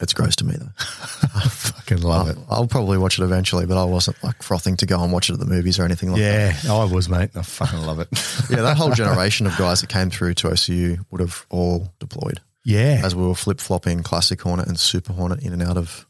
It's 0.00 0.14
gross 0.14 0.34
to 0.36 0.44
me 0.46 0.54
though. 0.58 0.70
I 0.78 1.48
fucking 1.48 2.00
love 2.02 2.28
it. 2.28 2.36
I'll, 2.48 2.60
I'll 2.62 2.66
probably 2.66 2.96
watch 2.98 3.18
it 3.18 3.22
eventually, 3.22 3.66
but 3.66 3.76
I 3.76 3.84
wasn't 3.84 4.22
like 4.24 4.42
frothing 4.42 4.76
to 4.78 4.86
go 4.86 5.02
and 5.02 5.12
watch 5.12 5.28
it 5.28 5.34
at 5.34 5.38
the 5.40 5.46
movies 5.46 5.78
or 5.78 5.84
anything 5.84 6.10
like 6.10 6.20
that. 6.22 6.64
Yeah, 6.64 6.72
I 6.72 6.84
was, 6.84 7.08
mate. 7.08 7.30
I 7.34 7.42
fucking 7.42 7.80
love 7.80 8.00
it. 8.00 8.08
Yeah, 8.50 8.62
that 8.62 8.76
whole 8.78 8.90
generation 8.94 9.46
of 9.46 9.56
guys 9.58 9.80
that 9.82 9.88
came 9.90 10.10
through 10.10 10.34
2OCU 10.34 11.04
would 11.10 11.20
have 11.20 11.44
all 11.50 11.92
deployed. 12.00 12.40
yeah, 12.64 13.00
as 13.04 13.14
we 13.14 13.24
were 13.26 13.34
flip 13.34 13.60
flopping 13.60 14.02
Classic 14.02 14.40
Hornet 14.40 14.66
and 14.66 14.78
Super 14.80 15.12
Hornet 15.12 15.42
in 15.42 15.52
and 15.52 15.62
out 15.62 15.76
of 15.76 16.06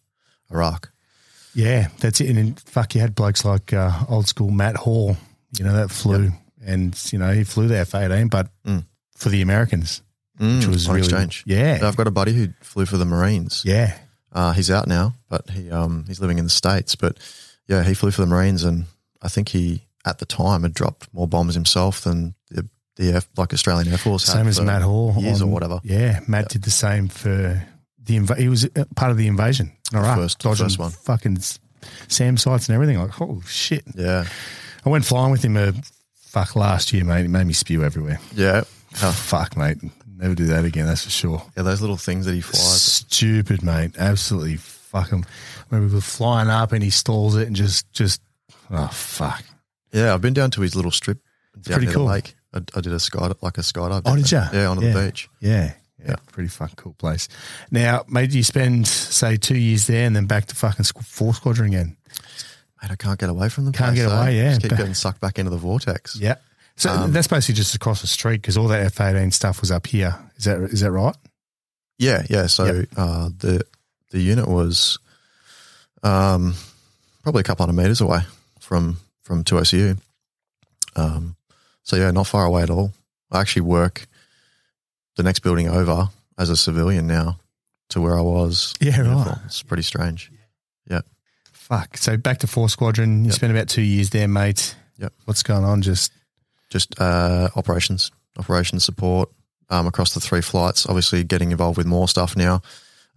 Iraq. 0.51 0.91
yeah, 1.55 1.89
that's 1.99 2.21
it. 2.21 2.31
And 2.31 2.39
in, 2.39 2.55
fuck, 2.55 2.95
you 2.95 3.01
had 3.01 3.15
blokes 3.15 3.45
like 3.45 3.73
uh, 3.73 3.91
old 4.09 4.27
school 4.29 4.51
Matt 4.51 4.77
Hall, 4.77 5.17
you 5.59 5.65
know, 5.65 5.73
that 5.75 5.91
flew, 5.91 6.31
and 6.65 6.97
you 7.13 7.19
know 7.19 7.33
he 7.33 7.43
flew 7.45 7.67
the 7.69 7.79
F 7.79 7.95
eighteen, 7.95 8.29
but 8.29 8.49
Mm. 8.67 8.85
for 9.17 9.29
the 9.31 9.43
Americans, 9.43 10.01
which 10.41 10.67
was 10.67 10.89
on 10.89 10.95
really 10.95 11.07
exchange. 11.07 11.45
Yeah, 11.47 11.81
I've 11.83 11.97
got 11.97 12.07
a 12.07 12.11
buddy 12.11 12.33
who 12.33 12.49
flew 12.63 12.87
for 12.87 12.97
the 12.97 13.05
Marines. 13.05 13.63
yeah, 13.65 13.97
Uh, 14.33 14.53
he's 14.53 14.71
out 14.71 14.87
now, 14.89 15.15
but 15.29 15.49
he 15.51 15.71
um, 15.71 16.05
he's 16.09 16.21
living 16.21 16.39
in 16.39 16.45
the 16.45 16.51
states. 16.51 16.95
But 16.97 17.19
yeah, 17.69 17.83
he 17.85 17.95
flew 17.95 18.11
for 18.11 18.23
the 18.23 18.27
Marines, 18.29 18.65
and 18.65 18.87
I 19.23 19.29
think 19.29 19.51
he 19.51 19.83
at 20.07 20.19
the 20.19 20.27
time 20.27 20.63
had 20.63 20.73
dropped 20.75 21.13
more 21.13 21.29
bombs 21.29 21.55
himself 21.55 22.01
than 22.03 22.35
the 22.51 22.69
the 22.97 23.13
F, 23.15 23.29
like 23.37 23.53
Australian 23.53 23.89
Air 23.93 23.99
Force. 23.99 24.27
had 24.27 24.35
same 24.39 24.49
as 24.49 24.61
Matt 24.61 24.83
Hall, 24.83 25.15
years 25.19 25.43
or 25.43 25.47
whatever. 25.47 25.81
Yeah, 25.85 26.21
Matt 26.27 26.49
did 26.49 26.63
the 26.63 26.71
same 26.71 27.09
for 27.09 27.63
The 28.03 28.17
inv- 28.19 28.39
he 28.39 28.49
was 28.49 28.65
uh, 28.65 28.85
part 28.97 29.11
of 29.11 29.17
the 29.19 29.27
invasion 29.27 29.73
All 29.95 30.01
right, 30.03 30.17
first- 30.17 30.39
dodging 30.41 30.67
first 30.67 30.79
one. 30.79 30.91
fucking 30.91 31.39
SAM 32.09 32.37
sites 32.37 32.69
and 32.69 32.75
everything. 32.75 32.99
Like, 32.99 33.21
oh 33.21 33.43
shit! 33.47 33.85
Yeah. 33.95 34.25
I 34.85 34.89
went 34.89 35.05
flying 35.05 35.31
with 35.33 35.43
him 35.45 35.57
a 35.57 35.73
fuck 36.17 36.57
last 36.57 36.93
year, 36.93 37.05
mate. 37.05 37.25
It 37.27 37.29
made 37.31 37.47
me 37.47 37.53
spew 37.53 37.85
everywhere. 37.85 38.19
Yeah. 38.35 38.63
Oh, 39.03 39.13
fuck, 39.13 39.57
mate. 39.57 39.79
Never 40.21 40.35
do 40.35 40.47
that 40.47 40.65
again. 40.65 40.87
That's 40.87 41.05
for 41.05 41.11
sure. 41.11 41.43
Yeah, 41.57 41.63
those 41.63 41.81
little 41.81 41.97
things 41.97 42.27
that 42.27 42.35
he 42.35 42.41
flies. 42.43 42.83
Stupid, 42.83 43.63
mate. 43.63 43.93
Absolutely 43.99 44.57
fucking. 44.57 45.25
When 45.71 45.87
we 45.89 45.95
were 45.95 46.01
flying 46.01 46.49
up 46.51 46.73
and 46.73 46.83
he 46.83 46.91
stalls 46.91 47.37
it 47.37 47.47
and 47.47 47.57
just, 47.57 47.91
just, 47.93 48.21
oh 48.71 48.89
fuck. 48.89 49.43
Yeah, 49.93 50.13
I've 50.15 50.21
been 50.21 50.35
down 50.35 50.51
to 50.53 50.61
his 50.61 50.77
little 50.77 50.91
strip 50.91 51.19
down 51.63 51.79
pretty 51.79 51.93
cool. 51.93 52.05
the 52.07 52.11
lake. 52.13 52.35
I, 52.53 52.59
I 52.77 52.81
did 52.81 52.93
a 52.93 53.01
sky 53.01 53.33
like 53.41 53.57
a 53.59 53.63
skydive. 53.63 54.03
Oh, 54.05 54.15
did 54.17 54.31
you? 54.31 54.43
Yeah, 54.53 54.67
onto 54.67 54.85
Yeah. 54.87 54.93
the 54.93 55.07
beach. 55.07 55.29
Yeah. 55.41 55.73
Yeah. 55.99 56.07
Yeah. 56.09 56.17
Pretty 56.33 56.49
fucking 56.49 56.77
cool 56.77 56.95
place. 56.95 57.29
Now, 57.71 58.05
mate, 58.09 58.33
you 58.33 58.43
spend, 58.43 58.87
say, 58.89 59.37
two 59.37 59.57
years 59.59 59.87
there 59.87 60.07
and 60.07 60.15
then 60.17 60.27
back 60.27 60.47
to 60.47 60.55
fucking 60.55 60.85
squ- 60.85 61.05
four 61.05 61.35
squadron 61.35 61.69
again. 61.69 61.97
Mate, 62.83 62.91
I 62.91 62.97
can't 62.97 63.19
get 63.19 63.29
away 63.31 63.49
from 63.51 63.65
them. 63.65 63.73
Can't 63.75 63.91
place, 63.95 64.05
get 64.05 64.09
though. 64.09 64.21
away, 64.21 64.37
yeah. 64.37 64.51
Just 64.51 64.63
keep 64.63 64.77
getting 64.77 64.95
sucked 64.95 65.21
back 65.21 65.39
into 65.39 65.51
the 65.51 65.59
vortex. 65.59 66.17
Yeah. 66.17 66.37
So 66.81 66.91
Um, 66.91 67.13
that's 67.13 67.27
basically 67.29 67.57
just 67.57 67.75
across 67.75 68.01
the 68.01 68.07
street 68.07 68.41
because 68.41 68.57
all 68.57 68.69
that 68.69 68.81
F 68.81 69.01
18 69.01 69.31
stuff 69.33 69.61
was 69.61 69.71
up 69.71 69.87
here. 69.87 70.17
Is 70.37 70.45
that, 70.45 70.59
is 70.63 70.81
that 70.81 70.91
right? 70.91 71.15
Yeah, 71.99 72.23
yeah. 72.31 72.47
So 72.47 72.65
Yep. 72.65 72.89
uh, 72.97 73.29
the 73.39 73.61
the 74.11 74.19
unit 74.21 74.49
was 74.49 74.99
um, 76.03 76.55
probably 77.23 77.41
a 77.41 77.45
couple 77.45 77.67
hundred 77.67 77.81
meters 77.81 78.01
away 78.01 78.21
from 78.59 78.97
from 79.23 79.45
2OCU. 79.45 79.99
Um, 80.97 81.37
so 81.83 81.97
yeah, 81.97 82.11
not 82.11 82.27
far 82.27 82.45
away 82.47 82.63
at 82.63 82.71
all. 82.71 82.93
I 83.31 83.41
actually 83.41 83.63
work 83.63 84.07
the 85.17 85.23
next 85.23 85.41
building 85.41 85.69
over 85.69 86.09
as 86.39 86.49
a 86.51 86.57
civilian 86.57 87.07
now 87.07 87.39
to 87.91 88.01
where 88.01 88.17
I 88.19 88.23
was. 88.23 88.73
Yeah, 88.81 89.01
right. 89.03 89.37
It's 89.45 89.63
pretty 89.63 89.83
strange. 89.83 90.33
Yeah. 90.91 91.01
Fuck. 91.53 91.99
So 91.99 92.17
back 92.17 92.39
to 92.39 92.47
four 92.47 92.69
squadron. 92.71 93.25
You 93.25 93.31
Yep. 93.31 93.35
spent 93.35 93.53
about 93.53 93.69
two 93.69 93.83
years 93.83 94.11
there, 94.11 94.27
mate. 94.29 94.75
Yep. 94.99 95.13
What's 95.27 95.43
going 95.43 95.65
on? 95.65 95.83
Just 95.83 96.11
Just 96.71 97.01
uh, 97.01 97.51
operations, 97.57 98.11
operations 98.39 98.85
support 98.85 99.31
um, 99.69 99.87
across 99.87 100.15
the 100.15 100.21
three 100.21 100.41
flights. 100.41 100.87
Obviously, 100.87 101.25
getting 101.25 101.51
involved 101.51 101.77
with 101.77 101.87
more 101.87 102.09
stuff 102.09 102.37
now. 102.37 102.63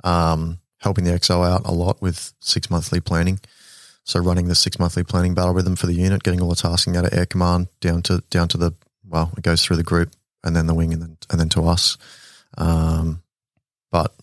Um, 0.04 0.60
helping 0.80 1.06
the 1.06 1.12
XO 1.12 1.48
out 1.48 1.66
a 1.66 1.72
lot 1.72 2.02
with 2.02 2.34
six 2.40 2.70
monthly 2.70 3.00
planning. 3.00 3.40
So 4.04 4.20
running 4.20 4.48
the 4.48 4.56
six 4.56 4.78
monthly 4.80 5.04
planning 5.04 5.34
battle 5.34 5.54
rhythm 5.54 5.76
for 5.76 5.88
the 5.88 5.94
unit, 5.94 6.24
getting 6.24 6.42
all 6.42 6.50
the 6.50 6.56
tasking 6.56 6.98
out 6.98 7.06
of 7.06 7.14
air 7.14 7.26
command 7.26 7.70
down 7.80 8.02
to 8.04 8.22
down 8.30 8.50
to 8.50 8.58
the 8.58 8.74
well, 9.08 9.32
it 9.38 9.44
goes 9.44 9.64
through 9.64 9.78
the 9.78 9.84
group 9.84 10.12
and 10.44 10.56
then 10.56 10.68
the 10.68 10.74
wing 10.74 10.92
and 10.94 11.02
then 11.02 11.18
and 11.32 11.40
then 11.40 11.50
to 11.50 11.64
us. 11.64 11.98
Um, 12.58 13.24
but 13.92 14.14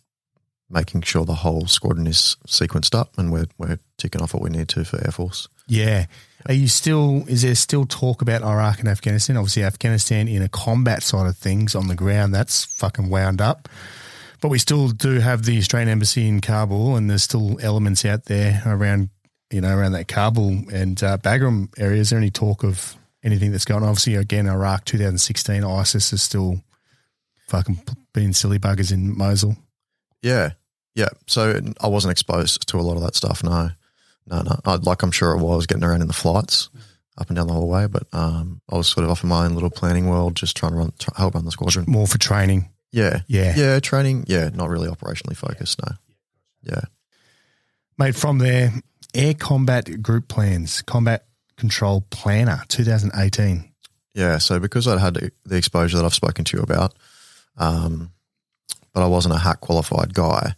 making 0.69 1.03
sure 1.03 1.25
the 1.25 1.35
whole 1.35 1.67
squadron 1.67 2.07
is 2.07 2.37
sequenced 2.47 2.95
up 2.95 3.17
and 3.17 3.33
we're 3.33 3.47
we're 3.57 3.79
ticking 3.97 4.21
off 4.21 4.35
what 4.35 4.43
we 4.43 4.51
need 4.51 4.69
to 4.69 4.85
for 4.85 4.99
Air 5.05 5.13
Force. 5.13 5.49
Yeah. 5.71 6.07
Are 6.47 6.55
you 6.55 6.67
still, 6.67 7.25
is 7.29 7.43
there 7.43 7.55
still 7.55 7.87
talk 7.87 8.23
about 8.23 8.43
Iraq 8.43 8.81
and 8.81 8.89
Afghanistan? 8.89 9.37
Obviously, 9.37 9.63
Afghanistan 9.63 10.27
in 10.27 10.43
a 10.43 10.49
combat 10.49 11.03
side 11.03 11.29
of 11.29 11.37
things 11.37 11.77
on 11.77 11.87
the 11.87 11.95
ground, 11.95 12.35
that's 12.35 12.65
fucking 12.65 13.09
wound 13.09 13.41
up. 13.41 13.69
But 14.41 14.49
we 14.49 14.59
still 14.59 14.89
do 14.89 15.21
have 15.21 15.45
the 15.45 15.59
Australian 15.59 15.89
Embassy 15.89 16.27
in 16.27 16.41
Kabul, 16.41 16.97
and 16.97 17.09
there's 17.09 17.23
still 17.23 17.59
elements 17.61 18.05
out 18.05 18.25
there 18.25 18.63
around, 18.67 19.11
you 19.53 19.61
know, 19.61 19.77
around 19.77 19.93
that 19.93 20.09
Kabul 20.09 20.65
and 20.73 21.01
uh, 21.05 21.19
Bagram 21.19 21.69
area. 21.79 22.01
Is 22.01 22.11
there 22.11 22.19
any 22.19 22.31
talk 22.31 22.65
of 22.65 22.97
anything 23.23 23.53
that's 23.53 23.67
going 23.67 23.83
on? 23.83 23.89
Obviously, 23.91 24.17
again, 24.17 24.49
Iraq 24.49 24.87
2016, 24.87 25.63
ISIS 25.63 26.13
is 26.13 26.23
still 26.23 26.65
fucking 27.49 27.81
being 28.13 28.33
silly 28.33 28.59
buggers 28.59 28.91
in 28.91 29.17
Mosul. 29.17 29.57
Yeah, 30.23 30.53
yeah. 30.97 31.11
So 31.29 31.61
I 31.81 31.87
wasn't 31.87 32.13
exposed 32.13 32.67
to 32.69 32.79
a 32.79 32.83
lot 32.83 32.97
of 32.97 33.03
that 33.03 33.15
stuff. 33.15 33.45
No, 33.45 33.71
no, 34.31 34.43
no. 34.43 34.61
I, 34.65 34.77
like 34.77 35.03
I'm 35.03 35.11
sure 35.11 35.33
it 35.33 35.43
was 35.43 35.67
getting 35.67 35.85
around 35.85 36.01
in 36.03 36.07
the 36.07 36.13
flights 36.13 36.71
up 37.19 37.29
and 37.29 37.37
down 37.37 37.47
the 37.49 37.53
hallway, 37.53 37.87
but 37.87 38.05
um, 38.13 38.61
I 38.71 38.77
was 38.77 38.87
sort 38.89 39.05
of 39.05 39.11
off 39.11 39.23
in 39.23 39.29
my 39.29 39.45
own 39.45 39.53
little 39.55 39.71
planning 39.71 40.09
world, 40.09 40.37
just 40.37 40.57
trying 40.57 40.73
to 40.73 40.79
run, 40.79 40.93
try, 40.99 41.13
help 41.17 41.35
run 41.35 41.45
the 41.45 41.51
squadron. 41.51 41.85
More 41.89 42.07
for 42.07 42.19
training. 42.19 42.71
Yeah, 42.93 43.21
Yeah. 43.27 43.55
yeah. 43.57 43.81
Training, 43.81 44.25
yeah. 44.29 44.49
Not 44.53 44.69
really 44.71 44.89
operationally 44.89 45.37
focused. 45.37 45.81
No. 45.85 45.95
Yeah, 46.63 46.81
Mate, 47.99 48.15
from 48.17 48.39
there, 48.39 48.73
Air 49.15 49.35
Combat 49.35 50.03
Group 50.03 50.29
Plans, 50.29 50.83
Combat 50.83 51.27
Control 51.57 52.03
Planner 52.11 52.63
2018. 52.69 53.71
yeah. 54.15 54.39
So 54.39 54.59
because 54.61 54.87
I'd 54.89 54.99
had 55.01 55.15
the 55.45 55.57
exposure 55.57 55.97
that 55.99 56.05
I've 56.05 56.15
spoken 56.15 56.45
to 56.47 56.57
you 56.57 56.63
about, 56.63 56.95
um, 57.57 58.11
but 58.93 59.03
I 59.03 59.07
wasn't 59.07 59.35
a 59.35 59.39
hack 59.39 59.61
qualified 59.61 60.15
guy. 60.15 60.55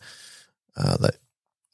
Uh, 0.77 0.97
that 0.99 1.17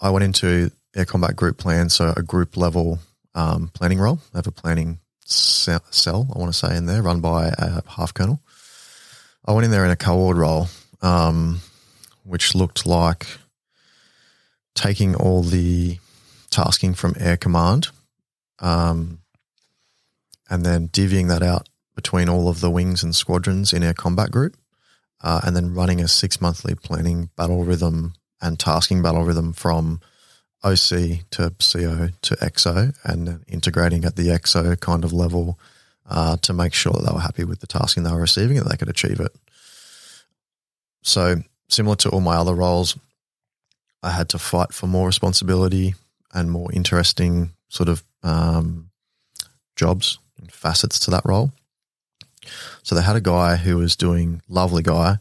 I 0.01 0.11
went 0.11 0.25
into 0.25 0.71
air 0.97 1.05
combat 1.05 1.37
group 1.37 1.59
plan, 1.59 1.89
so 1.89 2.13
a 2.17 2.23
group 2.23 2.57
level 2.57 2.99
um, 3.35 3.71
planning 3.75 3.99
role. 3.99 4.21
I 4.35 4.39
have 4.39 4.47
a 4.47 4.53
planning 4.53 5.01
cell, 5.25 6.27
I 6.35 6.39
want 6.39 6.53
to 6.53 6.59
say, 6.59 6.77
in 6.77 6.87
there, 6.87 7.03
run 7.03 7.21
by 7.21 7.53
a 7.59 7.83
half 7.89 8.15
colonel. 8.15 8.41
I 9.45 9.53
went 9.53 9.65
in 9.65 9.71
there 9.71 9.85
in 9.85 9.91
a 9.91 9.97
co-ord 9.97 10.37
role, 10.37 10.69
um, 11.03 11.61
which 12.25 12.55
looked 12.55 12.87
like 12.87 13.27
taking 14.75 15.15
all 15.15 15.43
the 15.43 15.99
tasking 16.51 16.95
from 16.95 17.15
air 17.19 17.37
command, 17.37 17.89
um, 18.59 19.21
and 20.51 20.65
then 20.65 20.89
divvying 20.89 21.29
that 21.29 21.43
out 21.43 21.69
between 21.95 22.29
all 22.29 22.49
of 22.49 22.61
the 22.61 22.71
wings 22.71 23.03
and 23.03 23.15
squadrons 23.15 23.73
in 23.73 23.83
air 23.83 23.95
combat 23.95 24.31
group, 24.31 24.57
uh, 25.21 25.41
and 25.45 25.55
then 25.55 25.75
running 25.75 26.01
a 26.01 26.09
six 26.09 26.41
monthly 26.41 26.75
planning 26.75 27.31
battle 27.37 27.65
rhythm 27.65 28.15
and 28.41 28.59
tasking 28.59 29.03
battle 29.03 29.25
rhythm 29.25 29.53
from 29.53 30.01
OC 30.65 31.21
to 31.31 31.53
CO 31.59 32.09
to 32.23 32.37
XO, 32.37 32.95
and 33.05 33.45
integrating 33.49 34.05
at 34.05 34.17
the 34.17 34.29
XO 34.29 34.79
kind 34.79 35.05
of 35.05 35.13
level 35.13 35.59
uh, 36.09 36.37
to 36.39 36.53
make 36.53 36.75
sure 36.75 36.93
that 36.93 37.07
they 37.07 37.13
were 37.13 37.21
happy 37.21 37.45
with 37.45 37.61
the 37.61 37.67
tasking 37.67 38.03
they 38.03 38.13
were 38.13 38.21
receiving 38.21 38.59
and 38.59 38.67
they 38.67 38.77
could 38.77 38.89
achieve 38.89 39.21
it. 39.21 39.35
So, 41.03 41.37
similar 41.69 41.97
to 41.97 42.11
all 42.11 42.21
my 42.21 42.37
other 42.37 42.55
roles, 42.55 42.97
I 44.03 44.11
had 44.11 44.29
to 44.31 44.39
fight 44.39 44.73
for 44.73 44.87
more 44.87 45.07
responsibility 45.07 45.95
and 46.33 46.51
more 46.51 46.73
interesting 46.73 47.51
sort 47.69 47.89
of 47.89 48.03
um, 48.23 48.91
jobs 49.77 50.19
and 50.39 50.51
facets 50.51 50.99
to 51.01 51.11
that 51.11 51.25
role. 51.25 51.53
So 52.83 52.95
they 52.95 53.03
had 53.03 53.17
a 53.17 53.21
guy 53.21 53.57
who 53.57 53.77
was 53.77 53.97
doing 53.97 54.43
lovely 54.49 54.83
guy, 54.83 55.19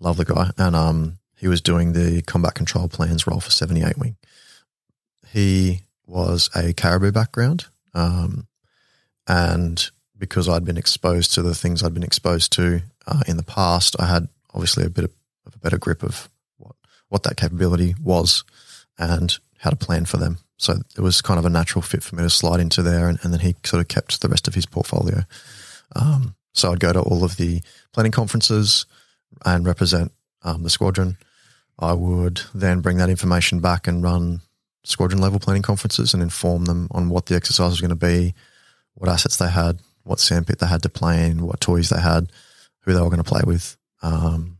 lovely 0.00 0.24
guy, 0.24 0.50
and 0.58 0.76
um, 0.76 1.18
he 1.36 1.48
was 1.48 1.60
doing 1.60 1.92
the 1.92 2.22
combat 2.22 2.54
control 2.54 2.88
plans 2.88 3.26
role 3.26 3.40
for 3.40 3.50
seventy 3.50 3.82
eight 3.82 3.98
wing. 3.98 4.16
He 5.32 5.82
was 6.06 6.50
a 6.54 6.72
caribou 6.72 7.12
background, 7.12 7.66
um, 7.94 8.46
and 9.26 9.90
because 10.16 10.48
I'd 10.48 10.64
been 10.64 10.76
exposed 10.76 11.34
to 11.34 11.42
the 11.42 11.54
things 11.54 11.82
I'd 11.82 11.94
been 11.94 12.02
exposed 12.02 12.52
to 12.52 12.82
uh, 13.06 13.22
in 13.26 13.36
the 13.36 13.42
past, 13.42 13.96
I 13.98 14.06
had 14.06 14.28
obviously 14.54 14.84
a 14.84 14.90
bit 14.90 15.04
of, 15.04 15.10
of 15.46 15.54
a 15.54 15.58
better 15.58 15.78
grip 15.78 16.02
of 16.02 16.28
what 16.56 16.76
what 17.08 17.22
that 17.24 17.36
capability 17.36 17.94
was 18.02 18.44
and 18.98 19.38
how 19.58 19.70
to 19.70 19.76
plan 19.76 20.04
for 20.06 20.16
them. 20.16 20.38
So 20.58 20.76
it 20.96 21.00
was 21.00 21.20
kind 21.20 21.38
of 21.38 21.44
a 21.44 21.50
natural 21.50 21.82
fit 21.82 22.02
for 22.02 22.16
me 22.16 22.22
to 22.22 22.30
slide 22.30 22.60
into 22.60 22.82
there, 22.82 23.08
and, 23.08 23.18
and 23.22 23.32
then 23.32 23.40
he 23.40 23.54
sort 23.64 23.80
of 23.80 23.88
kept 23.88 24.20
the 24.20 24.28
rest 24.28 24.48
of 24.48 24.54
his 24.54 24.66
portfolio. 24.66 25.22
Um, 25.94 26.34
so 26.54 26.72
I'd 26.72 26.80
go 26.80 26.92
to 26.92 27.00
all 27.00 27.24
of 27.24 27.36
the 27.36 27.62
planning 27.92 28.12
conferences 28.12 28.86
and 29.44 29.66
represent 29.66 30.12
um, 30.42 30.62
the 30.62 30.70
squadron. 30.70 31.18
I 31.78 31.92
would 31.92 32.40
then 32.54 32.80
bring 32.80 32.96
that 32.96 33.10
information 33.10 33.60
back 33.60 33.86
and 33.86 34.02
run 34.02 34.40
squadron 34.86 35.20
level 35.20 35.40
planning 35.40 35.62
conferences 35.62 36.14
and 36.14 36.22
inform 36.22 36.64
them 36.66 36.88
on 36.92 37.08
what 37.08 37.26
the 37.26 37.34
exercise 37.34 37.70
was 37.70 37.80
going 37.80 37.90
to 37.90 37.96
be, 37.96 38.34
what 38.94 39.10
assets 39.10 39.36
they 39.36 39.50
had, 39.50 39.80
what 40.04 40.20
sandpit 40.20 40.60
they 40.60 40.66
had 40.66 40.82
to 40.82 40.88
play 40.88 41.26
in, 41.26 41.44
what 41.44 41.60
toys 41.60 41.88
they 41.88 42.00
had, 42.00 42.30
who 42.80 42.94
they 42.94 43.00
were 43.00 43.10
going 43.10 43.22
to 43.22 43.24
play 43.24 43.42
with. 43.44 43.76
Um, 44.02 44.58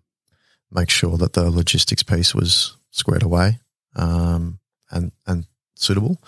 make 0.73 0.90
sure 0.90 1.16
that 1.16 1.35
the 1.35 1.51
logistics 1.51 2.03
piece 2.03 2.35
was 2.35 2.77
squared 2.90 3.23
away 3.23 3.61
um, 3.94 4.59
and 4.90 5.12
and 5.27 5.47
suitable, 5.77 6.20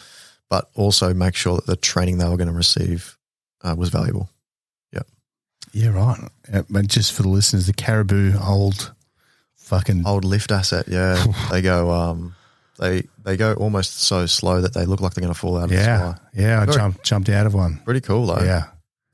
but 0.49 0.70
also 0.75 1.12
make 1.12 1.35
sure 1.35 1.57
that 1.57 1.66
the 1.66 1.77
training 1.77 2.19
they 2.19 2.29
were 2.29 2.37
going 2.37 2.49
to 2.49 2.55
receive 2.55 3.19
uh, 3.62 3.75
was 3.77 3.89
valuable. 3.89 4.31
Yeah, 4.93 5.03
yeah, 5.73 5.89
right. 5.89 6.65
But 6.70 6.87
just 6.87 7.12
for 7.12 7.23
the 7.23 7.29
listeners, 7.29 7.66
the 7.66 7.73
Caribou 7.73 8.39
old 8.39 8.95
fucking. 9.57 10.07
Old 10.07 10.25
lift 10.25 10.51
asset, 10.51 10.87
yeah. 10.89 11.25
they 11.51 11.62
go, 11.62 11.91
um, 11.91 12.35
they 12.78 13.02
they 13.24 13.36
go 13.36 13.55
almost 13.55 14.00
so 14.02 14.26
slow 14.26 14.60
that 14.60 14.74
they 14.74 14.86
look 14.86 15.00
like 15.00 15.14
they're 15.14 15.22
going 15.22 15.34
to 15.34 15.38
fall 15.38 15.56
out 15.59 15.64
of 15.64 15.70
the 15.70 15.76
yeah, 15.76 16.12
sky. 16.14 16.20
yeah. 16.34 16.62
I 16.62 16.66
jumped 16.66 17.02
jumped 17.05 17.28
out 17.28 17.46
of 17.46 17.55
one. 17.55 17.80
Pretty 17.84 18.00
cool 18.00 18.26
though. 18.26 18.42
Yeah. 18.42 18.64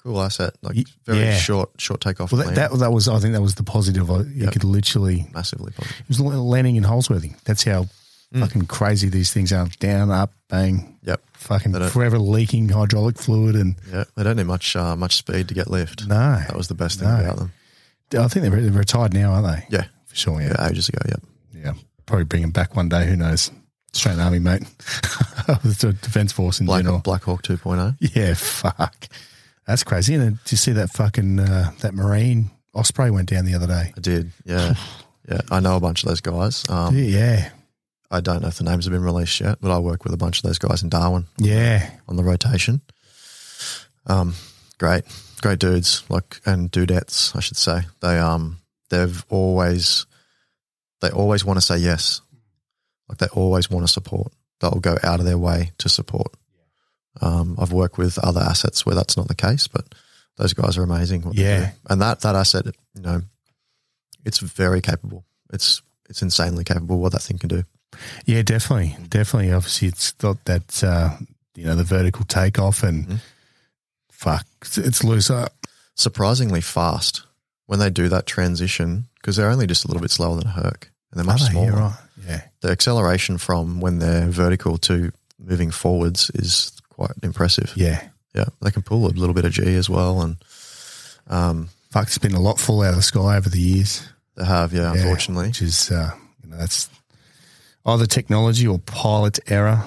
cool 0.02 0.20
asset. 0.22 0.54
Like 0.62 0.76
very 1.06 1.18
yeah. 1.20 1.36
short, 1.36 1.70
short 1.78 2.00
takeoff. 2.00 2.30
Well, 2.32 2.44
that, 2.44 2.54
that 2.54 2.78
that 2.78 2.92
was 2.92 3.08
I 3.08 3.18
think 3.18 3.32
that 3.34 3.42
was 3.42 3.54
the 3.56 3.62
positive. 3.64 4.08
You 4.08 4.44
Yep. 4.44 4.52
could 4.52 4.64
literally 4.64 5.26
massively 5.34 5.72
positive. 5.72 6.00
it 6.00 6.08
was 6.08 6.20
landing 6.20 6.76
in 6.76 6.84
Holsworthy. 6.84 7.34
That's 7.44 7.64
how 7.64 7.86
Mm. 8.34 8.40
fucking 8.40 8.66
crazy 8.66 9.08
these 9.08 9.32
things 9.32 9.52
are. 9.52 9.68
Down, 9.78 10.10
up, 10.10 10.32
bang, 10.48 10.98
Yep. 11.04 11.20
fucking 11.34 11.72
forever 11.90 12.18
leaking 12.18 12.68
hydraulic 12.68 13.16
fluid 13.16 13.54
and 13.54 13.76
Yeah, 13.92 14.04
they 14.16 14.24
don't 14.24 14.36
need 14.36 14.46
much 14.46 14.74
uh, 14.74 14.96
much 14.96 15.14
speed 15.16 15.46
to 15.48 15.54
get 15.54 15.70
lift. 15.70 16.08
no. 16.08 16.36
That 16.48 16.56
was 16.56 16.66
the 16.66 16.74
best 16.74 16.98
thing 16.98 17.08
No. 17.08 17.20
about 17.20 17.36
them. 17.36 17.52
I 18.18 18.26
think 18.28 18.42
they're, 18.50 18.60
they're 18.60 18.72
retired 18.72 19.14
now, 19.14 19.32
aren't 19.34 19.46
they? 19.46 19.66
Yeah, 19.76 19.84
for 20.06 20.16
sure. 20.16 20.40
yeah, 20.40 20.54
Yeah, 20.58 20.68
ages 20.68 20.88
ago. 20.88 20.98
Yep. 21.08 21.22
Probably 22.06 22.24
bring 22.24 22.42
him 22.42 22.50
back 22.50 22.76
one 22.76 22.88
day. 22.88 23.06
Who 23.06 23.16
knows? 23.16 23.50
Australian 23.94 24.24
Army, 24.24 24.38
mate. 24.40 24.62
the 25.46 25.96
Defence 26.02 26.32
Force 26.32 26.60
in 26.60 26.66
Black, 26.66 26.82
general. 26.82 26.98
Black 26.98 27.22
Hawk 27.22 27.42
oh. 27.48 27.54
2.0. 27.54 27.96
Yeah, 28.14 28.34
fuck. 28.34 29.08
That's 29.66 29.84
crazy. 29.84 30.14
And 30.14 30.42
did 30.44 30.52
you 30.52 30.58
see 30.58 30.72
that 30.72 30.90
fucking 30.90 31.38
uh, 31.38 31.70
that 31.80 31.94
Marine 31.94 32.50
Osprey 32.74 33.10
went 33.10 33.28
down 33.30 33.44
the 33.44 33.54
other 33.54 33.66
day? 33.66 33.92
I 33.96 34.00
did. 34.00 34.32
Yeah. 34.44 34.74
yeah. 35.28 35.40
I 35.50 35.60
know 35.60 35.76
a 35.76 35.80
bunch 35.80 36.02
of 36.02 36.08
those 36.08 36.20
guys. 36.20 36.64
Um, 36.68 36.94
yeah, 36.96 37.50
I 38.10 38.20
don't 38.20 38.42
know 38.42 38.48
if 38.48 38.58
the 38.58 38.64
names 38.64 38.84
have 38.84 38.92
been 38.92 39.02
released 39.02 39.40
yet, 39.40 39.58
but 39.60 39.70
I 39.70 39.78
work 39.78 40.04
with 40.04 40.12
a 40.12 40.16
bunch 40.16 40.38
of 40.38 40.42
those 40.42 40.58
guys 40.58 40.82
in 40.82 40.88
Darwin 40.88 41.26
yeah, 41.38 41.90
on 42.06 42.16
the 42.16 42.22
rotation. 42.22 42.80
Um, 44.06 44.34
great, 44.78 45.04
great 45.42 45.58
dudes, 45.58 46.04
like 46.08 46.40
and 46.44 46.70
dudettes, 46.70 47.34
I 47.34 47.40
should 47.40 47.56
say. 47.56 47.82
They 48.00 48.18
um, 48.18 48.58
they've 48.90 49.24
always, 49.30 50.06
they 51.04 51.10
always 51.10 51.44
want 51.44 51.58
to 51.58 51.64
say 51.64 51.76
yes, 51.78 52.20
like 53.08 53.18
they 53.18 53.26
always 53.28 53.70
want 53.70 53.86
to 53.86 53.92
support. 53.92 54.32
They'll 54.60 54.80
go 54.80 54.96
out 55.02 55.20
of 55.20 55.26
their 55.26 55.38
way 55.38 55.72
to 55.78 55.88
support. 55.88 56.32
Um, 57.20 57.56
I've 57.60 57.72
worked 57.72 57.98
with 57.98 58.18
other 58.18 58.40
assets 58.40 58.84
where 58.84 58.94
that's 58.94 59.16
not 59.16 59.28
the 59.28 59.34
case, 59.34 59.68
but 59.68 59.94
those 60.36 60.52
guys 60.52 60.76
are 60.78 60.82
amazing. 60.82 61.22
what 61.22 61.34
Yeah. 61.36 61.72
and 61.88 62.00
that 62.02 62.20
that 62.20 62.34
asset, 62.34 62.66
you 62.94 63.02
know, 63.02 63.22
it's 64.24 64.38
very 64.40 64.80
capable. 64.80 65.24
It's 65.52 65.82
it's 66.08 66.22
insanely 66.22 66.64
capable 66.64 66.98
what 67.00 67.12
that 67.12 67.22
thing 67.22 67.38
can 67.38 67.48
do. 67.48 67.64
yeah. 68.26 68.42
Definitely, 68.42 68.96
definitely. 69.08 69.52
Obviously, 69.52 69.88
it's 69.88 70.12
got 70.12 70.44
that 70.46 70.82
uh, 70.82 71.16
you 71.54 71.64
know 71.64 71.76
the 71.76 71.84
vertical 71.84 72.24
takeoff 72.24 72.82
and 72.82 73.06
Mhm. 73.06 73.20
fuck, 74.10 74.46
it's, 74.62 74.78
it's 74.78 75.04
loose 75.04 75.30
up. 75.30 75.52
surprisingly 75.96 76.60
fast 76.60 77.22
when 77.66 77.78
they 77.78 77.88
do 77.90 78.08
that 78.08 78.26
transition 78.26 79.06
because 79.16 79.36
they're 79.36 79.50
only 79.50 79.66
just 79.66 79.84
a 79.84 79.88
little 79.88 80.00
bit 80.02 80.10
slower 80.10 80.36
than 80.36 80.48
a 80.48 80.50
Herc 80.50 80.90
and 81.14 81.18
they're 81.18 81.24
much 81.24 81.42
smaller. 81.42 81.70
Right. 81.72 81.94
Yeah, 82.26 82.40
The 82.62 82.70
acceleration 82.70 83.38
from 83.38 83.80
when 83.80 83.98
they're 83.98 84.26
vertical 84.28 84.78
to 84.78 85.12
moving 85.38 85.70
forwards 85.70 86.30
is 86.34 86.72
quite 86.90 87.12
impressive. 87.22 87.72
yeah. 87.76 88.08
Yeah, 88.34 88.46
they 88.60 88.72
can 88.72 88.82
pull 88.82 89.06
a 89.06 89.14
little 89.14 89.34
bit 89.34 89.44
of 89.44 89.52
G 89.52 89.76
as 89.76 89.88
well, 89.88 90.20
and 90.22 90.36
um, 91.28 91.68
Fuck, 91.90 92.08
it's 92.08 92.18
been 92.18 92.34
a 92.34 92.40
lot 92.40 92.58
fall 92.58 92.82
out 92.82 92.90
of 92.90 92.96
the 92.96 93.02
sky 93.02 93.36
over 93.36 93.48
the 93.48 93.60
years. 93.60 94.02
they 94.34 94.44
have 94.44 94.72
yeah, 94.72 94.92
Yeah, 94.92 95.00
unfortunately. 95.02 95.46
which 95.48 95.62
is 95.62 95.90
uh, 95.92 96.10
you 96.42 96.50
know 96.50 96.56
that's 96.56 96.88
either 97.86 98.06
technology 98.06 98.66
or 98.66 98.78
pilot 98.80 99.38
error. 99.46 99.84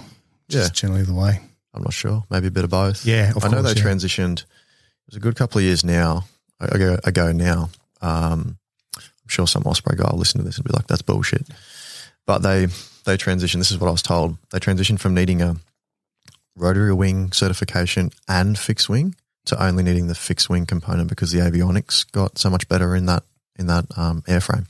Is 0.48 0.56
Yeah. 0.56 0.70
generally 0.72 1.04
the 1.04 1.14
way. 1.14 1.42
I'm 1.74 1.84
not 1.84 1.92
sure, 1.94 2.24
maybe 2.30 2.48
a 2.48 2.52
bit 2.52 2.64
of 2.64 2.70
both. 2.70 3.06
Yeah, 3.06 3.34
of 3.36 3.44
I 3.44 3.50
know 3.50 3.62
they 3.62 3.74
yeah. 3.74 3.84
transitioned. 3.84 4.40
It 4.44 4.46
was 5.08 5.16
a 5.18 5.20
good 5.20 5.36
couple 5.36 5.60
of 5.60 5.66
years 5.66 5.84
now 5.84 6.24
ago, 6.62 6.98
ago 7.04 7.34
now. 7.34 7.70
Um, 8.02 8.58
I'm 9.28 9.30
sure 9.30 9.48
some 9.48 9.64
Osprey 9.64 9.98
guy 9.98 10.10
will 10.10 10.20
listen 10.20 10.40
to 10.40 10.46
this 10.46 10.56
and 10.58 10.66
be 10.66 10.72
like, 10.74 10.88
"That's 10.88 11.02
bullshit." 11.02 11.46
But 12.26 12.40
they 12.40 12.68
they 13.06 13.18
transitioned. 13.18 13.58
This 13.58 13.72
is 13.72 13.78
what 13.78 13.90
I 13.90 13.92
was 13.92 14.02
told. 14.02 14.38
They 14.52 14.60
transitioned 14.60 15.00
from 15.00 15.14
needing 15.14 15.42
a 15.42 15.58
rotary 16.56 16.94
wing 16.94 17.32
certification 17.34 18.12
and 18.28 18.58
fixed 18.58 18.90
wing 18.90 19.16
to 19.46 19.62
only 19.62 19.84
needing 19.84 20.08
the 20.08 20.16
fixed 20.16 20.50
wing 20.50 20.66
component 20.66 21.10
because 21.10 21.32
the 21.32 21.40
avionics 21.40 22.10
got 22.12 22.38
so 22.38 22.50
much 22.50 22.68
better 22.70 22.96
in 22.96 23.06
that 23.08 23.24
in 23.60 23.68
that 23.68 23.86
um, 23.98 24.22
airframe. 24.24 24.68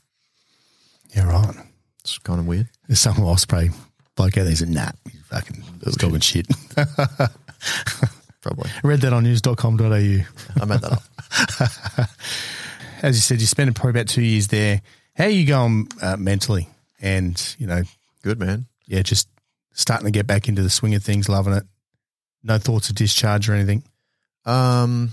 Yeah, 1.15 1.27
right. 1.29 1.55
It's 2.01 2.17
kind 2.19 2.39
of 2.39 2.47
weird. 2.47 2.69
There's 2.87 2.99
some 2.99 3.21
Osprey 3.21 3.69
bloke 4.15 4.37
out 4.37 4.45
there 4.45 4.55
said, 4.55 4.69
nah, 4.69 4.89
you 5.05 5.19
fucking 5.29 5.63
he's 5.85 5.95
talking 5.95 6.19
shit. 6.19 6.47
Probably. 8.41 8.69
Read 8.83 9.01
that 9.01 9.13
on 9.13 9.23
news.com.au. 9.23 9.85
I 9.85 10.65
made 10.65 10.81
that 10.81 10.91
up. 10.91 12.09
As 13.01 13.15
you 13.15 13.21
said, 13.21 13.39
you 13.41 13.47
spent 13.47 13.73
probably 13.75 13.91
about 13.91 14.07
two 14.07 14.23
years 14.23 14.47
there. 14.47 14.81
How 15.15 15.25
are 15.25 15.29
you 15.29 15.45
going 15.45 15.87
uh, 16.01 16.17
mentally? 16.17 16.67
And, 17.01 17.55
you 17.59 17.67
know, 17.67 17.83
Good 18.23 18.39
man. 18.39 18.65
yeah, 18.87 19.01
just 19.03 19.29
starting 19.73 20.05
to 20.05 20.11
get 20.11 20.25
back 20.27 20.47
into 20.49 20.63
the 20.63 20.69
swing 20.69 20.95
of 20.95 21.03
things, 21.03 21.29
loving 21.29 21.53
it. 21.53 21.63
No 22.43 22.57
thoughts 22.57 22.89
of 22.89 22.95
discharge 22.95 23.49
or 23.49 23.53
anything. 23.53 23.83
Um, 24.45 25.11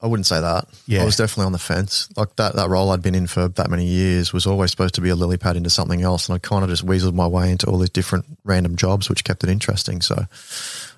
I 0.00 0.06
wouldn't 0.06 0.26
say 0.26 0.40
that. 0.40 0.66
Yeah. 0.86 1.02
I 1.02 1.04
was 1.04 1.16
definitely 1.16 1.46
on 1.46 1.52
the 1.52 1.58
fence. 1.58 2.08
Like 2.16 2.36
that, 2.36 2.54
that 2.54 2.68
role 2.68 2.90
I'd 2.90 3.02
been 3.02 3.14
in 3.14 3.26
for 3.26 3.48
that 3.48 3.70
many 3.70 3.86
years 3.86 4.32
was 4.32 4.46
always 4.46 4.70
supposed 4.70 4.94
to 4.96 5.00
be 5.00 5.08
a 5.08 5.16
lily 5.16 5.36
pad 5.38 5.56
into 5.56 5.70
something 5.70 6.02
else, 6.02 6.28
and 6.28 6.36
I 6.36 6.38
kind 6.38 6.62
of 6.64 6.70
just 6.70 6.86
weaseled 6.86 7.14
my 7.14 7.26
way 7.26 7.50
into 7.50 7.66
all 7.66 7.78
these 7.78 7.90
different 7.90 8.24
random 8.44 8.76
jobs, 8.76 9.08
which 9.08 9.24
kept 9.24 9.42
it 9.44 9.50
interesting. 9.50 10.00
So, 10.02 10.24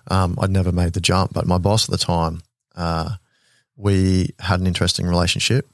um, 0.08 0.36
I'd 0.40 0.50
never 0.50 0.72
made 0.72 0.92
the 0.92 1.00
jump. 1.00 1.32
But 1.32 1.46
my 1.46 1.58
boss 1.58 1.88
at 1.88 1.90
the 1.92 2.04
time, 2.04 2.42
uh, 2.76 3.10
we 3.78 4.34
had 4.40 4.60
an 4.60 4.66
interesting 4.66 5.06
relationship, 5.06 5.66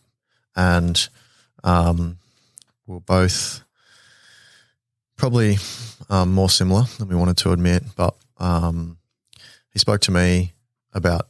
and 0.54 1.08
um, 1.64 2.18
we 2.86 2.94
we're 2.94 3.00
both 3.00 3.64
probably 5.16 5.56
um, 6.10 6.32
more 6.32 6.50
similar 6.50 6.84
than 6.98 7.08
we 7.08 7.16
wanted 7.16 7.38
to 7.38 7.52
admit. 7.52 7.82
But 7.96 8.14
um, 8.38 8.98
he 9.72 9.78
spoke 9.78 10.02
to 10.02 10.12
me 10.12 10.52
about 10.92 11.28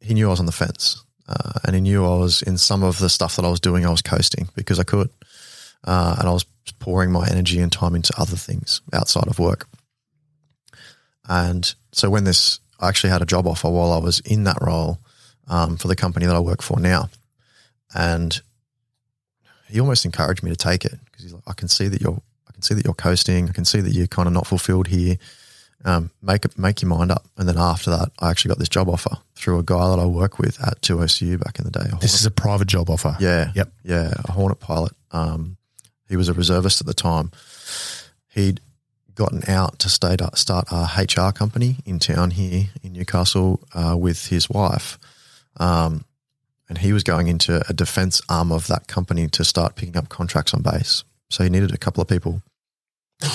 he 0.00 0.14
knew 0.14 0.26
I 0.26 0.30
was 0.30 0.40
on 0.40 0.46
the 0.46 0.52
fence, 0.52 1.04
uh, 1.28 1.60
and 1.64 1.74
he 1.74 1.82
knew 1.82 2.04
I 2.04 2.16
was 2.16 2.40
in 2.42 2.56
some 2.56 2.82
of 2.82 2.98
the 2.98 3.10
stuff 3.10 3.36
that 3.36 3.44
I 3.44 3.50
was 3.50 3.60
doing. 3.60 3.84
I 3.84 3.90
was 3.90 4.02
coasting 4.02 4.48
because 4.56 4.80
I 4.80 4.84
could, 4.84 5.10
uh, 5.84 6.16
and 6.18 6.26
I 6.26 6.32
was 6.32 6.46
pouring 6.78 7.12
my 7.12 7.28
energy 7.28 7.60
and 7.60 7.70
time 7.70 7.94
into 7.94 8.14
other 8.18 8.36
things 8.36 8.80
outside 8.92 9.28
of 9.28 9.38
work. 9.38 9.68
And 11.28 11.72
so 11.92 12.08
when 12.08 12.24
this, 12.24 12.58
I 12.80 12.88
actually 12.88 13.10
had 13.10 13.22
a 13.22 13.26
job 13.26 13.46
offer 13.46 13.68
while 13.68 13.92
I 13.92 13.98
was 13.98 14.20
in 14.20 14.44
that 14.44 14.56
role 14.62 14.98
um, 15.50 15.76
for 15.76 15.88
the 15.88 15.96
company 15.96 16.24
that 16.24 16.34
I 16.34 16.40
work 16.40 16.62
for 16.62 16.80
now, 16.80 17.10
and 17.94 18.40
he 19.68 19.78
almost 19.80 20.04
encouraged 20.04 20.42
me 20.42 20.50
to 20.50 20.56
take 20.56 20.84
it 20.84 20.98
because 21.04 21.22
he's 21.24 21.32
like, 21.32 21.42
I 21.46 21.52
can 21.52 21.68
see 21.68 21.88
that 21.88 22.00
you're, 22.00 22.20
I 22.48 22.52
can 22.52 22.62
see 22.62 22.74
that 22.74 22.84
you're 22.84 22.94
coasting. 22.94 23.48
I 23.48 23.52
can 23.52 23.64
see 23.64 23.80
that 23.80 23.92
you're 23.92 24.06
kind 24.06 24.26
of 24.26 24.32
not 24.32 24.46
fulfilled 24.46 24.88
here. 24.88 25.16
Um, 25.84 26.10
make 26.20 26.44
it, 26.44 26.58
make 26.58 26.82
your 26.82 26.90
mind 26.90 27.10
up. 27.10 27.24
And 27.38 27.48
then 27.48 27.56
after 27.56 27.90
that, 27.90 28.10
I 28.18 28.30
actually 28.30 28.50
got 28.50 28.58
this 28.58 28.68
job 28.68 28.88
offer 28.88 29.16
through 29.34 29.58
a 29.58 29.62
guy 29.62 29.88
that 29.88 29.98
I 29.98 30.04
work 30.06 30.38
with 30.38 30.60
at 30.60 30.80
2OCU 30.82 31.42
back 31.42 31.58
in 31.58 31.64
the 31.64 31.70
day. 31.70 31.86
This 32.00 32.14
is 32.14 32.26
a 32.26 32.30
private 32.30 32.68
job 32.68 32.90
offer. 32.90 33.16
yeah. 33.20 33.52
Yep. 33.54 33.72
Yeah. 33.84 34.12
A 34.24 34.32
Hornet 34.32 34.60
pilot. 34.60 34.92
Um, 35.12 35.56
he 36.08 36.16
was 36.16 36.28
a 36.28 36.34
reservist 36.34 36.80
at 36.80 36.86
the 36.86 36.92
time. 36.94 37.30
He'd 38.28 38.60
gotten 39.14 39.42
out 39.48 39.78
to 39.78 39.88
start, 39.88 40.20
start 40.36 40.66
a 40.70 40.86
HR 40.98 41.32
company 41.32 41.76
in 41.86 41.98
town 41.98 42.32
here 42.32 42.66
in 42.82 42.92
Newcastle 42.92 43.60
uh, 43.72 43.96
with 43.96 44.26
his 44.26 44.50
wife. 44.50 44.98
Um, 45.60 46.04
and 46.68 46.78
he 46.78 46.92
was 46.92 47.04
going 47.04 47.28
into 47.28 47.62
a 47.68 47.72
defense 47.72 48.22
arm 48.28 48.50
of 48.50 48.66
that 48.68 48.88
company 48.88 49.28
to 49.28 49.44
start 49.44 49.76
picking 49.76 49.96
up 49.96 50.08
contracts 50.08 50.54
on 50.54 50.62
base. 50.62 51.04
So 51.28 51.44
he 51.44 51.50
needed 51.50 51.72
a 51.72 51.78
couple 51.78 52.00
of 52.00 52.08
people 52.08 52.42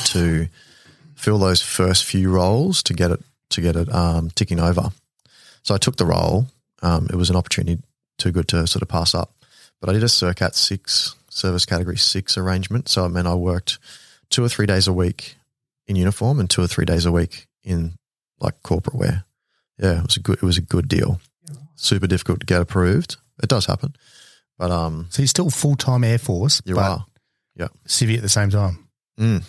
to 0.06 0.48
fill 1.16 1.38
those 1.38 1.62
first 1.62 2.04
few 2.04 2.30
roles 2.30 2.84
to 2.84 2.94
get 2.94 3.12
it 3.12 3.22
to 3.50 3.62
get 3.62 3.76
it 3.76 3.94
um, 3.94 4.32
ticking 4.32 4.60
over. 4.60 4.90
So 5.64 5.76
I 5.76 5.78
took 5.78 5.98
the 5.98 6.06
role. 6.06 6.48
Um, 6.82 7.08
it 7.10 7.16
was 7.16 7.30
an 7.30 7.36
opportunity 7.36 7.82
too 8.18 8.32
good 8.32 8.48
to 8.50 8.66
sort 8.68 8.82
of 8.82 8.88
pass 8.88 9.14
up. 9.14 9.34
But 9.80 9.90
I 9.90 9.94
did 9.94 10.04
a 10.04 10.08
SERCAT 10.08 10.56
six 10.56 11.16
service 11.30 11.66
category 11.66 11.98
six 11.98 12.38
arrangement. 12.38 12.90
So 12.90 13.06
it 13.06 13.10
meant 13.10 13.28
I 13.28 13.36
worked 13.36 13.78
two 14.30 14.44
or 14.44 14.50
three 14.50 14.66
days 14.66 14.88
a 14.88 14.94
week 14.94 15.36
in 15.88 15.96
uniform 15.96 16.40
and 16.40 16.50
two 16.50 16.64
or 16.64 16.68
three 16.68 16.86
days 16.86 17.06
a 17.06 17.12
week 17.12 17.48
in 17.64 17.94
like 18.40 18.62
corporate 18.64 18.96
wear. 18.96 19.26
Yeah, 19.78 20.00
it 20.00 20.06
was 20.06 20.18
a 20.18 20.22
good 20.22 20.38
it 20.38 20.44
was 20.44 20.58
a 20.58 20.62
good 20.62 20.88
deal. 20.88 21.20
Super 21.76 22.08
difficult 22.08 22.40
to 22.42 22.46
get 22.46 22.62
approved. 22.62 23.18
It 23.44 23.50
does 23.50 23.66
happen. 23.66 23.96
But 24.58 24.72
um 24.72 25.08
So 25.10 25.22
you're 25.22 25.28
still 25.28 25.50
full 25.50 25.76
time 25.76 26.04
Air 26.04 26.18
Force, 26.18 26.62
you 26.66 26.76
but 26.76 26.82
are. 26.84 27.06
civvy 27.88 28.16
at 28.16 28.22
the 28.22 28.30
same 28.30 28.50
time. 28.50 28.88
Mm, 29.20 29.44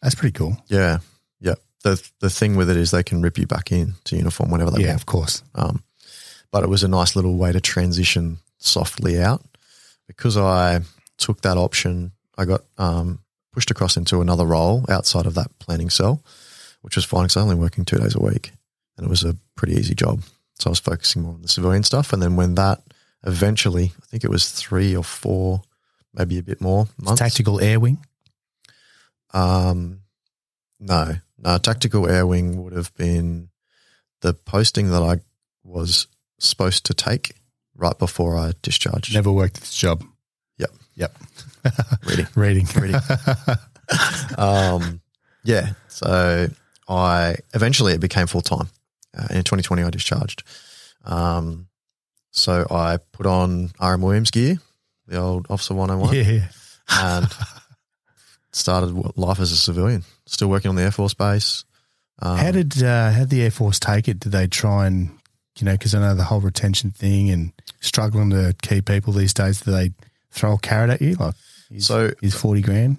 That's 0.00 0.14
pretty 0.14 0.32
cool. 0.32 0.56
yeah. 0.68 0.98
Yeah. 1.40 1.54
The 1.82 2.02
the 2.20 2.30
thing 2.30 2.56
with 2.56 2.70
it 2.70 2.76
is 2.76 2.90
they 2.90 3.02
can 3.02 3.22
rip 3.22 3.38
you 3.38 3.46
back 3.46 3.72
in 3.72 3.94
to 4.04 4.16
uniform 4.16 4.50
whenever 4.50 4.70
they 4.70 4.82
yeah, 4.82 4.88
want. 4.88 5.00
of 5.00 5.06
course. 5.06 5.42
Um, 5.54 5.82
but 6.50 6.62
it 6.62 6.68
was 6.68 6.82
a 6.84 6.88
nice 6.88 7.16
little 7.16 7.36
way 7.36 7.52
to 7.52 7.60
transition 7.60 8.38
softly 8.58 9.20
out. 9.20 9.42
Because 10.06 10.36
I 10.36 10.80
took 11.16 11.40
that 11.42 11.56
option, 11.56 12.12
I 12.38 12.44
got 12.44 12.62
um, 12.78 13.18
pushed 13.52 13.70
across 13.70 13.96
into 13.96 14.20
another 14.20 14.44
role 14.46 14.84
outside 14.88 15.26
of 15.26 15.34
that 15.34 15.50
planning 15.58 15.90
cell, 15.90 16.22
which 16.82 16.96
was 16.96 17.04
fine 17.04 17.24
because 17.24 17.36
I 17.36 17.40
only 17.42 17.54
working 17.56 17.84
two 17.84 17.98
days 17.98 18.14
a 18.14 18.20
week 18.20 18.52
and 18.96 19.06
it 19.06 19.10
was 19.10 19.24
a 19.24 19.36
pretty 19.56 19.74
easy 19.74 19.94
job. 19.94 20.22
So 20.62 20.70
I 20.70 20.72
was 20.72 20.78
focusing 20.78 21.22
more 21.22 21.34
on 21.34 21.42
the 21.42 21.48
civilian 21.48 21.82
stuff. 21.82 22.12
And 22.12 22.22
then 22.22 22.36
when 22.36 22.54
that 22.54 22.80
eventually, 23.24 23.92
I 24.00 24.06
think 24.06 24.22
it 24.22 24.30
was 24.30 24.50
three 24.50 24.94
or 24.94 25.02
four, 25.02 25.62
maybe 26.14 26.38
a 26.38 26.42
bit 26.42 26.60
more 26.60 26.86
months. 26.96 27.20
Tactical 27.20 27.60
Air 27.60 27.80
Wing. 27.80 27.98
Um, 29.34 30.02
no, 30.78 31.14
no. 31.38 31.58
Tactical 31.58 32.08
air 32.08 32.26
wing 32.26 32.62
would 32.62 32.74
have 32.74 32.94
been 32.94 33.48
the 34.20 34.34
posting 34.34 34.90
that 34.90 35.02
I 35.02 35.20
was 35.64 36.06
supposed 36.38 36.86
to 36.86 36.94
take 36.94 37.34
right 37.74 37.98
before 37.98 38.36
I 38.36 38.52
discharged. 38.62 39.14
Never 39.14 39.32
worked 39.32 39.60
this 39.60 39.74
job. 39.74 40.04
Yep. 40.58 40.70
Yep. 40.94 41.16
Reading. 42.06 42.26
Reading. 42.34 42.68
Reading. 42.76 43.00
um, 44.38 45.00
yeah. 45.44 45.72
So 45.88 46.48
I 46.88 47.36
eventually 47.54 47.94
it 47.94 48.00
became 48.00 48.26
full 48.26 48.42
time. 48.42 48.68
Uh, 49.16 49.28
in 49.30 49.44
2020, 49.44 49.82
I 49.82 49.90
discharged. 49.90 50.42
Um, 51.04 51.68
so 52.30 52.66
I 52.70 52.98
put 53.12 53.26
on 53.26 53.70
RM 53.80 54.02
Williams 54.02 54.30
gear, 54.30 54.58
the 55.06 55.18
old 55.18 55.46
Officer 55.50 55.74
101, 55.74 56.14
yeah. 56.14 56.48
and 56.90 57.26
started 58.52 59.16
life 59.16 59.40
as 59.40 59.52
a 59.52 59.56
civilian, 59.56 60.04
still 60.26 60.48
working 60.48 60.68
on 60.68 60.76
the 60.76 60.82
Air 60.82 60.90
Force 60.90 61.14
Base. 61.14 61.64
Um, 62.20 62.36
how 62.36 62.50
did 62.52 62.82
uh, 62.82 63.10
how 63.10 63.20
did 63.20 63.30
the 63.30 63.42
Air 63.42 63.50
Force 63.50 63.78
take 63.78 64.08
it? 64.08 64.20
Did 64.20 64.32
they 64.32 64.46
try 64.46 64.86
and 64.86 65.10
you 65.58 65.64
know 65.64 65.72
because 65.72 65.94
I 65.94 66.00
know 66.00 66.14
the 66.14 66.24
whole 66.24 66.40
retention 66.40 66.90
thing 66.90 67.30
and 67.30 67.52
struggling 67.80 68.30
to 68.30 68.54
keep 68.62 68.86
people 68.86 69.12
these 69.12 69.34
days. 69.34 69.60
Do 69.60 69.72
they 69.72 69.92
throw 70.30 70.54
a 70.54 70.58
carrot 70.58 70.90
at 70.90 71.02
you 71.02 71.14
like? 71.14 71.34
He's, 71.68 71.86
So- 71.86 72.12
he's 72.20 72.34
forty 72.34 72.62
grand. 72.62 72.98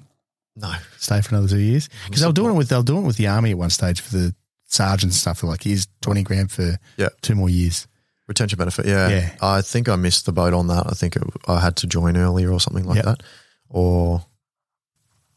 no, 0.56 0.74
Stay 0.98 1.22
for 1.22 1.36
another 1.36 1.48
two 1.48 1.60
years 1.60 1.90
because 2.06 2.22
they 2.22 2.28
were 2.28 2.34
doing 2.34 2.52
it 2.52 2.58
with 2.58 2.70
they 2.70 2.76
were 2.78 2.84
doing 2.84 3.04
it 3.04 3.08
with 3.08 3.18
the 3.18 3.28
army 3.28 3.52
at 3.52 3.58
one 3.58 3.70
stage 3.70 4.02
for 4.02 4.16
the 4.16 4.36
sergeant 4.74 5.14
stuff. 5.14 5.42
They're 5.42 5.50
like, 5.50 5.64
here's 5.64 5.88
twenty 6.02 6.24
grand 6.24 6.52
for 6.52 6.78
Yeah. 6.98 7.10
two 7.22 7.36
more 7.36 7.50
years. 7.50 7.88
retention 8.28 8.58
benefit. 8.58 8.86
Yeah. 8.86 9.10
Yeah. 9.10 9.36
I 9.42 9.62
think 9.62 9.90
I 9.90 9.96
missed 9.98 10.26
the 10.26 10.32
boat 10.32 10.54
on 10.54 10.68
that. 10.68 10.86
I 10.88 10.92
think 10.94 11.16
it, 11.18 11.24
I 11.48 11.60
had 11.60 11.76
to 11.78 11.88
join 11.88 12.16
earlier 12.18 12.52
or 12.52 12.60
something 12.60 12.86
like 12.86 12.96
Yep. 12.98 13.06
that, 13.06 13.24
or 13.70 14.26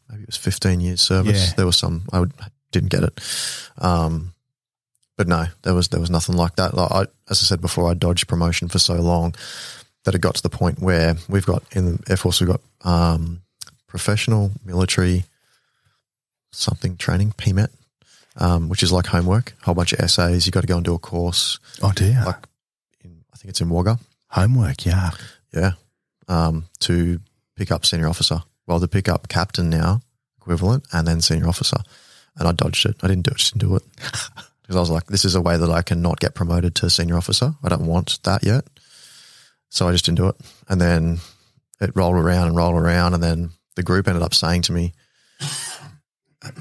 maybe 0.09 0.23
it 0.23 0.27
was 0.29 0.37
15 0.37 0.79
years 0.79 1.01
service. 1.01 1.49
Yeah. 1.49 1.53
There 1.57 1.65
was 1.65 1.77
some 1.77 2.03
I 2.13 2.21
would, 2.21 2.31
didn't 2.71 2.89
get 2.89 3.03
it. 3.03 3.19
Um, 3.77 4.33
but 5.17 5.27
no, 5.27 5.47
there 5.63 5.73
was 5.73 5.89
there 5.89 5.99
was 5.99 6.09
nothing 6.09 6.35
like 6.37 6.55
that. 6.55 6.75
Like 6.75 6.91
I, 6.91 7.01
as 7.29 7.41
I 7.41 7.45
said 7.45 7.59
before, 7.61 7.89
I 7.91 7.93
dodged 7.93 8.27
promotion 8.27 8.67
for 8.69 8.79
so 8.79 8.95
long 8.95 9.35
that 10.05 10.15
it 10.15 10.19
got 10.21 10.35
to 10.35 10.43
the 10.43 10.49
point 10.49 10.79
where 10.79 11.17
we've 11.27 11.45
got 11.45 11.63
in 11.75 11.85
the 11.97 12.03
Air 12.09 12.17
Force 12.17 12.39
we've 12.39 12.49
got 12.49 12.61
um, 12.85 13.41
professional 13.87 14.51
military 14.63 15.25
something 16.53 16.95
training 16.97 17.33
PMET, 17.37 17.67
um, 18.37 18.69
which 18.69 18.83
is 18.83 18.91
like 18.91 19.07
homework, 19.07 19.53
a 19.61 19.65
whole 19.65 19.75
bunch 19.75 19.93
of 19.93 19.99
essays. 19.99 20.45
You 20.45 20.51
got 20.51 20.61
to 20.61 20.67
go 20.67 20.77
and 20.77 20.85
do 20.85 20.93
a 20.95 20.99
course. 20.99 21.59
Oh 21.81 21.91
dear, 21.95 22.21
Like 22.25 22.47
in, 23.03 23.23
I 23.33 23.37
think 23.37 23.49
it's 23.49 23.61
in 23.61 23.69
Wagga, 23.69 23.99
homework. 24.29 24.85
Yeah, 24.85 25.11
yeah, 25.53 25.71
um, 26.27 26.65
to 26.81 27.19
pick 27.55 27.71
up 27.71 27.85
senior 27.85 28.07
officer. 28.07 28.43
Well, 28.67 28.79
to 28.79 28.87
pick 28.87 29.07
up 29.07 29.27
captain 29.29 29.69
now, 29.69 30.01
equivalent, 30.39 30.85
and 30.91 31.07
then 31.07 31.21
senior 31.21 31.47
officer. 31.47 31.77
And 32.37 32.47
I 32.47 32.51
dodged 32.51 32.85
it. 32.85 32.95
I 33.01 33.07
didn't 33.07 33.23
do 33.23 33.31
it. 33.31 33.37
Just 33.37 33.53
didn't 33.53 33.69
do 33.69 33.75
it 33.77 33.83
because 34.61 34.75
I 34.75 34.79
was 34.79 34.91
like, 34.91 35.07
this 35.07 35.25
is 35.25 35.33
a 35.33 35.41
way 35.41 35.57
that 35.57 35.71
I 35.71 35.81
can 35.81 36.01
not 36.01 36.19
get 36.19 36.35
promoted 36.35 36.75
to 36.75 36.89
senior 36.89 37.17
officer. 37.17 37.55
I 37.63 37.69
don't 37.69 37.87
want 37.87 38.19
that 38.23 38.43
yet. 38.43 38.65
So 39.69 39.87
I 39.87 39.91
just 39.91 40.05
didn't 40.05 40.17
do 40.17 40.27
it. 40.27 40.35
And 40.69 40.79
then 40.79 41.17
it 41.81 41.91
rolled 41.95 42.15
around 42.15 42.47
and 42.47 42.55
rolled 42.55 42.75
around, 42.75 43.13
and 43.13 43.23
then 43.23 43.51
the 43.75 43.83
group 43.83 44.07
ended 44.07 44.21
up 44.23 44.33
saying 44.33 44.63
to 44.63 44.71
me, 44.73 44.93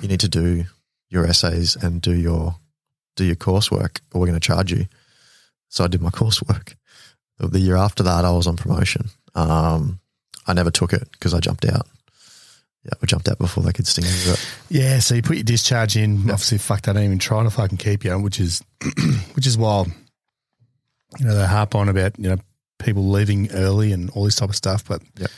"You 0.01 0.09
need 0.09 0.21
to 0.21 0.29
do 0.29 0.65
your 1.09 1.27
essays 1.27 1.77
and 1.77 2.01
do 2.03 2.13
your 2.15 2.57
do 3.17 3.25
your 3.25 3.37
coursework, 3.37 4.01
or 4.13 4.21
we're 4.21 4.27
going 4.27 4.39
to 4.41 4.47
charge 4.47 4.73
you." 4.73 4.87
So 5.69 5.85
I 5.85 5.89
did 5.89 6.03
my 6.03 6.11
coursework. 6.21 6.75
The- 7.39 7.61
year 7.61 7.77
after 7.77 8.03
that, 8.03 8.25
I 8.25 8.31
was 8.31 8.47
on 8.47 8.57
promotion. 8.57 9.11
Um, 9.35 10.01
I 10.47 10.53
never 10.55 10.71
took 10.71 10.93
it 10.93 11.09
because 11.13 11.35
I 11.35 11.41
jumped 11.41 11.65
out. 11.67 11.87
Yeah, 12.85 12.93
we 13.03 13.07
jumped 13.07 13.29
out 13.29 13.39
before 13.39 13.65
they 13.65 13.73
could 13.73 13.87
sting 13.87 14.05
me 14.05 14.11
with 14.11 14.35
it. 14.35 14.75
yeah. 14.75 15.01
So 15.01 15.17
you 15.17 15.23
put 15.23 15.37
your 15.37 15.45
discharge 15.45 15.97
in. 15.97 16.31
Obviously, 16.31 16.59
fuck, 16.59 16.83
they 16.83 16.93
don't 16.93 17.03
even 17.03 17.19
try 17.19 17.43
to 17.43 17.51
fucking 17.51 17.79
keep 17.79 18.05
you, 18.05 18.17
which 18.21 18.39
is 18.39 18.63
which 19.35 19.47
is 19.47 19.59
wild. 19.59 19.89
You 21.19 21.27
know, 21.27 21.35
they 21.35 21.47
harp 21.47 21.75
on 21.75 21.89
about 21.89 22.19
you 22.19 22.29
know 22.31 22.37
people 22.79 23.09
leaving 23.09 23.51
early 23.53 23.93
and 23.93 24.09
all 24.11 24.25
this 24.25 24.37
type 24.37 24.51
of 24.51 24.57
stuff, 24.57 24.85
but 24.87 25.03
Yep. 25.19 25.31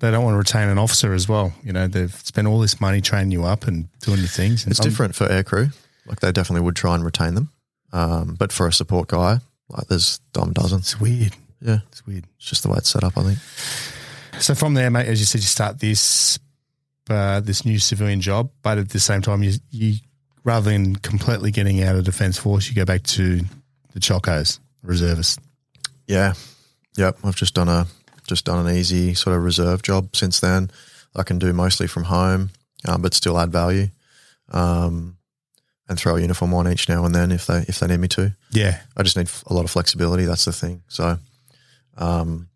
They 0.00 0.10
don't 0.10 0.24
want 0.24 0.34
to 0.34 0.38
retain 0.38 0.68
an 0.68 0.78
officer 0.78 1.12
as 1.14 1.28
well. 1.28 1.52
You 1.62 1.72
know, 1.72 1.86
they've 1.86 2.14
spent 2.14 2.46
all 2.48 2.58
this 2.60 2.80
money 2.80 3.00
training 3.00 3.30
you 3.32 3.44
up 3.44 3.66
and 3.66 3.88
doing 4.00 4.18
your 4.18 4.28
things. 4.28 4.64
And 4.64 4.70
It's 4.72 4.80
I'm- 4.80 4.88
different 4.88 5.14
for 5.14 5.26
aircrew. 5.28 5.72
Like 6.06 6.20
they 6.20 6.32
definitely 6.32 6.64
would 6.64 6.76
try 6.76 6.94
and 6.94 7.04
retain 7.04 7.34
them. 7.34 7.50
Um, 7.92 8.34
but 8.38 8.52
for 8.52 8.66
a 8.66 8.72
support 8.72 9.08
guy, 9.08 9.38
like 9.70 9.86
there's 9.86 10.18
dime 10.32 10.52
dozens. 10.52 10.80
It's 10.92 11.00
weird. 11.00 11.34
Yeah, 11.60 11.78
It's 11.88 12.06
weird. 12.06 12.24
it's 12.36 12.46
just 12.46 12.62
the 12.62 12.68
way 12.68 12.76
it's 12.76 12.90
set 12.90 13.04
up. 13.04 13.16
I 13.16 13.22
think. 13.22 13.38
So 14.42 14.54
from 14.54 14.74
there, 14.74 14.90
mate, 14.90 15.06
as 15.06 15.20
you 15.20 15.24
said, 15.26 15.40
you 15.40 15.46
start 15.46 15.78
this 15.78 16.38
uh, 17.08 17.40
this 17.40 17.64
new 17.64 17.78
civilian 17.78 18.20
job, 18.20 18.50
but 18.62 18.76
at 18.78 18.90
the 18.90 19.00
same 19.00 19.22
time, 19.22 19.42
you 19.42 19.52
you 19.70 19.94
rather 20.42 20.70
than 20.70 20.96
completely 20.96 21.50
getting 21.50 21.82
out 21.82 21.96
of 21.96 22.04
defence 22.04 22.36
force, 22.36 22.68
you 22.68 22.74
go 22.74 22.84
back 22.84 23.02
to 23.04 23.40
the 23.94 24.00
Chocos 24.00 24.58
reservists. 24.82 25.38
Yeah, 26.06 26.34
yep. 26.96 27.16
I've 27.24 27.36
just 27.36 27.54
done 27.54 27.68
a 27.68 27.86
just 28.26 28.44
done 28.44 28.66
an 28.66 28.74
easy 28.74 29.14
sort 29.14 29.36
of 29.36 29.42
reserve 29.42 29.82
job 29.82 30.14
since 30.16 30.40
then. 30.40 30.70
I 31.16 31.22
can 31.22 31.38
do 31.38 31.52
mostly 31.52 31.86
from 31.86 32.04
home, 32.04 32.50
um, 32.86 33.02
but 33.02 33.14
still 33.14 33.38
add 33.38 33.52
value, 33.52 33.88
um, 34.50 35.16
and 35.88 35.98
throw 35.98 36.16
a 36.16 36.20
uniform 36.20 36.54
on 36.54 36.66
each 36.66 36.88
now 36.88 37.04
and 37.04 37.14
then 37.14 37.30
if 37.30 37.46
they 37.46 37.64
if 37.68 37.78
they 37.78 37.86
need 37.86 38.00
me 38.00 38.08
to. 38.08 38.34
Yeah, 38.50 38.80
I 38.96 39.02
just 39.02 39.16
need 39.16 39.30
a 39.46 39.54
lot 39.54 39.64
of 39.64 39.70
flexibility. 39.70 40.24
That's 40.24 40.44
the 40.44 40.52
thing. 40.52 40.82
So, 40.88 41.18
um, 41.96 42.48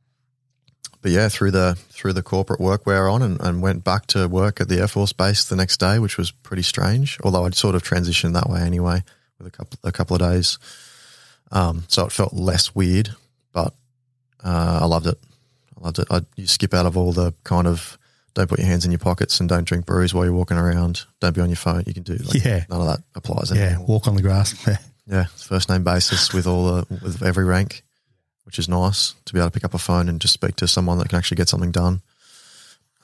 but 1.02 1.12
yeah, 1.12 1.28
through 1.28 1.52
the 1.52 1.76
through 1.90 2.14
the 2.14 2.22
corporate 2.22 2.60
work 2.60 2.86
we're 2.86 3.08
on, 3.08 3.22
and, 3.22 3.40
and 3.40 3.62
went 3.62 3.84
back 3.84 4.06
to 4.08 4.26
work 4.26 4.60
at 4.60 4.68
the 4.68 4.80
Air 4.80 4.88
Force 4.88 5.12
Base 5.12 5.44
the 5.44 5.56
next 5.56 5.78
day, 5.78 5.98
which 5.98 6.18
was 6.18 6.30
pretty 6.30 6.62
strange. 6.62 7.18
Although 7.22 7.44
I'd 7.44 7.54
sort 7.54 7.74
of 7.74 7.82
transitioned 7.82 8.34
that 8.34 8.50
way 8.50 8.60
anyway, 8.60 9.02
with 9.38 9.46
a 9.46 9.50
couple 9.50 9.78
a 9.84 9.92
couple 9.92 10.16
of 10.16 10.20
days, 10.20 10.58
um, 11.52 11.84
so 11.88 12.06
it 12.06 12.12
felt 12.12 12.32
less 12.32 12.74
weird. 12.74 13.10
But 13.52 13.74
uh, 14.42 14.80
I 14.82 14.86
loved 14.86 15.06
it. 15.06 15.18
Loved 15.80 15.98
it. 16.00 16.09
I, 16.10 16.22
you 16.36 16.46
skip 16.46 16.74
out 16.74 16.86
of 16.86 16.96
all 16.96 17.12
the 17.12 17.34
kind 17.44 17.66
of 17.66 17.98
don't 18.34 18.48
put 18.48 18.59
your 18.59 18.68
hands 18.68 18.84
in 18.84 18.90
your 18.92 18.98
pockets 18.98 19.40
and 19.40 19.48
don't 19.48 19.64
drink 19.64 19.86
brews 19.86 20.14
while 20.14 20.24
you're 20.24 20.34
walking 20.34 20.56
around. 20.56 21.05
Don't 21.20 21.34
be 21.34 21.40
on 21.40 21.48
your 21.48 21.56
phone. 21.56 21.82
You 21.86 21.94
can 21.94 22.02
do 22.02 22.14
like, 22.16 22.44
Yeah. 22.44 22.64
None 22.68 22.80
of 22.80 22.86
that 22.86 23.00
applies 23.14 23.50
yeah. 23.55 23.78
Walk 23.78 24.06
on 24.06 24.14
the 24.16 24.22
grass. 24.22 24.55
Yeah, 25.10 25.24
first 25.24 25.70
name 25.70 25.84
basis 25.84 26.34
with 26.34 26.46
all 26.46 26.66
the 26.66 26.86
with 27.02 27.22
every 27.22 27.46
rank, 27.46 27.82
which 28.44 28.59
is 28.59 28.68
nice 28.68 29.14
to 29.24 29.32
be 29.32 29.38
able 29.38 29.48
to 29.48 29.55
pick 29.55 29.64
up 29.64 29.72
a 29.72 29.78
phone 29.78 30.06
and 30.06 30.20
just 30.20 30.34
speak 30.34 30.56
to 30.56 30.68
someone 30.68 30.98
that 30.98 31.09
can 31.09 31.16
actually 31.16 31.38
get 31.38 31.48
something 31.48 31.70
done, 31.70 32.02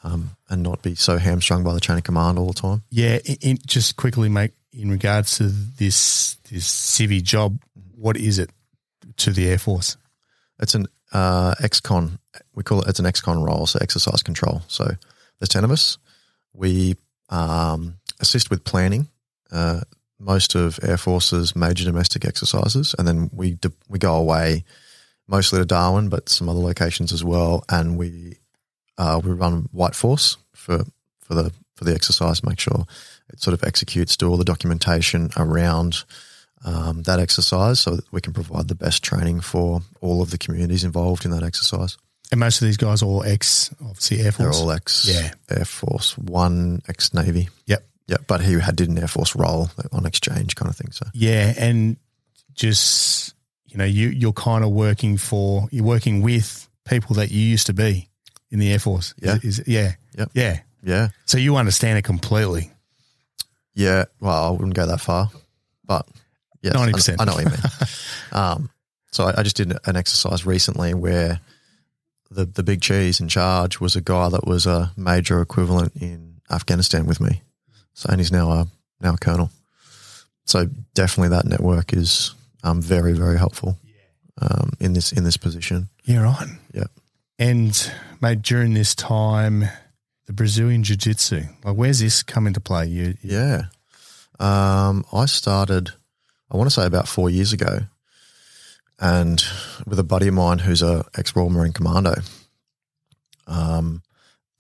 um, 0.03 0.37
and 0.51 0.63
not 0.63 0.83
be 0.83 0.95
so 0.95 1.17
hamstrung 1.17 1.65
by 1.65 1.73
the 1.73 1.81
chain 1.81 1.97
of 1.97 2.05
command 2.05 2.39
all 2.39 2.49
the 2.49 2.53
time. 2.53 2.83
yeah. 2.91 3.21
In, 3.25 3.37
in, 3.41 3.59
just 3.67 3.97
quickly, 3.97 4.29
mate. 4.29 4.53
In 4.75 4.91
regards 4.91 5.39
to 5.39 5.45
this 5.45 6.37
this 6.51 6.69
civvy 6.71 7.23
job, 7.23 7.59
what 7.97 8.19
is 8.19 8.39
it 8.39 8.51
to 9.17 9.31
the 9.33 9.49
Air 9.49 9.59
Force? 9.59 9.97
It's 10.61 10.75
an 10.75 10.87
uh, 11.15 11.55
ex-con. 11.63 12.19
We 12.55 12.63
call 12.63 12.83
it. 12.83 12.89
It's 12.89 12.99
an 12.99 13.07
ex-con 13.07 13.43
role, 13.43 13.67
so 13.67 13.79
exercise 13.81 14.23
control. 14.23 14.63
So 14.69 14.85
there's 15.39 15.49
ten 15.49 15.65
of 15.65 15.71
us. 15.71 15.99
We 16.53 16.97
um, 17.31 17.97
assist 18.21 18.51
with 18.51 18.65
planning 18.65 19.09
uh, 19.51 19.81
most 20.19 20.55
of 20.55 20.79
Air 20.83 20.99
Force's 20.99 21.57
major 21.57 21.85
domestic 21.85 22.25
exercises, 22.25 22.95
and 22.99 23.09
then 23.09 23.31
we 23.33 23.55
de- 23.55 23.73
we 23.89 23.99
go 23.99 24.17
away 24.17 24.65
mostly 25.27 25.59
to 25.59 25.65
Darwin, 25.65 26.09
but 26.09 26.29
some 26.29 26.49
other 26.49 26.61
locations 26.61 27.13
as 27.13 27.25
well, 27.25 27.65
and 27.69 27.97
we 27.97 28.39
uh, 28.99 29.21
we 29.25 29.31
run 29.33 29.69
White 29.73 29.95
Force 29.95 30.37
for 30.55 30.85
for 31.21 31.35
the 31.35 31.53
for 31.77 31.85
the 31.85 31.95
exercise. 31.95 32.43
Make 32.45 32.61
sure 32.61 32.85
it 33.33 33.41
sort 33.41 33.55
of 33.55 33.65
executes, 33.65 34.17
do 34.17 34.29
all 34.29 34.37
the 34.37 34.45
documentation 34.45 35.31
around 35.37 36.05
um, 36.65 37.03
that 37.03 37.19
exercise, 37.21 37.81
so 37.81 37.97
that 37.97 38.13
we 38.13 38.21
can 38.21 38.33
provide 38.33 38.69
the 38.69 38.75
best 38.75 39.03
training 39.03 39.41
for 39.41 39.83
all 40.01 40.23
of 40.23 40.31
the 40.31 40.39
communities 40.39 40.85
involved 40.85 41.25
in 41.25 41.31
that 41.31 41.43
exercise. 41.43 41.97
And 42.31 42.41
most 42.41 42.61
of 42.63 42.67
these 42.67 42.79
guys 42.79 43.03
are 43.03 43.07
all 43.07 43.23
ex, 43.23 43.71
obviously 43.81 44.21
Air 44.23 44.33
Force. 44.33 44.57
They're 44.57 44.65
all 44.65 44.73
ex 44.73 45.07
Yeah. 45.07 45.31
Air 45.51 45.65
Force, 45.67 46.17
one 46.19 46.81
ex 46.89 47.13
Navy. 47.15 47.49
Yep. 47.67 47.87
Yeah, 48.07 48.17
but 48.27 48.41
he 48.43 48.55
had 48.59 48.77
did 48.77 48.89
an 48.89 48.99
Air 48.99 49.09
Force 49.09 49.35
role 49.37 49.71
on 49.93 50.05
exchange 50.07 50.57
kind 50.57 50.69
of 50.71 50.77
thing. 50.77 50.91
So 50.93 51.07
Yeah, 51.15 51.53
and 51.57 51.97
just 52.55 53.35
you 53.67 53.77
know, 53.79 53.85
you 53.85 54.09
you're 54.09 54.33
kind 54.33 54.65
of 54.65 54.71
working 54.71 55.17
for 55.17 55.69
you're 55.71 55.85
working 55.85 56.23
with 56.23 56.69
people 56.87 57.17
that 57.17 57.31
you 57.31 57.41
used 57.41 57.67
to 57.67 57.73
be 57.75 58.09
in 58.51 58.59
the 58.59 58.73
Air 58.73 58.79
Force. 58.79 59.15
Yeah. 59.21 59.39
is 59.43 59.59
it- 59.61 59.69
yeah, 59.69 59.93
Yep. 60.19 60.31
yeah. 60.35 60.61
yeah, 60.83 61.09
So 61.27 61.39
you 61.39 61.57
understand 61.57 61.99
it 61.99 62.03
completely. 62.05 62.71
yeah. 63.75 64.05
Well, 64.21 64.45
I 64.49 64.51
wouldn't 64.51 64.75
go 64.75 64.87
that 64.87 65.01
far, 65.01 65.31
but 65.85 66.07
yes, 66.65 66.75
I- 66.77 66.91
90%. 66.91 67.17
I, 67.21 67.25
know 67.25 67.35
what 67.35 67.45
you 67.45 67.51
mean. 67.51 67.61
um, 68.33 68.71
so 69.13 69.25
I, 69.25 69.41
I 69.41 69.43
just 69.43 69.57
did 69.57 69.73
an 69.87 69.97
exercise 69.97 70.45
recently 70.47 70.95
where 70.95 71.41
the 72.31 72.45
the 72.47 72.63
big 72.63 72.81
cheese 72.81 73.21
in 73.21 73.29
charge 73.29 73.79
was 73.81 73.95
a 73.97 74.01
guy 74.01 74.29
that 74.29 74.47
was 74.47 74.67
a 74.67 74.91
major 74.97 75.41
equivalent 75.41 75.93
in 76.01 76.41
Afghanistan 76.51 77.07
with 77.07 77.21
me. 77.21 77.43
So 77.93 78.09
and 78.11 78.21
he's 78.21 78.33
now 78.33 78.51
a 78.51 78.67
now 79.01 79.15
a 79.15 79.19
colonel. 79.19 79.51
So 80.47 80.67
definitely 80.95 81.29
that 81.37 81.45
network 81.47 81.93
is 81.93 82.35
um, 82.65 82.83
very 82.83 83.13
very 83.13 83.39
helpful 83.39 83.79
um, 84.43 84.71
in 84.81 84.95
this 84.95 85.13
in 85.13 85.23
this 85.25 85.37
position. 85.37 85.89
Yeah, 86.05 86.23
right. 86.23 86.49
Yeah. 86.73 86.85
And 87.39 87.93
mate, 88.21 88.43
during 88.43 88.75
this 88.75 88.95
time, 88.95 89.65
the 90.27 90.33
Brazilian 90.33 90.83
Jiu 90.83 90.97
Jitsu, 90.97 91.43
like, 91.65 91.77
where's 91.77 91.99
this 92.01 92.23
come 92.23 92.47
into 92.47 92.61
play? 92.61 92.87
You, 92.87 93.15
you- 93.23 93.39
Yeah. 93.39 93.63
Um, 94.41 95.05
I 95.13 95.27
started, 95.27 95.93
I 96.51 96.57
want 96.57 96.69
to 96.69 96.75
say 96.75 96.87
about 96.87 97.09
four 97.09 97.31
years 97.31 97.53
ago, 97.53 97.81
and 99.01 99.43
with 99.87 99.99
a 99.99 100.05
buddy 100.05 100.29
of 100.29 100.35
mine 100.35 100.61
who's 100.61 100.83
a 100.83 101.05
ex 101.17 101.35
Royal 101.35 101.51
Marine 101.51 101.73
Commando. 101.73 102.15
Um, 103.47 104.03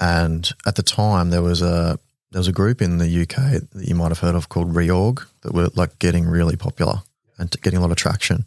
and 0.00 0.50
at 0.66 0.76
the 0.76 0.82
time 0.82 1.30
there 1.30 1.42
was 1.42 1.62
a 1.62 1.98
there 2.30 2.40
was 2.40 2.48
a 2.48 2.52
group 2.52 2.82
in 2.82 2.98
the 2.98 3.22
UK 3.22 3.62
that 3.72 3.88
you 3.88 3.94
might 3.94 4.08
have 4.08 4.18
heard 4.18 4.34
of 4.34 4.48
called 4.48 4.74
Reorg 4.74 5.24
that 5.42 5.54
were 5.54 5.68
like 5.74 5.98
getting 6.00 6.26
really 6.26 6.56
popular 6.56 7.02
and 7.38 7.50
getting 7.62 7.78
a 7.78 7.80
lot 7.80 7.92
of 7.92 7.96
traction. 7.96 8.44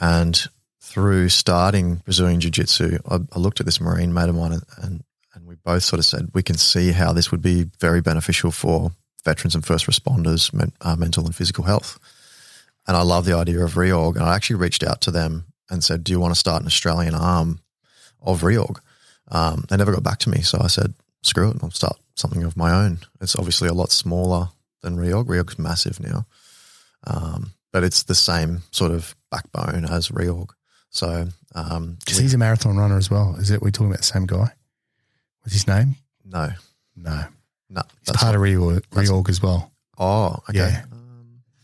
And 0.00 0.42
through 0.80 1.28
starting 1.28 1.96
Brazilian 1.96 2.40
Jiu 2.40 2.50
Jitsu, 2.50 2.98
I, 3.08 3.18
I 3.32 3.38
looked 3.38 3.60
at 3.60 3.66
this 3.66 3.80
Marine 3.82 4.14
mate 4.14 4.30
of 4.30 4.34
mine 4.34 4.52
and, 4.52 4.62
and, 4.82 5.02
we 5.46 5.54
both 5.54 5.84
sort 5.84 6.00
of 6.00 6.04
said 6.04 6.28
we 6.34 6.42
can 6.42 6.56
see 6.56 6.90
how 6.90 7.12
this 7.12 7.30
would 7.30 7.42
be 7.42 7.70
very 7.78 8.00
beneficial 8.00 8.50
for 8.50 8.90
veterans 9.24 9.54
and 9.54 9.64
first 9.64 9.86
responders, 9.86 10.52
men, 10.52 10.72
uh, 10.80 10.96
mental 10.96 11.24
and 11.24 11.36
physical 11.36 11.62
health. 11.62 12.00
And 12.86 12.96
I 12.96 13.02
love 13.02 13.24
the 13.24 13.34
idea 13.36 13.64
of 13.64 13.74
reorg. 13.74 14.14
And 14.16 14.24
I 14.24 14.34
actually 14.36 14.56
reached 14.56 14.82
out 14.84 15.00
to 15.02 15.10
them 15.10 15.44
and 15.70 15.82
said, 15.82 16.04
"Do 16.04 16.12
you 16.12 16.20
want 16.20 16.32
to 16.34 16.38
start 16.40 16.62
an 16.62 16.66
Australian 16.68 17.14
arm 17.14 17.60
of 18.22 18.42
reorg?" 18.42 18.76
Um, 19.28 19.64
they 19.68 19.76
never 19.76 19.92
got 19.92 20.04
back 20.04 20.18
to 20.20 20.30
me, 20.30 20.42
so 20.42 20.58
I 20.60 20.68
said, 20.68 20.94
"Screw 21.22 21.50
it, 21.50 21.56
I'll 21.62 21.70
start 21.72 21.98
something 22.14 22.44
of 22.44 22.56
my 22.56 22.70
own." 22.72 23.00
It's 23.20 23.34
obviously 23.36 23.68
a 23.68 23.74
lot 23.74 23.90
smaller 23.90 24.50
than 24.82 24.96
reorg. 24.96 25.26
Reorg's 25.26 25.58
massive 25.58 25.98
now, 25.98 26.26
um, 27.04 27.52
but 27.72 27.82
it's 27.82 28.04
the 28.04 28.14
same 28.14 28.62
sort 28.70 28.92
of 28.92 29.16
backbone 29.32 29.84
as 29.84 30.08
reorg. 30.08 30.50
So, 30.90 31.28
um, 31.56 31.96
Because 32.04 32.18
he's 32.18 32.34
a 32.34 32.38
marathon 32.38 32.76
runner 32.76 32.96
as 32.96 33.10
well. 33.10 33.34
Is 33.36 33.50
it? 33.50 33.60
We're 33.60 33.70
talking 33.72 33.88
about 33.88 33.98
the 33.98 34.04
same 34.04 34.26
guy. 34.26 34.52
What's 35.42 35.54
his 35.54 35.66
name? 35.66 35.96
no, 36.24 36.50
No. 36.96 37.24
no, 37.68 37.82
He's 38.04 38.16
part 38.16 38.34
of 38.36 38.40
reorg, 38.40 38.82
reorg 38.92 39.28
as 39.28 39.42
well. 39.42 39.72
Oh, 39.98 40.36
okay. 40.48 40.58
Yeah. 40.58 40.84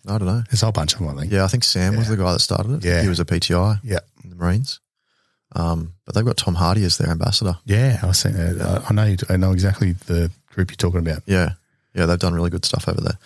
I 0.06 0.18
don't 0.18 0.26
know. 0.26 0.42
There's 0.50 0.62
a 0.62 0.66
whole 0.66 0.72
bunch 0.72 0.94
of 0.94 0.98
them, 0.98 1.08
I 1.16 1.20
think. 1.20 1.32
Yeah, 1.32 1.44
I 1.44 1.48
think 1.48 1.62
Sam 1.64 1.96
was 1.96 2.08
the 2.08 2.16
guy 2.16 2.32
that 2.32 2.40
started 2.40 2.72
it. 2.72 2.84
Yeah. 2.84 3.02
He 3.02 3.08
was 3.08 3.20
a 3.20 3.24
PTI 3.24 3.78
Yeah. 3.84 4.00
in 4.24 4.30
the 4.30 4.36
Marines. 4.36 4.80
Um, 5.54 5.92
but 6.06 6.14
they've 6.14 6.24
got 6.24 6.36
Tom 6.38 6.54
Hardy 6.54 6.82
as 6.84 6.96
their 6.98 7.10
ambassador. 7.10 7.56
Yeah, 7.64 8.00
I 8.02 8.06
was 8.06 8.18
saying 8.18 8.36
that. 8.36 8.60
I- 8.60 8.86
I 8.88 8.92
know. 8.94 9.04
you- 9.04 9.16
I 9.28 9.36
know 9.36 9.52
exactly 9.52 9.92
the 10.06 10.30
group 10.52 10.70
you're 10.70 10.76
talking 10.76 11.00
about. 11.00 11.22
Yeah. 11.26 11.50
Yeah, 11.94 12.06
they've 12.06 12.18
done 12.18 12.32
really 12.34 12.50
good 12.50 12.64
stuff 12.64 12.88
over 12.88 13.00
there. 13.00 13.18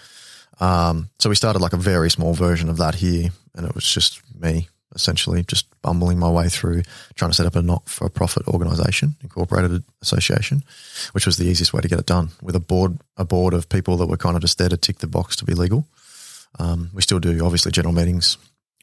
Um, 0.59 1.11
so 1.19 1.29
we 1.29 1.35
started 1.37 1.61
like 1.61 1.73
a 1.73 1.77
very 1.79 2.11
small 2.11 2.35
version 2.35 2.69
of 2.69 2.79
that 2.79 2.97
here, 2.97 3.31
and 3.55 3.67
it 3.67 3.75
was 3.75 3.85
just 3.85 4.21
me 4.39 4.69
essentially 4.95 5.43
just 5.43 5.67
bumbling 5.83 6.19
my 6.19 6.31
way 6.31 6.49
through 6.49 6.83
trying 7.17 7.31
to 7.31 7.35
set 7.37 7.45
up 7.47 7.55
a 7.55 7.61
not 7.63 7.87
for 7.89 8.09
profit 8.09 8.47
organization, 8.49 9.15
incorporated 9.23 9.83
association, 10.01 10.65
which 11.13 11.27
was 11.27 11.37
the 11.37 11.45
easiest 11.45 11.75
way 11.75 11.81
to 11.83 11.89
get 11.89 11.99
it 11.99 12.07
done 12.07 12.31
with 12.41 12.57
a 12.57 12.61
board, 12.61 12.99
a 13.19 13.25
board 13.25 13.53
of 13.53 13.69
people 13.69 13.97
that 13.99 14.07
were 14.07 14.17
kind 14.17 14.35
of 14.37 14.41
just 14.43 14.57
there 14.57 14.71
to 14.71 14.77
tick 14.77 14.99
the 14.99 15.07
box 15.07 15.37
to 15.37 15.45
be 15.45 15.53
legal. 15.55 15.87
Um, 16.59 16.91
we 16.95 17.03
still 17.03 17.21
do 17.21 17.45
obviously 17.45 17.73
general 17.73 17.95
meetings 17.95 18.39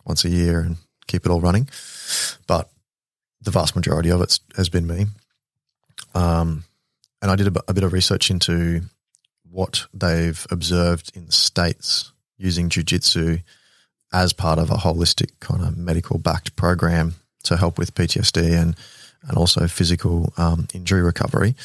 once 0.06 0.26
a 0.26 0.30
year 0.30 0.60
and 0.60 0.78
keep 1.08 1.26
it 1.26 1.32
all 1.32 1.42
running, 1.42 1.70
but 2.48 2.70
the 3.42 3.52
vast 3.52 3.76
majority 3.76 4.10
of 4.10 4.22
it 4.22 4.40
has 4.56 4.70
been 4.70 4.88
me. 4.88 5.06
Um, 6.16 6.64
and 7.22 7.32
I 7.32 7.36
did 7.36 7.48
a, 7.48 7.74
bit 7.74 7.84
of 7.84 7.94
research 7.94 8.30
into 8.30 8.82
what 9.50 9.86
they've 9.94 10.46
observed 10.52 11.12
in 11.16 11.26
the 11.26 11.32
states 11.32 12.12
using 12.38 12.70
jujitsu 12.70 13.42
as 14.12 14.34
part 14.34 14.60
of 14.60 14.70
a 14.70 14.76
holistic 14.76 15.32
kind 15.40 15.64
of 15.64 15.78
medical 15.78 16.18
backed 16.18 16.56
program 16.56 17.16
to 17.44 17.58
help 17.58 17.78
with 17.78 17.96
PTSD 17.96 18.62
and 18.62 18.76
and 19.28 19.38
also 19.38 19.68
physical 19.68 20.34
um, 20.38 20.68
injury 20.74 21.02
recovery. 21.02 21.56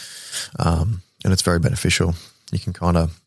Um, 0.59 1.03
and 1.25 1.33
it's 1.33 1.43
very 1.43 1.59
beneficial. 1.59 2.15
You 2.53 2.59
can 2.59 2.73
kind 2.73 2.97
of, 2.97 3.21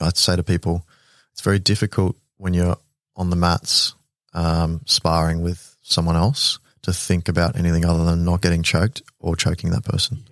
I'd 0.00 0.16
say 0.16 0.36
to 0.36 0.42
people, 0.42 0.84
it's 1.32 1.42
very 1.42 1.58
difficult 1.58 2.16
when 2.36 2.54
you're 2.54 2.76
on 3.16 3.30
the 3.30 3.36
mats 3.36 3.94
um, 4.34 4.80
sparring 4.86 5.42
with 5.42 5.76
someone 5.82 6.16
else 6.16 6.58
to 6.82 6.92
think 6.92 7.28
about 7.28 7.56
anything 7.56 7.84
other 7.84 8.04
than 8.04 8.24
not 8.24 8.42
getting 8.42 8.62
choked 8.62 9.02
or 9.20 9.36
choking 9.36 9.70
that 9.70 9.84
person. 9.84 10.24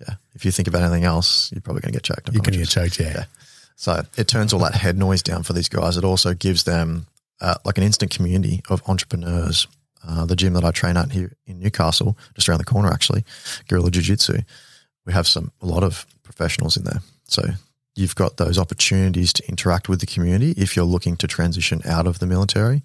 Yeah. 0.00 0.14
If 0.34 0.44
you 0.44 0.52
think 0.52 0.68
about 0.68 0.82
anything 0.82 1.04
else, 1.04 1.50
you're 1.52 1.60
probably 1.60 1.80
going 1.80 1.92
to 1.92 1.96
get 1.96 2.04
choked. 2.04 2.32
You're 2.32 2.42
going 2.42 2.52
to 2.52 2.58
get 2.58 2.68
choked, 2.68 3.00
yeah. 3.00 3.08
Yeah. 3.08 3.24
So 3.76 4.02
it 4.16 4.28
turns 4.28 4.52
all 4.52 4.60
that 4.60 4.74
head 4.74 4.96
noise 4.96 5.22
down 5.22 5.42
for 5.42 5.52
these 5.52 5.68
guys. 5.68 5.96
It 5.96 6.04
also 6.04 6.34
gives 6.34 6.64
them 6.64 7.06
uh, 7.40 7.54
like 7.64 7.78
an 7.78 7.84
instant 7.84 8.14
community 8.14 8.62
of 8.68 8.82
entrepreneurs. 8.88 9.66
Uh, 10.06 10.24
the 10.24 10.36
gym 10.36 10.52
that 10.54 10.64
I 10.64 10.70
train 10.70 10.96
at 10.96 11.10
here 11.10 11.32
in 11.46 11.58
Newcastle, 11.58 12.16
just 12.34 12.48
around 12.48 12.58
the 12.58 12.64
corner, 12.64 12.88
actually, 12.88 13.24
Guerrilla 13.68 13.90
Jiu 13.90 14.02
Jitsu, 14.02 14.38
we 15.04 15.12
have 15.12 15.26
some 15.26 15.50
a 15.60 15.66
lot 15.66 15.82
of 15.82 16.06
professionals 16.22 16.76
in 16.76 16.84
there. 16.84 17.00
So 17.24 17.42
you've 17.98 18.14
got 18.14 18.36
those 18.36 18.58
opportunities 18.58 19.32
to 19.34 19.42
interact 19.48 19.88
with 19.88 20.00
the 20.00 20.06
community 20.06 20.52
if 20.56 20.76
you're 20.76 20.84
looking 20.94 21.16
to 21.16 21.26
transition 21.26 21.80
out 21.84 22.06
of 22.06 22.18
the 22.20 22.26
military. 22.26 22.82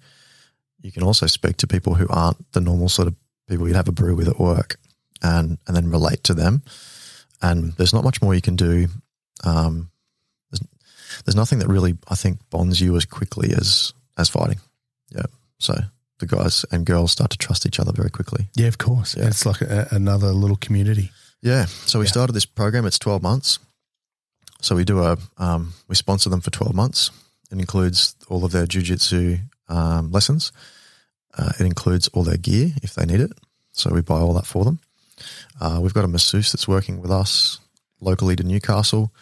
You 0.82 0.90
can 0.92 1.02
also 1.02 1.26
speak 1.26 1.56
to 1.58 1.66
people 1.66 1.94
who 1.94 2.06
aren't 2.08 2.52
the 2.52 2.60
normal 2.60 2.88
sort 2.88 3.08
of 3.08 3.14
people 3.48 3.66
you'd 3.66 3.76
have 3.76 3.88
a 3.88 3.92
brew 3.92 4.16
with 4.16 4.28
at 4.28 4.38
work, 4.40 4.76
and 5.22 5.58
and 5.66 5.76
then 5.76 5.90
relate 5.90 6.24
to 6.24 6.34
them. 6.34 6.62
And 7.40 7.72
there's 7.74 7.92
not 7.94 8.04
much 8.04 8.20
more 8.22 8.34
you 8.34 8.40
can 8.42 8.56
do. 8.56 8.88
Um, 9.44 9.90
there's 11.24 11.36
nothing 11.36 11.60
that 11.60 11.68
really 11.68 11.96
I 12.08 12.16
think 12.16 12.38
bonds 12.50 12.80
you 12.80 12.96
as 12.96 13.04
quickly 13.04 13.52
as 13.52 13.92
as 14.18 14.28
fighting. 14.28 14.58
Yeah. 15.10 15.26
So 15.58 15.74
the 16.18 16.26
guys 16.26 16.64
and 16.72 16.84
girls 16.86 17.12
start 17.12 17.30
to 17.30 17.38
trust 17.38 17.66
each 17.66 17.78
other 17.80 17.92
very 17.92 18.10
quickly. 18.10 18.48
Yeah, 18.56 18.68
of 18.68 18.78
course. 18.78 19.16
Yeah. 19.16 19.26
It's 19.28 19.46
like 19.46 19.60
a, 19.60 19.88
another 19.90 20.28
little 20.32 20.56
community. 20.56 21.10
Yeah. 21.42 21.66
So 21.66 21.98
we 21.98 22.04
Yeah. 22.06 22.10
started 22.12 22.32
this 22.32 22.46
program. 22.46 22.86
It's 22.86 22.98
12 22.98 23.22
months. 23.22 23.58
So 24.64 24.74
we 24.74 24.86
do 24.86 25.02
a 25.02 25.18
um, 25.36 25.74
we 25.88 25.94
sponsor 25.94 26.30
them 26.30 26.40
for 26.40 26.50
12 26.50 26.74
months. 26.74 27.10
It 27.52 27.58
includes 27.58 28.16
all 28.30 28.46
of 28.46 28.52
their 28.52 28.64
jujitsu 28.64 29.40
um, 29.68 30.10
lessons. 30.10 30.52
Uh, 31.36 31.52
it 31.60 31.66
includes 31.66 32.08
all 32.08 32.22
their 32.22 32.38
gear 32.38 32.70
if 32.82 32.94
they 32.94 33.04
need 33.04 33.20
it. 33.20 33.32
So 33.72 33.92
we 33.92 34.00
buy 34.00 34.20
all 34.20 34.32
that 34.32 34.46
for 34.46 34.64
them. 34.64 34.78
Uh, 35.60 35.80
we've 35.82 35.92
got 35.92 36.06
a 36.06 36.08
masseuse 36.08 36.50
that's 36.50 36.66
working 36.66 37.02
with 37.02 37.10
us 37.10 37.60
locally 38.00 38.36
to 38.36 38.42
Newcastle. 38.42 39.12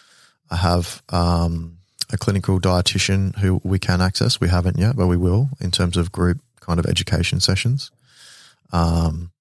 I 0.48 0.56
have 0.56 1.02
um, 1.09 1.78
a 2.12 2.16
clinical 2.16 2.60
dietitian 2.60 3.36
who 3.39 3.60
we 3.64 3.81
can 3.81 4.01
access. 4.01 4.40
We 4.40 4.48
haven't 4.48 4.78
yet, 4.78 4.94
but 4.94 5.09
we 5.09 5.16
will 5.16 5.48
in 5.59 5.73
terms 5.73 5.97
of 5.97 6.12
group 6.12 6.39
kind 6.60 6.78
of 6.78 6.86
education 6.86 7.40
sessions. 7.40 7.90
Um, 8.73 9.31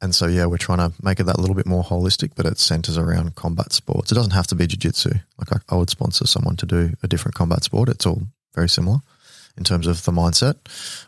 and 0.00 0.14
so, 0.14 0.26
yeah, 0.26 0.46
we're 0.46 0.58
trying 0.58 0.78
to 0.78 0.92
make 1.02 1.18
it 1.20 1.24
that 1.24 1.38
little 1.38 1.56
bit 1.56 1.66
more 1.66 1.82
holistic, 1.82 2.32
but 2.36 2.46
it 2.46 2.58
centers 2.58 2.96
around 2.96 3.34
combat 3.34 3.72
sports. 3.72 4.12
It 4.12 4.14
doesn't 4.14 4.32
have 4.32 4.46
to 4.48 4.54
be 4.54 4.66
jiu-jitsu. 4.66 5.10
Like 5.38 5.52
I, 5.52 5.74
I 5.74 5.76
would 5.76 5.90
sponsor 5.90 6.26
someone 6.26 6.56
to 6.56 6.66
do 6.66 6.94
a 7.02 7.08
different 7.08 7.34
combat 7.34 7.64
sport. 7.64 7.88
It's 7.88 8.06
all 8.06 8.22
very 8.54 8.68
similar 8.68 8.98
in 9.56 9.64
terms 9.64 9.86
of 9.88 10.04
the 10.04 10.12
mindset, 10.12 10.56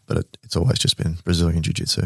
but 0.07 0.17
it, 0.17 0.39
it's 0.43 0.57
always 0.57 0.79
just 0.79 0.97
been 0.97 1.19
Brazilian 1.25 1.63
jiu-jitsu. 1.63 2.03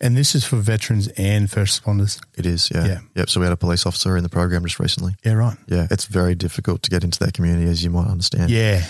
And 0.00 0.16
this 0.16 0.34
is 0.34 0.44
for 0.44 0.56
veterans 0.56 1.08
and 1.16 1.50
first 1.50 1.82
responders. 1.82 2.18
It 2.38 2.46
is, 2.46 2.70
yeah. 2.72 2.86
Yeah. 2.86 3.00
Yep. 3.16 3.28
So 3.30 3.40
we 3.40 3.46
had 3.46 3.52
a 3.52 3.56
police 3.56 3.84
officer 3.84 4.16
in 4.16 4.22
the 4.22 4.28
program 4.28 4.62
just 4.62 4.78
recently. 4.78 5.16
Yeah, 5.24 5.32
right. 5.32 5.56
Yeah. 5.66 5.88
It's 5.90 6.04
very 6.04 6.34
difficult 6.36 6.82
to 6.84 6.90
get 6.90 7.02
into 7.02 7.18
that 7.18 7.34
community, 7.34 7.68
as 7.68 7.82
you 7.82 7.90
might 7.90 8.06
understand. 8.06 8.50
Yeah. 8.50 8.84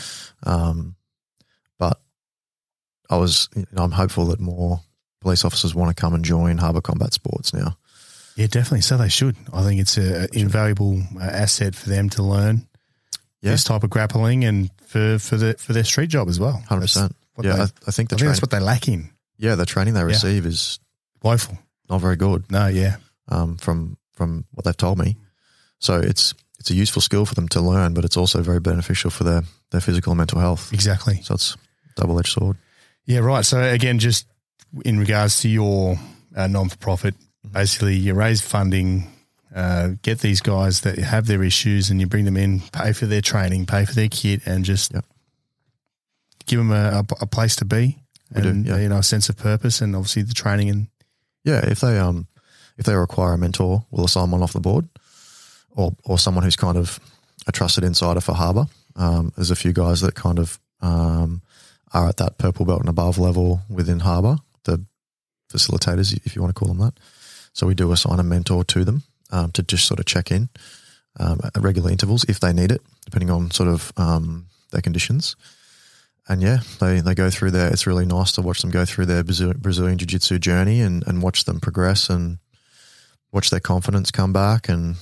Um, 0.45 0.95
but 1.79 1.99
I 3.09 3.17
was, 3.17 3.49
you 3.57 3.65
know, 3.73 3.85
I'm 3.85 3.93
hopeful 3.93 4.27
that 4.27 4.39
more 4.39 4.83
police 5.23 5.45
officers 5.45 5.75
want 5.75 5.95
to 5.95 6.01
come 6.01 6.15
and 6.15 6.25
join 6.25 6.59
Harbour 6.59 6.81
Combat 6.81 7.13
Sports 7.13 7.55
now. 7.55 7.77
Yeah, 8.37 8.47
definitely. 8.47 8.81
So 8.83 8.97
they 8.97 9.09
should. 9.09 9.37
I 9.53 9.63
think 9.63 9.81
it's 9.81 9.97
a 9.99 10.27
invaluable 10.37 11.03
uh, 11.21 11.23
asset 11.25 11.75
for 11.75 11.89
them 11.91 12.09
to 12.11 12.23
learn 12.23 12.67
Yeah. 13.41 13.53
this 13.53 13.65
type 13.65 13.83
of 13.85 13.91
grappling 13.91 14.45
and 14.45 14.71
for 14.87 15.19
for 15.19 15.37
the 15.37 15.55
for 15.59 15.73
their 15.73 15.85
street 15.85 16.09
job 16.11 16.29
as 16.29 16.39
well. 16.41 16.63
Hundred 16.69 16.83
percent. 16.83 17.17
Yeah, 17.43 17.53
they- 17.57 17.61
I, 17.63 17.65
I 17.65 17.67
think 17.67 17.75
the 17.77 17.87
I 17.89 17.93
think 17.93 18.09
training, 18.19 18.29
that's 18.29 18.43
what 18.43 18.51
they 18.51 18.61
lack 18.61 18.89
in. 18.89 19.11
yeah, 19.39 19.55
the 19.55 19.67
training 19.67 19.95
they 19.95 20.05
receive 20.05 20.47
is 20.47 20.79
Woeful. 21.23 21.59
not 21.89 22.01
very 22.01 22.17
good 22.17 22.51
No, 22.51 22.67
yeah. 22.69 22.97
um, 23.29 23.57
from 23.57 23.97
from 24.13 24.45
what 24.53 24.65
they've 24.65 24.77
told 24.77 24.99
me. 24.99 25.17
So 25.79 25.99
it's 25.99 26.35
it's 26.59 26.71
a 26.71 26.75
useful 26.75 27.03
skill 27.03 27.27
for 27.27 27.35
them 27.35 27.49
to 27.49 27.61
learn, 27.61 27.93
but 27.95 28.05
it's 28.05 28.17
also 28.17 28.41
very 28.43 28.61
beneficial 28.61 29.11
for 29.11 29.25
their 29.25 29.43
their 29.71 29.81
physical 29.81 30.13
and 30.13 30.19
mental 30.19 30.41
health. 30.41 30.73
Exactly. 30.73 31.21
So 31.23 31.35
it's 31.35 31.57
double 31.97 32.19
edged 32.19 32.33
sword. 32.33 32.57
Yeah, 33.05 33.19
right. 33.21 33.45
So 33.45 33.61
again, 33.63 33.99
just 33.99 34.27
in 34.85 34.99
regards 34.99 35.41
to 35.41 35.49
your 35.49 35.97
uh, 36.37 36.47
non 36.47 36.69
for 36.69 36.77
profit, 36.79 37.15
Mm-hmm. 37.45 37.55
basically 37.55 37.97
you 37.97 38.15
raise 38.15 38.41
funding, 38.41 39.11
uh, 39.53 39.89
get 40.03 40.21
these 40.21 40.41
guys 40.41 40.83
that 40.83 40.97
have 40.99 41.27
their 41.27 41.43
issues, 41.43 41.91
and 41.91 42.01
you 42.01 42.07
bring 42.07 42.25
them 42.25 42.37
in, 42.37 42.61
pay 42.73 42.93
for 42.93 43.07
their 43.07 43.21
training, 43.21 43.67
pay 43.67 43.85
for 43.85 43.95
their 43.95 44.09
kit, 44.09 44.43
and 44.47 44.65
just 44.65 44.93
Yep. 44.95 45.05
give 46.47 46.59
them 46.59 46.71
a, 46.71 47.01
a, 47.01 47.07
a 47.23 47.27
place 47.27 47.57
to 47.57 47.65
be, 47.65 47.99
We 48.33 48.43
do, 48.43 48.49
and 48.49 48.65
yeah. 48.67 48.79
you 48.79 48.89
know 48.89 48.99
a 48.99 49.03
sense 49.03 49.29
of 49.29 49.37
purpose, 49.37 49.81
and 49.81 49.97
obviously 49.97 50.23
the 50.23 50.35
training 50.35 50.71
and 50.71 50.87
Yeah, 51.45 51.67
if 51.67 51.81
they 51.81 51.99
um 51.99 52.29
if 52.79 52.87
they 52.87 52.95
require 52.95 53.33
a 53.35 53.39
mentor, 53.39 53.85
we'll 53.91 54.05
assign 54.07 54.31
one 54.31 54.43
off 54.43 54.53
the 54.53 54.61
board, 54.61 54.89
or 55.75 55.97
or 56.05 56.19
someone 56.19 56.45
who's 56.45 56.55
kind 56.57 56.77
of 56.79 57.01
a 57.49 57.53
trusted 57.53 57.83
insider 57.83 58.21
for 58.21 58.35
Harbour. 58.35 58.67
Um, 58.95 59.33
there's 59.35 59.51
a 59.51 59.57
few 59.57 59.73
guys 59.73 60.01
that 60.03 60.15
kind 60.15 60.39
of 60.39 60.61
um, 60.81 61.43
are 61.93 62.09
at 62.09 62.19
that 62.19 62.39
purple 62.39 62.65
belt 62.67 62.81
and 62.81 62.89
above 62.89 63.19
level 63.19 63.63
within 63.69 63.99
Harbour, 64.01 64.37
facilitators, 65.53 66.19
if 66.25 66.35
you 66.35 66.43
want 66.43 66.55
to 66.55 66.59
call 66.59 66.69
them 66.69 66.79
that. 66.79 66.95
So 67.53 67.67
we 67.67 67.75
do 67.75 67.93
assign 67.93 68.19
a 68.19 68.23
mentor 68.25 68.65
to 68.65 68.85
them 68.85 69.03
um, 69.31 69.53
to 69.53 69.63
just 69.63 69.87
sort 69.87 70.01
of 70.01 70.07
check 70.07 70.31
in 70.31 70.49
um, 71.19 71.41
at 71.45 71.57
regular 71.57 71.91
intervals 71.91 72.25
if 72.29 72.41
they 72.41 72.53
need 72.53 72.73
it, 72.73 72.83
depending 73.05 73.31
on 73.31 73.51
sort 73.51 73.69
of 73.69 73.93
um, 73.97 74.47
their 74.71 74.81
conditions. 74.81 75.37
And 76.29 76.41
yeah, 76.41 76.59
they, 76.81 77.01
they 77.01 77.15
go 77.15 77.31
through 77.31 77.51
their, 77.51 77.69
it's 77.69 77.87
really 77.87 78.07
nice 78.07 78.33
to 78.33 78.43
watch 78.43 78.61
them 78.61 78.71
go 78.71 78.85
through 78.85 79.07
their 79.07 79.25
Brazilian 79.25 79.99
Jiu 79.99 80.07
Jitsu 80.07 80.39
journey 80.39 80.81
and, 80.81 81.07
and 81.07 81.21
watch 81.21 81.45
them 81.45 81.61
progress 81.61 82.09
and 82.09 82.39
watch 83.33 83.51
their 83.51 83.61
confidence 83.61 84.11
come 84.11 84.33
back 84.33 84.69
and 84.69 84.97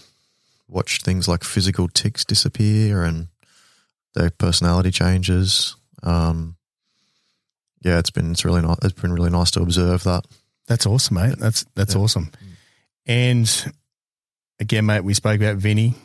watch 0.66 1.02
things 1.02 1.28
like 1.28 1.44
physical 1.44 1.89
ticks 1.89 2.24
disappear 2.24 3.05
and 3.05 3.28
their 4.14 4.31
personality 4.31 4.90
changes. 4.90 5.77
Um, 6.02 6.56
yeah, 7.82 7.98
it's 7.98 8.10
been, 8.10 8.32
it's 8.32 8.44
really 8.44 8.62
nice. 8.62 8.78
It's 8.82 9.01
been 9.01 9.12
really 9.12 9.31
nice 9.31 9.51
to 9.52 9.62
observe 9.62 10.05
that. 10.05 10.24
That's 10.70 10.86
awesome, 10.86 11.16
mate. 11.16 11.34
That's 11.38 11.66
that's 11.74 11.94
Yeah. 11.97 12.01
awesome. 12.01 12.30
And 13.06 13.72
again, 14.60 14.86
mate, 14.86 15.02
we 15.05 15.14
spoke 15.14 15.36
about 15.40 15.56
Vinny. 15.56 15.97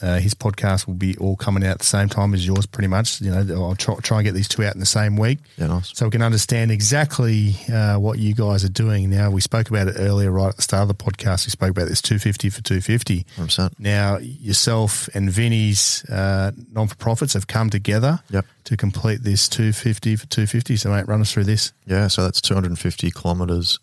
Uh, 0.00 0.18
his 0.18 0.34
podcast 0.34 0.86
will 0.86 0.94
be 0.94 1.16
all 1.18 1.36
coming 1.36 1.64
out 1.64 1.72
at 1.72 1.78
the 1.80 1.86
same 1.86 2.08
time 2.08 2.34
as 2.34 2.46
yours, 2.46 2.66
pretty 2.66 2.88
much. 2.88 3.20
You 3.20 3.30
know, 3.30 3.62
I'll 3.64 3.74
try, 3.76 3.94
try 3.96 4.18
and 4.18 4.24
get 4.24 4.34
these 4.34 4.48
two 4.48 4.64
out 4.64 4.74
in 4.74 4.80
the 4.80 4.86
same 4.86 5.16
week 5.16 5.38
Yeah, 5.56 5.66
nice. 5.68 5.92
so 5.96 6.06
we 6.06 6.10
can 6.10 6.22
understand 6.22 6.70
exactly 6.70 7.56
uh, 7.72 7.96
what 7.98 8.18
you 8.18 8.34
guys 8.34 8.64
are 8.64 8.68
doing. 8.68 9.10
Now, 9.10 9.30
we 9.30 9.40
spoke 9.40 9.68
about 9.70 9.88
it 9.88 9.96
earlier, 9.98 10.30
right 10.30 10.48
at 10.48 10.56
the 10.56 10.62
start 10.62 10.82
of 10.82 10.88
the 10.88 10.94
podcast. 10.94 11.46
We 11.46 11.50
spoke 11.50 11.70
about 11.70 11.88
this 11.88 12.02
250 12.02 12.50
for 12.50 12.62
250. 12.62 13.24
100%. 13.36 13.72
Now, 13.78 14.18
yourself 14.18 15.08
and 15.14 15.30
Vinny's 15.30 16.04
uh, 16.10 16.52
non 16.72 16.88
for 16.88 16.96
profits 16.96 17.34
have 17.34 17.46
come 17.46 17.70
together 17.70 18.20
Yep. 18.30 18.46
to 18.64 18.76
complete 18.76 19.22
this 19.22 19.48
250 19.48 20.16
for 20.16 20.26
250. 20.26 20.76
So, 20.76 20.90
mate, 20.90 21.06
run 21.08 21.20
us 21.20 21.32
through 21.32 21.44
this. 21.44 21.72
Yeah, 21.86 22.08
so 22.08 22.22
that's 22.24 22.40
250 22.40 23.10
kilometres 23.10 23.78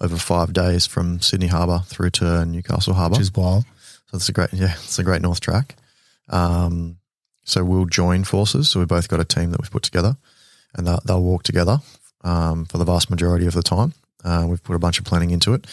over 0.00 0.16
five 0.16 0.52
days 0.52 0.86
from 0.86 1.20
Sydney 1.20 1.46
Harbour 1.48 1.82
through 1.86 2.10
to 2.10 2.44
Newcastle 2.44 2.94
Harbour. 2.94 3.12
Which 3.14 3.20
is 3.22 3.34
wild. 3.34 3.64
So 4.10 4.16
it's 4.16 4.28
a 4.28 4.32
great, 4.32 4.52
yeah, 4.52 4.72
it's 4.72 4.98
a 4.98 5.04
great 5.04 5.22
North 5.22 5.40
track. 5.40 5.76
Um, 6.28 6.96
so 7.44 7.64
we'll 7.64 7.86
join 7.86 8.24
forces. 8.24 8.68
So 8.68 8.80
we've 8.80 8.88
both 8.88 9.08
got 9.08 9.20
a 9.20 9.24
team 9.24 9.50
that 9.50 9.60
we've 9.60 9.70
put 9.70 9.84
together, 9.84 10.16
and 10.74 10.86
they'll, 10.86 11.00
they'll 11.04 11.22
walk 11.22 11.44
together 11.44 11.78
um, 12.24 12.64
for 12.64 12.78
the 12.78 12.84
vast 12.84 13.08
majority 13.08 13.46
of 13.46 13.54
the 13.54 13.62
time. 13.62 13.94
Uh, 14.24 14.46
we've 14.48 14.62
put 14.62 14.74
a 14.74 14.80
bunch 14.80 14.98
of 14.98 15.04
planning 15.04 15.30
into 15.30 15.54
it. 15.54 15.66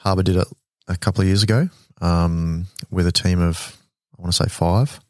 Harbour 0.00 0.24
did 0.24 0.36
it 0.36 0.48
a 0.88 0.96
couple 0.96 1.22
of 1.22 1.28
years 1.28 1.44
ago 1.44 1.68
um, 2.00 2.66
with 2.90 3.06
a 3.06 3.12
team 3.12 3.40
of 3.40 3.76
I 4.18 4.22
want 4.22 4.34
to 4.34 4.44
say 4.44 4.48
five. 4.48 5.00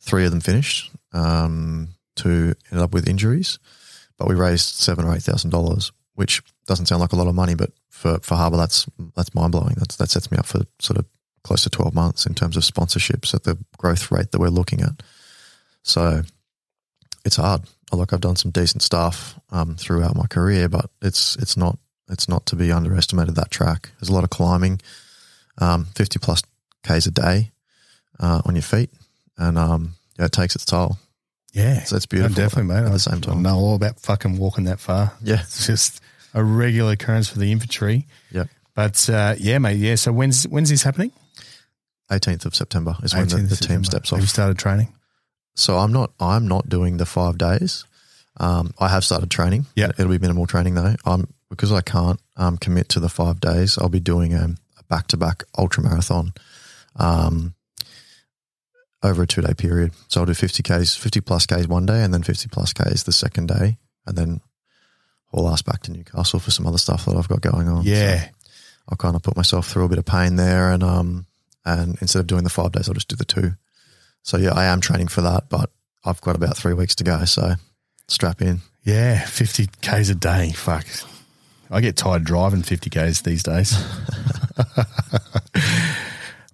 Three 0.00 0.24
of 0.24 0.32
them 0.32 0.40
finished. 0.40 0.90
Um, 1.12 1.88
two 2.14 2.54
ended 2.70 2.82
up 2.82 2.92
with 2.92 3.08
injuries, 3.08 3.58
but 4.18 4.28
we 4.28 4.34
raised 4.34 4.74
seven 4.74 5.04
or 5.06 5.14
eight 5.14 5.22
thousand 5.22 5.50
dollars, 5.50 5.92
which 6.14 6.42
doesn't 6.66 6.86
sound 6.86 7.00
like 7.00 7.12
a 7.12 7.16
lot 7.16 7.26
of 7.26 7.34
money, 7.34 7.54
but 7.54 7.70
for 7.88 8.18
for 8.18 8.34
Harbour, 8.34 8.56
that's 8.58 8.86
that's 9.16 9.34
mind 9.34 9.52
blowing. 9.52 9.74
That's 9.78 9.96
that 9.96 10.10
sets 10.10 10.30
me 10.30 10.38
up 10.38 10.46
for 10.46 10.62
sort 10.78 10.98
of 10.98 11.06
close 11.44 11.62
to 11.64 11.70
12 11.70 11.94
months 11.94 12.26
in 12.26 12.34
terms 12.34 12.56
of 12.56 12.62
sponsorships 12.62 13.34
at 13.34 13.44
the 13.44 13.58
growth 13.78 14.10
rate 14.10 14.30
that 14.30 14.40
we're 14.40 14.48
looking 14.48 14.80
at. 14.80 15.02
So 15.82 16.22
it's 17.24 17.36
hard. 17.36 17.62
Look, 17.92 18.12
I've 18.12 18.20
done 18.20 18.36
some 18.36 18.50
decent 18.52 18.82
stuff 18.82 19.38
um, 19.50 19.74
throughout 19.76 20.16
my 20.16 20.26
career, 20.26 20.68
but 20.68 20.90
it's 21.02 21.36
it's 21.36 21.56
not 21.56 21.78
it's 22.08 22.28
not 22.28 22.46
to 22.46 22.56
be 22.56 22.72
underestimated. 22.72 23.34
That 23.34 23.50
track 23.50 23.90
there's 24.00 24.08
a 24.08 24.12
lot 24.14 24.24
of 24.24 24.30
climbing, 24.30 24.80
um, 25.58 25.86
50 25.94 26.18
plus 26.20 26.42
k's 26.84 27.06
a 27.06 27.10
day 27.10 27.50
uh, 28.18 28.40
on 28.46 28.54
your 28.54 28.62
feet, 28.62 28.90
and 29.36 29.58
um, 29.58 29.94
yeah, 30.18 30.24
it 30.26 30.32
takes 30.32 30.54
its 30.54 30.64
toll. 30.64 30.96
Yeah. 31.52 31.82
So 31.84 31.96
it's 31.96 32.06
No, 32.10 32.16
beautiful. 32.20 32.34
definitely, 32.42 32.74
mate. 32.74 32.86
At 32.86 32.92
the 32.92 32.98
same 32.98 33.20
time, 33.20 33.38
I 33.38 33.50
know 33.50 33.56
all 33.56 33.74
about 33.74 34.00
fucking 34.00 34.38
walking 34.38 34.64
that 34.64 34.80
far. 34.80 35.12
yeah, 35.22 35.42
It's 35.42 35.66
just 35.66 36.00
a 36.32 36.42
regular 36.42 36.92
occurrence 36.92 37.28
for 37.28 37.38
the 37.40 37.52
infantry. 37.52 38.06
yeah. 38.30 38.44
But 38.74 39.06
uh, 39.10 39.34
yeah, 39.38 39.58
mate. 39.58 39.76
Yeah. 39.76 39.96
So 39.96 40.12
when's 40.12 40.44
when's 40.44 40.70
this 40.70 40.82
happening? 40.82 41.12
18th 42.12 42.46
of 42.46 42.54
September 42.54 42.96
is 43.02 43.14
when 43.14 43.28
the, 43.28 43.36
the 43.38 43.56
team 43.56 43.84
steps 43.84 44.10
Have 44.10 44.20
you 44.20 44.26
started 44.26 44.58
training? 44.58 44.92
So 45.54 45.78
I'm 45.78 45.92
not 45.92 46.12
I'm 46.20 46.46
not 46.48 46.68
doing 46.68 46.96
the 46.96 47.06
five 47.06 47.38
days. 47.38 47.84
Um, 48.38 48.72
I 48.78 48.88
have 48.88 49.04
started 49.04 49.30
training. 49.30 49.66
Yeah. 49.76 49.90
it'll 49.98 50.10
be 50.10 50.18
minimal 50.18 50.46
training 50.46 50.74
though. 50.74 50.94
I'm 51.04 51.32
because 51.50 51.70
I 51.70 51.82
can't 51.82 52.18
um, 52.36 52.56
commit 52.56 52.88
to 52.90 53.00
the 53.00 53.10
five 53.10 53.40
days. 53.40 53.76
I'll 53.76 53.90
be 53.90 54.00
doing 54.00 54.32
a 54.34 54.54
back 54.88 55.06
to 55.08 55.16
back 55.16 55.44
ultra 55.58 55.82
marathon 55.82 56.32
um, 56.96 57.54
over 59.02 59.22
a 59.22 59.26
two 59.26 59.42
day 59.42 59.54
period. 59.54 59.92
So 60.08 60.20
I'll 60.20 60.26
do 60.26 60.34
50 60.34 60.62
k's, 60.62 60.94
50 60.94 61.20
plus 61.20 61.46
k's 61.46 61.68
one 61.68 61.86
day, 61.86 62.02
and 62.02 62.12
then 62.12 62.22
50 62.22 62.48
plus 62.48 62.72
k's 62.72 63.04
the 63.04 63.12
second 63.12 63.48
day, 63.48 63.76
and 64.06 64.16
then 64.16 64.40
haul 65.26 65.48
ass 65.48 65.62
back 65.62 65.82
to 65.82 65.92
Newcastle 65.92 66.40
for 66.40 66.50
some 66.50 66.66
other 66.66 66.78
stuff 66.78 67.04
that 67.04 67.16
I've 67.16 67.28
got 67.28 67.40
going 67.40 67.68
on. 67.68 67.84
Yeah. 67.84 68.24
So 68.24 68.28
I'll 68.88 68.96
kind 68.96 69.16
of 69.16 69.22
put 69.22 69.36
myself 69.36 69.68
through 69.68 69.84
a 69.84 69.88
bit 69.88 69.98
of 69.98 70.04
pain 70.04 70.36
there, 70.36 70.72
and 70.72 70.82
um, 70.82 71.26
and 71.64 71.96
instead 72.00 72.20
of 72.20 72.26
doing 72.26 72.44
the 72.44 72.50
five 72.50 72.72
days, 72.72 72.88
I'll 72.88 72.94
just 72.94 73.08
do 73.08 73.16
the 73.16 73.24
two. 73.24 73.52
So 74.22 74.36
yeah, 74.36 74.52
I 74.52 74.64
am 74.64 74.80
training 74.80 75.08
for 75.08 75.20
that, 75.22 75.48
but 75.48 75.70
I've 76.04 76.20
got 76.20 76.36
about 76.36 76.56
three 76.56 76.74
weeks 76.74 76.94
to 76.96 77.04
go. 77.04 77.24
So 77.24 77.54
strap 78.08 78.42
in. 78.42 78.60
Yeah, 78.84 79.24
50 79.24 79.68
Ks 79.80 80.08
a 80.08 80.14
day. 80.14 80.52
Fuck. 80.52 80.86
I 81.70 81.80
get 81.80 81.96
tired 81.96 82.24
driving 82.24 82.62
50 82.62 82.90
Ks 82.90 83.22
these 83.22 83.42
days. 83.42 83.76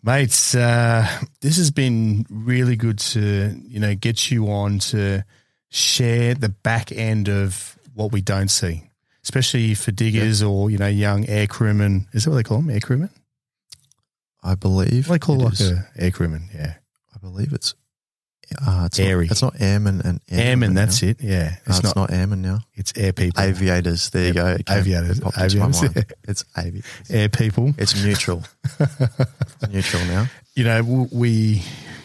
Mates, 0.03 0.55
uh, 0.55 1.07
this 1.41 1.57
has 1.57 1.71
been 1.71 2.25
really 2.31 2.77
good 2.77 2.99
to, 2.99 3.55
you 3.67 3.81
know, 3.81 3.95
get 3.95 4.31
you 4.31 4.51
on 4.51 4.79
to 4.79 5.25
share 5.71 6.35
the 6.35 6.49
back 6.49 6.93
end 6.93 7.29
of 7.29 7.77
what 7.95 8.13
we 8.13 8.21
don't 8.21 8.49
see, 8.49 8.85
especially 9.25 9.75
for 9.75 9.91
diggers 9.91 10.43
or, 10.43 10.71
you 10.71 10.79
know, 10.79 10.87
young 10.87 11.27
air 11.27 11.47
crewmen. 11.47 12.07
Is 12.13 12.25
that 12.25 12.31
what 12.31 12.37
they 12.37 12.43
call 12.45 12.59
them? 12.59 12.71
Air 12.71 12.81
crewmen? 12.81 13.11
I 14.43 14.55
believe 14.55 15.09
they 15.09 15.19
call 15.19 15.41
it 15.41 15.45
like 15.45 15.53
is- 15.55 15.71
a 15.73 15.89
air 15.97 16.11
crewman? 16.11 16.49
Yeah. 16.55 16.75
I 17.15 17.19
believe 17.19 17.53
it's 17.53 17.75
uh, 18.67 18.85
it's 18.87 18.99
Airy. 18.99 19.27
Not, 19.27 19.33
it's 19.33 19.43
not 19.43 19.55
airman 19.61 20.01
and 20.03 20.21
Airmen, 20.31 20.73
now. 20.73 20.81
that's 20.87 21.03
it. 21.03 21.21
Yeah. 21.21 21.57
It's, 21.67 21.79
it's, 21.81 21.83
not, 21.85 21.97
not, 21.97 22.11
airman 22.13 22.41
now. 22.41 22.61
it's 22.75 22.95
air 22.97 23.13
people. 23.13 23.43
Aviators. 23.43 24.09
There 24.09 24.29
you 24.29 24.33
go. 24.33 24.47
It 24.47 24.65
came- 24.65 24.79
Aviators. 24.79 25.19
it 25.19 25.23
popped 25.25 25.37
into 25.39 25.59
my 25.59 25.67
Aviators. 25.69 26.05
It's 26.27 26.45
avi. 26.57 26.83
air 27.11 27.29
people. 27.29 27.75
It's 27.77 28.03
neutral. 28.03 28.43
It's 28.81 29.69
neutral 29.71 30.05
now. 30.07 30.27
you 30.55 30.65
know, 30.65 31.09
we, 31.13 31.63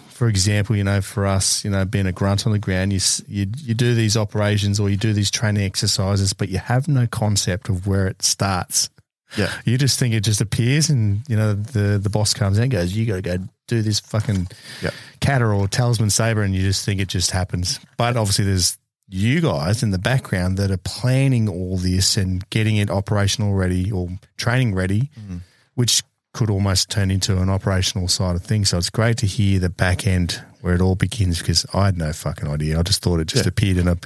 for 0.10 0.28
example, 0.28 0.76
you 0.76 0.84
know, 0.84 1.00
for 1.02 1.26
us, 1.28 1.64
you 1.64 1.72
know, 1.72 1.86
being 1.86 2.08
a 2.08 2.12
grunt 2.12 2.46
on 2.46 2.52
the 2.52 2.60
ground, 2.60 2.92
you, 2.92 3.00
you 3.28 3.48
you 3.58 3.74
do 3.74 3.94
these 3.96 4.18
operations 4.18 4.80
or 4.82 4.90
you 4.90 4.98
do 4.98 5.14
these 5.14 5.32
training 5.32 5.64
exercises, 5.64 6.34
but 6.34 6.50
you 6.50 6.58
have 6.58 6.88
no 6.90 7.08
concept 7.08 7.70
of 7.70 7.88
where 7.88 8.08
it 8.08 8.22
starts. 8.22 8.90
Yeah. 9.38 9.52
You 9.66 9.78
just 9.78 10.00
think 10.00 10.14
it 10.14 10.22
just 10.22 10.42
appears, 10.42 10.90
and 10.90 11.22
you 11.28 11.36
know, 11.36 11.54
the 11.54 11.98
the 11.98 12.10
boss 12.10 12.34
comes 12.34 12.58
in 12.58 12.64
and 12.64 12.72
goes, 12.72 12.94
"You 12.94 13.06
got 13.06 13.16
to 13.16 13.22
go 13.22 13.38
do 13.68 13.82
this 13.82 14.00
fucking 14.00 14.48
Yeah. 14.82 14.92
catter 15.20 15.54
or 15.54 15.68
Talisman 15.68 16.10
Sabre," 16.10 16.44
and 16.44 16.54
you 16.56 16.62
just 16.62 16.86
think 16.86 17.00
it 17.02 17.08
just 17.08 17.32
happens. 17.32 17.80
But 17.98 18.16
obviously, 18.18 18.46
there's 18.46 18.78
you 19.10 19.42
guys 19.42 19.84
in 19.84 19.92
the 19.92 20.00
background 20.00 20.58
that 20.58 20.72
are 20.72 20.78
planning 20.78 21.48
all 21.50 21.78
this 21.78 22.18
and 22.18 22.48
getting 22.50 22.78
it 22.78 22.90
operational 22.90 23.54
ready 23.54 23.92
or 23.92 24.10
training 24.38 24.74
ready, 24.74 25.10
mm-hmm. 25.20 25.38
which 25.76 26.02
could 26.34 26.50
almost 26.50 26.90
turn 26.90 27.12
into 27.12 27.40
an 27.40 27.50
operational 27.50 28.08
side 28.08 28.36
of 28.36 28.42
things. 28.44 28.70
So 28.70 28.78
it's 28.80 28.90
great 28.90 29.18
to 29.18 29.28
hear 29.28 29.60
the 29.60 29.70
back 29.70 30.08
end 30.08 30.42
where 30.62 30.74
it 30.74 30.82
all 30.82 30.96
begins 30.96 31.38
because 31.40 31.64
I 31.76 31.86
had 31.86 31.98
no 31.98 32.12
fucking 32.12 32.48
idea. 32.48 32.80
I 32.80 32.82
just 32.82 33.04
thought 33.04 33.20
it 33.20 33.28
just 33.28 33.46
Yeah. 33.46 33.50
appeared 33.50 33.78
in 33.78 33.88
a 33.88 33.98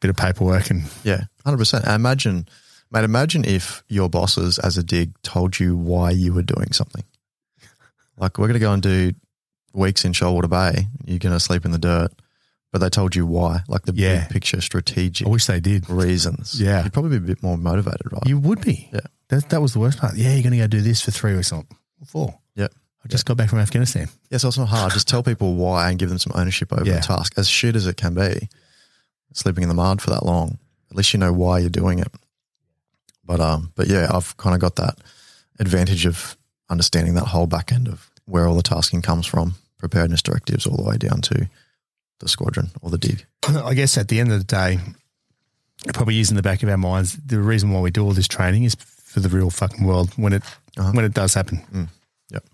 bit 0.00 0.10
of 0.10 0.16
paperwork 0.16 0.68
and 0.70 0.84
Yeah, 1.04 1.22
hundred 1.44 1.58
percent. 1.58 1.86
I 1.86 1.94
imagine, 1.94 2.46
mate. 2.90 3.04
Imagine 3.04 3.44
if 3.44 3.82
your 3.88 4.08
bosses, 4.08 4.58
as 4.58 4.76
a 4.78 4.82
dig, 4.82 5.20
told 5.22 5.58
you 5.60 5.76
why 5.76 6.10
you 6.10 6.32
were 6.32 6.42
doing 6.42 6.72
something. 6.72 7.04
Like 8.16 8.38
we're 8.38 8.46
going 8.48 8.54
to 8.54 8.60
go 8.60 8.72
and 8.72 8.82
do 8.82 9.12
weeks 9.72 10.04
in 10.04 10.12
Shoalwater 10.12 10.48
Bay. 10.50 10.86
You're 11.06 11.18
going 11.18 11.32
to 11.34 11.40
sleep 11.40 11.64
in 11.64 11.70
the 11.70 11.78
dirt, 11.78 12.08
but 12.72 12.78
they 12.80 12.88
told 12.90 13.14
you 13.16 13.24
why. 13.26 13.62
Like 13.68 13.82
the 13.82 13.94
Yeah. 13.94 14.20
big 14.24 14.30
picture, 14.30 14.60
strategic 14.60 15.26
I 15.26 15.30
wish 15.30 15.46
they 15.46 15.60
did. 15.60 15.88
reasons. 15.88 16.60
Yeah. 16.60 16.82
you'd 16.84 16.92
probably 16.92 17.18
be 17.18 17.24
a 17.24 17.28
bit 17.34 17.42
more 17.42 17.56
motivated, 17.56 18.12
right? 18.12 18.26
You 18.26 18.38
would 18.38 18.60
be. 18.60 18.90
Yeah. 18.92 19.00
That, 19.28 19.48
that 19.50 19.62
was 19.62 19.72
the 19.72 19.78
worst 19.78 19.98
part. 19.98 20.16
Yeah, 20.16 20.32
you're 20.34 20.42
going 20.42 20.52
to 20.52 20.58
go 20.58 20.66
do 20.66 20.80
this 20.80 21.00
for 21.02 21.12
three 21.12 21.34
weeks. 21.34 21.52
I'm 21.52 21.66
Four. 22.06 22.38
yeah. 22.56 22.68
I 23.04 23.08
just 23.08 23.24
got 23.24 23.36
back 23.38 23.48
from 23.48 23.60
Afghanistan. 23.60 24.08
Yeah, 24.30 24.36
so 24.38 24.48
it's 24.48 24.58
not 24.58 24.68
hard. 24.68 24.92
Just 24.92 25.08
tell 25.08 25.22
people 25.22 25.54
why 25.54 25.88
and 25.88 25.98
give 25.98 26.08
them 26.10 26.18
some 26.18 26.32
ownership 26.34 26.70
over 26.72 26.84
Yeah. 26.84 26.96
the 26.96 27.00
task. 27.00 27.32
As 27.38 27.48
shit 27.48 27.74
as 27.76 27.86
it 27.86 27.96
can 27.96 28.12
be, 28.14 28.48
sleeping 29.32 29.62
in 29.62 29.68
the 29.68 29.74
mud 29.74 30.02
for 30.02 30.10
that 30.10 30.26
long, 30.26 30.58
at 30.90 30.96
least 30.96 31.14
you 31.14 31.18
know 31.18 31.32
why 31.32 31.60
you're 31.60 31.70
doing 31.70 31.98
it. 32.00 32.08
But 33.30 33.40
um, 33.40 33.70
but 33.76 33.86
yeah, 33.86 34.08
I've 34.12 34.36
kind 34.38 34.56
of 34.56 34.60
got 34.60 34.74
that 34.74 34.96
advantage 35.60 36.04
of 36.04 36.36
understanding 36.68 37.14
that 37.14 37.26
whole 37.26 37.46
back 37.46 37.70
end 37.70 37.86
of 37.86 38.10
where 38.26 38.44
all 38.48 38.56
the 38.56 38.62
tasking 38.62 39.02
comes 39.02 39.24
from, 39.24 39.54
preparedness 39.78 40.20
directives, 40.20 40.66
all 40.66 40.76
the 40.76 40.82
way 40.82 40.96
down 40.96 41.20
to 41.20 41.48
the 42.18 42.28
squadron 42.28 42.70
or 42.82 42.90
the 42.90 42.98
dig. 42.98 43.24
I 43.48 43.74
guess 43.74 43.96
at 43.96 44.08
the 44.08 44.18
end 44.18 44.32
of 44.32 44.38
the 44.38 44.44
day, 44.44 44.78
it 45.86 45.94
probably 45.94 46.18
is 46.18 46.30
in 46.30 46.34
the 46.36 46.42
back 46.42 46.64
of 46.64 46.68
our 46.68 46.76
minds. 46.76 47.16
The 47.24 47.38
reason 47.40 47.70
why 47.70 47.78
we 47.80 47.92
do 47.92 48.04
all 48.04 48.10
this 48.10 48.26
training 48.26 48.64
is 48.64 48.74
for 48.74 49.20
the 49.20 49.28
real 49.28 49.48
fucking 49.50 49.86
world 49.86 50.10
when 50.16 50.32
it 50.32 50.42
Uh-huh. 50.76 50.90
when 50.92 51.04
it 51.04 51.14
does 51.14 51.32
happen. 51.34 51.58
Mm. 51.72 51.88
Yep. 52.30 52.44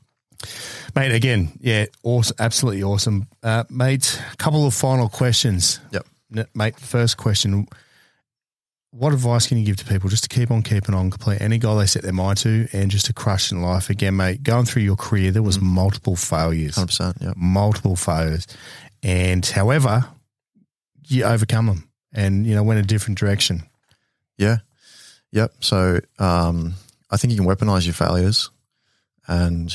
Mate, 0.95 1.13
again, 1.13 1.53
yeah, 1.61 1.87
awesome, 2.03 2.37
absolutely 2.39 2.83
awesome. 2.83 3.29
Uh, 3.43 3.65
mate, 3.71 4.21
a 4.31 4.37
couple 4.37 4.67
of 4.67 4.75
final 4.75 5.09
questions. 5.09 5.81
Yep. 5.93 6.49
Mate, 6.55 6.79
first 6.79 7.17
question. 7.17 7.67
What 8.91 9.13
advice 9.13 9.47
can 9.47 9.59
you 9.59 9.65
give 9.67 9.77
to 9.77 9.85
people 9.85 10.09
just 10.09 10.23
to 10.23 10.29
keep 10.29 10.51
on 10.51 10.63
keeping 10.63 10.95
on, 10.95 11.11
complete 11.11 11.41
any 11.43 11.59
goal 11.59 11.77
they 11.77 11.87
set 11.87 12.03
their 12.03 12.13
mind 12.15 12.39
to, 12.39 12.67
and 12.73 12.91
just 12.91 13.07
to 13.07 13.13
crush 13.13 13.53
in 13.53 13.61
life? 13.61 13.91
Again, 13.91 14.17
mate, 14.17 14.43
going 14.43 14.65
through 14.65 14.83
your 14.83 14.97
career, 14.97 15.31
there 15.33 15.43
Mm. 15.43 15.47
was 15.47 15.61
multiple 15.61 16.17
failures, 16.17 16.77
Hundred 16.77 16.87
percent. 16.89 17.17
Yeah. 17.21 17.33
multiple 17.37 17.97
failures, 17.97 18.47
and 19.03 19.45
however, 19.45 20.07
you 21.09 21.25
overcome 21.25 21.67
them, 21.67 21.89
and 22.13 22.47
you 22.47 22.55
know 22.55 22.63
went 22.63 22.81
a 22.81 22.83
different 22.83 23.19
direction. 23.19 23.65
Yeah. 24.39 24.59
Yep. 25.33 25.53
So 25.61 26.01
um, 26.19 26.75
I 27.11 27.17
think 27.19 27.33
you 27.33 27.37
can 27.39 27.47
weaponize 27.47 27.85
your 27.85 27.95
failures 27.95 28.51
and 29.29 29.75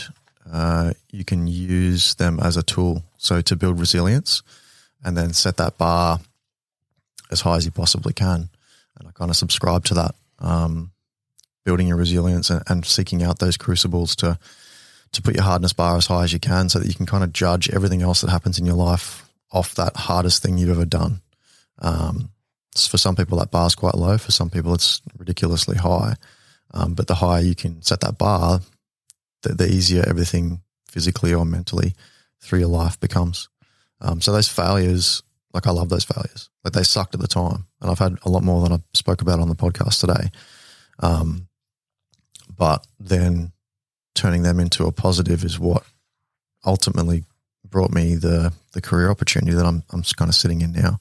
uh, 0.52 0.94
you 1.12 1.24
can 1.26 1.46
use 1.46 2.16
them 2.16 2.40
as 2.40 2.58
a 2.58 2.64
tool. 2.64 3.04
So 3.18 3.42
to 3.42 3.56
build 3.56 3.80
resilience 3.80 4.42
and 5.04 5.16
then 5.18 5.34
set 5.34 5.58
that 5.58 5.78
bar 5.78 6.20
as 7.30 7.42
high 7.42 7.58
as 7.58 7.66
you 7.66 7.72
possibly 7.72 8.14
can. 8.14 8.50
And 9.02 9.10
I 9.10 9.12
kind 9.12 9.32
of 9.32 9.36
subscribe 9.36 9.84
to 9.86 9.96
that. 9.96 10.16
Um, 10.40 10.92
building 11.66 11.88
your 11.88 11.98
resilience 11.98 12.50
and, 12.50 12.64
and 12.68 12.86
seeking 12.86 13.24
out 13.24 13.40
those 13.40 13.58
crucibles 13.58 14.16
to 14.18 14.38
to 15.12 15.22
put 15.22 15.36
your 15.36 15.44
hardness 15.44 15.74
bar 15.74 15.98
as 15.98 16.06
high 16.06 16.24
as 16.24 16.32
you 16.32 16.40
can 16.40 16.70
so 16.70 16.80
that 16.80 16.88
you 16.88 16.94
can 16.94 17.06
kind 17.06 17.24
of 17.24 17.34
judge 17.34 17.70
everything 17.72 18.02
else 18.02 18.22
that 18.22 18.30
happens 18.30 18.58
in 18.58 18.66
your 18.66 18.76
life 18.76 19.28
off 19.52 19.76
that 19.76 19.98
hardest 19.98 20.42
thing 20.42 20.58
you've 20.58 20.70
ever 20.70 20.86
done. 20.86 21.20
Um, 21.80 22.30
for 22.76 22.98
some 22.98 23.18
people, 23.18 23.38
that 23.40 23.52
bar 23.52 23.68
is 23.68 23.76
quite 23.76 23.96
low. 23.96 24.18
For 24.18 24.32
some 24.32 24.50
people, 24.50 24.74
it's 24.74 25.02
ridiculously 25.18 25.76
high. 25.76 26.16
Um, 26.74 26.94
but 26.94 27.08
the 27.08 27.16
higher 27.16 27.42
you 27.42 27.56
can 27.56 27.82
set 27.82 28.00
that 28.00 28.18
bar, 28.18 28.62
the, 29.42 29.54
the, 29.54 29.68
easier 29.68 30.06
everything 30.08 30.62
physically 30.88 31.34
or 31.34 31.46
mentally 31.46 31.94
through 32.40 32.60
your 32.60 32.70
life 32.70 32.98
becomes. 32.98 33.50
Um, 34.00 34.22
so 34.22 34.32
those 34.32 34.48
failures, 34.48 35.22
like 35.54 35.68
I 35.68 35.72
love 35.72 35.90
those 35.90 36.06
failures. 36.06 36.50
Like 36.64 36.72
they 36.72 36.84
sucked 36.84 37.14
at 37.14 37.20
the 37.20 37.28
time, 37.28 37.66
and 37.82 37.90
I've 37.90 38.00
had 38.00 38.18
a 38.24 38.30
lot 38.30 38.44
more 38.44 38.62
than 38.62 38.74
I 38.74 38.80
spoke 38.94 39.22
about 39.22 39.40
on 39.40 39.50
the 39.50 39.56
podcast 39.56 40.00
today. 40.00 40.30
Um, 41.00 41.48
but 42.56 42.86
then 43.00 43.52
turning 44.14 44.44
them 44.44 44.60
into 44.60 44.86
a 44.86 44.92
positive 44.92 45.44
is 45.44 45.60
what 45.60 45.84
ultimately 46.66 47.24
brought 47.68 47.92
me 47.92 48.16
the 48.16 48.54
the 48.74 48.82
career 48.82 49.10
opportunity 49.10 49.56
that 49.56 49.66
I'm 49.66 49.84
I'm 49.92 50.04
kind 50.04 50.30
of 50.30 50.36
sitting 50.36 50.62
in 50.62 50.74
now. 50.74 51.00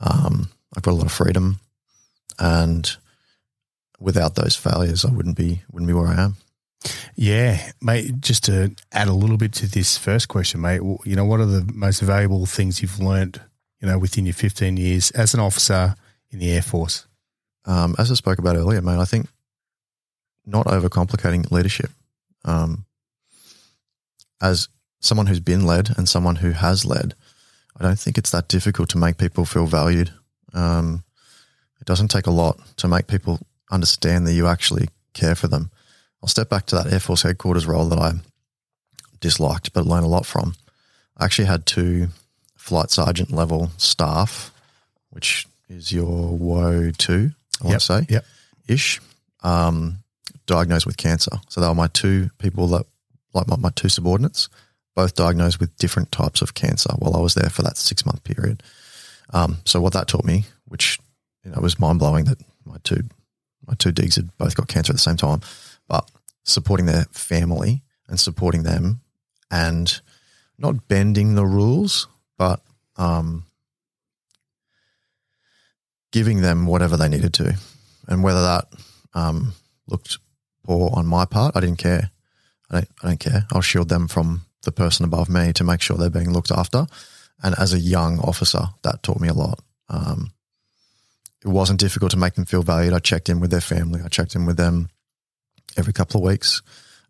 Um, 0.00 0.50
I've 0.76 0.82
got 0.82 0.92
a 0.92 0.98
lot 0.98 1.06
of 1.06 1.12
freedom, 1.12 1.60
and 2.38 2.96
without 3.98 4.34
those 4.34 4.56
failures, 4.56 5.04
I 5.04 5.10
wouldn't 5.10 5.36
be 5.36 5.62
wouldn't 5.70 5.88
be 5.88 5.94
where 5.94 6.08
I 6.08 6.22
am. 6.22 6.36
Yeah, 7.16 7.72
mate. 7.80 8.20
Just 8.20 8.44
to 8.44 8.74
add 8.92 9.08
a 9.08 9.12
little 9.14 9.38
bit 9.38 9.52
to 9.54 9.66
this 9.66 9.96
first 9.96 10.28
question, 10.28 10.60
mate. 10.60 10.82
You 11.04 11.16
know, 11.16 11.24
what 11.24 11.40
are 11.40 11.46
the 11.46 11.68
most 11.74 12.00
valuable 12.00 12.46
things 12.46 12.82
you've 12.82 13.00
learned? 13.00 13.40
You 13.80 13.88
know, 13.88 13.98
within 13.98 14.26
your 14.26 14.34
15 14.34 14.76
years 14.76 15.10
as 15.12 15.34
an 15.34 15.40
officer 15.40 15.94
in 16.30 16.38
the 16.38 16.50
Air 16.50 16.62
Force. 16.62 17.06
Um, 17.66 17.94
as 17.98 18.10
I 18.10 18.14
spoke 18.14 18.38
about 18.38 18.56
earlier, 18.56 18.80
mate, 18.80 18.98
I 18.98 19.04
think 19.04 19.28
not 20.46 20.66
overcomplicating 20.66 21.50
leadership. 21.50 21.90
Um, 22.44 22.86
as 24.40 24.68
someone 25.00 25.26
who's 25.26 25.40
been 25.40 25.66
led 25.66 25.90
and 25.96 26.08
someone 26.08 26.36
who 26.36 26.52
has 26.52 26.84
led, 26.84 27.14
I 27.78 27.82
don't 27.82 27.98
think 27.98 28.16
it's 28.16 28.30
that 28.30 28.48
difficult 28.48 28.88
to 28.90 28.98
make 28.98 29.18
people 29.18 29.44
feel 29.44 29.66
valued. 29.66 30.10
Um, 30.54 31.04
it 31.80 31.86
doesn't 31.86 32.08
take 32.08 32.26
a 32.26 32.30
lot 32.30 32.58
to 32.78 32.88
make 32.88 33.06
people 33.06 33.40
understand 33.70 34.26
that 34.26 34.32
you 34.32 34.46
actually 34.46 34.88
care 35.12 35.34
for 35.34 35.48
them. 35.48 35.70
I'll 36.22 36.28
step 36.28 36.48
back 36.48 36.66
to 36.66 36.76
that 36.76 36.92
Air 36.92 37.00
Force 37.00 37.22
headquarters 37.22 37.66
role 37.66 37.88
that 37.88 37.98
I 37.98 38.12
disliked 39.20 39.72
but 39.72 39.86
learned 39.86 40.06
a 40.06 40.08
lot 40.08 40.24
from. 40.26 40.54
I 41.16 41.24
actually 41.24 41.46
had 41.46 41.66
two 41.66 42.08
flight 42.66 42.90
sergeant 42.90 43.30
level 43.30 43.70
staff, 43.76 44.52
which 45.10 45.46
is 45.68 45.92
your 45.92 46.36
WO 46.36 46.90
two, 46.90 47.30
I 47.62 47.64
yep, 47.64 47.64
want 47.64 47.80
to 47.80 47.86
say, 47.86 48.06
yep. 48.08 48.24
ish, 48.66 49.00
um, 49.44 49.98
diagnosed 50.46 50.84
with 50.84 50.96
cancer. 50.96 51.30
So 51.48 51.60
they 51.60 51.68
were 51.68 51.74
my 51.74 51.86
two 51.86 52.30
people 52.38 52.66
that, 52.68 52.86
like 53.34 53.46
my, 53.46 53.56
my 53.56 53.70
two 53.70 53.88
subordinates, 53.88 54.48
both 54.96 55.14
diagnosed 55.14 55.60
with 55.60 55.76
different 55.76 56.10
types 56.10 56.42
of 56.42 56.54
cancer 56.54 56.90
while 56.98 57.16
I 57.16 57.20
was 57.20 57.34
there 57.34 57.50
for 57.50 57.62
that 57.62 57.76
six 57.76 58.04
month 58.04 58.24
period. 58.24 58.64
Um, 59.32 59.58
so 59.64 59.80
what 59.80 59.92
that 59.92 60.08
taught 60.08 60.24
me, 60.24 60.46
which 60.66 60.98
you 61.44 61.52
know 61.52 61.60
was 61.60 61.78
mind 61.78 62.00
blowing, 62.00 62.24
that 62.24 62.40
my 62.64 62.78
two 62.82 63.04
my 63.66 63.74
two 63.74 63.92
digs 63.92 64.16
had 64.16 64.36
both 64.38 64.56
got 64.56 64.68
cancer 64.68 64.90
at 64.90 64.96
the 64.96 65.00
same 65.00 65.16
time, 65.16 65.40
but 65.86 66.10
supporting 66.42 66.86
their 66.86 67.04
family 67.12 67.82
and 68.08 68.18
supporting 68.18 68.64
them 68.64 69.00
and 69.50 70.00
not 70.58 70.88
bending 70.88 71.34
the 71.34 71.46
rules, 71.46 72.08
but 72.38 72.60
um, 72.96 73.44
giving 76.12 76.40
them 76.40 76.66
whatever 76.66 76.96
they 76.96 77.08
needed 77.08 77.34
to, 77.34 77.56
and 78.08 78.22
whether 78.22 78.42
that 78.42 78.68
um, 79.14 79.52
looked 79.86 80.18
poor 80.64 80.90
on 80.94 81.06
my 81.06 81.24
part, 81.24 81.56
I 81.56 81.60
didn't 81.60 81.78
care. 81.78 82.10
I 82.70 82.74
don't, 82.74 82.88
I 83.02 83.08
don't 83.08 83.20
care. 83.20 83.46
I'll 83.52 83.60
shield 83.60 83.88
them 83.88 84.08
from 84.08 84.42
the 84.62 84.72
person 84.72 85.04
above 85.04 85.28
me 85.28 85.52
to 85.54 85.64
make 85.64 85.80
sure 85.80 85.96
they're 85.96 86.10
being 86.10 86.32
looked 86.32 86.50
after. 86.50 86.86
And 87.42 87.54
as 87.58 87.72
a 87.72 87.78
young 87.78 88.18
officer, 88.20 88.62
that 88.82 89.02
taught 89.02 89.20
me 89.20 89.28
a 89.28 89.34
lot. 89.34 89.60
Um, 89.88 90.32
it 91.44 91.48
wasn't 91.48 91.80
difficult 91.80 92.10
to 92.10 92.16
make 92.16 92.34
them 92.34 92.44
feel 92.44 92.62
valued. 92.62 92.92
I 92.92 92.98
checked 92.98 93.28
in 93.28 93.40
with 93.40 93.50
their 93.50 93.60
family. 93.60 94.00
I 94.04 94.08
checked 94.08 94.34
in 94.34 94.46
with 94.46 94.56
them 94.56 94.88
every 95.76 95.92
couple 95.92 96.20
of 96.20 96.26
weeks 96.26 96.62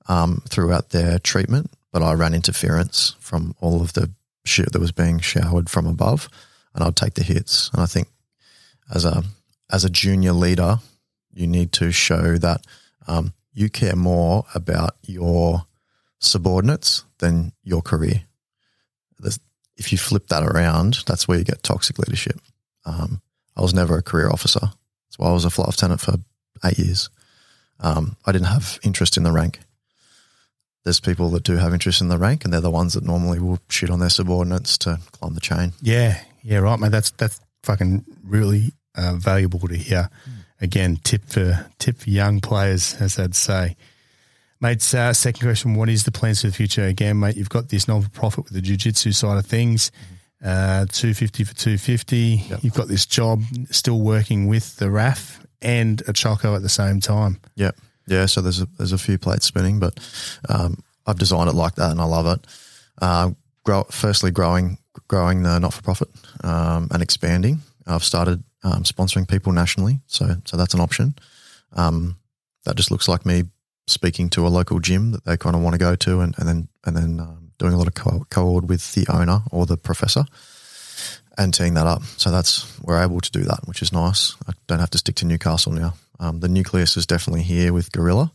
um, 0.08 0.42
throughout 0.48 0.90
their 0.90 1.18
treatment, 1.18 1.70
but 1.92 2.02
I 2.02 2.12
ran 2.12 2.34
interference 2.34 3.14
from 3.18 3.54
all 3.60 3.80
of 3.80 3.94
the 3.94 4.10
shit 4.48 4.72
that 4.72 4.80
was 4.80 4.92
being 4.92 5.20
showered 5.20 5.68
from 5.68 5.86
above, 5.86 6.28
and 6.74 6.84
I'd 6.84 6.96
take 6.96 7.14
the 7.14 7.22
hits. 7.22 7.70
And 7.72 7.82
I 7.82 7.86
think 7.86 8.08
as 8.94 9.04
a 9.04 9.24
as 9.70 9.84
a 9.84 9.90
junior 9.90 10.32
leader, 10.32 10.78
you 11.32 11.46
need 11.46 11.72
to 11.72 11.90
show 11.90 12.38
that 12.38 12.64
um, 13.08 13.32
you 13.52 13.68
care 13.68 13.96
more 13.96 14.44
about 14.54 14.96
your 15.02 15.66
subordinates 16.18 17.04
than 17.18 17.52
your 17.62 17.82
career. 17.82 18.22
if 19.78 19.92
you 19.92 19.98
flip 19.98 20.28
that 20.28 20.42
around, 20.42 21.04
that's 21.06 21.28
where 21.28 21.36
you 21.36 21.44
get 21.44 21.62
toxic 21.62 21.98
leadership. 21.98 22.40
Um, 22.86 23.20
I 23.56 23.60
was 23.60 23.74
never 23.74 23.98
a 23.98 24.02
career 24.02 24.30
officer. 24.30 24.70
Why 25.16 25.28
I 25.28 25.32
was 25.32 25.44
a 25.44 25.50
flight 25.50 25.68
lieutenant 25.68 26.00
for 26.00 26.14
eight 26.64 26.78
years. 26.78 27.08
Um, 27.80 28.16
I 28.26 28.32
didn't 28.32 28.48
have 28.48 28.78
interest 28.82 29.16
in 29.16 29.22
the 29.22 29.32
rank. 29.32 29.60
There's 30.86 31.00
people 31.00 31.30
that 31.30 31.42
do 31.42 31.56
have 31.56 31.72
interest 31.72 32.00
in 32.00 32.06
the 32.06 32.16
rank, 32.16 32.44
and 32.44 32.54
they're 32.54 32.60
the 32.60 32.70
ones 32.70 32.94
that 32.94 33.02
normally 33.02 33.40
will 33.40 33.58
shoot 33.68 33.90
on 33.90 33.98
their 33.98 34.08
subordinates 34.08 34.78
to 34.78 35.00
climb 35.10 35.34
the 35.34 35.40
chain. 35.40 35.72
Yeah, 35.82 36.22
yeah, 36.44 36.58
right, 36.58 36.78
mate. 36.78 36.92
That's 36.92 37.10
that's 37.10 37.40
fucking 37.64 38.04
really 38.22 38.72
uh, 38.94 39.16
valuable 39.16 39.58
to 39.66 39.76
hear. 39.76 40.08
Mm. 40.30 40.32
Again, 40.60 41.00
tip 41.02 41.28
for 41.28 41.66
tip 41.80 41.98
for 41.98 42.08
young 42.08 42.40
players, 42.40 42.94
as 43.00 43.18
I'd 43.18 43.34
say. 43.34 43.74
Mate, 44.60 44.94
uh, 44.94 45.12
second 45.12 45.44
question: 45.44 45.74
What 45.74 45.88
is 45.88 46.04
the 46.04 46.12
plans 46.12 46.42
for 46.42 46.46
the 46.46 46.52
future? 46.52 46.84
Again, 46.84 47.18
mate, 47.18 47.36
you've 47.36 47.48
got 47.48 47.68
this 47.68 47.88
non-for-profit 47.88 48.44
with 48.44 48.52
the 48.52 48.60
jiu-jitsu 48.60 49.10
side 49.10 49.38
of 49.38 49.44
things. 49.44 49.90
Uh, 50.40 50.86
250 50.86 51.42
for 51.42 51.54
250. 51.56 52.16
Yep. 52.48 52.58
You've 52.62 52.74
got 52.74 52.86
this 52.86 53.06
job 53.06 53.42
still 53.72 54.00
working 54.00 54.46
with 54.46 54.76
the 54.76 54.86
RAAF 54.86 55.44
and 55.60 56.00
a 56.06 56.12
choco 56.12 56.54
at 56.54 56.62
the 56.62 56.68
same 56.68 57.00
time. 57.00 57.40
Yep. 57.56 57.74
Yeah. 58.06 58.26
So 58.26 58.40
there's 58.40 58.60
a, 58.60 58.66
there's 58.78 58.92
a 58.92 58.98
few 58.98 59.18
plates 59.18 59.46
spinning, 59.46 59.78
but 59.78 59.98
um, 60.48 60.82
I've 61.06 61.18
designed 61.18 61.48
it 61.48 61.54
like 61.54 61.76
that 61.76 61.90
and 61.90 62.00
I 62.00 62.04
love 62.04 62.26
it. 62.26 62.46
Uh, 63.00 63.30
grow, 63.64 63.84
firstly, 63.84 64.30
growing 64.30 64.78
growing 65.08 65.42
the 65.42 65.58
not 65.58 65.74
for 65.74 65.82
profit 65.82 66.08
um, 66.42 66.88
and 66.90 67.02
expanding. 67.02 67.60
I've 67.86 68.04
started 68.04 68.42
um, 68.64 68.82
sponsoring 68.82 69.28
people 69.28 69.52
nationally, 69.52 70.00
so 70.06 70.36
so 70.44 70.56
that's 70.56 70.74
an 70.74 70.80
option. 70.80 71.14
Um, 71.72 72.16
that 72.64 72.76
just 72.76 72.90
looks 72.90 73.08
like 73.08 73.26
me 73.26 73.44
speaking 73.86 74.28
to 74.30 74.46
a 74.46 74.48
local 74.48 74.80
gym 74.80 75.12
that 75.12 75.24
they 75.24 75.36
kind 75.36 75.54
of 75.54 75.62
want 75.62 75.74
to 75.74 75.78
go 75.78 75.94
to, 75.94 76.20
and, 76.20 76.34
and 76.38 76.48
then 76.48 76.68
and 76.84 76.96
then 76.96 77.20
um, 77.20 77.52
doing 77.58 77.74
a 77.74 77.78
lot 77.78 77.86
of 77.86 77.94
co- 77.94 78.26
co-ord 78.30 78.68
with 78.68 78.94
the 78.94 79.06
owner 79.12 79.42
or 79.52 79.66
the 79.66 79.76
professor, 79.76 80.24
and 81.38 81.54
teeing 81.54 81.74
that 81.74 81.86
up. 81.86 82.02
So 82.16 82.30
that's 82.30 82.80
we're 82.80 83.02
able 83.02 83.20
to 83.20 83.30
do 83.30 83.42
that, 83.44 83.60
which 83.66 83.82
is 83.82 83.92
nice. 83.92 84.34
I 84.48 84.52
don't 84.66 84.80
have 84.80 84.90
to 84.90 84.98
stick 84.98 85.16
to 85.16 85.26
Newcastle 85.26 85.72
now. 85.72 85.94
Um, 86.18 86.40
the 86.40 86.48
nucleus 86.48 86.96
is 86.96 87.06
definitely 87.06 87.42
here 87.42 87.72
with 87.72 87.92
Gorilla, 87.92 88.32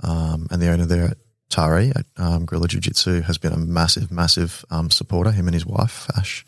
um, 0.00 0.48
and 0.50 0.60
the 0.60 0.70
owner 0.70 0.86
there 0.86 1.04
at 1.04 1.18
Tari 1.48 1.90
at 1.94 2.06
um, 2.16 2.46
Gorilla 2.46 2.68
Jiu 2.68 2.80
Jitsu 2.80 3.22
has 3.22 3.38
been 3.38 3.52
a 3.52 3.58
massive, 3.58 4.10
massive 4.10 4.64
um, 4.70 4.90
supporter. 4.90 5.30
Him 5.30 5.48
and 5.48 5.54
his 5.54 5.66
wife 5.66 6.08
Ash. 6.16 6.44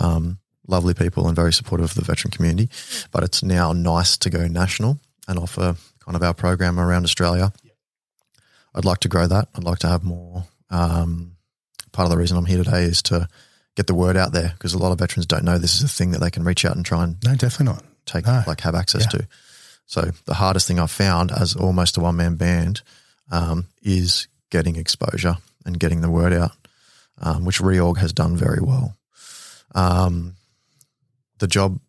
Um, 0.00 0.38
lovely 0.68 0.94
people 0.94 1.26
and 1.26 1.34
very 1.34 1.52
supportive 1.52 1.86
of 1.86 1.94
the 1.94 2.04
veteran 2.04 2.30
community. 2.30 2.70
But 3.10 3.24
it's 3.24 3.42
now 3.42 3.72
nice 3.72 4.16
to 4.18 4.30
go 4.30 4.46
national 4.46 5.00
and 5.26 5.38
offer 5.38 5.76
kind 6.04 6.16
of 6.16 6.22
our 6.22 6.34
program 6.34 6.78
around 6.78 7.04
Australia. 7.04 7.52
I'd 8.74 8.84
like 8.84 8.98
to 9.00 9.08
grow 9.08 9.26
that. 9.26 9.48
I'd 9.54 9.64
like 9.64 9.80
to 9.80 9.88
have 9.88 10.04
more. 10.04 10.44
Um, 10.70 11.32
part 11.92 12.06
of 12.06 12.10
the 12.10 12.18
reason 12.18 12.36
I'm 12.36 12.46
here 12.46 12.62
today 12.62 12.84
is 12.84 13.02
to 13.02 13.26
get 13.74 13.86
the 13.86 13.94
word 13.94 14.16
out 14.16 14.32
there 14.32 14.52
because 14.54 14.74
a 14.74 14.78
lot 14.78 14.92
of 14.92 14.98
veterans 14.98 15.26
don't 15.26 15.44
know 15.44 15.56
this 15.56 15.76
is 15.76 15.82
a 15.82 15.88
thing 15.88 16.10
that 16.10 16.20
they 16.20 16.30
can 16.30 16.44
reach 16.44 16.64
out 16.64 16.76
and 16.76 16.84
try 16.84 17.04
and 17.04 17.16
no, 17.24 17.34
definitely 17.34 17.72
not 17.72 17.84
take 18.06 18.26
no. 18.26 18.42
like 18.46 18.60
have 18.60 18.74
access 18.74 19.06
yeah. 19.12 19.20
to. 19.20 19.28
So 19.88 20.10
the 20.26 20.34
hardest 20.34 20.68
thing 20.68 20.78
I've 20.78 20.90
found 20.90 21.32
as 21.32 21.56
almost 21.56 21.96
a 21.96 22.00
one 22.00 22.16
man 22.16 22.36
band 22.36 22.82
um, 23.32 23.64
is 23.82 24.28
getting 24.50 24.76
exposure 24.76 25.38
and 25.64 25.80
getting 25.80 26.02
the 26.02 26.10
word 26.10 26.34
out, 26.34 26.52
um, 27.22 27.46
which 27.46 27.58
Reorg 27.58 27.96
has 27.96 28.12
done 28.12 28.36
very 28.36 28.60
well. 28.60 28.94
Um, 29.74 30.34
the 31.38 31.46
job, 31.46 31.80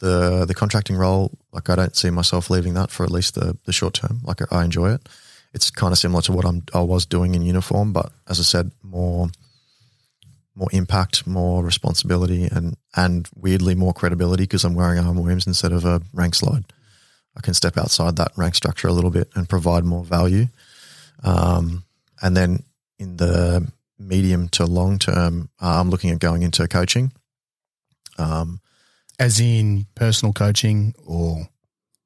the 0.00 0.44
the 0.44 0.54
contracting 0.54 0.96
role, 0.96 1.32
like 1.50 1.70
I 1.70 1.76
don't 1.76 1.96
see 1.96 2.10
myself 2.10 2.50
leaving 2.50 2.74
that 2.74 2.90
for 2.90 3.04
at 3.04 3.10
least 3.10 3.34
the 3.36 3.56
the 3.64 3.72
short 3.72 3.94
term. 3.94 4.20
Like 4.22 4.40
I 4.52 4.62
enjoy 4.62 4.92
it. 4.92 5.08
It's 5.54 5.70
kind 5.70 5.92
of 5.92 5.98
similar 5.98 6.20
to 6.22 6.32
what 6.32 6.44
I'm 6.44 6.62
I 6.74 6.80
was 6.80 7.06
doing 7.06 7.34
in 7.34 7.40
uniform, 7.40 7.94
but 7.94 8.12
as 8.28 8.38
I 8.38 8.42
said, 8.42 8.70
more 8.82 9.30
more 10.54 10.68
impact, 10.72 11.26
more 11.26 11.64
responsibility, 11.64 12.48
and 12.52 12.76
and 12.94 13.26
weirdly 13.34 13.74
more 13.74 13.94
credibility 13.94 14.42
because 14.42 14.64
I'm 14.64 14.74
wearing 14.74 14.98
R.M. 14.98 15.16
Williams 15.16 15.46
instead 15.46 15.72
of 15.72 15.86
a 15.86 16.02
rank 16.12 16.34
slide. 16.34 16.66
I 17.36 17.40
can 17.40 17.54
step 17.54 17.76
outside 17.76 18.16
that 18.16 18.32
rank 18.36 18.54
structure 18.54 18.88
a 18.88 18.92
little 18.92 19.10
bit 19.10 19.28
and 19.34 19.48
provide 19.48 19.84
more 19.84 20.04
value. 20.04 20.46
Um, 21.22 21.84
and 22.22 22.36
then 22.36 22.62
in 22.98 23.16
the 23.16 23.70
medium 23.98 24.48
to 24.50 24.64
long 24.64 24.98
term, 24.98 25.50
uh, 25.60 25.80
I'm 25.80 25.90
looking 25.90 26.10
at 26.10 26.18
going 26.18 26.42
into 26.42 26.66
coaching. 26.68 27.12
Um, 28.18 28.60
as 29.18 29.40
in 29.40 29.86
personal 29.94 30.32
coaching 30.32 30.94
or 31.04 31.48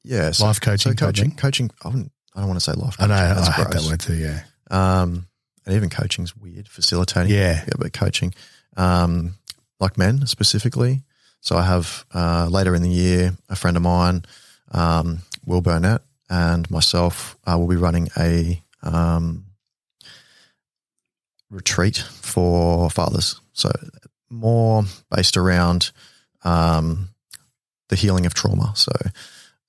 yeah, 0.03 0.31
so, 0.31 0.47
life 0.47 0.61
coaching, 0.61 0.93
so 0.93 0.97
coaching, 0.97 1.33
coaching. 1.33 1.71
I, 1.85 1.89
I 1.89 2.41
don't 2.41 2.49
want 2.49 2.57
to 2.57 2.61
say 2.61 2.73
life. 2.73 2.97
Coaching. 2.97 3.13
I 3.13 3.29
know. 3.29 3.35
That's 3.35 3.49
I 3.49 3.53
hate 3.53 3.71
that 3.71 3.83
word 3.83 4.01
too. 4.01 4.15
Yeah. 4.15 4.43
Um, 4.71 5.27
and 5.67 5.75
even 5.75 5.91
coaching's 5.91 6.37
weird, 6.37 6.69
facilitating. 6.69 7.35
Yeah. 7.35 7.65
but 7.79 7.93
coaching, 7.93 8.35
um, 8.77 9.35
like 9.79 9.99
men 9.99 10.27
specifically. 10.27 11.03
So 11.41 11.57
I 11.57 11.63
have 11.63 12.05
uh, 12.15 12.49
later 12.51 12.75
in 12.75 12.83
the 12.83 12.91
year 12.91 13.37
a 13.49 13.57
friend 13.57 13.77
of 13.77 13.83
mine, 13.83 14.25
um, 14.71 15.21
Will 15.45 15.61
Burnett, 15.61 16.03
and 16.29 16.71
myself 16.71 17.37
uh, 17.47 17.59
will 17.59 17.69
be 17.69 17.77
running 17.77 18.09
a 18.19 18.63
um, 18.83 19.47
retreat 21.51 21.97
for 21.97 22.89
fathers. 22.91 23.41
So 23.53 23.71
more 24.31 24.85
based 25.15 25.37
around 25.37 25.91
um, 26.45 27.11
the 27.89 27.97
healing 27.97 28.27
of 28.27 28.35
trauma. 28.35 28.73
So 28.77 28.93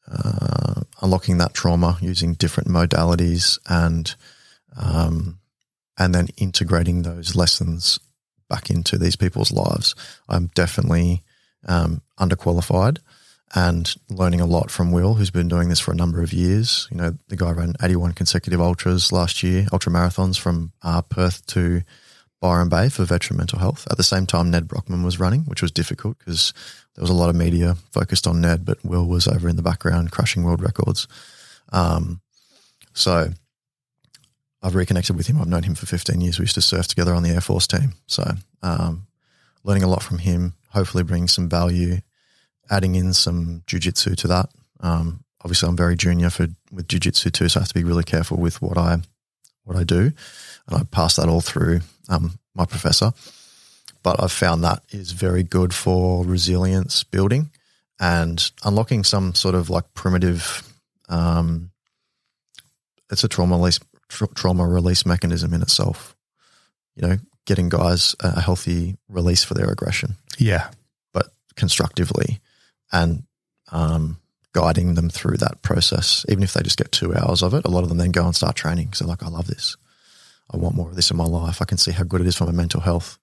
uh, 0.10 0.82
unlocking 1.02 1.38
that 1.40 1.54
trauma 1.54 1.98
using 2.02 2.34
different 2.34 2.70
modalities 2.70 3.60
and 3.68 4.14
um, 4.76 5.40
and 5.98 6.16
then 6.16 6.28
integrating 6.38 7.02
those 7.02 7.36
lessons 7.36 8.00
back 8.50 8.70
into 8.70 8.98
these 8.98 9.16
people's 9.16 9.52
lives. 9.52 9.96
I'm 10.30 10.48
definitely 10.56 11.24
um, 11.68 12.02
underqualified 12.20 13.00
and 13.54 13.96
learning 14.10 14.42
a 14.42 14.46
lot 14.46 14.72
from 14.72 14.92
Will, 14.92 15.16
who's 15.16 15.32
been 15.32 15.48
doing 15.48 15.70
this 15.70 15.80
for 15.80 15.92
a 15.92 15.96
number 15.96 16.22
of 16.22 16.32
years. 16.32 16.88
You 16.90 16.98
know, 16.98 17.18
the 17.28 17.36
guy 17.36 17.52
ran 17.52 17.76
81 17.82 18.14
consecutive 18.14 18.62
ultras 18.62 19.12
last 19.12 19.44
year, 19.44 19.68
ultra 19.74 19.92
marathons 19.92 20.40
from 20.40 20.72
uh, 20.82 21.02
Perth 21.02 21.46
to 21.48 21.82
Byron 22.40 22.70
Bay 22.70 22.90
for 22.90 23.04
veteran 23.04 23.38
mental 23.38 23.60
health. 23.60 23.88
At 23.92 23.98
the 23.98 24.04
same 24.04 24.26
time, 24.26 24.50
Nedd 24.50 24.68
Brockmann 24.68 25.04
was 25.04 25.20
running, 25.20 25.42
which 25.42 25.62
was 25.62 25.72
difficult 25.72 26.18
because 26.20 26.54
there 26.96 27.02
was 27.04 27.10
a 27.10 27.16
lot 27.16 27.30
of 27.30 27.36
media 27.36 27.76
focused 27.92 28.26
on 28.26 28.42
Nedd, 28.42 28.66
but 28.66 28.84
Will 28.84 29.06
was 29.06 29.28
over 29.28 29.50
in 29.50 29.58
the 29.58 29.62
background 29.62 30.12
crushing 30.12 30.44
world 30.44 30.62
records. 30.62 31.08
Um, 31.74 32.22
so 32.94 33.30
I've 34.64 34.76
reconnected 34.76 35.16
with 35.16 35.28
him. 35.28 35.40
I've 35.40 35.48
known 35.48 35.64
him 35.64 35.76
for 35.76 35.86
15 35.86 36.22
years. 36.22 36.40
We 36.40 36.44
used 36.44 36.56
to 36.56 36.62
surf 36.62 36.88
together 36.88 37.14
on 37.14 37.24
the 37.24 37.30
Air 37.30 37.42
Force 37.42 37.68
team. 37.68 37.94
So 38.08 38.24
um, 38.64 39.08
learning 39.64 39.84
a 39.84 39.88
lot 39.88 40.04
from 40.04 40.20
him, 40.20 40.54
hopefully 40.70 41.04
bringing 41.04 41.28
some 41.28 41.50
value, 41.50 41.98
adding 42.72 42.96
in 42.96 43.14
some 43.14 43.62
jujitsu 43.68 44.16
to 44.18 44.28
that. 44.30 44.50
Um, 44.80 45.24
obviously, 45.44 45.70
I'm 45.70 45.78
very 45.78 45.96
junior 45.96 46.30
for 46.32 46.48
with 46.72 46.88
jujitsu 46.88 47.32
too, 47.32 47.50
so 47.50 47.60
I 47.60 47.62
have 47.62 47.68
to 47.68 47.74
be 47.76 47.84
really 47.84 48.04
careful 48.04 48.38
with 48.38 48.62
what 48.62 48.78
I 48.78 48.98
what 49.66 49.78
I 49.78 49.84
do, 49.84 50.12
and 50.68 50.76
I 50.78 50.84
pass 50.90 51.18
that 51.18 51.30
all 51.30 51.42
through 51.42 51.82
um, 52.10 52.40
my 52.56 52.66
professor. 52.66 53.12
But 54.04 54.22
I've 54.24 54.32
found 54.32 54.64
that 54.64 54.82
is 54.90 55.12
very 55.12 55.44
good 55.44 55.74
for 55.76 56.26
resilience 56.26 57.04
building 57.04 57.52
and 58.00 58.52
unlocking 58.66 59.04
some 59.04 59.36
sort 59.36 59.54
of 59.54 59.70
like 59.70 59.94
primitive. 59.94 60.68
Um, 61.10 61.70
it's 63.12 63.24
a 63.24 63.28
trauma 63.28 63.58
release 63.58 63.80
tra- 64.10 64.34
trauma 64.34 64.66
release 64.68 65.06
mechanism 65.06 65.54
in 65.54 65.62
itself. 65.62 66.16
You 66.96 67.08
know, 67.08 67.18
getting 67.46 67.70
guys 67.70 68.16
a 68.22 68.40
healthy 68.42 68.98
release 69.10 69.44
for 69.44 69.54
their 69.54 69.70
aggression 69.70 70.16
Yeah. 70.38 70.70
but 71.14 71.28
constructively 71.56 72.40
and 72.92 73.24
um, 73.72 74.18
guiding 74.54 74.96
them 74.96 75.10
through 75.10 75.38
that 75.38 75.62
process. 75.62 76.26
Even 76.30 76.44
if 76.44 76.54
they 76.54 76.62
just 76.62 76.78
get 76.78 76.92
two 76.92 77.16
hours 77.16 77.42
of 77.42 77.54
it, 77.54 77.66
a 77.66 77.70
lot 77.70 77.84
of 77.84 77.90
them 77.90 77.98
then 77.98 78.12
go 78.12 78.26
and 78.26 78.36
start 78.36 78.56
training. 78.56 78.94
So, 78.94 79.06
like, 79.06 79.24
I 79.24 79.28
love 79.28 79.48
this. 79.48 79.78
I 80.54 80.58
want 80.58 80.76
more 80.76 80.90
of 80.90 80.96
this 80.96 81.12
in 81.12 81.18
my 81.18 81.26
life. 81.26 81.62
I 81.62 81.66
can 81.66 81.78
see 81.78 81.92
how 81.92 82.04
good 82.04 82.22
it 82.22 82.28
is 82.28 82.36
for 82.36 82.46
my 82.46 82.52
mental 82.52 82.82
health. 82.82 83.18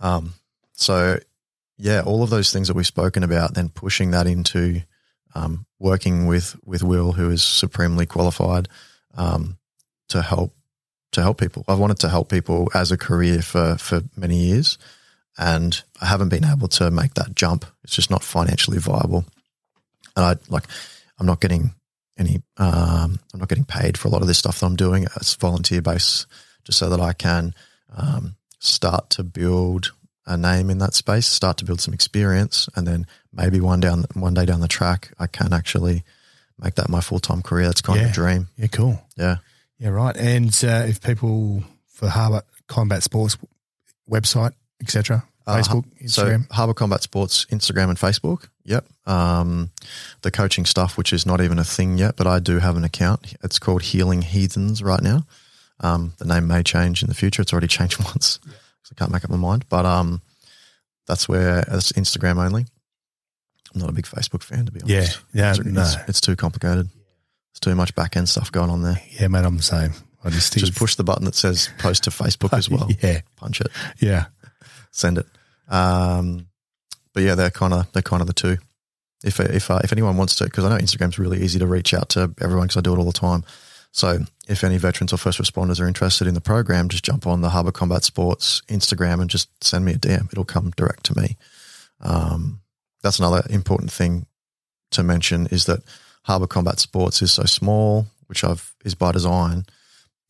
Um, 0.00 0.34
so, 0.74 1.18
yeah, 1.78 2.02
all 2.02 2.22
of 2.22 2.30
those 2.30 2.52
things 2.52 2.68
that 2.68 2.74
we've 2.74 2.86
spoken 2.86 3.22
about, 3.22 3.54
then 3.54 3.68
pushing 3.68 4.12
that 4.12 4.26
into 4.26 4.82
um, 5.34 5.66
working 5.78 6.26
with 6.26 6.56
with 6.64 6.82
Will, 6.82 7.12
who 7.12 7.30
is 7.30 7.42
supremely 7.42 8.06
qualified 8.06 8.68
um, 9.16 9.58
to 10.08 10.22
help 10.22 10.54
to 11.12 11.22
help 11.22 11.38
people. 11.38 11.64
I've 11.68 11.78
wanted 11.78 11.98
to 12.00 12.08
help 12.08 12.30
people 12.30 12.70
as 12.74 12.92
a 12.92 12.96
career 12.96 13.42
for 13.42 13.76
for 13.76 14.02
many 14.16 14.36
years, 14.36 14.78
and 15.38 15.82
I 16.00 16.06
haven't 16.06 16.30
been 16.30 16.44
able 16.44 16.68
to 16.68 16.90
make 16.90 17.14
that 17.14 17.34
jump. 17.34 17.64
It's 17.84 17.94
just 17.94 18.10
not 18.10 18.22
financially 18.22 18.78
viable. 18.78 19.24
And 20.16 20.24
I 20.24 20.36
like, 20.48 20.64
I'm 21.18 21.26
not 21.26 21.40
getting 21.40 21.74
any, 22.18 22.42
um, 22.56 23.18
I'm 23.32 23.40
not 23.40 23.48
getting 23.48 23.64
paid 23.64 23.98
for 23.98 24.08
a 24.08 24.10
lot 24.10 24.22
of 24.22 24.28
this 24.28 24.38
stuff 24.38 24.60
that 24.60 24.66
I'm 24.66 24.76
doing. 24.76 25.04
It's 25.16 25.34
volunteer 25.34 25.82
based, 25.82 26.26
just 26.64 26.78
so 26.78 26.88
that 26.88 27.00
I 27.00 27.12
can 27.12 27.54
um, 27.94 28.36
start 28.58 29.10
to 29.10 29.22
build 29.22 29.92
a 30.26 30.36
name 30.36 30.70
in 30.70 30.78
that 30.78 30.94
space, 30.94 31.26
start 31.26 31.58
to 31.58 31.64
build 31.64 31.80
some 31.80 31.94
experience, 31.94 32.68
and 32.74 32.86
then 32.86 33.06
maybe 33.32 33.60
one 33.60 33.80
down 33.80 34.06
one 34.14 34.34
day 34.34 34.44
down 34.44 34.60
the 34.60 34.68
track, 34.68 35.12
I 35.18 35.26
can 35.26 35.52
actually 35.52 36.02
make 36.58 36.74
that 36.74 36.88
my 36.88 37.00
full 37.00 37.20
time 37.20 37.42
career. 37.42 37.66
That's 37.66 37.82
kind 37.82 38.00
of 38.00 38.10
a 38.10 38.12
dream. 38.12 38.48
Yeah, 38.56 38.66
cool. 38.68 39.00
Yeah. 39.16 39.36
Yeah, 39.78 39.90
right. 39.90 40.16
And 40.16 40.48
uh, 40.64 40.84
if 40.88 41.02
people 41.02 41.62
for 41.86 42.08
Harbour 42.08 42.42
Combat 42.66 43.02
Sports 43.02 43.36
website, 44.10 44.52
etc., 44.80 45.24
Uh, 45.46 45.56
Facebook, 45.58 45.84
Instagram. 46.02 46.48
So 46.48 46.54
Harbour 46.54 46.74
Combat 46.74 47.02
Sports, 47.02 47.44
Instagram 47.50 47.88
and 47.88 47.98
Facebook. 47.98 48.48
Yep. 48.64 48.84
Um, 49.06 49.70
the 50.22 50.30
coaching 50.32 50.66
stuff, 50.66 50.98
which 50.98 51.12
is 51.12 51.24
not 51.24 51.40
even 51.40 51.58
a 51.60 51.64
thing 51.64 51.98
yet, 51.98 52.16
but 52.16 52.26
I 52.26 52.40
do 52.40 52.58
have 52.58 52.76
an 52.76 52.82
account. 52.84 53.34
It's 53.44 53.58
called 53.60 53.82
Healing 53.82 54.22
Heathens 54.22 54.82
right 54.82 55.00
now. 55.02 55.24
Um, 55.80 56.14
the 56.18 56.24
name 56.24 56.46
may 56.48 56.62
change 56.64 57.02
in 57.02 57.08
the 57.08 57.14
future. 57.14 57.42
It's 57.42 57.52
already 57.52 57.68
changed 57.78 58.02
once. 58.04 58.40
So 58.82 58.92
I 58.92 58.94
can't 58.98 59.12
make 59.12 59.24
up 59.24 59.30
my 59.30 59.36
mind. 59.36 59.64
But 59.68 59.86
um, 59.86 60.20
that's 61.06 61.28
where 61.28 61.60
it's 61.68 61.92
Instagram 61.92 62.38
only. 62.44 62.66
I'm 63.74 63.80
not 63.80 63.90
a 63.90 63.92
big 63.92 64.06
Facebook 64.06 64.42
fan, 64.42 64.66
to 64.66 64.72
be 64.72 64.80
Yeah. 64.84 64.98
honest. 64.98 65.18
Yeah, 65.32 65.50
it's, 65.50 65.64
no. 65.64 65.82
it's, 65.82 65.96
it's 66.08 66.20
too 66.20 66.34
complicated. 66.34 66.88
It's 67.52 67.60
too 67.60 67.74
much 67.76 67.94
back 67.94 68.16
end 68.16 68.28
stuff 68.28 68.50
going 68.50 68.70
on 68.70 68.82
there. 68.82 69.00
yeah, 69.20 69.28
mate, 69.28 69.44
I'm 69.44 69.56
the 69.58 69.62
same. 69.62 69.92
I 70.24 70.30
just 70.30 70.52
Just 70.58 70.74
push 70.74 70.96
the 70.96 71.04
button 71.04 71.24
that 71.26 71.36
says 71.36 71.70
post 71.78 72.04
to 72.04 72.10
Facebook 72.10 72.52
as 72.52 72.68
well. 72.70 72.88
Yeah, 73.00 73.20
Punch 73.36 73.60
it. 73.60 73.68
yeah, 74.00 74.24
send 74.96 75.18
it. 75.18 75.26
Um, 75.68 76.48
but 77.12 77.22
yeah, 77.22 77.34
they're 77.34 77.50
kind 77.50 77.72
of 77.72 77.90
they're 77.92 78.02
kind 78.02 78.20
of 78.20 78.26
the 78.26 78.32
two. 78.32 78.58
If 79.24 79.40
if 79.40 79.70
uh, 79.70 79.80
if 79.82 79.92
anyone 79.92 80.16
wants 80.16 80.34
to, 80.36 80.44
because 80.44 80.64
I 80.64 80.70
know 80.70 80.76
Instagram's 80.76 81.18
really 81.18 81.42
easy 81.42 81.58
to 81.58 81.66
reach 81.66 81.94
out 81.94 82.10
to 82.10 82.34
everyone 82.40 82.66
because 82.66 82.78
I 82.78 82.82
do 82.82 82.94
it 82.94 82.98
all 82.98 83.04
the 83.04 83.12
time. 83.12 83.44
So 83.92 84.18
if 84.46 84.62
any 84.62 84.76
veterans 84.76 85.12
or 85.12 85.16
first 85.16 85.40
responders 85.40 85.80
are 85.80 85.88
interested 85.88 86.26
in 86.26 86.34
the 86.34 86.40
program, 86.40 86.90
just 86.90 87.04
jump 87.04 87.26
on 87.26 87.40
the 87.40 87.48
Harbour 87.48 87.72
Combat 87.72 88.04
Sports 88.04 88.60
Instagram 88.68 89.22
and 89.22 89.30
just 89.30 89.48
send 89.64 89.86
me 89.86 89.92
a 89.92 89.98
DM. 89.98 90.30
It'll 90.30 90.44
come 90.44 90.70
direct 90.76 91.04
to 91.04 91.18
me. 91.18 91.36
Um, 92.02 92.60
that's 93.02 93.18
another 93.18 93.42
important 93.48 93.90
thing 93.90 94.26
to 94.90 95.02
mention 95.02 95.46
is 95.46 95.64
that 95.64 95.80
Harbour 96.24 96.46
Combat 96.46 96.78
Sports 96.78 97.22
is 97.22 97.32
so 97.32 97.44
small, 97.44 98.06
which 98.26 98.44
I've 98.44 98.74
is 98.84 98.94
by 98.94 99.12
design, 99.12 99.64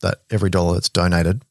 that 0.01 0.19
every 0.31 0.49
dollar 0.49 0.75
that's 0.75 0.89
donated 0.89 1.41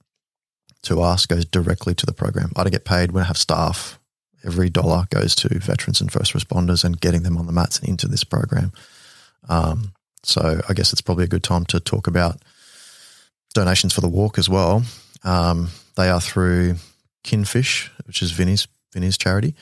to 0.86 1.02
us 1.02 1.26
goes 1.26 1.44
directly 1.44 1.94
to 1.94 2.06
the 2.06 2.12
program. 2.12 2.52
I 2.56 2.62
don't 2.62 2.72
get 2.72 2.84
paid 2.84 3.12
when 3.12 3.22
I 3.22 3.26
have 3.26 3.38
staff. 3.38 3.98
Every 4.44 4.70
dollar 4.70 5.06
goes 5.10 5.34
to 5.36 5.58
veterans 5.58 6.00
and 6.00 6.10
first 6.10 6.32
responders 6.32 6.84
and 6.84 7.00
getting 7.00 7.22
them 7.22 7.36
on 7.36 7.46
the 7.46 7.52
mats 7.52 7.78
and 7.78 7.88
into 7.88 8.08
this 8.08 8.24
program. 8.24 8.72
Um, 9.48 9.92
so 10.22 10.60
I 10.68 10.72
guess 10.72 10.92
it's 10.92 11.02
probably 11.02 11.24
a 11.24 11.28
good 11.28 11.42
time 11.42 11.64
to 11.66 11.80
talk 11.80 12.06
about 12.06 12.40
donations 13.54 13.92
for 13.92 14.00
the 14.00 14.08
walk 14.08 14.38
as 14.38 14.48
well. 14.48 14.82
Um, 15.24 15.68
they 15.96 16.10
are 16.10 16.20
through 16.20 16.76
Kinfish, 17.24 17.90
which 18.06 18.22
is 18.22 18.30
Vinny's 18.30 19.18
charity, 19.18 19.54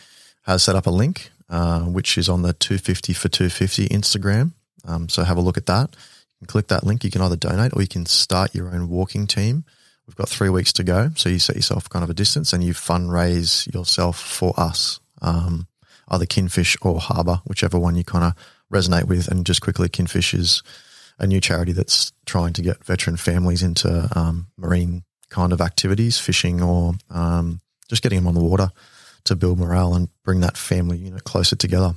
has 0.42 0.62
set 0.62 0.76
up 0.76 0.86
a 0.86 0.90
link 0.90 1.30
uh, 1.48 1.80
which 1.80 2.16
is 2.18 2.28
on 2.28 2.42
the 2.42 2.52
250 2.52 3.12
for 3.12 3.28
250 3.28 3.88
Instagram. 3.88 4.52
Um, 4.86 5.08
so 5.08 5.22
have 5.22 5.36
a 5.36 5.42
look 5.42 5.56
at 5.56 5.66
that. 5.66 5.90
You 5.92 6.38
can 6.38 6.46
click 6.46 6.68
that 6.68 6.84
link. 6.84 7.04
You 7.04 7.10
can 7.10 7.22
either 7.22 7.36
donate 7.36 7.72
or 7.74 7.82
you 7.82 7.88
can 7.88 8.06
start 8.06 8.54
your 8.54 8.68
own 8.68 8.88
walking 8.88 9.26
team. 9.26 9.64
We've 10.06 10.16
got 10.16 10.28
three 10.28 10.50
weeks 10.50 10.72
to 10.74 10.84
go. 10.84 11.10
So 11.16 11.28
you 11.28 11.38
set 11.38 11.56
yourself 11.56 11.88
kind 11.88 12.02
of 12.02 12.10
a 12.10 12.14
distance 12.14 12.52
and 12.52 12.62
you 12.62 12.74
fundraise 12.74 13.72
yourself 13.72 14.20
for 14.20 14.52
us, 14.58 15.00
um, 15.22 15.66
either 16.08 16.26
Kinfish 16.26 16.76
or 16.82 17.00
Harbour, 17.00 17.40
whichever 17.46 17.78
one 17.78 17.96
you 17.96 18.04
kind 18.04 18.24
of 18.24 18.34
resonate 18.72 19.04
with. 19.04 19.28
And 19.28 19.46
just 19.46 19.62
quickly, 19.62 19.88
Kinfish 19.88 20.34
is 20.34 20.62
a 21.18 21.26
new 21.26 21.40
charity 21.40 21.72
that's 21.72 22.12
trying 22.26 22.52
to 22.54 22.62
get 22.62 22.84
veteran 22.84 23.16
families 23.16 23.62
into 23.62 24.08
um, 24.14 24.48
marine 24.58 25.04
kind 25.30 25.52
of 25.52 25.60
activities, 25.60 26.18
fishing 26.18 26.62
or 26.62 26.94
um, 27.10 27.60
just 27.88 28.02
getting 28.02 28.18
them 28.18 28.28
on 28.28 28.34
the 28.34 28.44
water 28.44 28.70
to 29.24 29.34
build 29.34 29.58
morale 29.58 29.94
and 29.94 30.08
bring 30.22 30.40
that 30.40 30.56
family 30.56 30.98
unit 30.98 31.24
closer 31.24 31.56
together. 31.56 31.94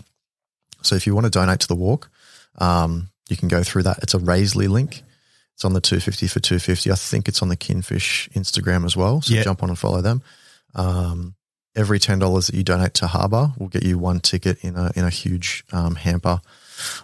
So 0.81 0.95
if 0.95 1.05
you 1.05 1.13
want 1.13 1.25
to 1.25 1.31
donate 1.31 1.59
to 1.61 1.67
the 1.67 1.75
walk, 1.75 2.09
um, 2.57 3.09
you 3.29 3.35
can 3.35 3.49
go 3.49 3.63
through 3.63 3.83
that. 3.83 3.99
It's 4.01 4.13
a 4.13 4.19
Raisely 4.19 4.69
link. 4.69 5.03
It's 5.57 5.65
on 5.65 5.73
the 5.73 5.81
250 5.81 6.27
for 6.27 6.39
250. 6.39 6.91
I 6.91 6.93
think 6.93 7.27
it's 7.27 7.41
on 7.41 7.49
the 7.49 7.57
Kinfish 7.57 8.29
Instagram 8.33 8.85
as 8.85 8.95
well. 8.95 9.23
So 9.23 9.33
Yeah. 9.33 9.41
jump 9.41 9.63
on 9.63 9.69
and 9.69 9.79
follow 9.79 10.01
them. 10.03 10.21
Um, 10.75 11.33
every 11.75 11.97
ten 11.97 12.19
dollars 12.19 12.45
that 12.45 12.55
you 12.55 12.63
donate 12.63 12.93
to 12.95 13.07
Harbour 13.07 13.53
will 13.57 13.67
get 13.67 13.81
you 13.83 13.97
one 13.97 14.19
ticket 14.19 14.59
in 14.63 14.75
a 14.75 14.91
in 14.95 15.03
a 15.03 15.09
huge 15.09 15.63
um, 15.71 15.95
hamper 15.95 16.41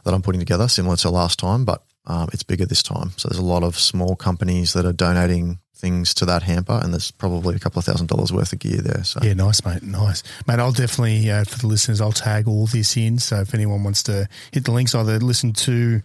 that 0.04 0.14
I'm 0.14 0.22
putting 0.22 0.40
together, 0.40 0.68
similar 0.68 0.96
to 0.98 1.10
last 1.10 1.40
time, 1.40 1.66
but 1.66 1.84
um, 2.06 2.30
it's 2.32 2.44
bigger 2.44 2.68
this 2.68 2.84
time. 2.84 3.12
So 3.18 3.28
there's 3.28 3.40
a 3.40 3.44
lot 3.44 3.64
of 3.64 3.80
small 3.80 4.16
companies 4.16 4.74
that 4.74 4.86
are 4.86 4.94
donating 4.94 5.58
things 5.76 6.14
to 6.14 6.26
that 6.26 6.44
hamper, 6.44 6.80
and 6.84 6.94
there's 6.94 7.10
probably 7.10 7.56
a 7.56 7.60
couple 7.60 7.80
of 7.80 7.86
thousand 7.86 8.06
dollars 8.08 8.32
worth 8.32 8.54
of 8.54 8.60
gear 8.60 8.82
there. 8.82 9.04
So 9.04 9.20
Yeah, 9.24 9.34
nice, 9.34 9.66
mate. 9.66 9.82
Nice, 9.82 10.22
mate. 10.46 10.60
I'll 10.60 10.72
definitely 10.72 11.28
uh, 11.32 11.44
for 11.44 11.58
the 11.58 11.66
listeners, 11.68 12.02
I'll 12.02 12.12
tag 12.12 12.48
all 12.48 12.68
this 12.68 12.96
in. 12.98 13.18
So 13.18 13.42
if 13.42 13.56
anyone 13.56 13.84
wants 13.84 14.04
to 14.04 14.28
hit 14.52 14.66
the 14.66 14.72
links, 14.72 14.94
either 14.94 15.18
listen 15.18 15.54
to 15.54 16.04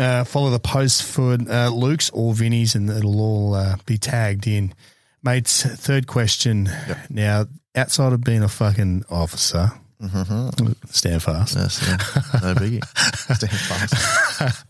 Uh, 0.00 0.24
follow 0.24 0.48
the 0.48 0.58
post 0.58 1.02
for 1.02 1.36
uh, 1.50 1.68
Luke's 1.68 2.08
or 2.10 2.32
Vinny's, 2.32 2.74
and 2.74 2.88
it'll 2.88 3.20
all 3.20 3.54
uh, 3.54 3.76
be 3.84 3.98
tagged 3.98 4.46
in. 4.46 4.72
Mate's 5.22 5.62
third 5.62 6.06
question. 6.06 6.70
Now, 7.10 7.44
outside 7.74 8.14
of 8.14 8.24
being 8.24 8.42
a 8.42 8.48
fucking 8.48 9.04
officer, 9.10 9.72
stand 10.88 11.22
fast, 11.22 11.54
Yes, 11.54 11.86
yeah. 11.86 11.96
No 12.40 12.54
biggie. 12.54 12.82
Stand 13.36 13.52
fast. 13.52 14.64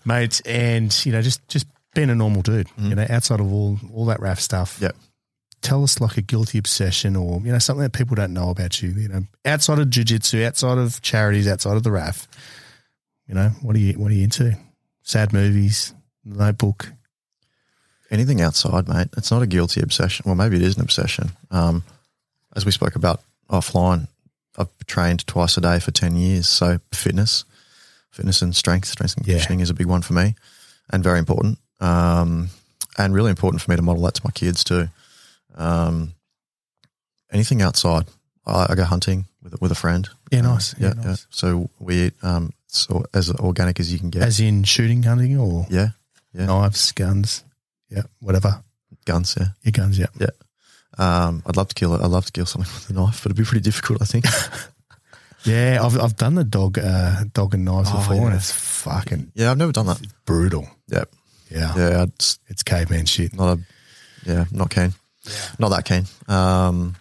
mate, 0.06 0.40
and 0.46 1.04
you 1.04 1.12
know, 1.12 1.20
just 1.20 1.46
just 1.48 1.66
being 1.94 2.08
a 2.08 2.14
normal 2.14 2.40
dude. 2.40 2.68
You 2.78 2.94
know, 2.94 3.06
outside 3.10 3.40
of 3.40 3.52
all 3.52 3.78
all 3.92 4.06
that 4.06 4.20
RAAF 4.20 4.38
stuff. 4.38 4.78
Yep. 4.80 4.96
Tell 5.60 5.82
us 5.82 6.00
like 6.00 6.16
a 6.16 6.22
guilty 6.22 6.56
obsession, 6.56 7.14
or 7.14 7.42
you 7.44 7.52
know, 7.52 7.58
something 7.58 7.82
that 7.82 7.92
people 7.92 8.14
don't 8.14 8.32
know 8.32 8.48
about 8.48 8.80
you. 8.80 8.88
You 8.88 9.08
know, 9.08 9.22
outside 9.44 9.78
of 9.80 9.88
jujitsu, 9.88 10.46
outside 10.46 10.78
of 10.78 11.02
charities, 11.02 11.46
outside 11.46 11.76
of 11.76 11.82
the 11.82 11.90
RAAF. 11.90 12.26
You 13.28 13.34
know, 13.34 13.48
what 13.62 13.74
are 13.76 13.78
you 13.80 13.94
what 13.94 14.10
are 14.10 14.14
you 14.14 14.24
into? 14.24 14.56
Sad 15.02 15.32
movies, 15.32 15.94
Notebook. 16.24 16.92
Anything 18.10 18.40
outside, 18.40 18.88
mate. 18.88 19.08
It's 19.16 19.30
not 19.32 19.42
a 19.42 19.46
guilty 19.46 19.80
obsession. 19.82 20.24
Well, 20.26 20.36
maybe 20.36 20.56
it 20.56 20.62
is 20.62 20.76
an 20.76 20.82
obsession. 20.82 21.30
Um, 21.50 21.82
as 22.54 22.64
we 22.64 22.70
spoke 22.70 22.94
about 22.94 23.20
offline, 23.50 24.06
I've 24.56 24.68
trained 24.86 25.26
twice 25.26 25.56
a 25.56 25.60
day 25.60 25.80
for 25.80 25.90
10 25.90 26.14
years. 26.16 26.48
So 26.48 26.78
fitness, 26.92 27.44
fitness 28.10 28.42
and 28.42 28.54
strength, 28.54 28.86
strength 28.88 29.16
and 29.16 29.26
Yeah. 29.26 29.32
conditioning 29.34 29.60
is 29.60 29.70
a 29.70 29.74
big 29.74 29.86
one 29.88 30.02
for 30.02 30.12
me 30.12 30.36
and 30.90 31.02
very 31.02 31.18
important. 31.18 31.58
Um, 31.80 32.50
and 32.96 33.12
really 33.12 33.30
important 33.30 33.60
for 33.60 33.70
me 33.72 33.76
to 33.76 33.82
model 33.82 34.02
that 34.04 34.14
to 34.14 34.22
my 34.24 34.30
kids 34.30 34.62
too. 34.62 34.88
Um, 35.56 36.14
anything 37.32 37.60
outside, 37.60 38.06
I, 38.46 38.66
I 38.70 38.74
go 38.76 38.84
hunting 38.84 39.26
with, 39.42 39.60
with 39.60 39.72
a 39.72 39.76
friend. 39.76 40.08
Yeah, 40.30 40.42
nice. 40.42 40.74
Yeah, 40.78 40.88
Yeah, 40.88 40.94
yeah. 40.96 41.06
nice. 41.08 41.26
So 41.30 41.70
we 41.80 42.06
eat 42.06 42.14
um, 42.22 42.52
so 42.76 43.04
as 43.14 43.30
organic 43.30 43.80
as 43.80 43.92
you 43.92 43.98
can 43.98 44.10
get. 44.10 44.22
As 44.22 44.40
in 44.40 44.64
shooting, 44.64 45.02
hunting, 45.02 45.38
or 45.38 45.66
yeah, 45.70 45.88
yeah. 46.32 46.46
knives, 46.46 46.92
guns, 46.92 47.44
yeah, 47.90 48.02
whatever. 48.20 48.62
guns. 49.04 49.34
Yeah. 49.38 49.48
Your 49.62 49.72
guns, 49.72 49.98
yeah. 49.98 50.06
Yeah. 50.18 50.30
Um, 50.98 51.42
I'd 51.46 51.56
love 51.56 51.68
to 51.68 51.74
kill 51.74 51.94
it. 51.94 52.00
I'd 52.00 52.10
love 52.10 52.26
to 52.26 52.32
kill 52.32 52.46
something 52.46 52.72
with 52.74 52.90
a 52.90 52.92
knife, 52.92 53.22
but 53.22 53.26
it'd 53.32 53.36
be 53.36 53.44
pretty 53.44 53.62
difficult, 53.62 54.00
I 54.02 54.04
think. 54.06 54.24
Yeah, 55.44 55.78
I've 55.80 55.96
I've 56.00 56.16
done 56.16 56.34
the 56.34 56.42
dog 56.42 56.76
uh, 56.76 57.22
dog 57.32 57.54
and 57.54 57.64
knives 57.64 57.88
Oh, 57.92 57.98
before, 57.98 58.14
and 58.16 58.30
yeah. 58.30 58.36
it's 58.36 58.50
fucking 58.50 59.30
yeah, 59.34 59.52
I've 59.52 59.58
never 59.58 59.70
done 59.70 59.86
that. 59.86 60.00
brutal. 60.24 60.66
Yeah. 60.88 61.04
Yeah, 61.48 61.72
Yeah, 61.76 62.02
I'd, 62.02 62.12
it's 62.48 62.64
caveman 62.64 63.06
shit. 63.06 63.32
not 63.32 63.56
a, 63.58 63.60
yeah, 64.24 64.46
not 64.50 64.70
keen. 64.70 64.92
Not 65.60 65.68
that 65.68 65.84
keen. 65.84 66.04
Um, 66.26 66.96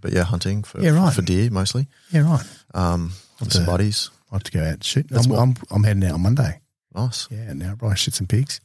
but 0.00 0.12
yeah, 0.14 0.22
hunting 0.24 0.62
for, 0.62 0.80
Yeah, 0.80 0.90
right. 0.96 1.12
for 1.12 1.20
deer 1.20 1.50
mostly. 1.50 1.88
Yeah, 2.10 2.22
right. 2.22 2.44
Um, 2.72 3.12
with 3.40 3.52
some 3.52 3.66
buddies. 3.66 4.08
I 4.30 4.34
have 4.36 4.42
to 4.44 4.52
go 4.52 4.60
out 4.60 4.66
and 4.74 4.84
shoot. 4.84 5.06
I'm, 5.12 5.30
I'm 5.32 5.54
I'm 5.70 5.84
heading 5.84 6.04
out 6.04 6.14
on 6.14 6.22
Monday. 6.22 6.60
Nice. 6.94 7.28
Yeah, 7.30 7.52
now 7.52 7.76
right, 7.80 7.98
shoot 7.98 8.14
some 8.14 8.26
pigs. 8.26 8.60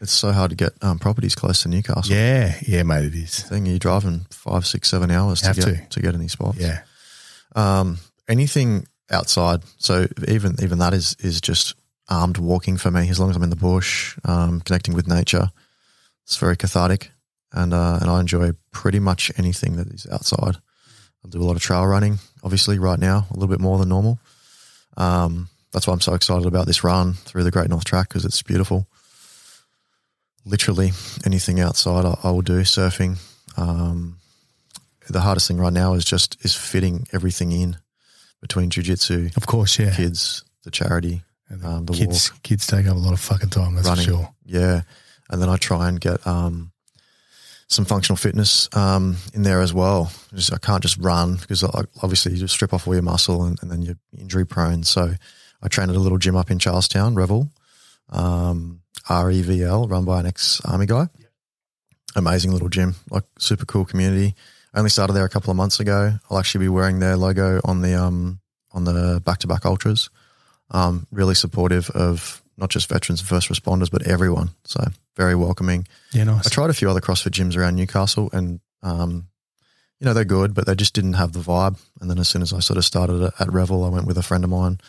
It's 0.00 0.12
so 0.12 0.32
hard 0.32 0.50
to 0.50 0.56
get 0.56 0.72
um, 0.82 0.98
properties 0.98 1.34
close 1.36 1.62
to 1.62 1.68
Newcastle. 1.68 2.12
Yeah, 2.14 2.56
yeah, 2.66 2.82
mate, 2.82 3.04
it 3.04 3.14
is. 3.14 3.40
Thing 3.44 3.66
you're 3.66 3.78
driving 3.78 4.26
five, 4.30 4.66
six, 4.66 4.88
seven 4.90 5.10
hours 5.12 5.42
to 5.42 5.54
get 5.54 5.90
to. 5.90 6.00
get 6.00 6.14
any 6.14 6.26
spots. 6.28 6.58
Yeah, 6.58 6.80
Um, 7.54 7.98
anything 8.28 8.86
outside. 9.10 9.62
So 9.78 10.08
even 10.26 10.56
even 10.62 10.78
that 10.78 10.92
is 10.94 11.16
is 11.20 11.40
just 11.40 11.74
armed 12.08 12.38
walking 12.38 12.78
for 12.78 12.90
me. 12.90 13.08
As 13.10 13.20
long 13.20 13.30
as 13.30 13.36
I'm 13.36 13.42
in 13.44 13.50
the 13.50 13.56
bush, 13.56 14.18
um, 14.24 14.60
connecting 14.60 14.94
with 14.94 15.06
nature, 15.06 15.50
it's 16.24 16.36
very 16.36 16.56
cathartic, 16.56 17.10
and 17.52 17.72
uh, 17.72 17.98
and 18.00 18.10
I 18.10 18.18
enjoy 18.20 18.52
pretty 18.72 18.98
much 18.98 19.30
anything 19.38 19.76
that 19.76 19.86
is 19.88 20.06
outside. 20.10 20.56
I 21.24 21.28
do 21.28 21.40
a 21.40 21.44
lot 21.44 21.54
of 21.54 21.62
trail 21.62 21.86
running, 21.86 22.18
obviously 22.42 22.80
right 22.80 22.98
now, 22.98 23.26
a 23.30 23.34
little 23.34 23.48
bit 23.48 23.60
more 23.60 23.78
than 23.78 23.88
normal. 23.90 24.18
Um, 24.96 25.48
that's 25.72 25.86
why 25.86 25.94
I'm 25.94 26.00
so 26.00 26.14
excited 26.14 26.46
about 26.46 26.66
this 26.66 26.84
run 26.84 27.14
through 27.14 27.44
the 27.44 27.50
Great 27.50 27.70
North 27.70 27.84
Track 27.84 28.08
because 28.08 28.24
it's 28.24 28.42
beautiful. 28.42 28.86
Literally 30.44 30.92
anything 31.24 31.60
outside, 31.60 32.04
I, 32.04 32.18
I 32.22 32.30
will 32.30 32.42
do 32.42 32.60
surfing. 32.60 33.18
Um, 33.56 34.18
the 35.08 35.20
hardest 35.20 35.48
thing 35.48 35.58
right 35.58 35.72
now 35.72 35.94
is 35.94 36.04
just 36.04 36.44
is 36.44 36.54
fitting 36.54 37.06
everything 37.12 37.52
in 37.52 37.76
between 38.40 38.70
jujitsu, 38.70 39.36
of 39.36 39.46
course, 39.46 39.78
yeah. 39.78 39.94
kids, 39.94 40.44
the 40.64 40.70
charity, 40.70 41.22
um, 41.64 41.86
the 41.86 41.92
kids, 41.92 42.32
walk, 42.32 42.42
kids 42.42 42.66
take 42.66 42.86
up 42.86 42.96
a 42.96 42.98
lot 42.98 43.12
of 43.12 43.20
fucking 43.20 43.50
time. 43.50 43.74
That's 43.74 43.88
running. 43.88 44.04
for 44.04 44.10
sure. 44.10 44.34
Yeah, 44.44 44.82
and 45.30 45.40
then 45.40 45.48
I 45.48 45.56
try 45.56 45.88
and 45.88 46.00
get 46.00 46.26
um, 46.26 46.71
some 47.72 47.84
functional 47.84 48.16
fitness 48.16 48.68
um, 48.76 49.16
in 49.34 49.42
there 49.42 49.60
as 49.60 49.72
well. 49.72 50.12
Just, 50.34 50.52
I 50.52 50.58
can't 50.58 50.82
just 50.82 50.98
run 50.98 51.36
because 51.36 51.62
obviously 51.64 52.32
you 52.32 52.38
just 52.38 52.54
strip 52.54 52.74
off 52.74 52.86
all 52.86 52.94
your 52.94 53.02
muscle 53.02 53.44
and, 53.44 53.58
and 53.62 53.70
then 53.70 53.82
you're 53.82 53.98
injury 54.16 54.44
prone. 54.44 54.82
So 54.84 55.14
I 55.62 55.68
trained 55.68 55.90
at 55.90 55.96
a 55.96 56.00
little 56.00 56.18
gym 56.18 56.36
up 56.36 56.50
in 56.50 56.58
Charlestown, 56.58 57.14
Revel, 57.14 57.50
um, 58.10 58.80
REVL, 59.08 59.90
run 59.90 60.04
by 60.04 60.20
an 60.20 60.26
ex 60.26 60.60
army 60.64 60.86
guy. 60.86 61.08
Amazing 62.14 62.52
little 62.52 62.68
gym, 62.68 62.94
like 63.10 63.24
super 63.38 63.64
cool 63.64 63.86
community. 63.86 64.34
I 64.74 64.78
only 64.78 64.90
started 64.90 65.14
there 65.14 65.24
a 65.24 65.30
couple 65.30 65.50
of 65.50 65.56
months 65.56 65.80
ago. 65.80 66.18
I'll 66.30 66.38
actually 66.38 66.66
be 66.66 66.68
wearing 66.68 66.98
their 66.98 67.16
logo 67.16 67.60
on 67.64 67.80
the 67.80 67.94
um, 67.94 68.40
on 68.72 68.84
the 68.84 69.22
back 69.24 69.38
to 69.38 69.46
back 69.46 69.64
ultras. 69.64 70.10
Um, 70.70 71.06
really 71.10 71.34
supportive 71.34 71.88
of 71.90 72.42
not 72.58 72.70
just 72.70 72.88
veterans 72.88 73.20
and 73.20 73.28
first 73.28 73.48
responders, 73.48 73.90
but 73.90 74.06
everyone. 74.06 74.50
So 74.64 74.84
very 75.16 75.34
welcoming. 75.34 75.86
Yeah, 76.12 76.24
nice. 76.24 76.46
I 76.46 76.50
tried 76.50 76.70
a 76.70 76.74
few 76.74 76.88
other 76.90 77.00
CrossFit 77.00 77.30
gyms 77.32 77.56
around 77.56 77.76
Newcastle, 77.76 78.30
and 78.32 78.60
um, 78.82 79.28
you 80.00 80.04
know 80.06 80.14
they're 80.14 80.24
good, 80.24 80.54
but 80.54 80.66
they 80.66 80.74
just 80.74 80.94
didn't 80.94 81.14
have 81.14 81.32
the 81.32 81.40
vibe. 81.40 81.78
And 82.00 82.10
then 82.10 82.18
as 82.18 82.28
soon 82.28 82.42
as 82.42 82.52
I 82.52 82.60
sort 82.60 82.76
of 82.78 82.84
started 82.84 83.22
at, 83.22 83.40
at 83.40 83.52
Revel, 83.52 83.84
I 83.84 83.88
went 83.88 84.06
with 84.06 84.18
a 84.18 84.22
friend 84.22 84.42
of 84.44 84.50
mine 84.50 84.80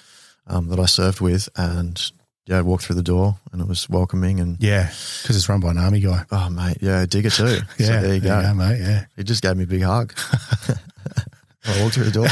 um, 0.48 0.68
that 0.70 0.80
I 0.80 0.86
served 0.86 1.22
with, 1.22 1.50
and 1.56 2.02
yeah, 2.45 2.58
I 2.58 2.62
walked 2.62 2.84
through 2.86 2.95
the 2.98 3.04
door, 3.04 3.38
and 3.52 3.62
it 3.62 3.68
was 3.68 3.88
welcoming. 3.90 4.40
And 4.40 4.58
Yeah, 4.62 4.88
because 5.22 5.36
it's 5.36 5.48
run 5.50 5.60
by 5.60 5.72
an 5.72 5.78
army 5.78 6.00
guy. 6.00 6.24
oh 6.32 6.50
mate, 6.50 6.78
yeah, 6.82 7.06
digger 7.06 7.30
too. 7.30 7.60
Yeah, 7.78 7.86
so 7.88 8.02
there 8.02 8.16
you 8.16 8.22
go. 8.22 8.54
mate. 8.54 8.80
Yeah, 8.80 9.06
He 9.16 9.24
just 9.24 9.41
gave 9.44 9.56
me 9.58 9.64
a 9.64 9.68
big 9.68 9.82
hug. 9.84 10.14
I 11.66 11.82
walked 11.82 11.95
through 11.95 12.06
the 12.06 12.12
door. 12.12 12.28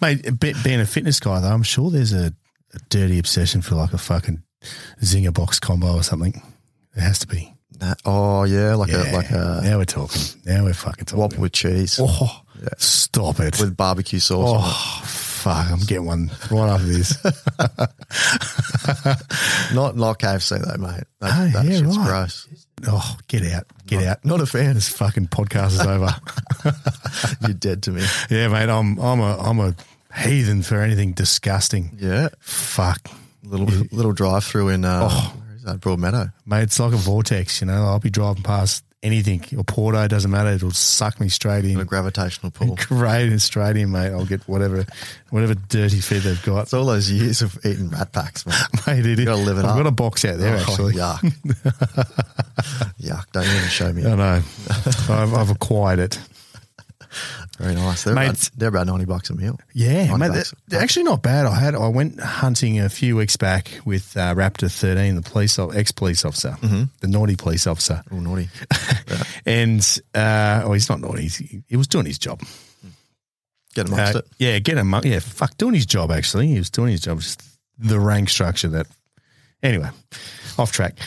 mate. 0.00 0.22
Being 0.62 0.80
a 0.80 0.86
fitness 0.86 1.20
guy, 1.20 1.40
though, 1.40 1.48
I'm 1.52 1.62
sure 1.62 1.90
there's 1.90 2.12
a, 2.14 2.32
a 2.74 2.78
dirty 2.88 3.18
obsession 3.18 3.60
for 3.62 3.74
like 3.74 3.92
a 3.92 3.98
fucking 3.98 4.42
zinger 5.02 5.32
box 5.34 5.58
combo 5.60 5.94
or 5.94 6.02
something. 6.02 6.40
There 6.94 7.04
has 7.04 7.18
to 7.20 7.26
be. 7.26 7.54
Nah, 7.80 7.94
oh 8.04 8.44
yeah, 8.44 8.74
like 8.74 8.90
Yeah. 8.90 9.10
a 9.10 9.16
like 9.16 9.30
a 9.30 9.60
now 9.64 9.78
we're 9.78 9.84
talking. 9.84 10.20
Now 10.44 10.64
we're 10.64 10.74
fucking 10.74 11.06
talking. 11.06 11.18
whopper 11.20 11.40
with 11.40 11.52
cheese 11.52 11.98
Oh, 12.02 12.42
stop 12.78 13.40
it. 13.40 13.58
with 13.58 13.76
barbecue 13.76 14.18
sauce. 14.18 14.60
oh, 14.62 15.02
fuck. 15.06 15.70
I'm 15.70 15.78
getting 15.80 16.04
one 16.04 16.30
right 16.50 16.68
after 16.68 16.86
this. 16.86 17.16
Not 19.72 19.96
not 19.96 20.18
KFC 20.18 20.58
though, 20.60 20.76
mate. 20.82 21.04
That, 21.20 21.32
Oh, 21.32 21.48
that 21.60 21.64
yeah, 21.64 21.78
shit's 21.78 21.96
right. 21.98 22.06
gross. 22.06 22.48
Oh, 22.86 23.16
get 23.28 23.44
out. 23.52 23.66
Get 23.86 24.04
out. 24.04 24.24
Not 24.24 24.40
a 24.40 24.46
fan. 24.46 24.74
This 24.74 24.88
fucking 24.88 25.28
podcast 25.28 25.72
is 25.72 25.80
over. 25.80 26.08
You're 27.42 27.54
dead 27.54 27.82
to 27.84 27.92
me. 27.92 28.04
yeah, 28.30 28.48
mate. 28.48 28.68
I'm 28.68 28.98
I'm 28.98 29.20
a 29.20 29.38
I'm 29.38 29.60
a 29.60 29.74
heathen 30.18 30.62
for 30.62 30.80
anything 30.80 31.12
disgusting. 31.12 31.96
Yeah, 32.00 32.28
Fuck. 32.40 33.08
little 33.44 33.66
little 33.92 34.12
drive 34.12 34.44
through 34.44 34.70
in 34.70 34.84
uh, 34.84 35.08
Oh. 35.10 35.34
Is 35.60 35.64
that 35.66 35.80
Broadmeadow? 35.80 36.32
Mate, 36.46 36.62
it's 36.64 36.80
like 36.80 36.92
a 36.92 36.96
vortex, 36.96 37.60
you 37.60 37.66
know. 37.66 37.84
I'll 37.84 37.98
be 38.00 38.08
driving 38.10 38.42
past 38.42 38.82
anything. 39.02 39.44
Or 39.58 39.62
Porto, 39.64 40.08
doesn't 40.08 40.30
matter. 40.30 40.48
It'll 40.50 40.70
suck 40.70 41.20
me 41.20 41.28
straight 41.28 41.64
in. 41.66 41.78
A 41.78 41.84
gravitational 41.84 42.50
pull. 42.50 42.76
Great 42.88 43.28
and 43.28 43.40
straight 43.42 43.76
in, 43.76 43.90
mate. 43.90 44.08
I'll 44.10 44.24
get 44.24 44.40
whatever 44.48 44.84
whatever 45.28 45.54
dirty 45.54 46.00
feed 46.00 46.22
they've 46.22 46.42
got. 46.42 46.62
It's 46.62 46.74
all 46.74 46.86
those 46.86 47.10
years 47.10 47.42
of 47.42 47.58
eating 47.64 47.90
rat 47.90 48.12
packs, 48.12 48.46
man. 48.46 48.56
Mate, 48.86 49.04
it 49.06 49.18
is. 49.18 49.24
gotta 49.26 49.42
live 49.42 49.58
it 49.58 49.64
I've 49.64 49.70
up. 49.72 49.76
got 49.76 49.86
a 49.86 49.90
box 49.90 50.24
out 50.24 50.38
there, 50.38 50.56
Oh, 50.56 50.60
actually. 50.60 50.94
yuck. 50.94 51.20
yuck. 53.00 53.24
Don't 53.32 53.44
even 53.44 53.68
show 53.68 53.92
me. 53.92 54.06
I 54.06 54.14
know. 54.14 54.42
I've, 55.08 55.34
I've 55.34 55.50
acquired 55.50 55.98
it. 55.98 56.18
Very 57.60 57.74
nice. 57.74 58.04
They're, 58.04 58.14
Mate. 58.14 58.28
about, 58.30 58.50
they're 58.56 58.68
about 58.70 58.86
90 58.86 59.04
bucks 59.04 59.28
a 59.28 59.34
meal. 59.34 59.58
Yeah, 59.74 60.16
mate, 60.16 60.28
bucks. 60.32 60.54
they're, 60.68 60.80
actually 60.80 61.02
not 61.02 61.22
bad. 61.22 61.44
I 61.44 61.54
had 61.60 61.74
I 61.74 61.88
went 61.88 62.18
hunting 62.18 62.80
a 62.80 62.88
few 62.88 63.16
weeks 63.16 63.36
back 63.36 63.70
with 63.84 64.16
uh, 64.16 64.34
Raptor 64.34 64.70
thirteen, 64.72 65.14
the 65.14 65.20
police 65.22 65.58
ex 65.58 65.92
police 65.92 66.24
officer, 66.24 66.56
Mm-hmm. 66.62 66.84
the 67.00 67.06
naughty 67.08 67.36
police 67.36 67.66
officer, 67.66 68.02
Oh, 68.10 68.18
naughty. 68.20 68.48
and 69.46 69.80
uh, 70.14 70.62
oh, 70.64 70.72
he's 70.72 70.88
not 70.88 71.00
naughty. 71.00 71.28
He, 71.28 71.62
he 71.68 71.76
was 71.76 71.86
doing 71.86 72.06
his 72.06 72.18
job. 72.18 72.40
Get 73.74 73.86
amongst 73.88 74.16
Uh, 74.16 74.18
it. 74.20 74.26
yeah, 74.38 74.58
get 74.58 74.78
him. 74.78 74.94
Yeah, 75.04 75.18
fuck, 75.20 75.56
doing 75.58 75.74
his 75.74 75.86
job. 75.86 76.10
Actually, 76.10 76.48
he 76.48 76.58
was 76.58 76.70
doing 76.70 76.90
his 76.92 77.00
job. 77.02 77.20
Just 77.20 77.42
the 77.78 78.00
rank 78.00 78.28
structure 78.30 78.68
that. 78.68 78.86
Anyway, 79.62 79.90
off 80.58 80.72
track. 80.72 80.98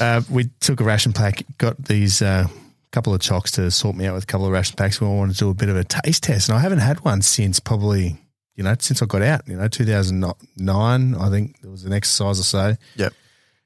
Uh, 0.00 0.20
we 0.28 0.50
took 0.58 0.80
a 0.80 0.84
ration 0.84 1.12
pack. 1.12 1.44
Got 1.58 1.82
these 1.84 2.20
uh, 2.20 2.48
couple 2.92 3.12
of 3.14 3.20
chocks 3.20 3.50
to 3.52 3.70
sort 3.70 3.96
me 3.96 4.06
out 4.06 4.14
with 4.14 4.24
a 4.24 4.26
couple 4.26 4.46
of 4.46 4.52
ration 4.52 4.76
packs. 4.76 5.00
We 5.00 5.06
wanted 5.08 5.32
to 5.34 5.38
do 5.40 5.50
a 5.50 5.54
bit 5.54 5.68
of 5.68 5.76
a 5.76 5.84
taste 5.84 6.22
test, 6.22 6.48
and 6.48 6.56
I 6.56 6.60
haven't 6.60 6.78
had 6.78 7.00
one 7.04 7.22
since 7.22 7.58
probably 7.60 8.18
you 8.54 8.62
know 8.64 8.74
since 8.78 9.02
I 9.02 9.06
got 9.06 9.22
out. 9.22 9.48
You 9.48 9.56
know, 9.56 9.66
two 9.68 9.84
thousand 9.84 10.24
nine. 10.56 11.14
I 11.16 11.28
think 11.30 11.60
there 11.62 11.70
was 11.70 11.84
an 11.84 11.92
exercise 11.92 12.38
or 12.38 12.44
so, 12.44 12.76
Yep. 12.96 13.12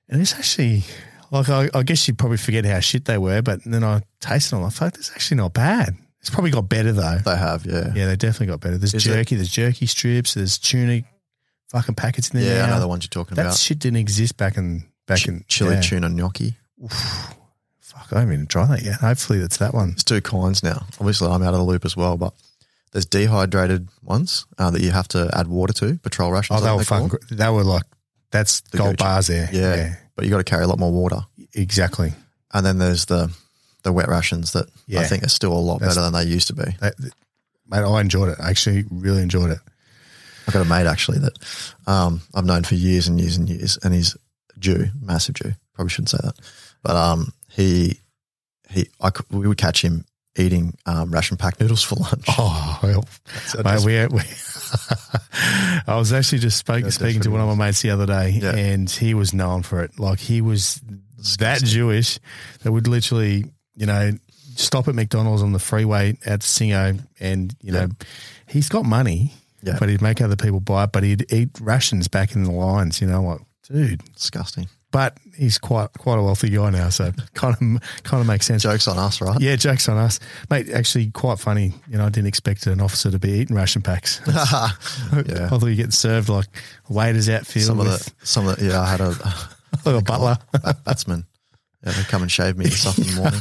and 0.08 0.20
it's 0.22 0.34
actually. 0.34 0.84
Like 1.32 1.48
I, 1.48 1.68
I 1.74 1.82
guess 1.82 2.06
you'd 2.06 2.18
probably 2.18 2.36
forget 2.36 2.64
how 2.64 2.78
shit 2.78 3.04
they 3.06 3.18
were, 3.18 3.42
but 3.42 3.58
then 3.66 3.82
I 3.82 4.02
tasted 4.20 4.50
them. 4.52 4.58
I'm 4.58 4.64
like, 4.66 4.74
fuck, 4.74 4.94
it's 4.94 5.10
actually 5.10 5.38
not 5.38 5.52
bad. 5.54 5.96
It's 6.20 6.30
probably 6.30 6.52
got 6.52 6.68
better 6.68 6.92
though. 6.92 7.18
They 7.24 7.36
have, 7.36 7.66
yeah. 7.66 7.92
Yeah, 7.96 8.06
they 8.06 8.14
definitely 8.14 8.46
got 8.46 8.60
better. 8.60 8.78
There's 8.78 8.94
Is 8.94 9.04
it- 9.04 9.10
jerky, 9.10 9.34
there's 9.34 9.48
jerky 9.48 9.86
strips, 9.86 10.34
there's 10.34 10.56
tuna, 10.56 11.02
fucking 11.72 11.96
packets 11.96 12.30
in 12.30 12.38
there. 12.38 12.58
Yeah, 12.58 12.66
I 12.66 12.70
know 12.70 12.78
the 12.78 12.86
ones 12.86 13.02
you're 13.04 13.08
talking 13.24 13.34
That 13.34 13.42
about. 13.42 13.50
That 13.54 13.58
shit 13.58 13.80
didn't 13.80 13.96
exist 13.98 14.36
back 14.36 14.56
in 14.56 14.84
back 15.08 15.18
Ch- 15.18 15.26
in 15.28 15.44
chili 15.48 15.74
yeah. 15.74 15.80
tuna 15.80 16.08
gnocchi. 16.10 16.56
Fuck, 17.98 18.12
I 18.12 18.20
haven't 18.20 18.34
even 18.34 18.46
tried 18.46 18.66
that 18.70 18.82
yet. 18.82 18.96
Hopefully, 19.00 19.40
it's 19.40 19.56
that 19.58 19.74
one. 19.74 19.90
There's 19.90 20.04
two 20.04 20.20
kinds 20.20 20.62
now. 20.62 20.86
Obviously, 21.00 21.28
I'm 21.28 21.42
out 21.42 21.54
of 21.54 21.60
the 21.60 21.64
loop 21.64 21.84
as 21.84 21.96
well, 21.96 22.16
but 22.16 22.32
there's 22.92 23.06
dehydrated 23.06 23.88
ones 24.02 24.46
uh, 24.58 24.70
that 24.70 24.80
you 24.80 24.90
have 24.92 25.08
to 25.08 25.30
add 25.34 25.48
water 25.48 25.72
to. 25.74 25.96
Patrol 26.02 26.30
rations. 26.32 26.60
Oh, 26.60 26.64
they 26.64 26.70
were 26.70 26.76
they're 26.84 27.08
called. 27.08 27.16
They 27.30 27.48
were 27.50 27.64
like 27.64 27.82
that's 28.30 28.60
The 28.62 28.78
gold 28.78 28.90
go-to. 28.98 29.04
bars 29.04 29.26
there. 29.28 29.48
Yeah, 29.52 29.96
but 30.14 30.24
you 30.24 30.30
got 30.30 30.38
to 30.38 30.44
carry 30.44 30.64
a 30.64 30.66
lot 30.68 30.78
more 30.78 30.92
water. 30.92 31.20
exactly. 31.54 32.12
And 32.52 32.64
then 32.64 32.78
there's 32.78 33.06
the 33.06 33.34
the 33.82 33.92
wet 33.92 34.08
rations 34.08 34.52
that 34.52 34.66
Yeah. 34.86 35.00
I 35.00 35.04
think 35.04 35.22
are 35.24 35.28
still 35.28 35.52
a 35.52 35.58
lot 35.58 35.78
That's- 35.80 35.94
better 35.94 36.04
than 36.10 36.12
they 36.12 36.24
used 36.32 36.48
to 36.48 36.54
be. 36.54 36.64
That, 36.80 36.94
mate, 37.68 37.82
I 37.84 38.00
enjoyed 38.00 38.30
it. 38.30 38.38
I 38.40 38.50
actually 38.50 38.84
really 38.90 39.22
enjoyed 39.22 39.50
it. 39.50 39.58
I've 40.48 40.54
got 40.54 40.64
a 40.66 40.68
mate 40.68 40.86
actually 40.86 41.18
that 41.20 41.32
um, 41.86 42.20
I've 42.34 42.44
known 42.44 42.64
for 42.64 42.74
years 42.76 43.08
and 43.08 43.20
years 43.20 43.36
and 43.36 43.48
years, 43.48 43.78
and 43.82 43.92
he's 43.94 44.16
Jew, 44.58 44.86
massive 45.00 45.34
Jew. 45.36 45.52
Probably 45.74 45.90
shouldn't 45.90 46.10
say 46.10 46.18
that, 46.22 46.34
but 46.82 46.96
um, 46.96 47.32
he 47.56 48.00
he 48.70 48.88
I 49.00 49.10
we 49.30 49.48
would 49.48 49.58
catch 49.58 49.82
him 49.82 50.04
eating 50.38 50.76
um, 50.84 51.10
ration 51.10 51.36
pack 51.38 51.58
noodles 51.58 51.82
for 51.82 51.94
lunch. 51.96 52.26
Oh, 52.38 52.78
well, 52.82 53.04
mate, 53.64 53.84
we, 53.84 54.16
we 54.16 54.22
I 55.86 55.96
was 55.96 56.12
actually 56.12 56.38
just 56.38 56.58
speak, 56.58 56.84
That's 56.84 56.96
speaking 56.96 57.22
to 57.22 57.30
one 57.30 57.40
of 57.40 57.56
my 57.56 57.66
mates 57.66 57.80
the 57.82 57.90
other 57.90 58.06
day, 58.06 58.38
Yeah. 58.42 58.54
and 58.54 58.88
he 58.90 59.14
was 59.14 59.32
known 59.32 59.62
for 59.62 59.82
it. 59.82 59.98
Like 59.98 60.18
he 60.18 60.40
was 60.40 60.80
that 61.38 61.62
Jewish 61.62 62.18
that 62.62 62.72
would 62.72 62.86
literally, 62.86 63.46
you 63.74 63.86
know, 63.86 64.12
stop 64.56 64.88
at 64.88 64.94
McDonald's 64.94 65.42
on 65.42 65.52
the 65.52 65.58
freeway 65.58 66.18
at 66.26 66.40
Singo, 66.40 67.00
and 67.20 67.54
you 67.62 67.72
know, 67.72 67.88
he's 68.46 68.68
got 68.68 68.84
money, 68.84 69.32
Yeah. 69.62 69.76
but 69.78 69.88
he'd 69.88 70.02
make 70.02 70.20
other 70.20 70.36
people 70.36 70.60
buy 70.60 70.84
it, 70.84 70.92
but 70.92 71.02
he'd 71.02 71.32
eat 71.32 71.50
rations 71.60 72.08
back 72.08 72.34
in 72.34 72.44
the 72.44 72.52
lines. 72.52 73.00
You 73.00 73.06
know, 73.06 73.22
like 73.22 73.40
dude. 73.70 74.02
disgusting. 74.14 74.68
But 74.96 75.18
he's 75.36 75.58
quite 75.58 75.92
quite 75.98 76.18
a 76.18 76.22
wealthy 76.22 76.48
guy 76.48 76.70
now, 76.70 76.88
so 76.88 77.12
kind 77.34 77.54
of 77.54 78.02
kind 78.02 78.22
of 78.22 78.26
makes 78.26 78.46
sense. 78.46 78.62
Jokes 78.62 78.88
on 78.88 78.96
us, 78.96 79.20
right? 79.20 79.38
Yeah, 79.38 79.54
jokes 79.56 79.90
on 79.90 79.98
us, 79.98 80.20
mate. 80.48 80.70
Actually, 80.70 81.10
quite 81.10 81.38
funny. 81.38 81.74
You 81.86 81.98
know, 81.98 82.06
I 82.06 82.08
didn't 82.08 82.28
expect 82.28 82.66
an 82.66 82.80
officer 82.80 83.10
to 83.10 83.18
be 83.18 83.28
eating 83.32 83.54
ration 83.54 83.82
packs. 83.82 84.22
yeah. 84.26 84.38
I 85.12 85.48
thought 85.48 85.66
you 85.66 85.74
get 85.74 85.92
served 85.92 86.30
like 86.30 86.46
waiters 86.88 87.28
outfield 87.28 87.66
Some 87.66 87.80
of 87.80 87.86
with 87.88 88.06
the 88.06 88.26
some 88.26 88.48
of 88.48 88.56
the 88.56 88.64
yeah, 88.68 88.80
I 88.80 88.86
had 88.88 89.02
a, 89.02 89.08
like 89.84 89.96
a 89.96 90.00
butler. 90.02 90.38
bat- 90.62 90.82
batsman. 90.82 91.26
Yeah, 91.84 91.92
they 91.92 92.02
come 92.04 92.22
and 92.22 92.32
shave 92.32 92.56
me 92.56 92.64
in 92.64 92.70
the 92.70 93.14
morning. 93.18 93.40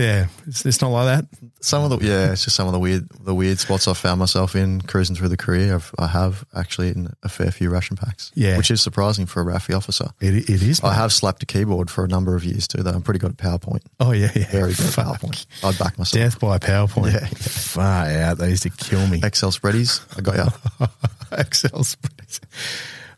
yeah, 0.00 0.28
it's, 0.46 0.64
it's 0.64 0.80
not 0.80 0.90
like 0.90 1.06
that. 1.06 1.26
Some 1.64 1.82
of 1.82 1.88
the 1.98 2.06
yeah, 2.06 2.32
it's 2.32 2.44
just 2.44 2.56
some 2.56 2.66
of 2.66 2.74
the 2.74 2.78
weird 2.78 3.08
the 3.20 3.34
weird 3.34 3.58
spots 3.58 3.88
I've 3.88 3.96
found 3.96 4.18
myself 4.20 4.54
in 4.54 4.82
cruising 4.82 5.16
through 5.16 5.30
the 5.30 5.38
career. 5.38 5.76
I've, 5.76 5.94
I 5.98 6.08
have 6.08 6.44
actually 6.54 6.88
in 6.88 7.08
a 7.22 7.30
fair 7.30 7.50
few 7.50 7.70
ration 7.70 7.96
packs. 7.96 8.30
Yeah. 8.34 8.58
which 8.58 8.70
is 8.70 8.82
surprising 8.82 9.24
for 9.24 9.40
a 9.40 9.46
RAFI 9.46 9.74
officer. 9.74 10.10
It, 10.20 10.50
it 10.50 10.62
is. 10.62 10.82
I 10.82 10.92
have 10.92 11.10
slapped 11.10 11.42
a 11.42 11.46
keyboard 11.46 11.90
for 11.90 12.04
a 12.04 12.08
number 12.08 12.36
of 12.36 12.44
years 12.44 12.68
too. 12.68 12.82
Though 12.82 12.90
I'm 12.90 13.00
pretty 13.00 13.18
good 13.18 13.30
at 13.30 13.36
PowerPoint. 13.38 13.80
Oh 13.98 14.12
yeah, 14.12 14.30
yeah. 14.34 14.50
Very 14.50 14.74
good 14.74 14.84
at 14.84 14.92
PowerPoint. 14.92 15.46
I'd 15.64 15.78
back 15.78 15.96
myself. 15.96 16.22
Death 16.22 16.38
by 16.38 16.58
PowerPoint. 16.58 17.14
Yeah, 17.14 17.20
yeah. 17.20 17.28
Far 17.28 18.06
out. 18.10 18.36
They 18.36 18.50
used 18.50 18.64
to 18.64 18.70
kill 18.70 19.06
me. 19.06 19.22
Excel 19.24 19.50
spreadies. 19.50 20.04
I 20.18 20.20
got 20.20 20.36
you. 20.36 20.86
Excel 21.38 21.82
spreads. 21.82 22.42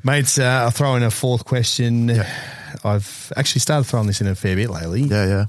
Mates, 0.04 0.38
uh, 0.38 0.44
I'll 0.44 0.70
throw 0.70 0.94
in 0.94 1.02
a 1.02 1.10
fourth 1.10 1.44
question. 1.44 2.10
I've 2.84 3.32
actually 3.36 3.60
started 3.62 3.88
throwing 3.88 4.06
this 4.06 4.20
in 4.20 4.28
a 4.28 4.36
fair 4.36 4.54
bit 4.54 4.70
lately. 4.70 5.00
Yeah, 5.02 5.26
yeah. 5.26 5.44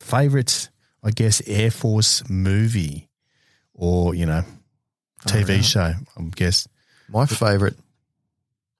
Favorite, 0.00 0.69
I 1.02 1.10
guess, 1.10 1.40
Air 1.46 1.70
Force 1.70 2.28
movie 2.28 3.08
or, 3.74 4.14
you 4.14 4.26
know, 4.26 4.42
TV 5.26 5.56
yeah. 5.56 5.60
show, 5.62 5.80
I 6.16 6.22
guess. 6.34 6.66
My 7.08 7.26
favorite. 7.26 7.76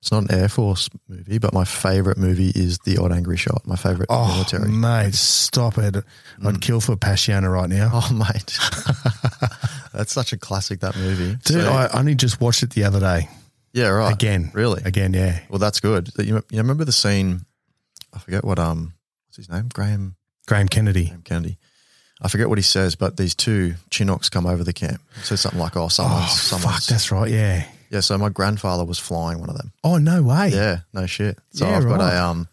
It's 0.01 0.10
not 0.10 0.30
an 0.30 0.34
Air 0.34 0.48
Force 0.48 0.88
movie, 1.09 1.36
but 1.38 1.52
my 1.52 1.64
favorite 1.64 2.16
movie 2.16 2.51
is 2.55 2.78
The 2.86 2.97
Odd 2.97 3.12
Angry 3.12 3.36
Shot. 3.36 3.66
My 3.66 3.76
favorite 3.76 4.06
Oh, 4.10 4.32
military. 4.32 4.70
mate, 4.70 5.14
stop 5.14 5.76
it. 5.76 5.94
I'd 6.42 6.60
kill 6.62 6.80
for 6.80 6.97
Passiona 6.97 7.52
right 7.52 7.68
now. 7.68 7.90
Oh, 7.92 8.10
mate. 8.14 8.59
That's 9.92 10.12
such 10.12 10.32
a 10.32 10.38
classic, 10.38 10.80
that 10.80 10.97
movie. 10.97 11.32
Dude, 11.44 11.64
So- 11.64 11.70
I 11.70 11.88
only 11.98 12.14
just 12.14 12.40
watched 12.40 12.62
it 12.62 12.70
the 12.70 12.84
other 12.84 13.01
day. 13.01 13.28
yeah, 13.74 13.88
right. 13.88 14.10
Again. 14.12 14.51
Really? 14.55 14.80
Again, 14.86 15.12
yeah. 15.12 15.40
Well, 15.51 15.59
that's 15.59 15.80
good. 15.80 16.10
You, 16.18 16.36
you 16.51 16.59
remember 16.59 16.84
the 16.86 16.92
scene? 16.92 17.44
I 18.14 18.18
forget 18.20 18.42
what 18.42 18.59
um, 18.59 18.94
what's 19.28 19.36
his 19.36 19.51
name? 19.51 19.68
Graham, 19.72 20.16
Graham 20.47 20.68
Kennedy. 20.68 21.06
Graham 21.06 21.22
Kennedy. 21.22 21.59
I 22.22 22.28
forget 22.28 22.48
what 22.48 22.59
he 22.59 22.62
says, 22.62 22.97
but 22.97 23.16
these 23.16 23.34
two 23.34 23.74
Chinooks 23.90 24.28
come 24.30 24.47
over 24.47 24.62
the 24.62 24.72
camp. 24.72 25.01
Says 25.22 25.40
something 25.40 25.60
like, 25.60 25.76
"Oh, 25.76 25.88
someone's, 25.88 26.24
Oh, 26.30 26.34
someone's." 26.34 26.86
fuck, 26.86 26.88
that's 26.88 27.10
right, 27.10 27.30
yeah. 27.30 27.64
yeah. 27.90 28.01
So 28.01 28.18
my 28.18 28.28
grandfather 28.28 28.84
was 28.84 28.98
flying 28.98 29.40
one 29.40 29.48
of 29.51 29.56
them. 29.56 29.72
Oh, 29.82 29.97
no 29.98 30.22
way. 30.22 30.48
Yeah, 30.48 30.80
no 30.92 31.06
shit. 31.06 31.38
So 31.52 31.66
Yeah, 31.66 31.78
I've 31.78 31.84
got 31.84 32.01
right. 32.01 32.12
a 32.14 32.24
um, 32.24 32.48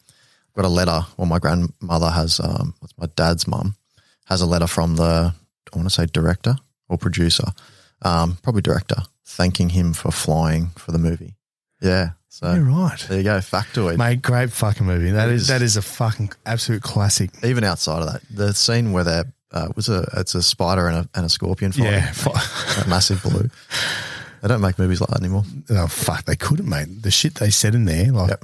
got 0.55 0.65
a 0.65 0.69
letter. 0.69 1.01
Well, 1.17 1.27
my 1.27 1.39
grandmother 1.39 2.09
has 2.09 2.39
um, 2.39 2.73
what's 2.79 2.97
my 2.97 3.07
dad's 3.15 3.47
mum 3.47 3.75
has 4.25 4.41
a 4.41 4.45
letter 4.45 4.67
from 4.67 4.95
the 4.95 5.33
I 5.73 5.77
want 5.77 5.87
to 5.89 5.93
say 5.93 6.05
director 6.05 6.55
or 6.89 6.97
producer, 6.97 7.45
um, 8.03 8.37
probably 8.41 8.61
director, 8.61 9.01
thanking 9.25 9.69
him 9.69 9.93
for 9.93 10.11
flying 10.11 10.67
for 10.77 10.91
the 10.93 10.97
movie. 10.97 11.35
Yeah. 11.81 12.11
So 12.29 12.53
You're 12.53 12.63
right. 12.65 12.99
there 13.09 13.17
you 13.17 13.23
go, 13.23 13.37
factoid. 13.39 13.97
Mate, 13.97 14.21
great 14.21 14.51
fucking 14.51 14.85
movie. 14.85 15.11
That 15.11 15.29
is 15.29 15.43
is. 15.43 15.47
that 15.47 15.61
is 15.61 15.75
a 15.77 15.81
fucking 15.81 16.31
absolute 16.45 16.83
classic. 16.83 17.31
Even 17.43 17.63
outside 17.63 18.01
of 18.01 18.11
that, 18.11 18.21
the 18.29 18.53
scene 18.53 18.91
where 18.91 19.03
they're 19.03 19.25
uh, 19.51 19.69
was 19.75 19.89
a 19.89 20.07
it's 20.17 20.35
a 20.35 20.43
spider 20.43 20.87
and 20.87 20.97
a, 20.97 21.09
and 21.15 21.25
a 21.25 21.29
scorpion 21.29 21.71
fighting. 21.71 21.91
Yeah. 21.93 22.11
that 22.11 22.85
massive 22.87 23.21
blue. 23.23 23.49
They 24.41 24.47
don't 24.47 24.61
make 24.61 24.77
movies 24.77 25.01
like 25.01 25.09
that 25.09 25.19
anymore. 25.19 25.43
Oh 25.69 25.87
fuck, 25.87 26.25
they 26.25 26.35
couldn't, 26.35 26.69
mate. 26.69 27.01
The 27.01 27.11
shit 27.11 27.35
they 27.35 27.49
said 27.49 27.73
in 27.75 27.85
there, 27.85 28.11
like, 28.11 28.29
Yep. 28.29 28.43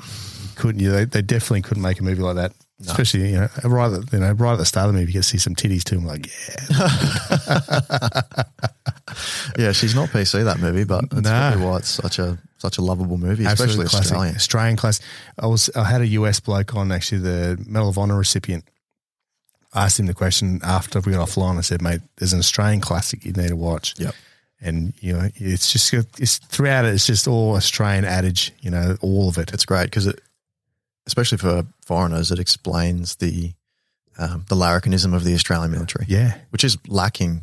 couldn't 0.56 0.82
you? 0.82 0.92
They, 0.92 1.06
they 1.06 1.22
definitely 1.22 1.62
couldn't 1.62 1.84
make 1.84 2.00
a 2.00 2.04
movie 2.04 2.22
like 2.22 2.36
that. 2.38 2.52
Especially, 2.82 3.30
you 3.30 3.38
know, 3.38 3.48
right 3.64 3.94
at, 3.94 4.12
you 4.12 4.20
know, 4.20 4.32
right 4.34 4.54
at 4.54 4.58
the 4.58 4.66
start 4.66 4.88
of 4.90 4.94
the 4.94 5.00
movie, 5.00 5.12
you 5.12 5.20
get 5.20 5.24
to 5.24 5.30
see 5.30 5.38
some 5.38 5.56
titties 5.56 5.84
too. 5.86 5.98
I'm 6.00 6.06
like, 6.06 6.28
yeah, 6.28 8.22
Yeah, 9.58 9.72
she's 9.72 9.94
not 9.96 10.10
PC 10.10 10.44
that 10.44 10.60
movie, 10.60 10.84
but 10.84 11.10
that's 11.10 11.22
No. 11.24 11.30
probably 11.52 11.66
why 11.66 11.78
it's 11.78 11.90
such 11.90 12.20
a 12.20 12.38
such 12.58 12.78
a 12.78 12.82
lovable 12.82 13.18
movie, 13.18 13.46
especially 13.46 13.86
classic. 13.86 14.00
Australian. 14.12 14.36
Australian 14.36 14.78
class. 14.78 15.00
I 15.38 15.48
was, 15.48 15.70
I 15.76 15.84
had 15.84 16.02
a 16.02 16.08
US 16.08 16.40
bloke 16.40 16.76
on 16.76 16.92
actually, 16.92 17.20
the 17.20 17.64
Medal 17.68 17.90
of 17.90 17.98
Honor 17.98 18.18
recipient. 18.18 18.64
I 19.74 19.86
asked 19.86 20.00
him 20.00 20.06
the 20.06 20.14
question 20.14 20.60
after 20.64 21.00
we 21.00 21.14
got 21.14 21.28
offline. 21.28 21.58
I 21.58 21.62
said, 21.62 21.82
mate, 21.82 22.02
there's 22.18 22.34
an 22.34 22.40
Australian 22.40 22.82
classic 22.82 23.26
you 23.26 23.34
need 23.34 23.50
to 23.50 23.56
watch. 23.56 23.96
Yep. 24.00 24.14
And, 24.62 24.94
you 25.02 25.14
know, 25.14 25.30
it's 25.36 25.72
just, 25.74 25.94
it's 25.94 26.38
throughout 26.38 26.86
it, 26.86 26.94
it's 26.94 27.06
just 27.08 27.28
all 27.28 27.56
Australian 27.56 28.06
adage, 28.06 28.52
you 28.62 28.70
know, 28.72 28.96
all 29.02 29.28
of 29.30 29.38
it. 29.38 29.52
It's 29.54 29.66
great 29.66 29.86
because 29.86 30.08
it, 30.08 30.22
especially 31.06 31.38
for 31.38 31.66
foreigners, 31.86 32.32
it 32.32 32.40
explains 32.40 33.16
the 33.16 33.52
um, 34.20 34.46
the 34.48 34.56
larrikinism 34.56 35.16
of 35.16 35.24
the 35.24 35.34
Australian 35.34 35.72
military, 35.72 36.06
Yeah. 36.08 36.38
which 36.52 36.64
is 36.64 36.78
lacking 36.88 37.42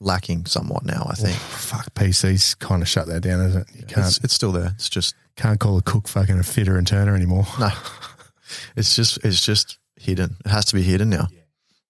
lacking 0.00 0.46
somewhat 0.46 0.84
now. 0.84 1.06
I 1.10 1.14
think 1.14 1.36
Fuck, 1.36 1.92
PC's 1.94 2.54
kind 2.54 2.82
of 2.82 2.88
shut 2.88 3.06
that 3.08 3.20
down, 3.22 3.40
isn't 3.46 3.62
it? 3.62 3.68
You 3.74 3.86
can't, 3.86 4.06
it's, 4.06 4.18
it's 4.24 4.34
still 4.34 4.52
there. 4.52 4.72
It's 4.76 4.88
just 4.88 5.14
can't 5.36 5.58
call 5.58 5.76
a 5.76 5.82
cook 5.82 6.06
fucking 6.08 6.38
a 6.38 6.42
fitter 6.42 6.76
and 6.78 6.86
turner 6.86 7.14
anymore. 7.16 7.46
no, 7.58 7.70
it's 8.76 8.94
just 8.94 9.18
it's 9.24 9.44
just 9.44 9.78
hidden. 9.96 10.36
It 10.44 10.48
has 10.50 10.64
to 10.66 10.74
be 10.74 10.82
hidden 10.82 11.10
now. 11.10 11.28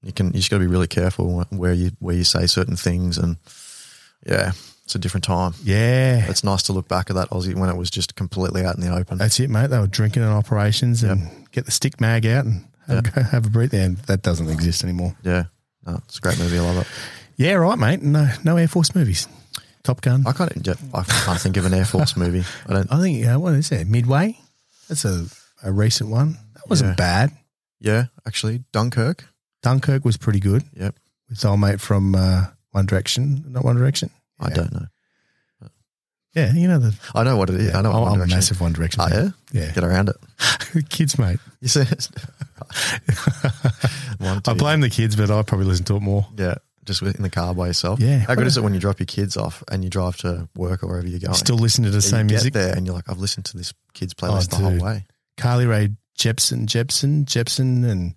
You 0.02 0.12
can 0.12 0.26
you 0.28 0.34
just 0.34 0.50
got 0.50 0.56
to 0.58 0.60
be 0.64 0.66
really 0.66 0.86
careful 0.86 1.44
where 1.50 1.72
you 1.72 1.90
where 1.98 2.14
you 2.14 2.24
say 2.24 2.46
certain 2.46 2.76
things, 2.76 3.18
and 3.18 3.36
yeah, 4.26 4.52
it's 4.84 4.94
a 4.94 4.98
different 4.98 5.24
time. 5.24 5.54
Yeah. 5.64 6.24
It's 6.28 6.44
nice 6.44 6.62
to 6.64 6.72
look 6.72 6.86
back 6.88 7.10
at 7.10 7.16
that 7.16 7.30
Aussie 7.30 7.54
when 7.56 7.68
it 7.68 7.76
was 7.76 7.90
just 7.90 8.14
completely 8.14 8.64
out 8.64 8.76
in 8.76 8.80
the 8.82 8.94
open. 8.94 9.18
That's 9.18 9.40
it, 9.40 9.50
mate. 9.50 9.70
They 9.70 9.78
were 9.78 9.86
drinking 9.88 10.22
in 10.22 10.28
operations 10.28 11.02
and 11.02 11.28
get 11.50 11.64
the 11.64 11.72
stick 11.72 12.00
mag 12.00 12.24
out 12.26 12.44
and 12.44 12.64
have, 12.86 12.98
a 12.98 13.02
go- 13.10 13.22
have 13.22 13.46
a 13.46 13.50
breathe. 13.50 13.74
And 13.74 13.96
that 14.06 14.22
doesn't 14.22 14.48
exist 14.48 14.84
anymore. 14.84 15.16
Yeah, 15.24 15.44
no, 15.84 15.96
it's 16.04 16.18
a 16.18 16.20
great 16.20 16.38
movie. 16.38 16.58
I 16.58 16.60
love 16.62 16.76
it. 16.78 16.86
Yeah, 17.36 17.54
right, 17.54 17.78
mate. 17.78 18.02
No, 18.02 18.28
no 18.44 18.56
Air 18.56 18.68
Force 18.68 18.94
movies. 18.94 19.26
Top 19.82 20.00
Gun. 20.00 20.24
I 20.26 20.32
can't. 20.32 20.52
yeah, 20.66 20.74
I 20.94 21.02
can't 21.02 21.40
think 21.40 21.56
of 21.56 21.64
an 21.64 21.74
Air 21.74 21.84
Force 21.84 22.16
movie. 22.16 22.44
I 22.68 22.72
don't. 22.72 22.92
I 22.92 23.00
think, 23.00 23.22
Yeah, 23.24 23.36
what 23.36 23.54
is 23.54 23.70
it? 23.72 23.86
Midway? 23.88 24.38
That's 24.88 25.04
a, 25.04 25.26
a 25.64 25.72
recent 25.72 26.10
one. 26.10 26.38
That 26.54 26.68
wasn't 26.68 26.90
Yeah. 26.90 26.94
bad. 26.94 27.32
Yeah, 27.80 28.06
actually, 28.26 28.64
Dunkirk. 28.72 29.24
Dunkirk 29.62 30.04
was 30.04 30.16
pretty 30.16 30.40
good 30.40 30.64
Yep. 30.74 30.94
with 31.28 31.44
old 31.44 31.60
mate 31.60 31.80
from 31.80 32.14
uh, 32.14 32.46
One 32.72 32.86
Direction. 32.86 33.44
Not 33.48 33.64
One 33.64 33.76
Direction. 33.76 34.10
I 34.40 34.50
don't 34.50 34.72
know. 34.72 34.86
Yeah, 36.34 36.52
you 36.52 36.68
know 36.68 36.78
the. 36.78 36.94
I 37.14 37.24
know 37.24 37.38
what 37.38 37.48
it 37.48 37.56
is. 37.60 37.74
I 37.74 37.80
know. 37.80 37.90
I'm, 37.92 38.00
One 38.02 38.08
I'm 38.08 38.14
a 38.14 38.16
Direction. 38.18 38.36
massive 38.36 38.60
One 38.60 38.72
Direction. 38.74 39.00
Oh, 39.02 39.08
yeah? 39.08 39.28
Yeah. 39.52 39.72
Get 39.72 39.84
around 39.84 40.10
it. 40.10 40.16
Kids, 40.90 41.18
mate. 41.18 41.38
You 41.62 41.68
see, 41.68 41.80
one, 44.18 44.38
I 44.38 44.40
two, 44.40 44.54
blame 44.54 44.80
the 44.80 44.90
kids, 44.90 45.16
but 45.16 45.30
I 45.30 45.42
probably 45.42 45.66
listen 45.66 45.84
to 45.86 45.96
it 45.96 46.02
more. 46.02 46.26
Yeah, 46.36 46.56
just 46.84 47.00
in 47.02 47.22
the 47.22 47.30
car 47.30 47.54
by 47.54 47.68
yourself. 47.68 48.00
Yeah. 48.00 48.18
How 48.18 48.34
good 48.34 48.46
is 48.46 48.56
it 48.56 48.62
when 48.62 48.74
you 48.74 48.80
drop 48.80 48.98
your 48.98 49.06
kids 49.06 49.36
off 49.36 49.62
and 49.70 49.82
you 49.82 49.90
drive 49.90 50.16
to 50.18 50.48
work 50.54 50.82
or 50.82 50.88
wherever 50.88 51.06
you're 51.06 51.20
going? 51.20 51.34
Still 51.34 51.56
listen 51.56 51.84
to 51.84 51.90
the 51.90 51.96
Yeah, 51.96 52.00
same 52.00 52.26
you 52.28 52.34
music. 52.34 52.52
There 52.52 52.74
and 52.76 52.86
you're 52.86 52.94
like, 52.94 53.08
I've 53.08 53.18
listened 53.18 53.46
to 53.46 53.56
this 53.56 53.72
kids 53.94 54.14
playlist 54.14 54.52
Oh, 54.54 54.58
the 54.58 54.62
whole 54.70 54.78
way. 54.86 55.06
Carly 55.36 55.66
Rae 55.66 55.90
Jepsen, 56.16 56.66
Jepsen, 56.66 57.24
Jepsen, 57.24 57.88
and 57.88 58.14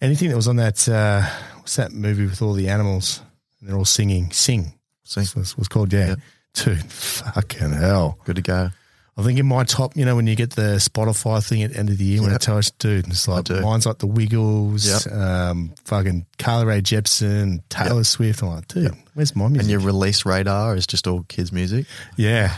anything 0.00 0.28
that 0.28 0.36
was 0.36 0.48
on 0.48 0.56
that. 0.56 0.88
Uh, 0.88 1.22
what's 1.58 1.76
that 1.76 1.92
movie 1.92 2.24
with 2.26 2.42
all 2.42 2.52
the 2.52 2.68
animals? 2.68 3.20
And 3.60 3.68
they're 3.68 3.76
all 3.76 3.84
singing. 3.84 4.30
Sing. 4.30 4.74
It 5.16 5.34
was, 5.36 5.56
was 5.56 5.68
called 5.68 5.92
yeah. 5.92 6.08
Yep. 6.08 6.18
Dude, 6.54 6.82
fucking 6.92 7.72
hell. 7.72 8.18
Good 8.24 8.36
to 8.36 8.42
go. 8.42 8.70
I 9.16 9.22
think 9.22 9.38
in 9.38 9.46
my 9.46 9.62
top, 9.62 9.96
you 9.96 10.04
know, 10.04 10.16
when 10.16 10.26
you 10.26 10.34
get 10.34 10.50
the 10.56 10.76
Spotify 10.78 11.46
thing 11.46 11.62
at 11.62 11.72
the 11.72 11.78
end 11.78 11.88
of 11.88 11.98
the 11.98 12.04
year 12.04 12.20
when 12.20 12.30
Yep. 12.30 12.40
it 12.40 12.42
tells 12.44 12.70
dude, 12.72 13.06
it's 13.06 13.28
like 13.28 13.48
mine's 13.48 13.86
like 13.86 13.98
the 13.98 14.08
Wiggles, 14.08 15.06
Yep. 15.06 15.14
um, 15.16 15.72
fucking 15.84 16.26
Carly 16.38 16.64
Rae 16.66 16.80
Jepsen, 16.82 17.62
Taylor 17.68 18.02
Swift. 18.02 18.42
I'm 18.42 18.48
like, 18.48 18.66
dude, 18.66 18.92
where's 19.14 19.36
my 19.36 19.46
music? 19.46 19.60
And 19.62 19.70
your 19.70 19.80
release 19.80 20.26
radar 20.26 20.74
is 20.74 20.86
just 20.86 21.06
all 21.06 21.22
kids' 21.28 21.52
music. 21.52 21.86
Yeah. 22.16 22.56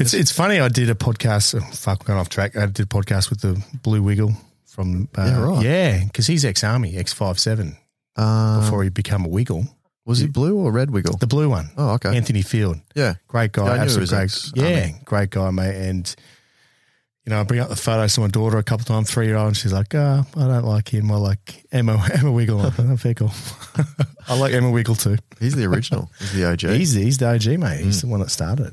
It's 0.00 0.14
it's 0.14 0.32
funny. 0.32 0.60
I 0.60 0.68
did 0.68 0.88
a 0.90 0.94
podcast. 0.94 1.54
Oh, 1.60 1.64
fuck, 1.72 2.04
going 2.04 2.18
off 2.18 2.28
track. 2.28 2.56
I 2.56 2.66
did 2.66 2.80
a 2.80 2.88
podcast 2.88 3.30
with 3.30 3.40
the 3.42 3.62
Blue 3.82 4.02
Wiggle 4.02 4.32
from 4.66 5.08
uh, 5.16 5.22
Yeah, 5.24 5.40
right. 5.40 5.64
Yeah, 5.64 6.04
because 6.04 6.26
he's 6.26 6.44
ex 6.44 6.64
army, 6.64 6.96
ex 6.96 7.12
five 7.12 7.38
seven 7.38 7.76
Uh, 8.16 8.60
before 8.60 8.82
he 8.82 8.88
became 8.90 9.24
a 9.24 9.28
Wiggle. 9.28 9.64
was 10.06 10.18
he 10.18 10.26
blue 10.26 10.56
or 10.58 10.72
red 10.72 10.90
wiggle? 10.90 11.16
The 11.18 11.26
blue 11.26 11.48
one. 11.50 11.70
Oh, 11.76 11.90
okay. 11.94 12.16
Anthony 12.16 12.42
Field, 12.42 12.78
yeah. 12.94 13.14
great 13.28 13.52
guy, 13.52 13.64
Yeah, 13.66 13.70
I 13.72 13.74
knew 13.74 13.80
he 13.80 13.84
absolute 13.84 14.08
great. 14.08 14.22
ex-army. 14.22 14.70
yeah, 14.70 14.90
great 15.04 15.30
guy, 15.30 15.50
mate. 15.50 15.74
And 15.76 16.16
you 17.26 17.30
know, 17.30 17.40
I 17.40 17.42
bring 17.44 17.60
up 17.60 17.68
the 17.68 17.76
photos 17.76 18.14
to 18.14 18.22
my 18.22 18.28
daughter 18.28 18.56
a 18.56 18.62
couple 18.62 18.82
of 18.82 18.86
times, 18.88 19.10
three 19.10 19.26
year 19.26 19.36
old, 19.36 19.48
and 19.48 19.56
she's 19.56 19.72
like, 19.74 19.94
"Oh, 19.94 20.24
I 20.36 20.46
don't 20.46 20.64
like 20.64 20.88
him. 20.88 21.12
I 21.12 21.16
like 21.16 21.66
Emma 21.70 22.02
Emma 22.14 22.32
Wiggle." 22.32 22.58
I'm 22.58 22.64
like, 22.64 22.80
oh, 22.80 22.96
fair. 22.96 23.14
I 24.28 24.38
like 24.38 24.54
Emma 24.54 24.70
Wiggle 24.70 24.94
too. 24.94 25.18
He's 25.38 25.54
the 25.54 25.64
original. 25.66 26.10
He's 26.18 26.32
the 26.32 26.50
OG. 26.50 26.60
He's 26.78 26.94
he's 26.94 27.18
the 27.18 27.28
OG 27.28 27.46
mate. 27.58 27.80
Mm. 27.80 27.84
He's 27.84 28.00
the 28.00 28.06
one 28.06 28.20
that 28.20 28.30
started, 28.30 28.72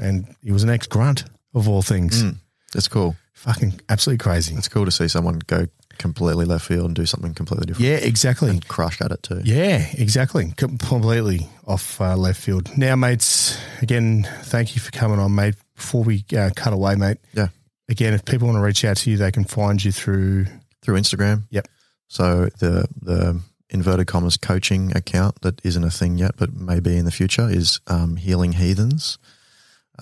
and 0.00 0.34
he 0.42 0.52
was 0.52 0.62
an 0.62 0.70
ex 0.70 0.86
grunt 0.86 1.24
of 1.54 1.68
all 1.68 1.82
things. 1.82 2.22
Mm. 2.22 2.36
It's 2.74 2.88
cool. 2.88 3.16
Fucking 3.34 3.80
absolutely 3.88 4.22
crazy. 4.22 4.54
It's 4.54 4.68
cool 4.68 4.84
to 4.84 4.90
see 4.90 5.08
someone 5.08 5.40
go 5.46 5.66
completely 5.98 6.44
left 6.46 6.64
field 6.64 6.86
and 6.86 6.94
do 6.96 7.04
something 7.06 7.34
completely 7.34 7.66
different. 7.66 7.86
Yeah, 7.88 7.96
exactly. 7.96 8.50
And 8.50 8.66
crush 8.66 9.00
at 9.02 9.10
it 9.10 9.22
too. 9.22 9.40
Yeah, 9.44 9.84
exactly. 9.94 10.52
Completely 10.56 11.48
off 11.66 12.00
uh, 12.00 12.16
left 12.16 12.40
field. 12.40 12.76
Now, 12.78 12.96
mates, 12.96 13.58
again, 13.82 14.26
thank 14.42 14.74
you 14.74 14.80
for 14.80 14.90
coming 14.90 15.18
on, 15.18 15.34
mate. 15.34 15.54
Before 15.74 16.02
we 16.04 16.24
uh, 16.36 16.50
cut 16.54 16.72
away, 16.72 16.94
mate, 16.94 17.18
Yeah. 17.34 17.48
again, 17.88 18.14
if 18.14 18.24
people 18.24 18.46
want 18.48 18.56
to 18.58 18.62
reach 18.62 18.84
out 18.84 18.96
to 18.98 19.10
you, 19.10 19.16
they 19.16 19.32
can 19.32 19.44
find 19.44 19.82
you 19.84 19.92
through. 19.92 20.46
Through 20.82 20.96
Instagram. 20.98 21.42
Yep. 21.50 21.68
So 22.08 22.48
the 22.58 22.86
the 23.00 23.40
inverted 23.70 24.06
commas 24.06 24.36
coaching 24.36 24.94
account 24.96 25.40
that 25.42 25.60
isn't 25.64 25.82
a 25.84 25.90
thing 25.90 26.18
yet, 26.18 26.32
but 26.36 26.52
may 26.54 26.78
be 26.80 26.96
in 26.96 27.04
the 27.04 27.10
future 27.10 27.48
is 27.48 27.80
um, 27.86 28.16
Healing 28.16 28.52
Heathens. 28.52 29.18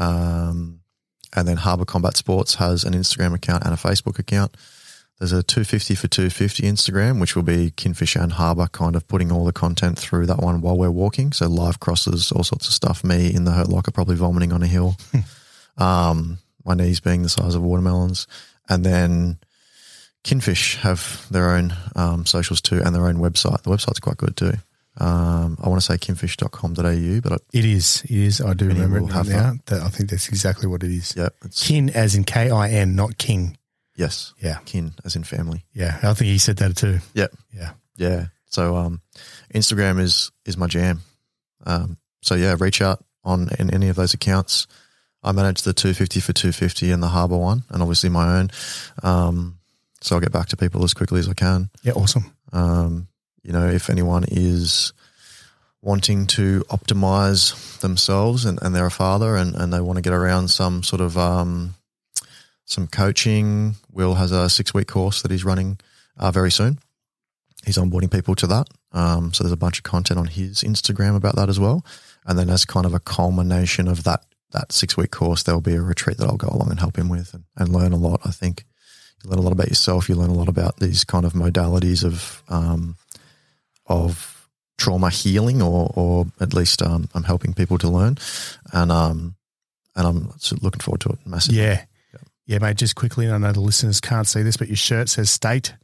Um, 0.01 0.81
and 1.37 1.47
then 1.47 1.59
Harbour 1.59 1.85
Combat 1.85 2.17
Sports 2.17 2.57
has 2.57 2.83
an 2.83 2.95
Instagram 2.95 3.35
account 3.35 3.65
and 3.65 3.73
a 3.73 3.77
Facebook 3.77 4.19
account. 4.19 4.57
There's 5.19 5.33
a 5.33 5.43
250 5.43 5.95
for 5.95 6.09
250 6.09 6.63
Instagram, 6.63 7.21
which 7.21 7.37
will 7.37 7.43
be 7.43 7.73
Kinfish 7.73 8.21
and 8.21 8.33
Harbour 8.33 8.69
kind 8.69 8.97
of 8.97 9.07
putting 9.07 9.31
all 9.31 9.45
the 9.45 9.53
content 9.53 9.99
through 9.99 10.25
that 10.27 10.39
one 10.39 10.63
while 10.63 10.79
we're 10.79 10.91
walking. 10.91 11.33
So 11.33 11.47
live 11.47 11.79
crosses, 11.79 12.33
all 12.33 12.43
sorts 12.43 12.67
of 12.67 12.73
stuff. 12.73 13.05
Me 13.05 13.33
in 13.33 13.45
the 13.45 13.53
hurt 13.53 13.69
locker, 13.69 13.91
probably 13.91 14.17
vomiting 14.17 14.51
on 14.53 14.63
a 14.63 14.67
hill. 14.67 14.97
um, 15.77 16.39
my 16.65 16.75
knees 16.75 17.01
being 17.01 17.23
the 17.23 17.29
size 17.29 17.55
of 17.55 17.63
watermelons. 17.63 18.27
And 18.71 18.83
then 18.83 19.39
Kinfish 20.25 20.77
have 20.77 21.27
their 21.31 21.51
own 21.51 21.75
um, 21.95 22.25
socials 22.25 22.63
too 22.63 22.81
and 22.83 22.95
their 22.95 23.07
own 23.07 23.17
website. 23.17 23.63
The 23.63 23.71
website's 23.71 24.01
quite 24.01 24.17
good 24.17 24.39
too. 24.39 24.55
Um, 24.99 25.57
I 25.63 25.69
want 25.69 25.81
to 25.81 25.87
say 25.87 25.97
kinfish.com.au, 25.99 27.21
but 27.21 27.33
I, 27.33 27.37
It 27.53 27.65
is. 27.65 28.03
It 28.05 28.11
is. 28.11 28.41
I 28.41 28.55
do 28.55 28.67
remember 28.69 28.99
it 28.99 29.03
now. 29.07 29.23
that. 29.23 29.67
That. 29.67 29.83
I 29.83 29.89
think 29.89 30.11
that's 30.11 30.29
exactly 30.29 30.67
what 30.69 30.83
it 30.83 30.91
is. 30.91 31.15
yeah, 31.17 31.29
it's 31.45 31.67
Kin 31.67 31.91
as 31.91 32.15
in 32.15 32.25
K 32.25 32.51
I 32.51 32.69
N, 32.71 32.95
not 32.97 33.17
King. 33.19 33.57
yes, 33.97 34.35
Yeah. 34.43 34.59
kin 34.65 34.93
as 35.05 35.17
in 35.17 35.25
family. 35.25 35.65
Yeah. 35.73 35.99
I 36.03 36.15
think 36.15 36.31
he 36.31 36.39
said 36.39 36.57
that 36.59 36.77
too. 36.77 36.99
Yeah, 37.15 37.29
Yeah. 37.53 37.73
yeah. 37.97 38.27
So 38.47 38.77
um, 38.77 39.01
Instagram 39.55 40.01
is 40.01 40.33
is 40.45 40.57
my 40.57 40.67
jam. 40.67 41.03
Um, 41.65 41.99
so 42.21 42.35
yeah, 42.35 42.57
reach 42.59 42.83
out 42.83 43.05
on 43.25 43.49
in 43.59 43.73
any 43.73 43.89
of 43.89 43.97
those 43.97 44.13
accounts. 44.15 44.67
I 45.23 45.33
manage 45.33 45.63
the 45.63 45.73
250 45.75 46.21
for 46.21 46.33
250 46.33 46.91
and 46.91 47.03
the 47.03 47.09
Harbour 47.09 47.37
one, 47.37 47.63
and 47.71 47.81
obviously 47.83 48.09
my 48.11 48.39
own. 48.39 48.51
Um, 49.03 49.59
so 50.01 50.17
I'll 50.17 50.21
get 50.23 50.33
back 50.33 50.49
to 50.49 50.57
people 50.57 50.83
as 50.83 50.95
quickly 50.95 51.21
as 51.21 51.29
I 51.29 51.35
can. 51.35 51.69
Yeah. 51.83 51.93
Awesome. 51.93 52.33
Um, 52.53 53.07
you 53.43 53.53
know, 53.53 53.69
if 53.69 53.91
anyone 53.91 54.25
is 54.29 54.93
wanting 55.83 56.27
to 56.27 56.61
optimize 56.69 57.79
themselves 57.81 58.45
and, 58.45 58.59
and 58.63 58.75
they're 58.75 58.87
a 58.87 58.91
father 58.91 59.37
and, 59.37 59.55
and 59.55 59.73
they 59.73 59.81
want 59.81 59.97
to 59.97 60.03
get 60.03 60.13
around 60.13 60.49
some 60.49 60.83
sort 60.83 61.01
of 61.01 61.17
um, 61.17 61.75
some 62.67 62.87
coaching, 62.87 63.75
Will 63.93 64.15
has 64.15 64.33
a 64.33 64.51
six 64.51 64.75
week 64.75 64.89
course 64.89 65.23
that 65.23 65.31
he's 65.31 65.45
running 65.45 65.79
uh, 66.19 66.31
very 66.31 66.51
soon. 66.51 66.79
He's 67.65 67.79
onboarding 67.79 68.13
people 68.13 68.35
to 68.37 68.47
that. 68.49 68.69
Um, 68.93 69.33
so 69.33 69.45
there's 69.45 69.53
a 69.53 69.57
bunch 69.57 69.79
of 69.79 69.85
content 69.85 70.19
on 70.19 70.27
his 70.27 70.63
Instagram 70.63 71.17
about 71.17 71.37
that 71.37 71.49
as 71.49 71.61
well. 71.61 71.85
And 72.27 72.39
then 72.39 72.51
as 72.51 72.65
kind 72.65 72.87
of 72.87 72.95
a 72.95 73.01
culmination 73.01 73.89
of 73.89 74.05
that 74.05 74.25
that 74.53 74.73
six 74.73 74.97
week 74.97 75.13
course, 75.13 75.45
there'll 75.45 75.61
be 75.61 75.77
a 75.77 75.83
retreat 75.83 76.17
that 76.19 76.27
I'll 76.27 76.37
go 76.37 76.49
along 76.49 76.71
and 76.71 76.81
help 76.81 76.97
him 76.97 77.09
with 77.09 77.35
and, 77.35 77.45
and 77.57 77.69
learn 77.69 77.93
a 77.93 77.97
lot. 77.97 78.21
I 78.25 78.31
think 78.31 78.65
you 79.23 79.31
learn 79.31 79.39
a 79.39 79.43
lot 79.43 79.53
about 79.53 79.69
yourself. 79.69 80.09
You 80.09 80.17
learn 80.17 80.31
a 80.31 80.35
lot 80.35 80.49
about 80.49 80.79
these 80.79 81.05
kind 81.05 81.25
of 81.25 81.35
modalities 81.35 82.05
of 82.05 82.43
um, 82.49 82.97
of 83.91 84.49
trauma 84.79 85.11
healing, 85.11 85.61
or 85.61 85.91
or 85.95 86.27
at 86.41 86.55
least 86.55 86.81
um, 86.81 87.09
I'm 87.15 87.25
helping 87.25 87.53
people 87.53 87.77
to 87.79 87.89
learn, 87.89 88.17
and 88.73 88.91
um, 88.91 89.35
and 89.95 90.07
I'm 90.07 90.33
looking 90.63 90.81
forward 90.81 91.03
to 91.03 91.11
it 91.11 91.19
massively. 91.27 91.61
Yeah. 91.61 91.85
Yeah, 92.47 92.59
mate. 92.59 92.79
Just 92.79 92.97
quickly, 92.97 93.27
and 93.27 93.35
I 93.35 93.39
know 93.39 93.53
the 93.53 93.61
listeners 93.61 94.01
can't 94.01 94.27
see 94.27 94.43
this, 94.43 94.57
but 94.57 94.67
your 94.69 94.77
shirt 94.77 95.09
says 95.09 95.31
Stait 95.31 95.75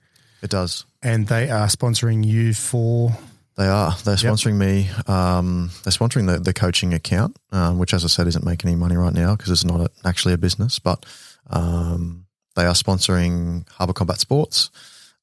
It 0.42 0.50
does. 0.50 0.84
and 1.00 1.28
they 1.28 1.48
are 1.50 1.66
sponsoring 1.68 2.24
you 2.26 2.54
for. 2.54 3.16
They 3.56 3.66
are. 3.68 3.94
They're 4.04 4.14
Yep. 4.16 4.32
sponsoring 4.34 4.56
me. 4.56 4.90
Um, 5.06 5.70
they're 5.84 5.92
sponsoring 5.92 6.26
the, 6.26 6.40
the 6.40 6.52
coaching 6.52 6.92
account, 6.92 7.36
um, 7.52 7.78
which, 7.78 7.94
as 7.94 8.04
I 8.04 8.08
said, 8.08 8.26
isn't 8.26 8.44
making 8.44 8.68
any 8.68 8.76
money 8.76 8.96
right 8.96 9.14
now 9.14 9.36
because 9.36 9.50
it's 9.52 9.64
not 9.64 9.80
a, 9.80 9.90
actually 10.04 10.34
a 10.34 10.38
business. 10.38 10.78
But 10.80 11.06
um, 11.50 12.26
they 12.56 12.64
are 12.66 12.74
sponsoring 12.74 13.68
Harbour 13.70 13.92
Combat 13.92 14.18
Sports. 14.18 14.70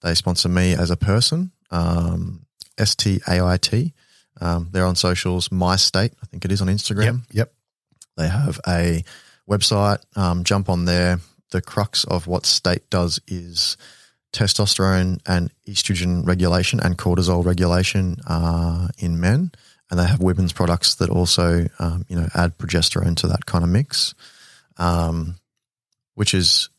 They 0.02 0.16
sponsor 0.16 0.48
me 0.50 0.74
as 0.74 0.92
a 0.92 0.98
person, 0.98 1.52
um, 1.72 2.46
S 2.78 2.95
T 2.95 3.22
A 3.28 3.44
I 3.45 3.58
T. 3.58 3.94
Um, 4.41 4.70
they're 4.72 4.86
on 4.86 4.95
socials. 4.95 5.52
My 5.52 5.76
Stait, 5.76 6.14
I 6.22 6.26
think 6.26 6.44
it 6.45 6.52
is 6.52 6.62
on 6.62 6.68
Instagram. 6.68 7.22
Yep. 7.32 7.54
They 8.18 8.28
have 8.28 8.60
a 8.68 9.04
website. 9.50 10.00
Um, 10.16 10.44
jump 10.44 10.70
on 10.70 10.86
there. 10.86 11.20
The 11.52 11.62
crux 11.62 12.04
of 12.04 12.26
what 12.26 12.45
Stait 12.45 12.90
does 12.90 13.20
is 13.28 13.78
testosterone 14.34 15.20
and 15.28 15.52
estrogen 15.68 16.26
regulation 16.26 16.80
and 16.80 16.98
cortisol 16.98 17.45
regulation 17.45 18.18
uh, 18.28 18.88
in 18.98 19.20
men. 19.20 19.52
And 19.91 20.00
they 20.00 20.08
have 20.08 20.20
women's 20.20 20.54
products 20.54 20.95
that 20.95 21.12
also, 21.12 21.68
um, 21.78 22.06
you 22.10 22.16
know, 22.16 22.28
add 22.34 22.58
progesterone 22.58 23.16
to 23.18 23.28
that 23.28 23.45
kind 23.45 23.64
of 23.64 23.70
mix, 23.70 24.16
um, 24.78 25.36
which 26.16 26.34
is 26.34 26.70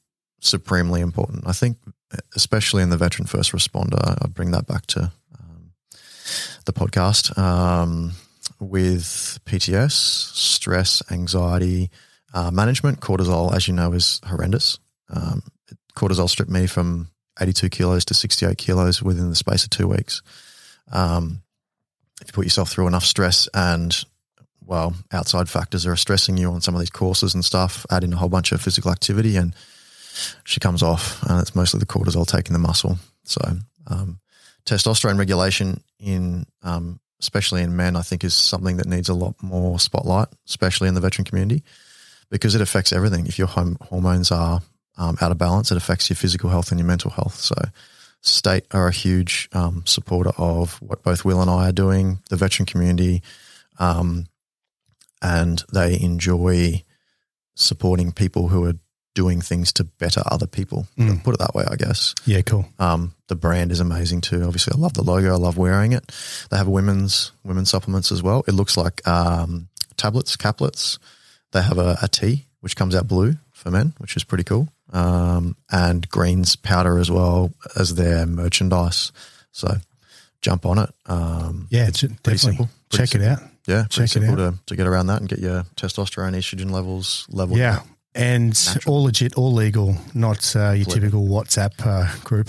supremely 0.40 1.00
important. 1.00 1.46
I 1.46 1.52
think, 1.52 1.78
especially 2.34 2.82
in 2.82 2.90
the 2.90 2.96
veteran 2.96 3.26
first 3.26 3.52
responder, 3.52 4.00
I 4.20 4.26
bring 4.26 4.50
that 4.50 4.66
back 4.66 4.86
to 4.86 5.12
the 6.64 6.72
podcast 6.72 7.36
um, 7.38 8.12
with 8.60 9.38
PTS, 9.44 9.92
stress, 9.92 11.02
anxiety, 11.10 11.90
uh, 12.32 12.50
management. 12.50 13.00
Cortisol, 13.00 13.54
as 13.54 13.68
you 13.68 13.74
know, 13.74 13.92
is 13.92 14.20
horrendous. 14.24 14.78
Um, 15.10 15.42
cortisol 15.96 16.28
stripped 16.28 16.50
me 16.50 16.66
from 16.66 17.08
82 17.40 17.68
kilos 17.70 18.04
to 18.06 18.14
68 18.14 18.58
kilos 18.58 19.02
within 19.02 19.30
the 19.30 19.36
space 19.36 19.64
of 19.64 19.70
two 19.70 19.88
weeks. 19.88 20.22
Um, 20.92 21.42
if 22.20 22.28
you 22.28 22.32
put 22.32 22.46
yourself 22.46 22.70
through 22.70 22.86
enough 22.86 23.04
stress 23.04 23.48
and, 23.54 24.04
well, 24.64 24.94
outside 25.12 25.48
factors 25.48 25.86
are 25.86 25.96
stressing 25.96 26.36
you 26.36 26.50
on 26.50 26.60
some 26.60 26.74
of 26.74 26.80
these 26.80 26.90
courses 26.90 27.34
and 27.34 27.44
stuff, 27.44 27.84
add 27.90 28.04
in 28.04 28.12
a 28.12 28.16
whole 28.16 28.28
bunch 28.28 28.52
of 28.52 28.60
physical 28.60 28.90
activity 28.90 29.36
and 29.36 29.54
she 30.44 30.60
comes 30.60 30.82
off. 30.82 31.22
And 31.24 31.40
it's 31.40 31.54
mostly 31.54 31.80
the 31.80 31.86
cortisol 31.86 32.26
taking 32.26 32.52
the 32.52 32.58
muscle. 32.58 32.98
So, 33.24 33.40
um, 33.86 34.20
testosterone 34.66 35.18
regulation 35.18 35.82
in, 35.98 36.46
um, 36.62 37.00
especially 37.20 37.62
in 37.62 37.76
men, 37.76 37.96
I 37.96 38.02
think 38.02 38.24
is 38.24 38.34
something 38.34 38.78
that 38.78 38.86
needs 38.86 39.08
a 39.08 39.14
lot 39.14 39.34
more 39.42 39.78
spotlight, 39.78 40.28
especially 40.46 40.88
in 40.88 40.94
the 40.94 41.00
veteran 41.00 41.24
community, 41.24 41.62
because 42.30 42.54
it 42.54 42.60
affects 42.60 42.92
everything. 42.92 43.26
If 43.26 43.38
your 43.38 43.48
hormones 43.48 44.30
are 44.30 44.60
um, 44.96 45.16
out 45.20 45.32
of 45.32 45.38
balance, 45.38 45.70
it 45.70 45.76
affects 45.76 46.08
your 46.08 46.16
physical 46.16 46.50
health 46.50 46.70
and 46.70 46.78
your 46.78 46.86
mental 46.86 47.10
health. 47.10 47.36
So, 47.36 47.54
Stait 48.20 48.64
are 48.70 48.88
a 48.88 48.92
huge 48.92 49.50
um, 49.52 49.82
supporter 49.84 50.32
of 50.38 50.80
what 50.80 51.02
both 51.02 51.26
Will 51.26 51.42
and 51.42 51.50
I 51.50 51.68
are 51.68 51.72
doing, 51.72 52.20
the 52.30 52.36
veteran 52.36 52.64
community, 52.64 53.22
um, 53.78 54.28
and 55.20 55.62
they 55.72 56.00
enjoy 56.00 56.84
supporting 57.54 58.12
people 58.12 58.48
who 58.48 58.64
are 58.64 58.74
doing 59.14 59.40
things 59.40 59.72
to 59.74 59.84
better 59.84 60.22
other 60.26 60.46
people. 60.46 60.86
Mm. 60.98 61.22
Put 61.22 61.34
it 61.34 61.38
that 61.38 61.54
way, 61.54 61.64
I 61.70 61.76
guess. 61.76 62.14
Yeah, 62.26 62.42
cool. 62.42 62.66
Um, 62.78 63.14
the 63.28 63.36
brand 63.36 63.70
is 63.72 63.80
amazing 63.80 64.20
too. 64.22 64.42
Obviously, 64.42 64.72
I 64.76 64.80
love 64.80 64.94
the 64.94 65.02
logo. 65.02 65.32
I 65.32 65.36
love 65.36 65.56
wearing 65.56 65.92
it. 65.92 66.12
They 66.50 66.56
have 66.56 66.66
women's 66.68 67.32
women's 67.44 67.70
supplements 67.70 68.10
as 68.12 68.22
well. 68.22 68.44
It 68.48 68.52
looks 68.54 68.76
like 68.76 69.06
um, 69.06 69.68
tablets, 69.96 70.36
caplets. 70.36 70.98
They 71.52 71.62
have 71.62 71.78
a, 71.78 71.96
a 72.02 72.08
tea 72.08 72.46
which 72.60 72.74
comes 72.76 72.94
out 72.94 73.06
blue 73.06 73.34
for 73.52 73.70
men, 73.70 73.92
which 73.98 74.16
is 74.16 74.24
pretty 74.24 74.44
cool. 74.44 74.68
Um, 74.92 75.56
and 75.70 76.08
greens 76.08 76.56
powder 76.56 76.98
as 76.98 77.10
well 77.10 77.52
as 77.76 77.94
their 77.94 78.26
merchandise. 78.26 79.12
So 79.52 79.76
jump 80.42 80.66
on 80.66 80.78
it. 80.78 80.90
Um, 81.06 81.68
Yeah, 81.70 81.86
it's 81.88 82.00
pretty 82.00 82.14
definitely. 82.22 82.38
simple. 82.38 82.68
pretty 82.90 83.06
Check 83.06 83.20
it 83.20 83.26
out. 83.26 83.38
Yeah, 83.66 83.82
pretty 83.90 83.94
Check 83.94 84.04
it 84.04 84.08
simple 84.26 84.36
to, 84.36 84.58
to 84.66 84.76
get 84.76 84.86
around 84.86 85.06
that 85.06 85.20
and 85.20 85.28
get 85.28 85.38
your 85.38 85.62
testosterone, 85.76 86.34
estrogen 86.36 86.70
levels 86.70 87.26
leveled. 87.30 87.58
Yeah. 87.58 87.80
And 88.16 88.50
Natural. 88.50 88.94
all 88.94 89.02
legit, 89.04 89.34
all 89.34 89.52
legal, 89.52 89.96
not 90.14 90.54
uh, 90.54 90.70
your 90.70 90.84
typical 90.84 91.26
WhatsApp 91.26 91.72
uh, 91.84 92.14
group, 92.22 92.48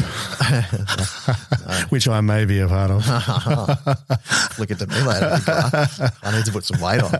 which 1.89 2.07
I 2.07 2.21
may 2.21 2.45
be 2.45 2.59
a 2.59 2.67
part 2.67 2.91
of. 2.91 3.07
Look 4.59 4.69
at 4.69 4.79
me 4.87 5.01
later. 5.01 5.39
I 6.21 6.31
need 6.35 6.45
to 6.45 6.51
put 6.51 6.65
some 6.65 6.79
weight 6.79 7.01
on. 7.01 7.15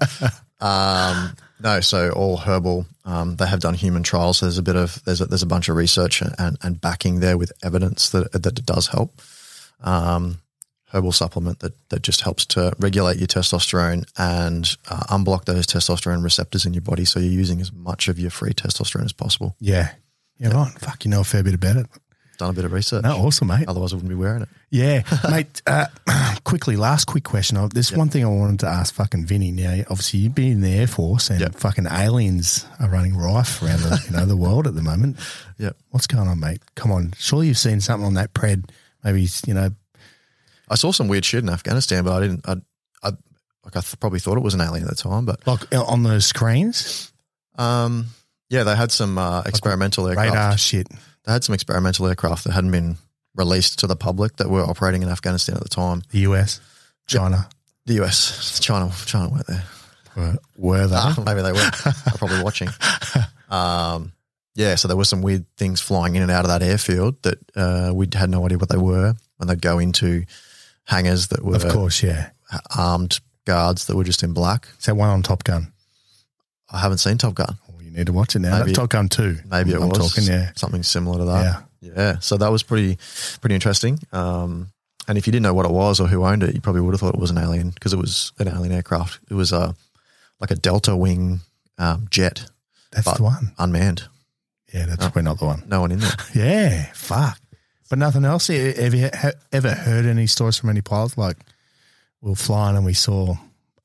Um, 0.61 1.35
no, 1.59 1.80
so 1.80 2.11
all 2.11 2.38
herbal. 2.38 2.85
Um, 3.05 3.35
they 3.35 3.47
have 3.47 3.61
done 3.61 3.73
human 3.73 4.03
trials. 4.03 4.38
So 4.38 4.45
there's 4.45 4.57
a 4.57 4.63
bit 4.63 4.76
of 4.76 5.03
there's 5.05 5.22
a, 5.22 5.26
there's 5.26 5.43
a 5.43 5.47
bunch 5.47 5.69
of 5.69 5.76
research 5.76 6.22
and, 6.22 6.57
and 6.61 6.80
backing 6.80 7.22
there 7.22 7.38
with 7.38 7.51
evidence 7.63 8.09
that 8.09 8.31
that 8.31 8.59
it 8.59 8.65
does 8.65 8.88
help. 8.88 9.22
Um, 9.81 10.39
herbal 10.95 11.11
supplement 11.11 11.59
that 11.59 11.73
that 11.89 12.01
just 12.01 12.22
helps 12.22 12.45
to 12.47 12.73
regulate 12.80 13.17
your 13.17 13.27
testosterone 13.27 14.09
and 14.17 14.76
uh, 14.89 15.03
unblock 15.15 15.45
those 15.45 15.67
testosterone 15.67 16.23
receptors 16.23 16.65
in 16.65 16.73
your 16.73 16.81
body, 16.81 17.05
so 17.05 17.19
you're 17.19 17.31
using 17.31 17.61
as 17.61 17.72
much 17.72 18.07
of 18.07 18.17
your 18.17 18.31
free 18.31 18.53
testosterone 18.53 19.05
as 19.05 19.13
possible. 19.13 19.55
Yeah. 19.59 19.91
Yeah, 20.38 20.49
right. 20.49 20.72
Fuck, 20.80 21.05
you 21.05 21.11
know 21.11 21.22
a 21.22 21.23
fair 21.23 21.43
bit 21.43 21.53
about 21.53 21.77
it. 21.77 21.88
Done 22.38 22.49
a 22.49 22.53
bit 22.53 22.65
of 22.65 22.73
research. 22.73 23.03
No, 23.03 23.15
awesome, 23.15 23.47
mate. 23.47 23.65
Otherwise, 23.69 23.93
I 23.93 23.95
wouldn't 23.95 24.09
be 24.09 24.15
wearing 24.15 24.41
it. 24.41 24.49
Yeah, 24.69 25.03
mate. 25.30 25.61
Uh, 25.65 25.85
quickly, 26.43 26.76
last 26.76 27.05
quick 27.05 27.23
question. 27.23 27.55
Oh, 27.55 27.69
There's 27.69 27.93
one 27.93 28.09
thing 28.09 28.26
I 28.26 28.27
wanted 28.27 28.59
to 28.59 28.67
ask 28.67 28.93
fucking 28.93 29.26
Vinny. 29.26 29.51
Now, 29.51 29.72
obviously, 29.89 30.19
you've 30.19 30.35
been 30.35 30.51
in 30.51 30.59
the 30.61 30.73
Air 30.73 30.88
Force 30.88 31.30
and 31.30 31.39
Yep. 31.39 31.55
fucking 31.55 31.85
aliens 31.88 32.65
are 32.81 32.89
running 32.89 33.15
rife 33.15 33.61
around 33.63 33.80
the, 33.80 34.03
you 34.05 34.11
know, 34.17 34.26
the 34.26 34.35
world 34.35 34.67
at 34.67 34.76
the 34.76 34.81
moment. 34.84 35.17
Yep. 35.57 35.77
What's 35.91 36.07
going 36.07 36.27
on, 36.27 36.41
mate? 36.41 36.61
Come 36.76 36.91
on. 36.91 37.13
Surely 37.17 37.47
you've 37.47 37.57
seen 37.57 37.80
something 37.80 38.05
on 38.05 38.15
that 38.15 38.34
pred. 38.34 38.69
Maybe, 39.05 39.26
you 39.47 39.53
know, 39.53 39.69
I 40.69 40.75
saw 40.75 40.91
some 40.91 41.07
weird 41.07 41.25
shit 41.25 41.43
in 41.43 41.49
Afghanistan, 41.49 42.03
but 42.03 42.13
I 42.13 42.19
didn't. 42.21 42.47
I, 42.47 42.55
I 43.03 43.09
like 43.63 43.75
I 43.75 43.81
th- 43.81 43.99
probably 43.99 44.19
thought 44.19 44.37
it 44.37 44.43
was 44.43 44.53
an 44.53 44.61
alien 44.61 44.83
at 44.87 44.89
the 44.89 44.95
time, 44.95 45.25
but 45.25 45.45
like 45.47 45.73
uh, 45.73 45.83
on 45.83 46.03
those 46.03 46.25
screens, 46.25 47.11
um, 47.57 48.07
yeah, 48.49 48.63
they 48.63 48.75
had 48.75 48.91
some 48.91 49.17
uh, 49.17 49.41
experimental 49.45 50.07
aircraft. 50.07 50.29
radar 50.29 50.57
shit. 50.57 50.87
They 51.25 51.31
had 51.31 51.43
some 51.43 51.55
experimental 51.55 52.07
aircraft 52.07 52.43
that 52.43 52.51
hadn't 52.53 52.71
been 52.71 52.97
released 53.35 53.79
to 53.79 53.87
the 53.87 53.95
public 53.95 54.37
that 54.37 54.49
were 54.49 54.61
operating 54.63 55.01
in 55.03 55.09
Afghanistan 55.09 55.55
at 55.55 55.63
the 55.63 55.69
time. 55.69 56.03
The 56.11 56.19
US, 56.19 56.59
China. 57.07 57.49
The 57.85 58.03
US, 58.03 58.59
China, 58.59 58.91
China 59.05 59.29
weren't 59.29 59.47
there. 59.47 59.63
Were, 60.15 60.37
were 60.55 60.87
they? 60.87 61.23
Maybe 61.25 61.41
they 61.41 61.51
were. 61.51 61.57
They're 61.83 62.17
probably 62.17 62.41
watching. 62.41 62.69
Um, 63.49 64.13
yeah, 64.55 64.75
so 64.75 64.87
there 64.87 64.95
were 64.97 65.05
some 65.05 65.21
weird 65.21 65.45
things 65.57 65.81
flying 65.81 66.15
in 66.15 66.21
and 66.21 66.31
out 66.31 66.45
of 66.45 66.49
that 66.49 66.63
airfield 66.63 67.21
that 67.23 67.37
uh, 67.55 67.91
we 67.93 68.07
had 68.13 68.29
no 68.29 68.45
idea 68.45 68.57
what 68.57 68.69
they 68.69 68.77
were. 68.77 69.13
when 69.37 69.47
they'd 69.47 69.61
go 69.61 69.79
into 69.79 70.23
hangars 70.86 71.28
that 71.28 71.44
were 71.44 71.56
of 71.56 71.68
course, 71.68 72.02
yeah. 72.03 72.30
armed 72.76 73.20
guards 73.45 73.86
that 73.88 73.95
were 73.95 74.03
just 74.03 74.24
in 74.24 74.34
black. 74.34 74.68
Is 74.80 74.86
that 74.86 74.95
one 74.95 75.10
on 75.10 75.22
Top 75.24 75.44
Gun? 75.44 75.72
I 76.72 76.80
haven't 76.80 76.98
seen 76.98 77.18
Top 77.18 77.36
Gun. 77.36 77.57
Oh, 77.70 77.80
you 77.82 77.91
need 77.91 78.07
to 78.07 78.14
watch 78.14 78.36
it 78.36 78.40
now. 78.40 78.60
Maybe- 78.60 78.74
Top 78.74 78.90
Gun 78.90 79.07
2. 79.10 79.38
Maybe 79.49 79.72
it 79.72 79.82
I'm 79.82 79.90
was 79.90 79.98
talking, 80.14 80.24
yeah. 80.30 80.52
something 80.56 80.84
similar 80.84 81.20
to 81.20 81.26
that. 81.26 81.44
Yeah. 81.82 81.94
Yeah. 81.95 82.20
So 82.20 82.38
that 82.38 82.52
was 82.52 82.64
pretty 82.64 82.98
pretty 83.41 83.53
interesting. 83.56 83.99
Um, 84.12 84.72
and 85.07 85.20
if 85.20 85.28
you 85.28 85.32
didn't 85.32 85.44
know 85.44 85.53
what 85.53 85.68
it 85.68 85.72
was 85.72 85.99
or 85.99 86.07
who 86.07 86.26
owned 86.26 86.41
it, 86.41 86.56
you 86.56 86.62
probably 86.62 86.82
would 86.82 86.94
have 86.95 86.99
thought 87.02 87.14
it 87.14 87.20
was 87.22 87.30
an 87.30 87.38
alien 87.38 87.70
because 87.70 87.94
it 87.94 87.98
was 87.99 88.32
an 88.40 88.48
alien 88.48 88.72
aircraft. 88.72 89.20
It 89.30 89.36
was 89.36 89.52
a 89.52 89.76
like 90.40 90.49
a 90.49 90.56
Delta 90.56 90.95
wing 90.95 91.41
um, 91.78 92.07
jet, 92.10 92.49
That's 92.91 93.12
the 93.14 93.22
one. 93.24 93.53
unmanned. 93.60 94.03
Yeah, 94.74 94.88
that's 94.88 94.98
probably 94.98 95.22
not 95.22 95.38
the 95.40 95.45
one. 95.45 95.64
No 95.68 95.82
one 95.82 95.91
in 95.91 95.99
there. 95.99 96.12
Yeah, 96.34 96.91
fuck. 96.94 97.40
But 97.90 97.99
nothing 97.99 98.26
else. 98.26 98.48
Have 98.48 98.94
you 98.94 99.10
ever 99.52 99.72
heard 99.72 100.06
any 100.06 100.28
stories 100.28 100.57
from 100.57 100.70
any 100.70 100.82
pilots? 100.82 101.18
Like, 101.18 101.38
we 102.22 102.30
were 102.30 102.36
flying 102.36 102.76
and 102.76 102.86
we 102.86 102.94
saw 102.94 103.36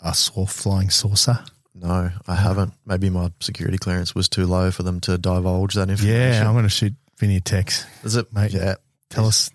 a 0.00 0.14
saw 0.14 0.46
flying 0.46 0.90
saucer. 0.90 1.38
No, 1.74 2.10
I 2.26 2.34
haven't. 2.34 2.74
Maybe 2.86 3.10
my 3.10 3.30
security 3.40 3.78
clearance 3.78 4.14
was 4.14 4.28
too 4.28 4.46
low 4.46 4.70
for 4.70 4.82
them 4.82 5.00
to 5.00 5.18
divulge 5.18 5.74
that 5.74 5.90
information. 5.90 6.20
Yeah, 6.20 6.46
I'm 6.46 6.54
going 6.54 6.64
to 6.64 6.68
shoot 6.70 6.94
Vinny 7.18 7.36
a 7.36 7.40
text. 7.40 7.86
Is 8.02 8.16
it, 8.16 8.32
Mate, 8.32 8.52
Yeah, 8.52 8.74
Tell 9.10 9.26
us, 9.26 9.50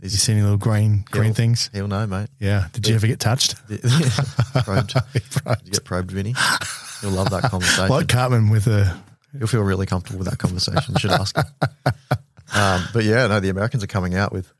did 0.00 0.12
you 0.12 0.18
see 0.18 0.32
any 0.32 0.42
little 0.42 0.56
green 0.56 1.04
green 1.10 1.34
things? 1.34 1.70
he'll 1.72 1.88
know, 1.88 2.06
mate. 2.06 2.28
Yeah. 2.38 2.68
Did 2.72 2.86
you 2.88 2.94
ever 2.94 3.06
get 3.06 3.20
touched? 3.20 3.54
probed. 3.68 4.94
Did 5.12 5.22
you 5.64 5.70
get 5.72 5.84
probed, 5.84 6.10
Vinny? 6.10 6.34
You'll 7.02 7.12
love 7.12 7.30
that 7.30 7.42
conversation. 7.50 7.88
Like 7.88 8.08
Cartman 8.08 8.50
with 8.50 8.66
a. 8.66 8.96
You'll 9.38 9.46
feel 9.48 9.62
really 9.62 9.86
comfortable 9.86 10.18
with 10.18 10.28
that 10.28 10.38
conversation. 10.38 10.94
You 10.94 10.98
should 10.98 11.10
ask 11.12 11.36
him. 11.36 11.44
Um, 12.54 12.84
but 12.92 13.04
yeah, 13.04 13.26
no, 13.26 13.40
the 13.40 13.48
Americans 13.48 13.82
are 13.84 13.88
coming 13.88 14.14
out 14.14 14.32
with 14.32 14.52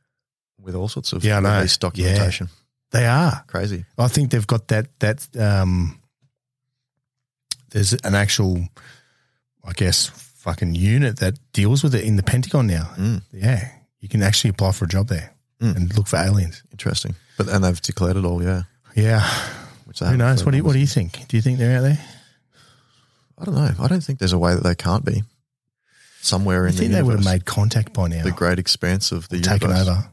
with 0.59 0.75
all 0.75 0.87
sorts 0.87 1.13
of 1.13 1.23
Yeah, 1.23 1.37
I 1.37 1.39
know. 1.41 1.55
released 1.57 1.81
documentation. 1.81 2.49
They 2.91 3.05
are. 3.07 3.43
Crazy. 3.47 3.85
I 3.97 4.07
think 4.07 4.31
they've 4.31 4.45
got 4.47 4.67
that. 4.69 4.87
That 4.99 5.27
um, 5.39 5.99
there's 7.71 7.93
an 7.93 8.15
actual, 8.15 8.67
I 9.63 9.73
guess, 9.73 10.07
fucking 10.07 10.75
unit 10.75 11.19
that 11.19 11.39
deals 11.53 11.83
with 11.83 11.95
it 11.95 12.03
in 12.03 12.15
the 12.17 12.23
Pentagon 12.23 12.67
now. 12.67 12.91
Mm. 12.97 13.21
Yeah, 13.31 13.69
you 13.99 14.09
can 14.09 14.21
actually 14.21 14.49
apply 14.51 14.71
for 14.73 14.85
a 14.85 14.89
job 14.89 15.07
there 15.07 15.33
Mm. 15.61 15.75
and 15.75 15.95
look 15.97 16.07
for 16.07 16.17
aliens. 16.17 16.63
Interesting. 16.71 17.13
But 17.37 17.47
and 17.47 17.63
they've 17.63 17.79
declared 17.81 18.17
it 18.17 18.25
all, 18.25 18.41
yeah. 18.43 18.63
Yeah, 18.95 19.21
Which 19.85 19.99
who 19.99 20.17
knows? 20.17 20.43
What 20.43 20.51
do 20.51 20.57
you 20.57 20.63
What 20.63 20.73
do 20.73 20.79
you 20.79 20.87
think? 20.87 21.27
Do 21.27 21.37
you 21.37 21.41
think 21.41 21.59
they're 21.59 21.77
out 21.77 21.81
there? 21.83 21.99
I 23.37 23.45
don't 23.45 23.53
know. 23.55 23.69
I 23.79 23.87
don't 23.87 24.01
think 24.03 24.17
there's 24.19 24.33
a 24.33 24.39
way 24.39 24.53
that 24.55 24.63
they 24.63 24.73
can't 24.75 25.05
be. 25.05 25.23
Somewhere 26.21 26.67
in 26.67 26.73
the 26.73 26.79
think 26.79 26.91
they 26.93 27.01
would 27.01 27.15
have 27.15 27.25
made 27.25 27.45
contact 27.45 27.93
by 27.93 28.07
now. 28.07 28.23
the 28.23 28.31
great 28.31 28.59
expanse 28.59 29.11
of 29.11 29.27
the 29.29 29.39
taken 29.39 29.69
universe. 29.69 29.87
over. 29.87 30.07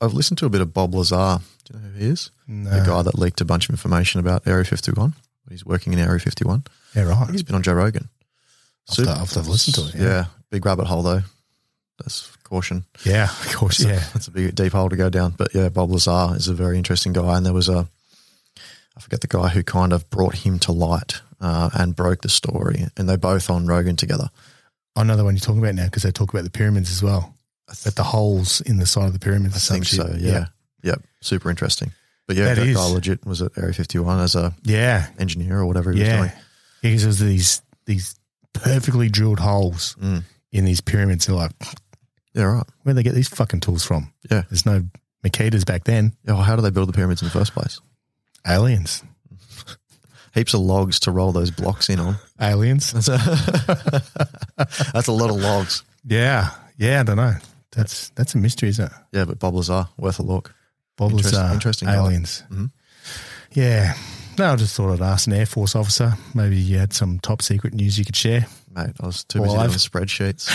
I've 0.00 0.14
listened 0.14 0.38
to 0.38 0.46
a 0.46 0.48
bit 0.50 0.60
of 0.60 0.72
Bob 0.72 0.94
Lazar. 0.94 1.40
Do 1.64 1.74
you 1.74 1.80
know 1.80 1.88
who 1.88 1.98
he 1.98 2.06
is? 2.06 2.30
No. 2.46 2.70
The 2.70 2.86
guy 2.86 3.02
that 3.02 3.18
leaked 3.18 3.40
a 3.40 3.44
bunch 3.44 3.68
of 3.68 3.72
information 3.72 4.20
about 4.20 4.46
Area 4.46 4.64
51. 4.64 5.14
He's 5.48 5.66
working 5.66 5.92
in 5.92 5.98
Area 5.98 6.20
51. 6.20 6.64
Yeah, 6.94 7.02
right. 7.02 7.30
he's 7.30 7.42
been 7.42 7.56
on 7.56 7.62
Joe 7.62 7.74
Rogan. 7.74 8.08
To- 8.92 9.02
I'll 9.08 9.16
have 9.16 9.30
to 9.30 9.40
listen 9.40 9.72
to 9.74 9.88
it, 9.88 9.94
yeah. 9.96 10.02
Yeah. 10.08 10.24
Big 10.50 10.64
rabbit 10.64 10.86
hole 10.86 11.02
though. 11.02 11.22
That's 11.98 12.34
caution. 12.44 12.84
Yeah, 13.04 13.24
of 13.24 13.54
course. 13.54 13.78
That's 13.78 13.90
a- 13.90 13.94
Yeah, 13.94 14.04
that's 14.14 14.28
a 14.28 14.30
big 14.30 14.54
deep 14.54 14.72
hole 14.72 14.88
to 14.88 14.96
go 14.96 15.10
down. 15.10 15.34
But 15.36 15.54
yeah, 15.54 15.68
Bob 15.68 15.90
Lazar 15.90 16.34
is 16.36 16.48
a 16.48 16.54
very 16.54 16.76
interesting 16.78 17.12
guy, 17.12 17.36
and 17.36 17.44
there 17.44 17.52
was 17.52 17.68
a 17.68 17.88
I 18.96 19.00
forget 19.00 19.20
the 19.20 19.26
guy 19.28 19.48
who 19.48 19.62
kind 19.62 19.92
of 19.92 20.08
brought 20.10 20.34
him 20.36 20.58
to 20.60 20.72
light 20.72 21.20
uh, 21.40 21.70
and 21.74 21.94
broke 21.96 22.22
the 22.22 22.28
story, 22.28 22.86
and 22.96 23.08
they 23.08 23.16
both 23.16 23.48
on 23.50 23.66
Rogan 23.66 23.96
together. 23.96 24.30
I 24.96 25.04
know 25.04 25.16
the 25.16 25.24
one 25.24 25.34
you're 25.34 25.40
talking 25.40 25.60
about 25.62 25.74
now 25.74 25.84
because 25.84 26.02
they 26.02 26.10
talk 26.10 26.30
about 26.32 26.44
the 26.44 26.50
pyramids 26.50 26.90
as 26.90 27.02
well. 27.02 27.34
At 27.86 27.94
the 27.94 28.02
holes 28.02 28.60
in 28.62 28.78
the 28.78 28.86
side 28.86 29.06
of 29.06 29.12
the 29.12 29.18
pyramids. 29.20 29.70
I 29.70 29.74
think 29.74 29.84
so. 29.86 30.12
Yeah. 30.18 30.46
Yep. 30.82 31.02
Super 31.20 31.50
interesting. 31.50 31.92
But 32.26 32.36
yeah, 32.36 32.54
That 32.54 32.64
that, 32.66 32.74
guy 32.74 32.86
legit 32.86 33.24
was 33.24 33.42
at 33.42 33.56
Area 33.56 33.72
51 33.72 34.18
as 34.20 34.34
a 34.34 34.52
yeah, 34.62 35.06
engineer 35.18 35.58
or 35.60 35.66
whatever 35.66 35.92
he 35.92 36.00
was 36.00 36.08
yeah. 36.08 36.16
doing. 36.18 36.32
Because 36.82 37.02
there's 37.04 37.18
these 37.20 37.62
these 37.86 38.14
perfectly 38.52 39.08
drilled 39.08 39.38
holes 39.40 39.96
Mm. 40.00 40.24
in 40.52 40.64
these 40.64 40.80
pyramids. 40.80 41.26
They're 41.26 41.36
like, 41.36 41.52
Yeah, 42.34 42.44
right. 42.44 42.66
where 42.82 42.94
they 42.94 43.02
get 43.04 43.14
these 43.14 43.28
fucking 43.28 43.60
tools 43.60 43.84
from? 43.84 44.12
Yeah. 44.30 44.42
There's 44.50 44.66
no 44.66 44.84
Makitas 45.24 45.64
back 45.66 45.84
then. 45.84 46.16
Yeah, 46.24 46.34
well, 46.34 46.42
how 46.42 46.56
do 46.56 46.62
they 46.62 46.70
build 46.70 46.88
the 46.88 46.92
pyramids 46.92 47.22
in 47.22 47.26
the 47.28 47.32
first 47.32 47.52
place? 47.52 47.80
Aliens, 48.46 49.02
Heaps 50.34 50.54
of 50.54 50.60
logs 50.60 51.00
to 51.00 51.10
roll 51.10 51.32
those 51.32 51.50
blocks 51.50 51.88
in 51.88 51.98
on. 52.00 52.16
aliens. 52.40 52.92
That's 52.92 53.08
a, 53.08 53.92
that's 54.92 55.08
a 55.08 55.12
lot 55.12 55.30
of 55.30 55.36
logs. 55.36 55.82
Yeah, 56.04 56.50
yeah. 56.76 57.00
I 57.00 57.02
don't 57.02 57.16
know. 57.16 57.34
That's 57.72 58.10
that's 58.10 58.34
a 58.34 58.38
mystery, 58.38 58.68
isn't 58.70 58.84
it? 58.86 58.92
Yeah, 59.12 59.24
but 59.24 59.38
Bob 59.38 59.54
Lazar, 59.54 59.88
worth 59.96 60.18
a 60.18 60.22
look. 60.22 60.54
Bob 60.96 61.12
Interest- 61.12 61.34
Lazar, 61.34 61.52
interesting 61.54 61.88
guy. 61.88 61.94
aliens. 61.96 62.42
Mhm. 62.50 62.70
Yeah. 63.52 63.94
No, 64.38 64.52
I 64.52 64.56
just 64.56 64.74
thought 64.76 64.92
I'd 64.92 65.02
ask 65.02 65.26
an 65.26 65.32
Air 65.34 65.44
Force 65.46 65.74
officer. 65.76 66.12
Maybe 66.34 66.56
you 66.56 66.78
had 66.78 66.92
some 66.92 67.18
top 67.18 67.42
secret 67.42 67.74
news 67.74 67.98
you 67.98 68.04
could 68.04 68.16
share. 68.16 68.46
Mate, 68.74 68.90
I 69.00 69.06
was 69.06 69.24
too 69.24 69.40
busy 69.42 69.56
doing 69.56 69.68
spreadsheets. 69.70 70.46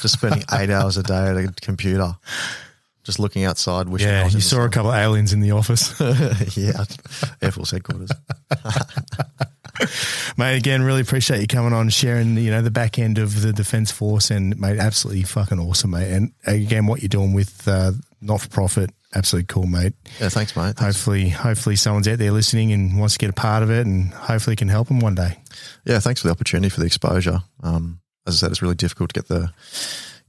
just 0.00 0.14
spending 0.14 0.42
eight 0.52 0.70
hours 0.70 0.96
a 0.96 1.02
day 1.02 1.26
at 1.28 1.36
a 1.36 1.52
computer, 1.60 2.16
just 3.10 3.18
looking 3.18 3.44
outside. 3.44 3.88
Wishing 3.88 4.08
Yeah, 4.08 4.28
you 4.28 4.40
saw 4.40 4.64
a 4.64 4.68
couple 4.68 4.92
of 4.92 4.96
aliens 4.96 5.32
in 5.32 5.40
the 5.40 5.50
office. 5.50 6.00
yeah, 6.56 6.84
Air 7.42 7.50
Force 7.50 7.72
headquarters. 7.72 8.10
mate, 10.36 10.56
again, 10.56 10.82
really 10.82 11.00
appreciate 11.00 11.40
you 11.40 11.48
coming 11.48 11.72
on, 11.72 11.88
sharing, 11.88 12.36
you 12.36 12.52
know, 12.52 12.62
the 12.62 12.70
back 12.70 13.00
end 13.00 13.18
of 13.18 13.42
the 13.42 13.52
Defence 13.52 13.90
Force 13.90 14.30
and, 14.30 14.58
mate, 14.60 14.78
absolutely 14.78 15.24
fucking 15.24 15.58
awesome, 15.58 15.90
mate. 15.90 16.12
And 16.12 16.32
again, 16.46 16.86
what 16.86 17.02
you're 17.02 17.08
doing 17.08 17.32
with 17.32 17.66
uh, 17.66 17.92
not 18.20 18.42
for 18.42 18.48
profit, 18.48 18.90
absolutely 19.12 19.46
cool, 19.46 19.66
mate. 19.66 19.94
Yeah, 20.20 20.28
thanks, 20.28 20.54
mate. 20.54 20.76
Thanks. 20.76 20.80
Hopefully, 20.80 21.30
hopefully 21.30 21.74
someone's 21.74 22.06
out 22.06 22.18
there 22.18 22.30
listening 22.30 22.70
and 22.70 22.96
wants 22.96 23.14
to 23.14 23.18
get 23.18 23.30
a 23.30 23.34
part 23.34 23.64
of 23.64 23.70
it 23.70 23.86
and 23.86 24.12
hopefully 24.12 24.54
can 24.54 24.68
help 24.68 24.86
them 24.86 25.00
one 25.00 25.16
day. 25.16 25.36
Yeah, 25.84 25.98
thanks 25.98 26.22
for 26.22 26.28
the 26.28 26.32
opportunity 26.32 26.68
for 26.68 26.78
the 26.78 26.86
exposure. 26.86 27.42
Um, 27.64 28.00
as 28.24 28.34
I 28.34 28.36
said, 28.36 28.52
it's 28.52 28.62
really 28.62 28.76
difficult 28.76 29.12
to 29.12 29.20
get 29.20 29.26
the 29.26 29.50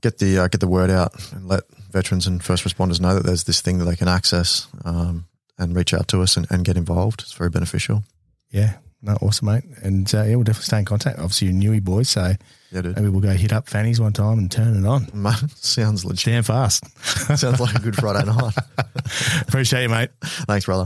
get 0.01 0.17
the 0.17 0.39
uh, 0.39 0.47
get 0.47 0.61
the 0.61 0.67
word 0.67 0.89
out 0.89 1.13
and 1.33 1.47
let 1.47 1.61
veterans 1.91 2.27
and 2.27 2.43
first 2.43 2.63
responders 2.63 2.99
know 2.99 3.15
that 3.15 3.25
there's 3.25 3.43
this 3.45 3.61
thing 3.61 3.77
that 3.79 3.85
they 3.85 3.95
can 3.95 4.07
access 4.07 4.67
um, 4.85 5.25
and 5.57 5.75
reach 5.75 5.93
out 5.93 6.07
to 6.09 6.21
us 6.21 6.37
and, 6.37 6.47
and 6.49 6.65
get 6.65 6.77
involved. 6.77 7.21
It's 7.21 7.33
very 7.33 7.49
beneficial. 7.49 8.03
Yeah, 8.49 8.77
no, 9.01 9.13
awesome, 9.21 9.47
mate. 9.47 9.63
And 9.83 10.13
uh, 10.13 10.23
yeah, 10.23 10.35
we'll 10.35 10.43
definitely 10.43 10.65
stay 10.65 10.79
in 10.79 10.85
contact. 10.85 11.17
Obviously, 11.19 11.47
you're 11.47 11.55
newy 11.55 11.79
boys, 11.79 12.09
so 12.09 12.33
Yeah, 12.71 12.81
dude. 12.81 12.95
maybe 12.95 13.09
we'll 13.09 13.21
go 13.21 13.29
hit 13.31 13.53
up 13.53 13.67
Fanny's 13.67 13.99
one 13.99 14.13
time 14.13 14.37
and 14.39 14.51
turn 14.51 14.83
it 14.83 14.87
on. 14.87 15.07
Man, 15.13 15.49
sounds 15.55 16.03
legit. 16.05 16.25
Damn 16.33 16.43
fast. 16.43 16.83
Sounds 17.37 17.59
like 17.59 17.75
a 17.75 17.79
good 17.79 17.95
Friday 17.95 18.25
night. 18.25 18.53
Appreciate 19.41 19.83
you, 19.83 19.89
mate. 19.89 20.09
Thanks, 20.21 20.65
brother. 20.65 20.85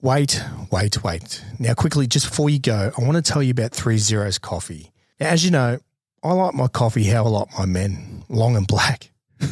Wait, 0.00 0.42
wait, 0.70 1.02
wait. 1.02 1.44
Now, 1.58 1.74
quickly, 1.74 2.06
just 2.06 2.28
before 2.30 2.48
you 2.50 2.60
go, 2.60 2.92
I 2.96 3.02
want 3.02 3.16
to 3.16 3.32
tell 3.32 3.42
you 3.42 3.50
about 3.50 3.72
Three 3.72 3.98
Zeros 3.98 4.38
Coffee. 4.38 4.92
Now, 5.18 5.28
as 5.30 5.44
you 5.44 5.50
know, 5.50 5.78
I 6.22 6.32
like 6.32 6.54
my 6.54 6.68
coffee 6.68 7.04
how 7.04 7.24
I 7.24 7.28
like 7.28 7.48
my 7.58 7.66
men, 7.66 8.24
long 8.28 8.56
and 8.56 8.66
black. 8.66 9.10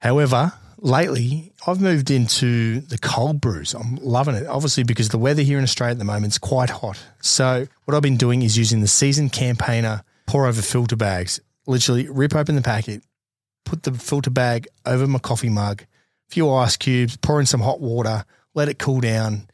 However, 0.00 0.52
lately 0.78 1.52
I've 1.66 1.80
moved 1.80 2.10
into 2.10 2.80
the 2.80 2.98
cold 2.98 3.40
brews. 3.40 3.74
I'm 3.74 3.96
loving 3.96 4.34
it, 4.34 4.46
obviously, 4.46 4.82
because 4.82 5.10
the 5.10 5.18
weather 5.18 5.42
here 5.42 5.58
in 5.58 5.64
Australia 5.64 5.92
at 5.92 5.98
the 5.98 6.04
moment 6.04 6.32
is 6.32 6.38
quite 6.38 6.70
hot. 6.70 6.98
So, 7.20 7.66
what 7.84 7.94
I've 7.94 8.02
been 8.02 8.16
doing 8.16 8.42
is 8.42 8.56
using 8.56 8.80
the 8.80 8.88
seasoned 8.88 9.32
campaigner 9.32 10.02
pour 10.26 10.46
over 10.46 10.62
filter 10.62 10.96
bags. 10.96 11.40
Literally, 11.66 12.08
rip 12.08 12.34
open 12.34 12.54
the 12.54 12.62
packet, 12.62 13.02
put 13.64 13.82
the 13.82 13.92
filter 13.92 14.30
bag 14.30 14.68
over 14.86 15.06
my 15.06 15.18
coffee 15.18 15.50
mug, 15.50 15.82
a 15.82 15.86
few 16.32 16.50
ice 16.50 16.76
cubes, 16.76 17.16
pour 17.16 17.40
in 17.40 17.46
some 17.46 17.60
hot 17.60 17.80
water, 17.80 18.24
let 18.54 18.68
it 18.68 18.78
cool 18.78 19.00
down, 19.00 19.48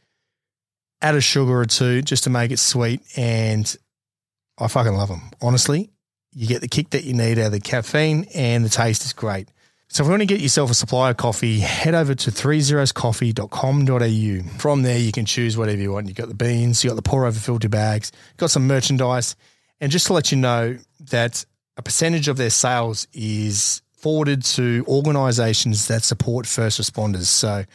add 1.01 1.15
a 1.15 1.21
sugar 1.21 1.59
or 1.59 1.65
two 1.65 2.01
just 2.01 2.23
to 2.23 2.29
make 2.29 2.51
it 2.51 2.59
sweet. 2.59 3.01
And 3.17 3.75
I 4.57 4.67
fucking 4.67 4.93
love 4.93 5.09
them. 5.09 5.29
Honestly, 5.41 5.91
you 6.37 6.47
get 6.47 6.61
the 6.61 6.67
kick 6.67 6.91
that 6.91 7.03
you 7.03 7.15
need 7.15 7.39
out 7.39 7.47
of 7.47 7.51
the 7.51 7.59
caffeine 7.59 8.27
and 8.35 8.63
the 8.63 8.69
taste 8.69 9.03
is 9.03 9.11
great. 9.11 9.49
So 9.87 10.03
if 10.03 10.07
you 10.07 10.11
want 10.11 10.21
to 10.21 10.27
get 10.27 10.39
yourself 10.39 10.69
a 10.69 10.75
supply 10.75 11.09
of 11.09 11.17
coffee, 11.17 11.61
head 11.61 11.95
over 11.95 12.13
to 12.13 12.29
3zeroscoffee.com.au. 12.29 14.59
From 14.59 14.83
there, 14.83 14.99
you 14.99 15.11
can 15.11 15.25
choose 15.25 15.57
whatever 15.57 15.81
you 15.81 15.93
want. 15.93 16.05
You've 16.07 16.17
got 16.17 16.27
the 16.27 16.35
beans, 16.35 16.83
you've 16.83 16.91
got 16.91 16.95
the 16.95 17.01
pour 17.01 17.25
over 17.25 17.39
filter 17.39 17.69
bags, 17.69 18.11
you've 18.29 18.37
got 18.37 18.51
some 18.51 18.67
merchandise. 18.67 19.35
And 19.81 19.91
just 19.91 20.05
to 20.07 20.13
let 20.13 20.31
you 20.31 20.37
know 20.37 20.77
that 21.09 21.43
a 21.75 21.81
percentage 21.81 22.27
of 22.27 22.37
their 22.37 22.51
sales 22.51 23.07
is 23.13 23.81
forwarded 23.93 24.43
to 24.43 24.85
organisations 24.87 25.87
that 25.87 26.03
support 26.03 26.45
first 26.45 26.79
responders. 26.79 27.25
So 27.25 27.65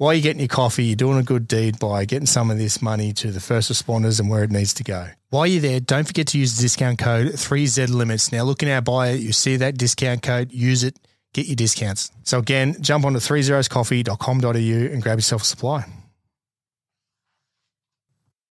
while 0.00 0.14
you're 0.14 0.22
getting 0.22 0.40
your 0.40 0.48
coffee, 0.48 0.84
you're 0.84 0.96
doing 0.96 1.18
a 1.18 1.22
good 1.22 1.46
deed 1.46 1.78
by 1.78 2.06
getting 2.06 2.24
some 2.24 2.50
of 2.50 2.56
this 2.56 2.80
money 2.80 3.12
to 3.12 3.30
the 3.30 3.38
first 3.38 3.70
responders 3.70 4.18
and 4.18 4.30
where 4.30 4.42
it 4.42 4.50
needs 4.50 4.72
to 4.72 4.82
go. 4.82 5.08
While 5.28 5.46
you're 5.46 5.60
there, 5.60 5.78
don't 5.78 6.06
forget 6.06 6.28
to 6.28 6.38
use 6.38 6.56
the 6.56 6.62
discount 6.62 6.98
code 6.98 7.26
3Z 7.34 7.90
Limits. 7.90 8.32
Now, 8.32 8.44
look 8.44 8.62
in 8.62 8.70
our 8.70 8.80
bio, 8.80 9.12
you 9.12 9.34
see 9.34 9.56
that 9.56 9.76
discount 9.76 10.22
code, 10.22 10.52
use 10.52 10.84
it, 10.84 10.98
get 11.34 11.48
your 11.48 11.56
discounts. 11.56 12.10
So 12.22 12.38
again, 12.38 12.76
jump 12.80 13.04
on 13.04 13.12
to 13.12 13.18
3zeroscoffee.com.au 13.18 14.94
and 14.94 15.02
grab 15.02 15.18
yourself 15.18 15.42
a 15.42 15.44
supply. 15.44 15.84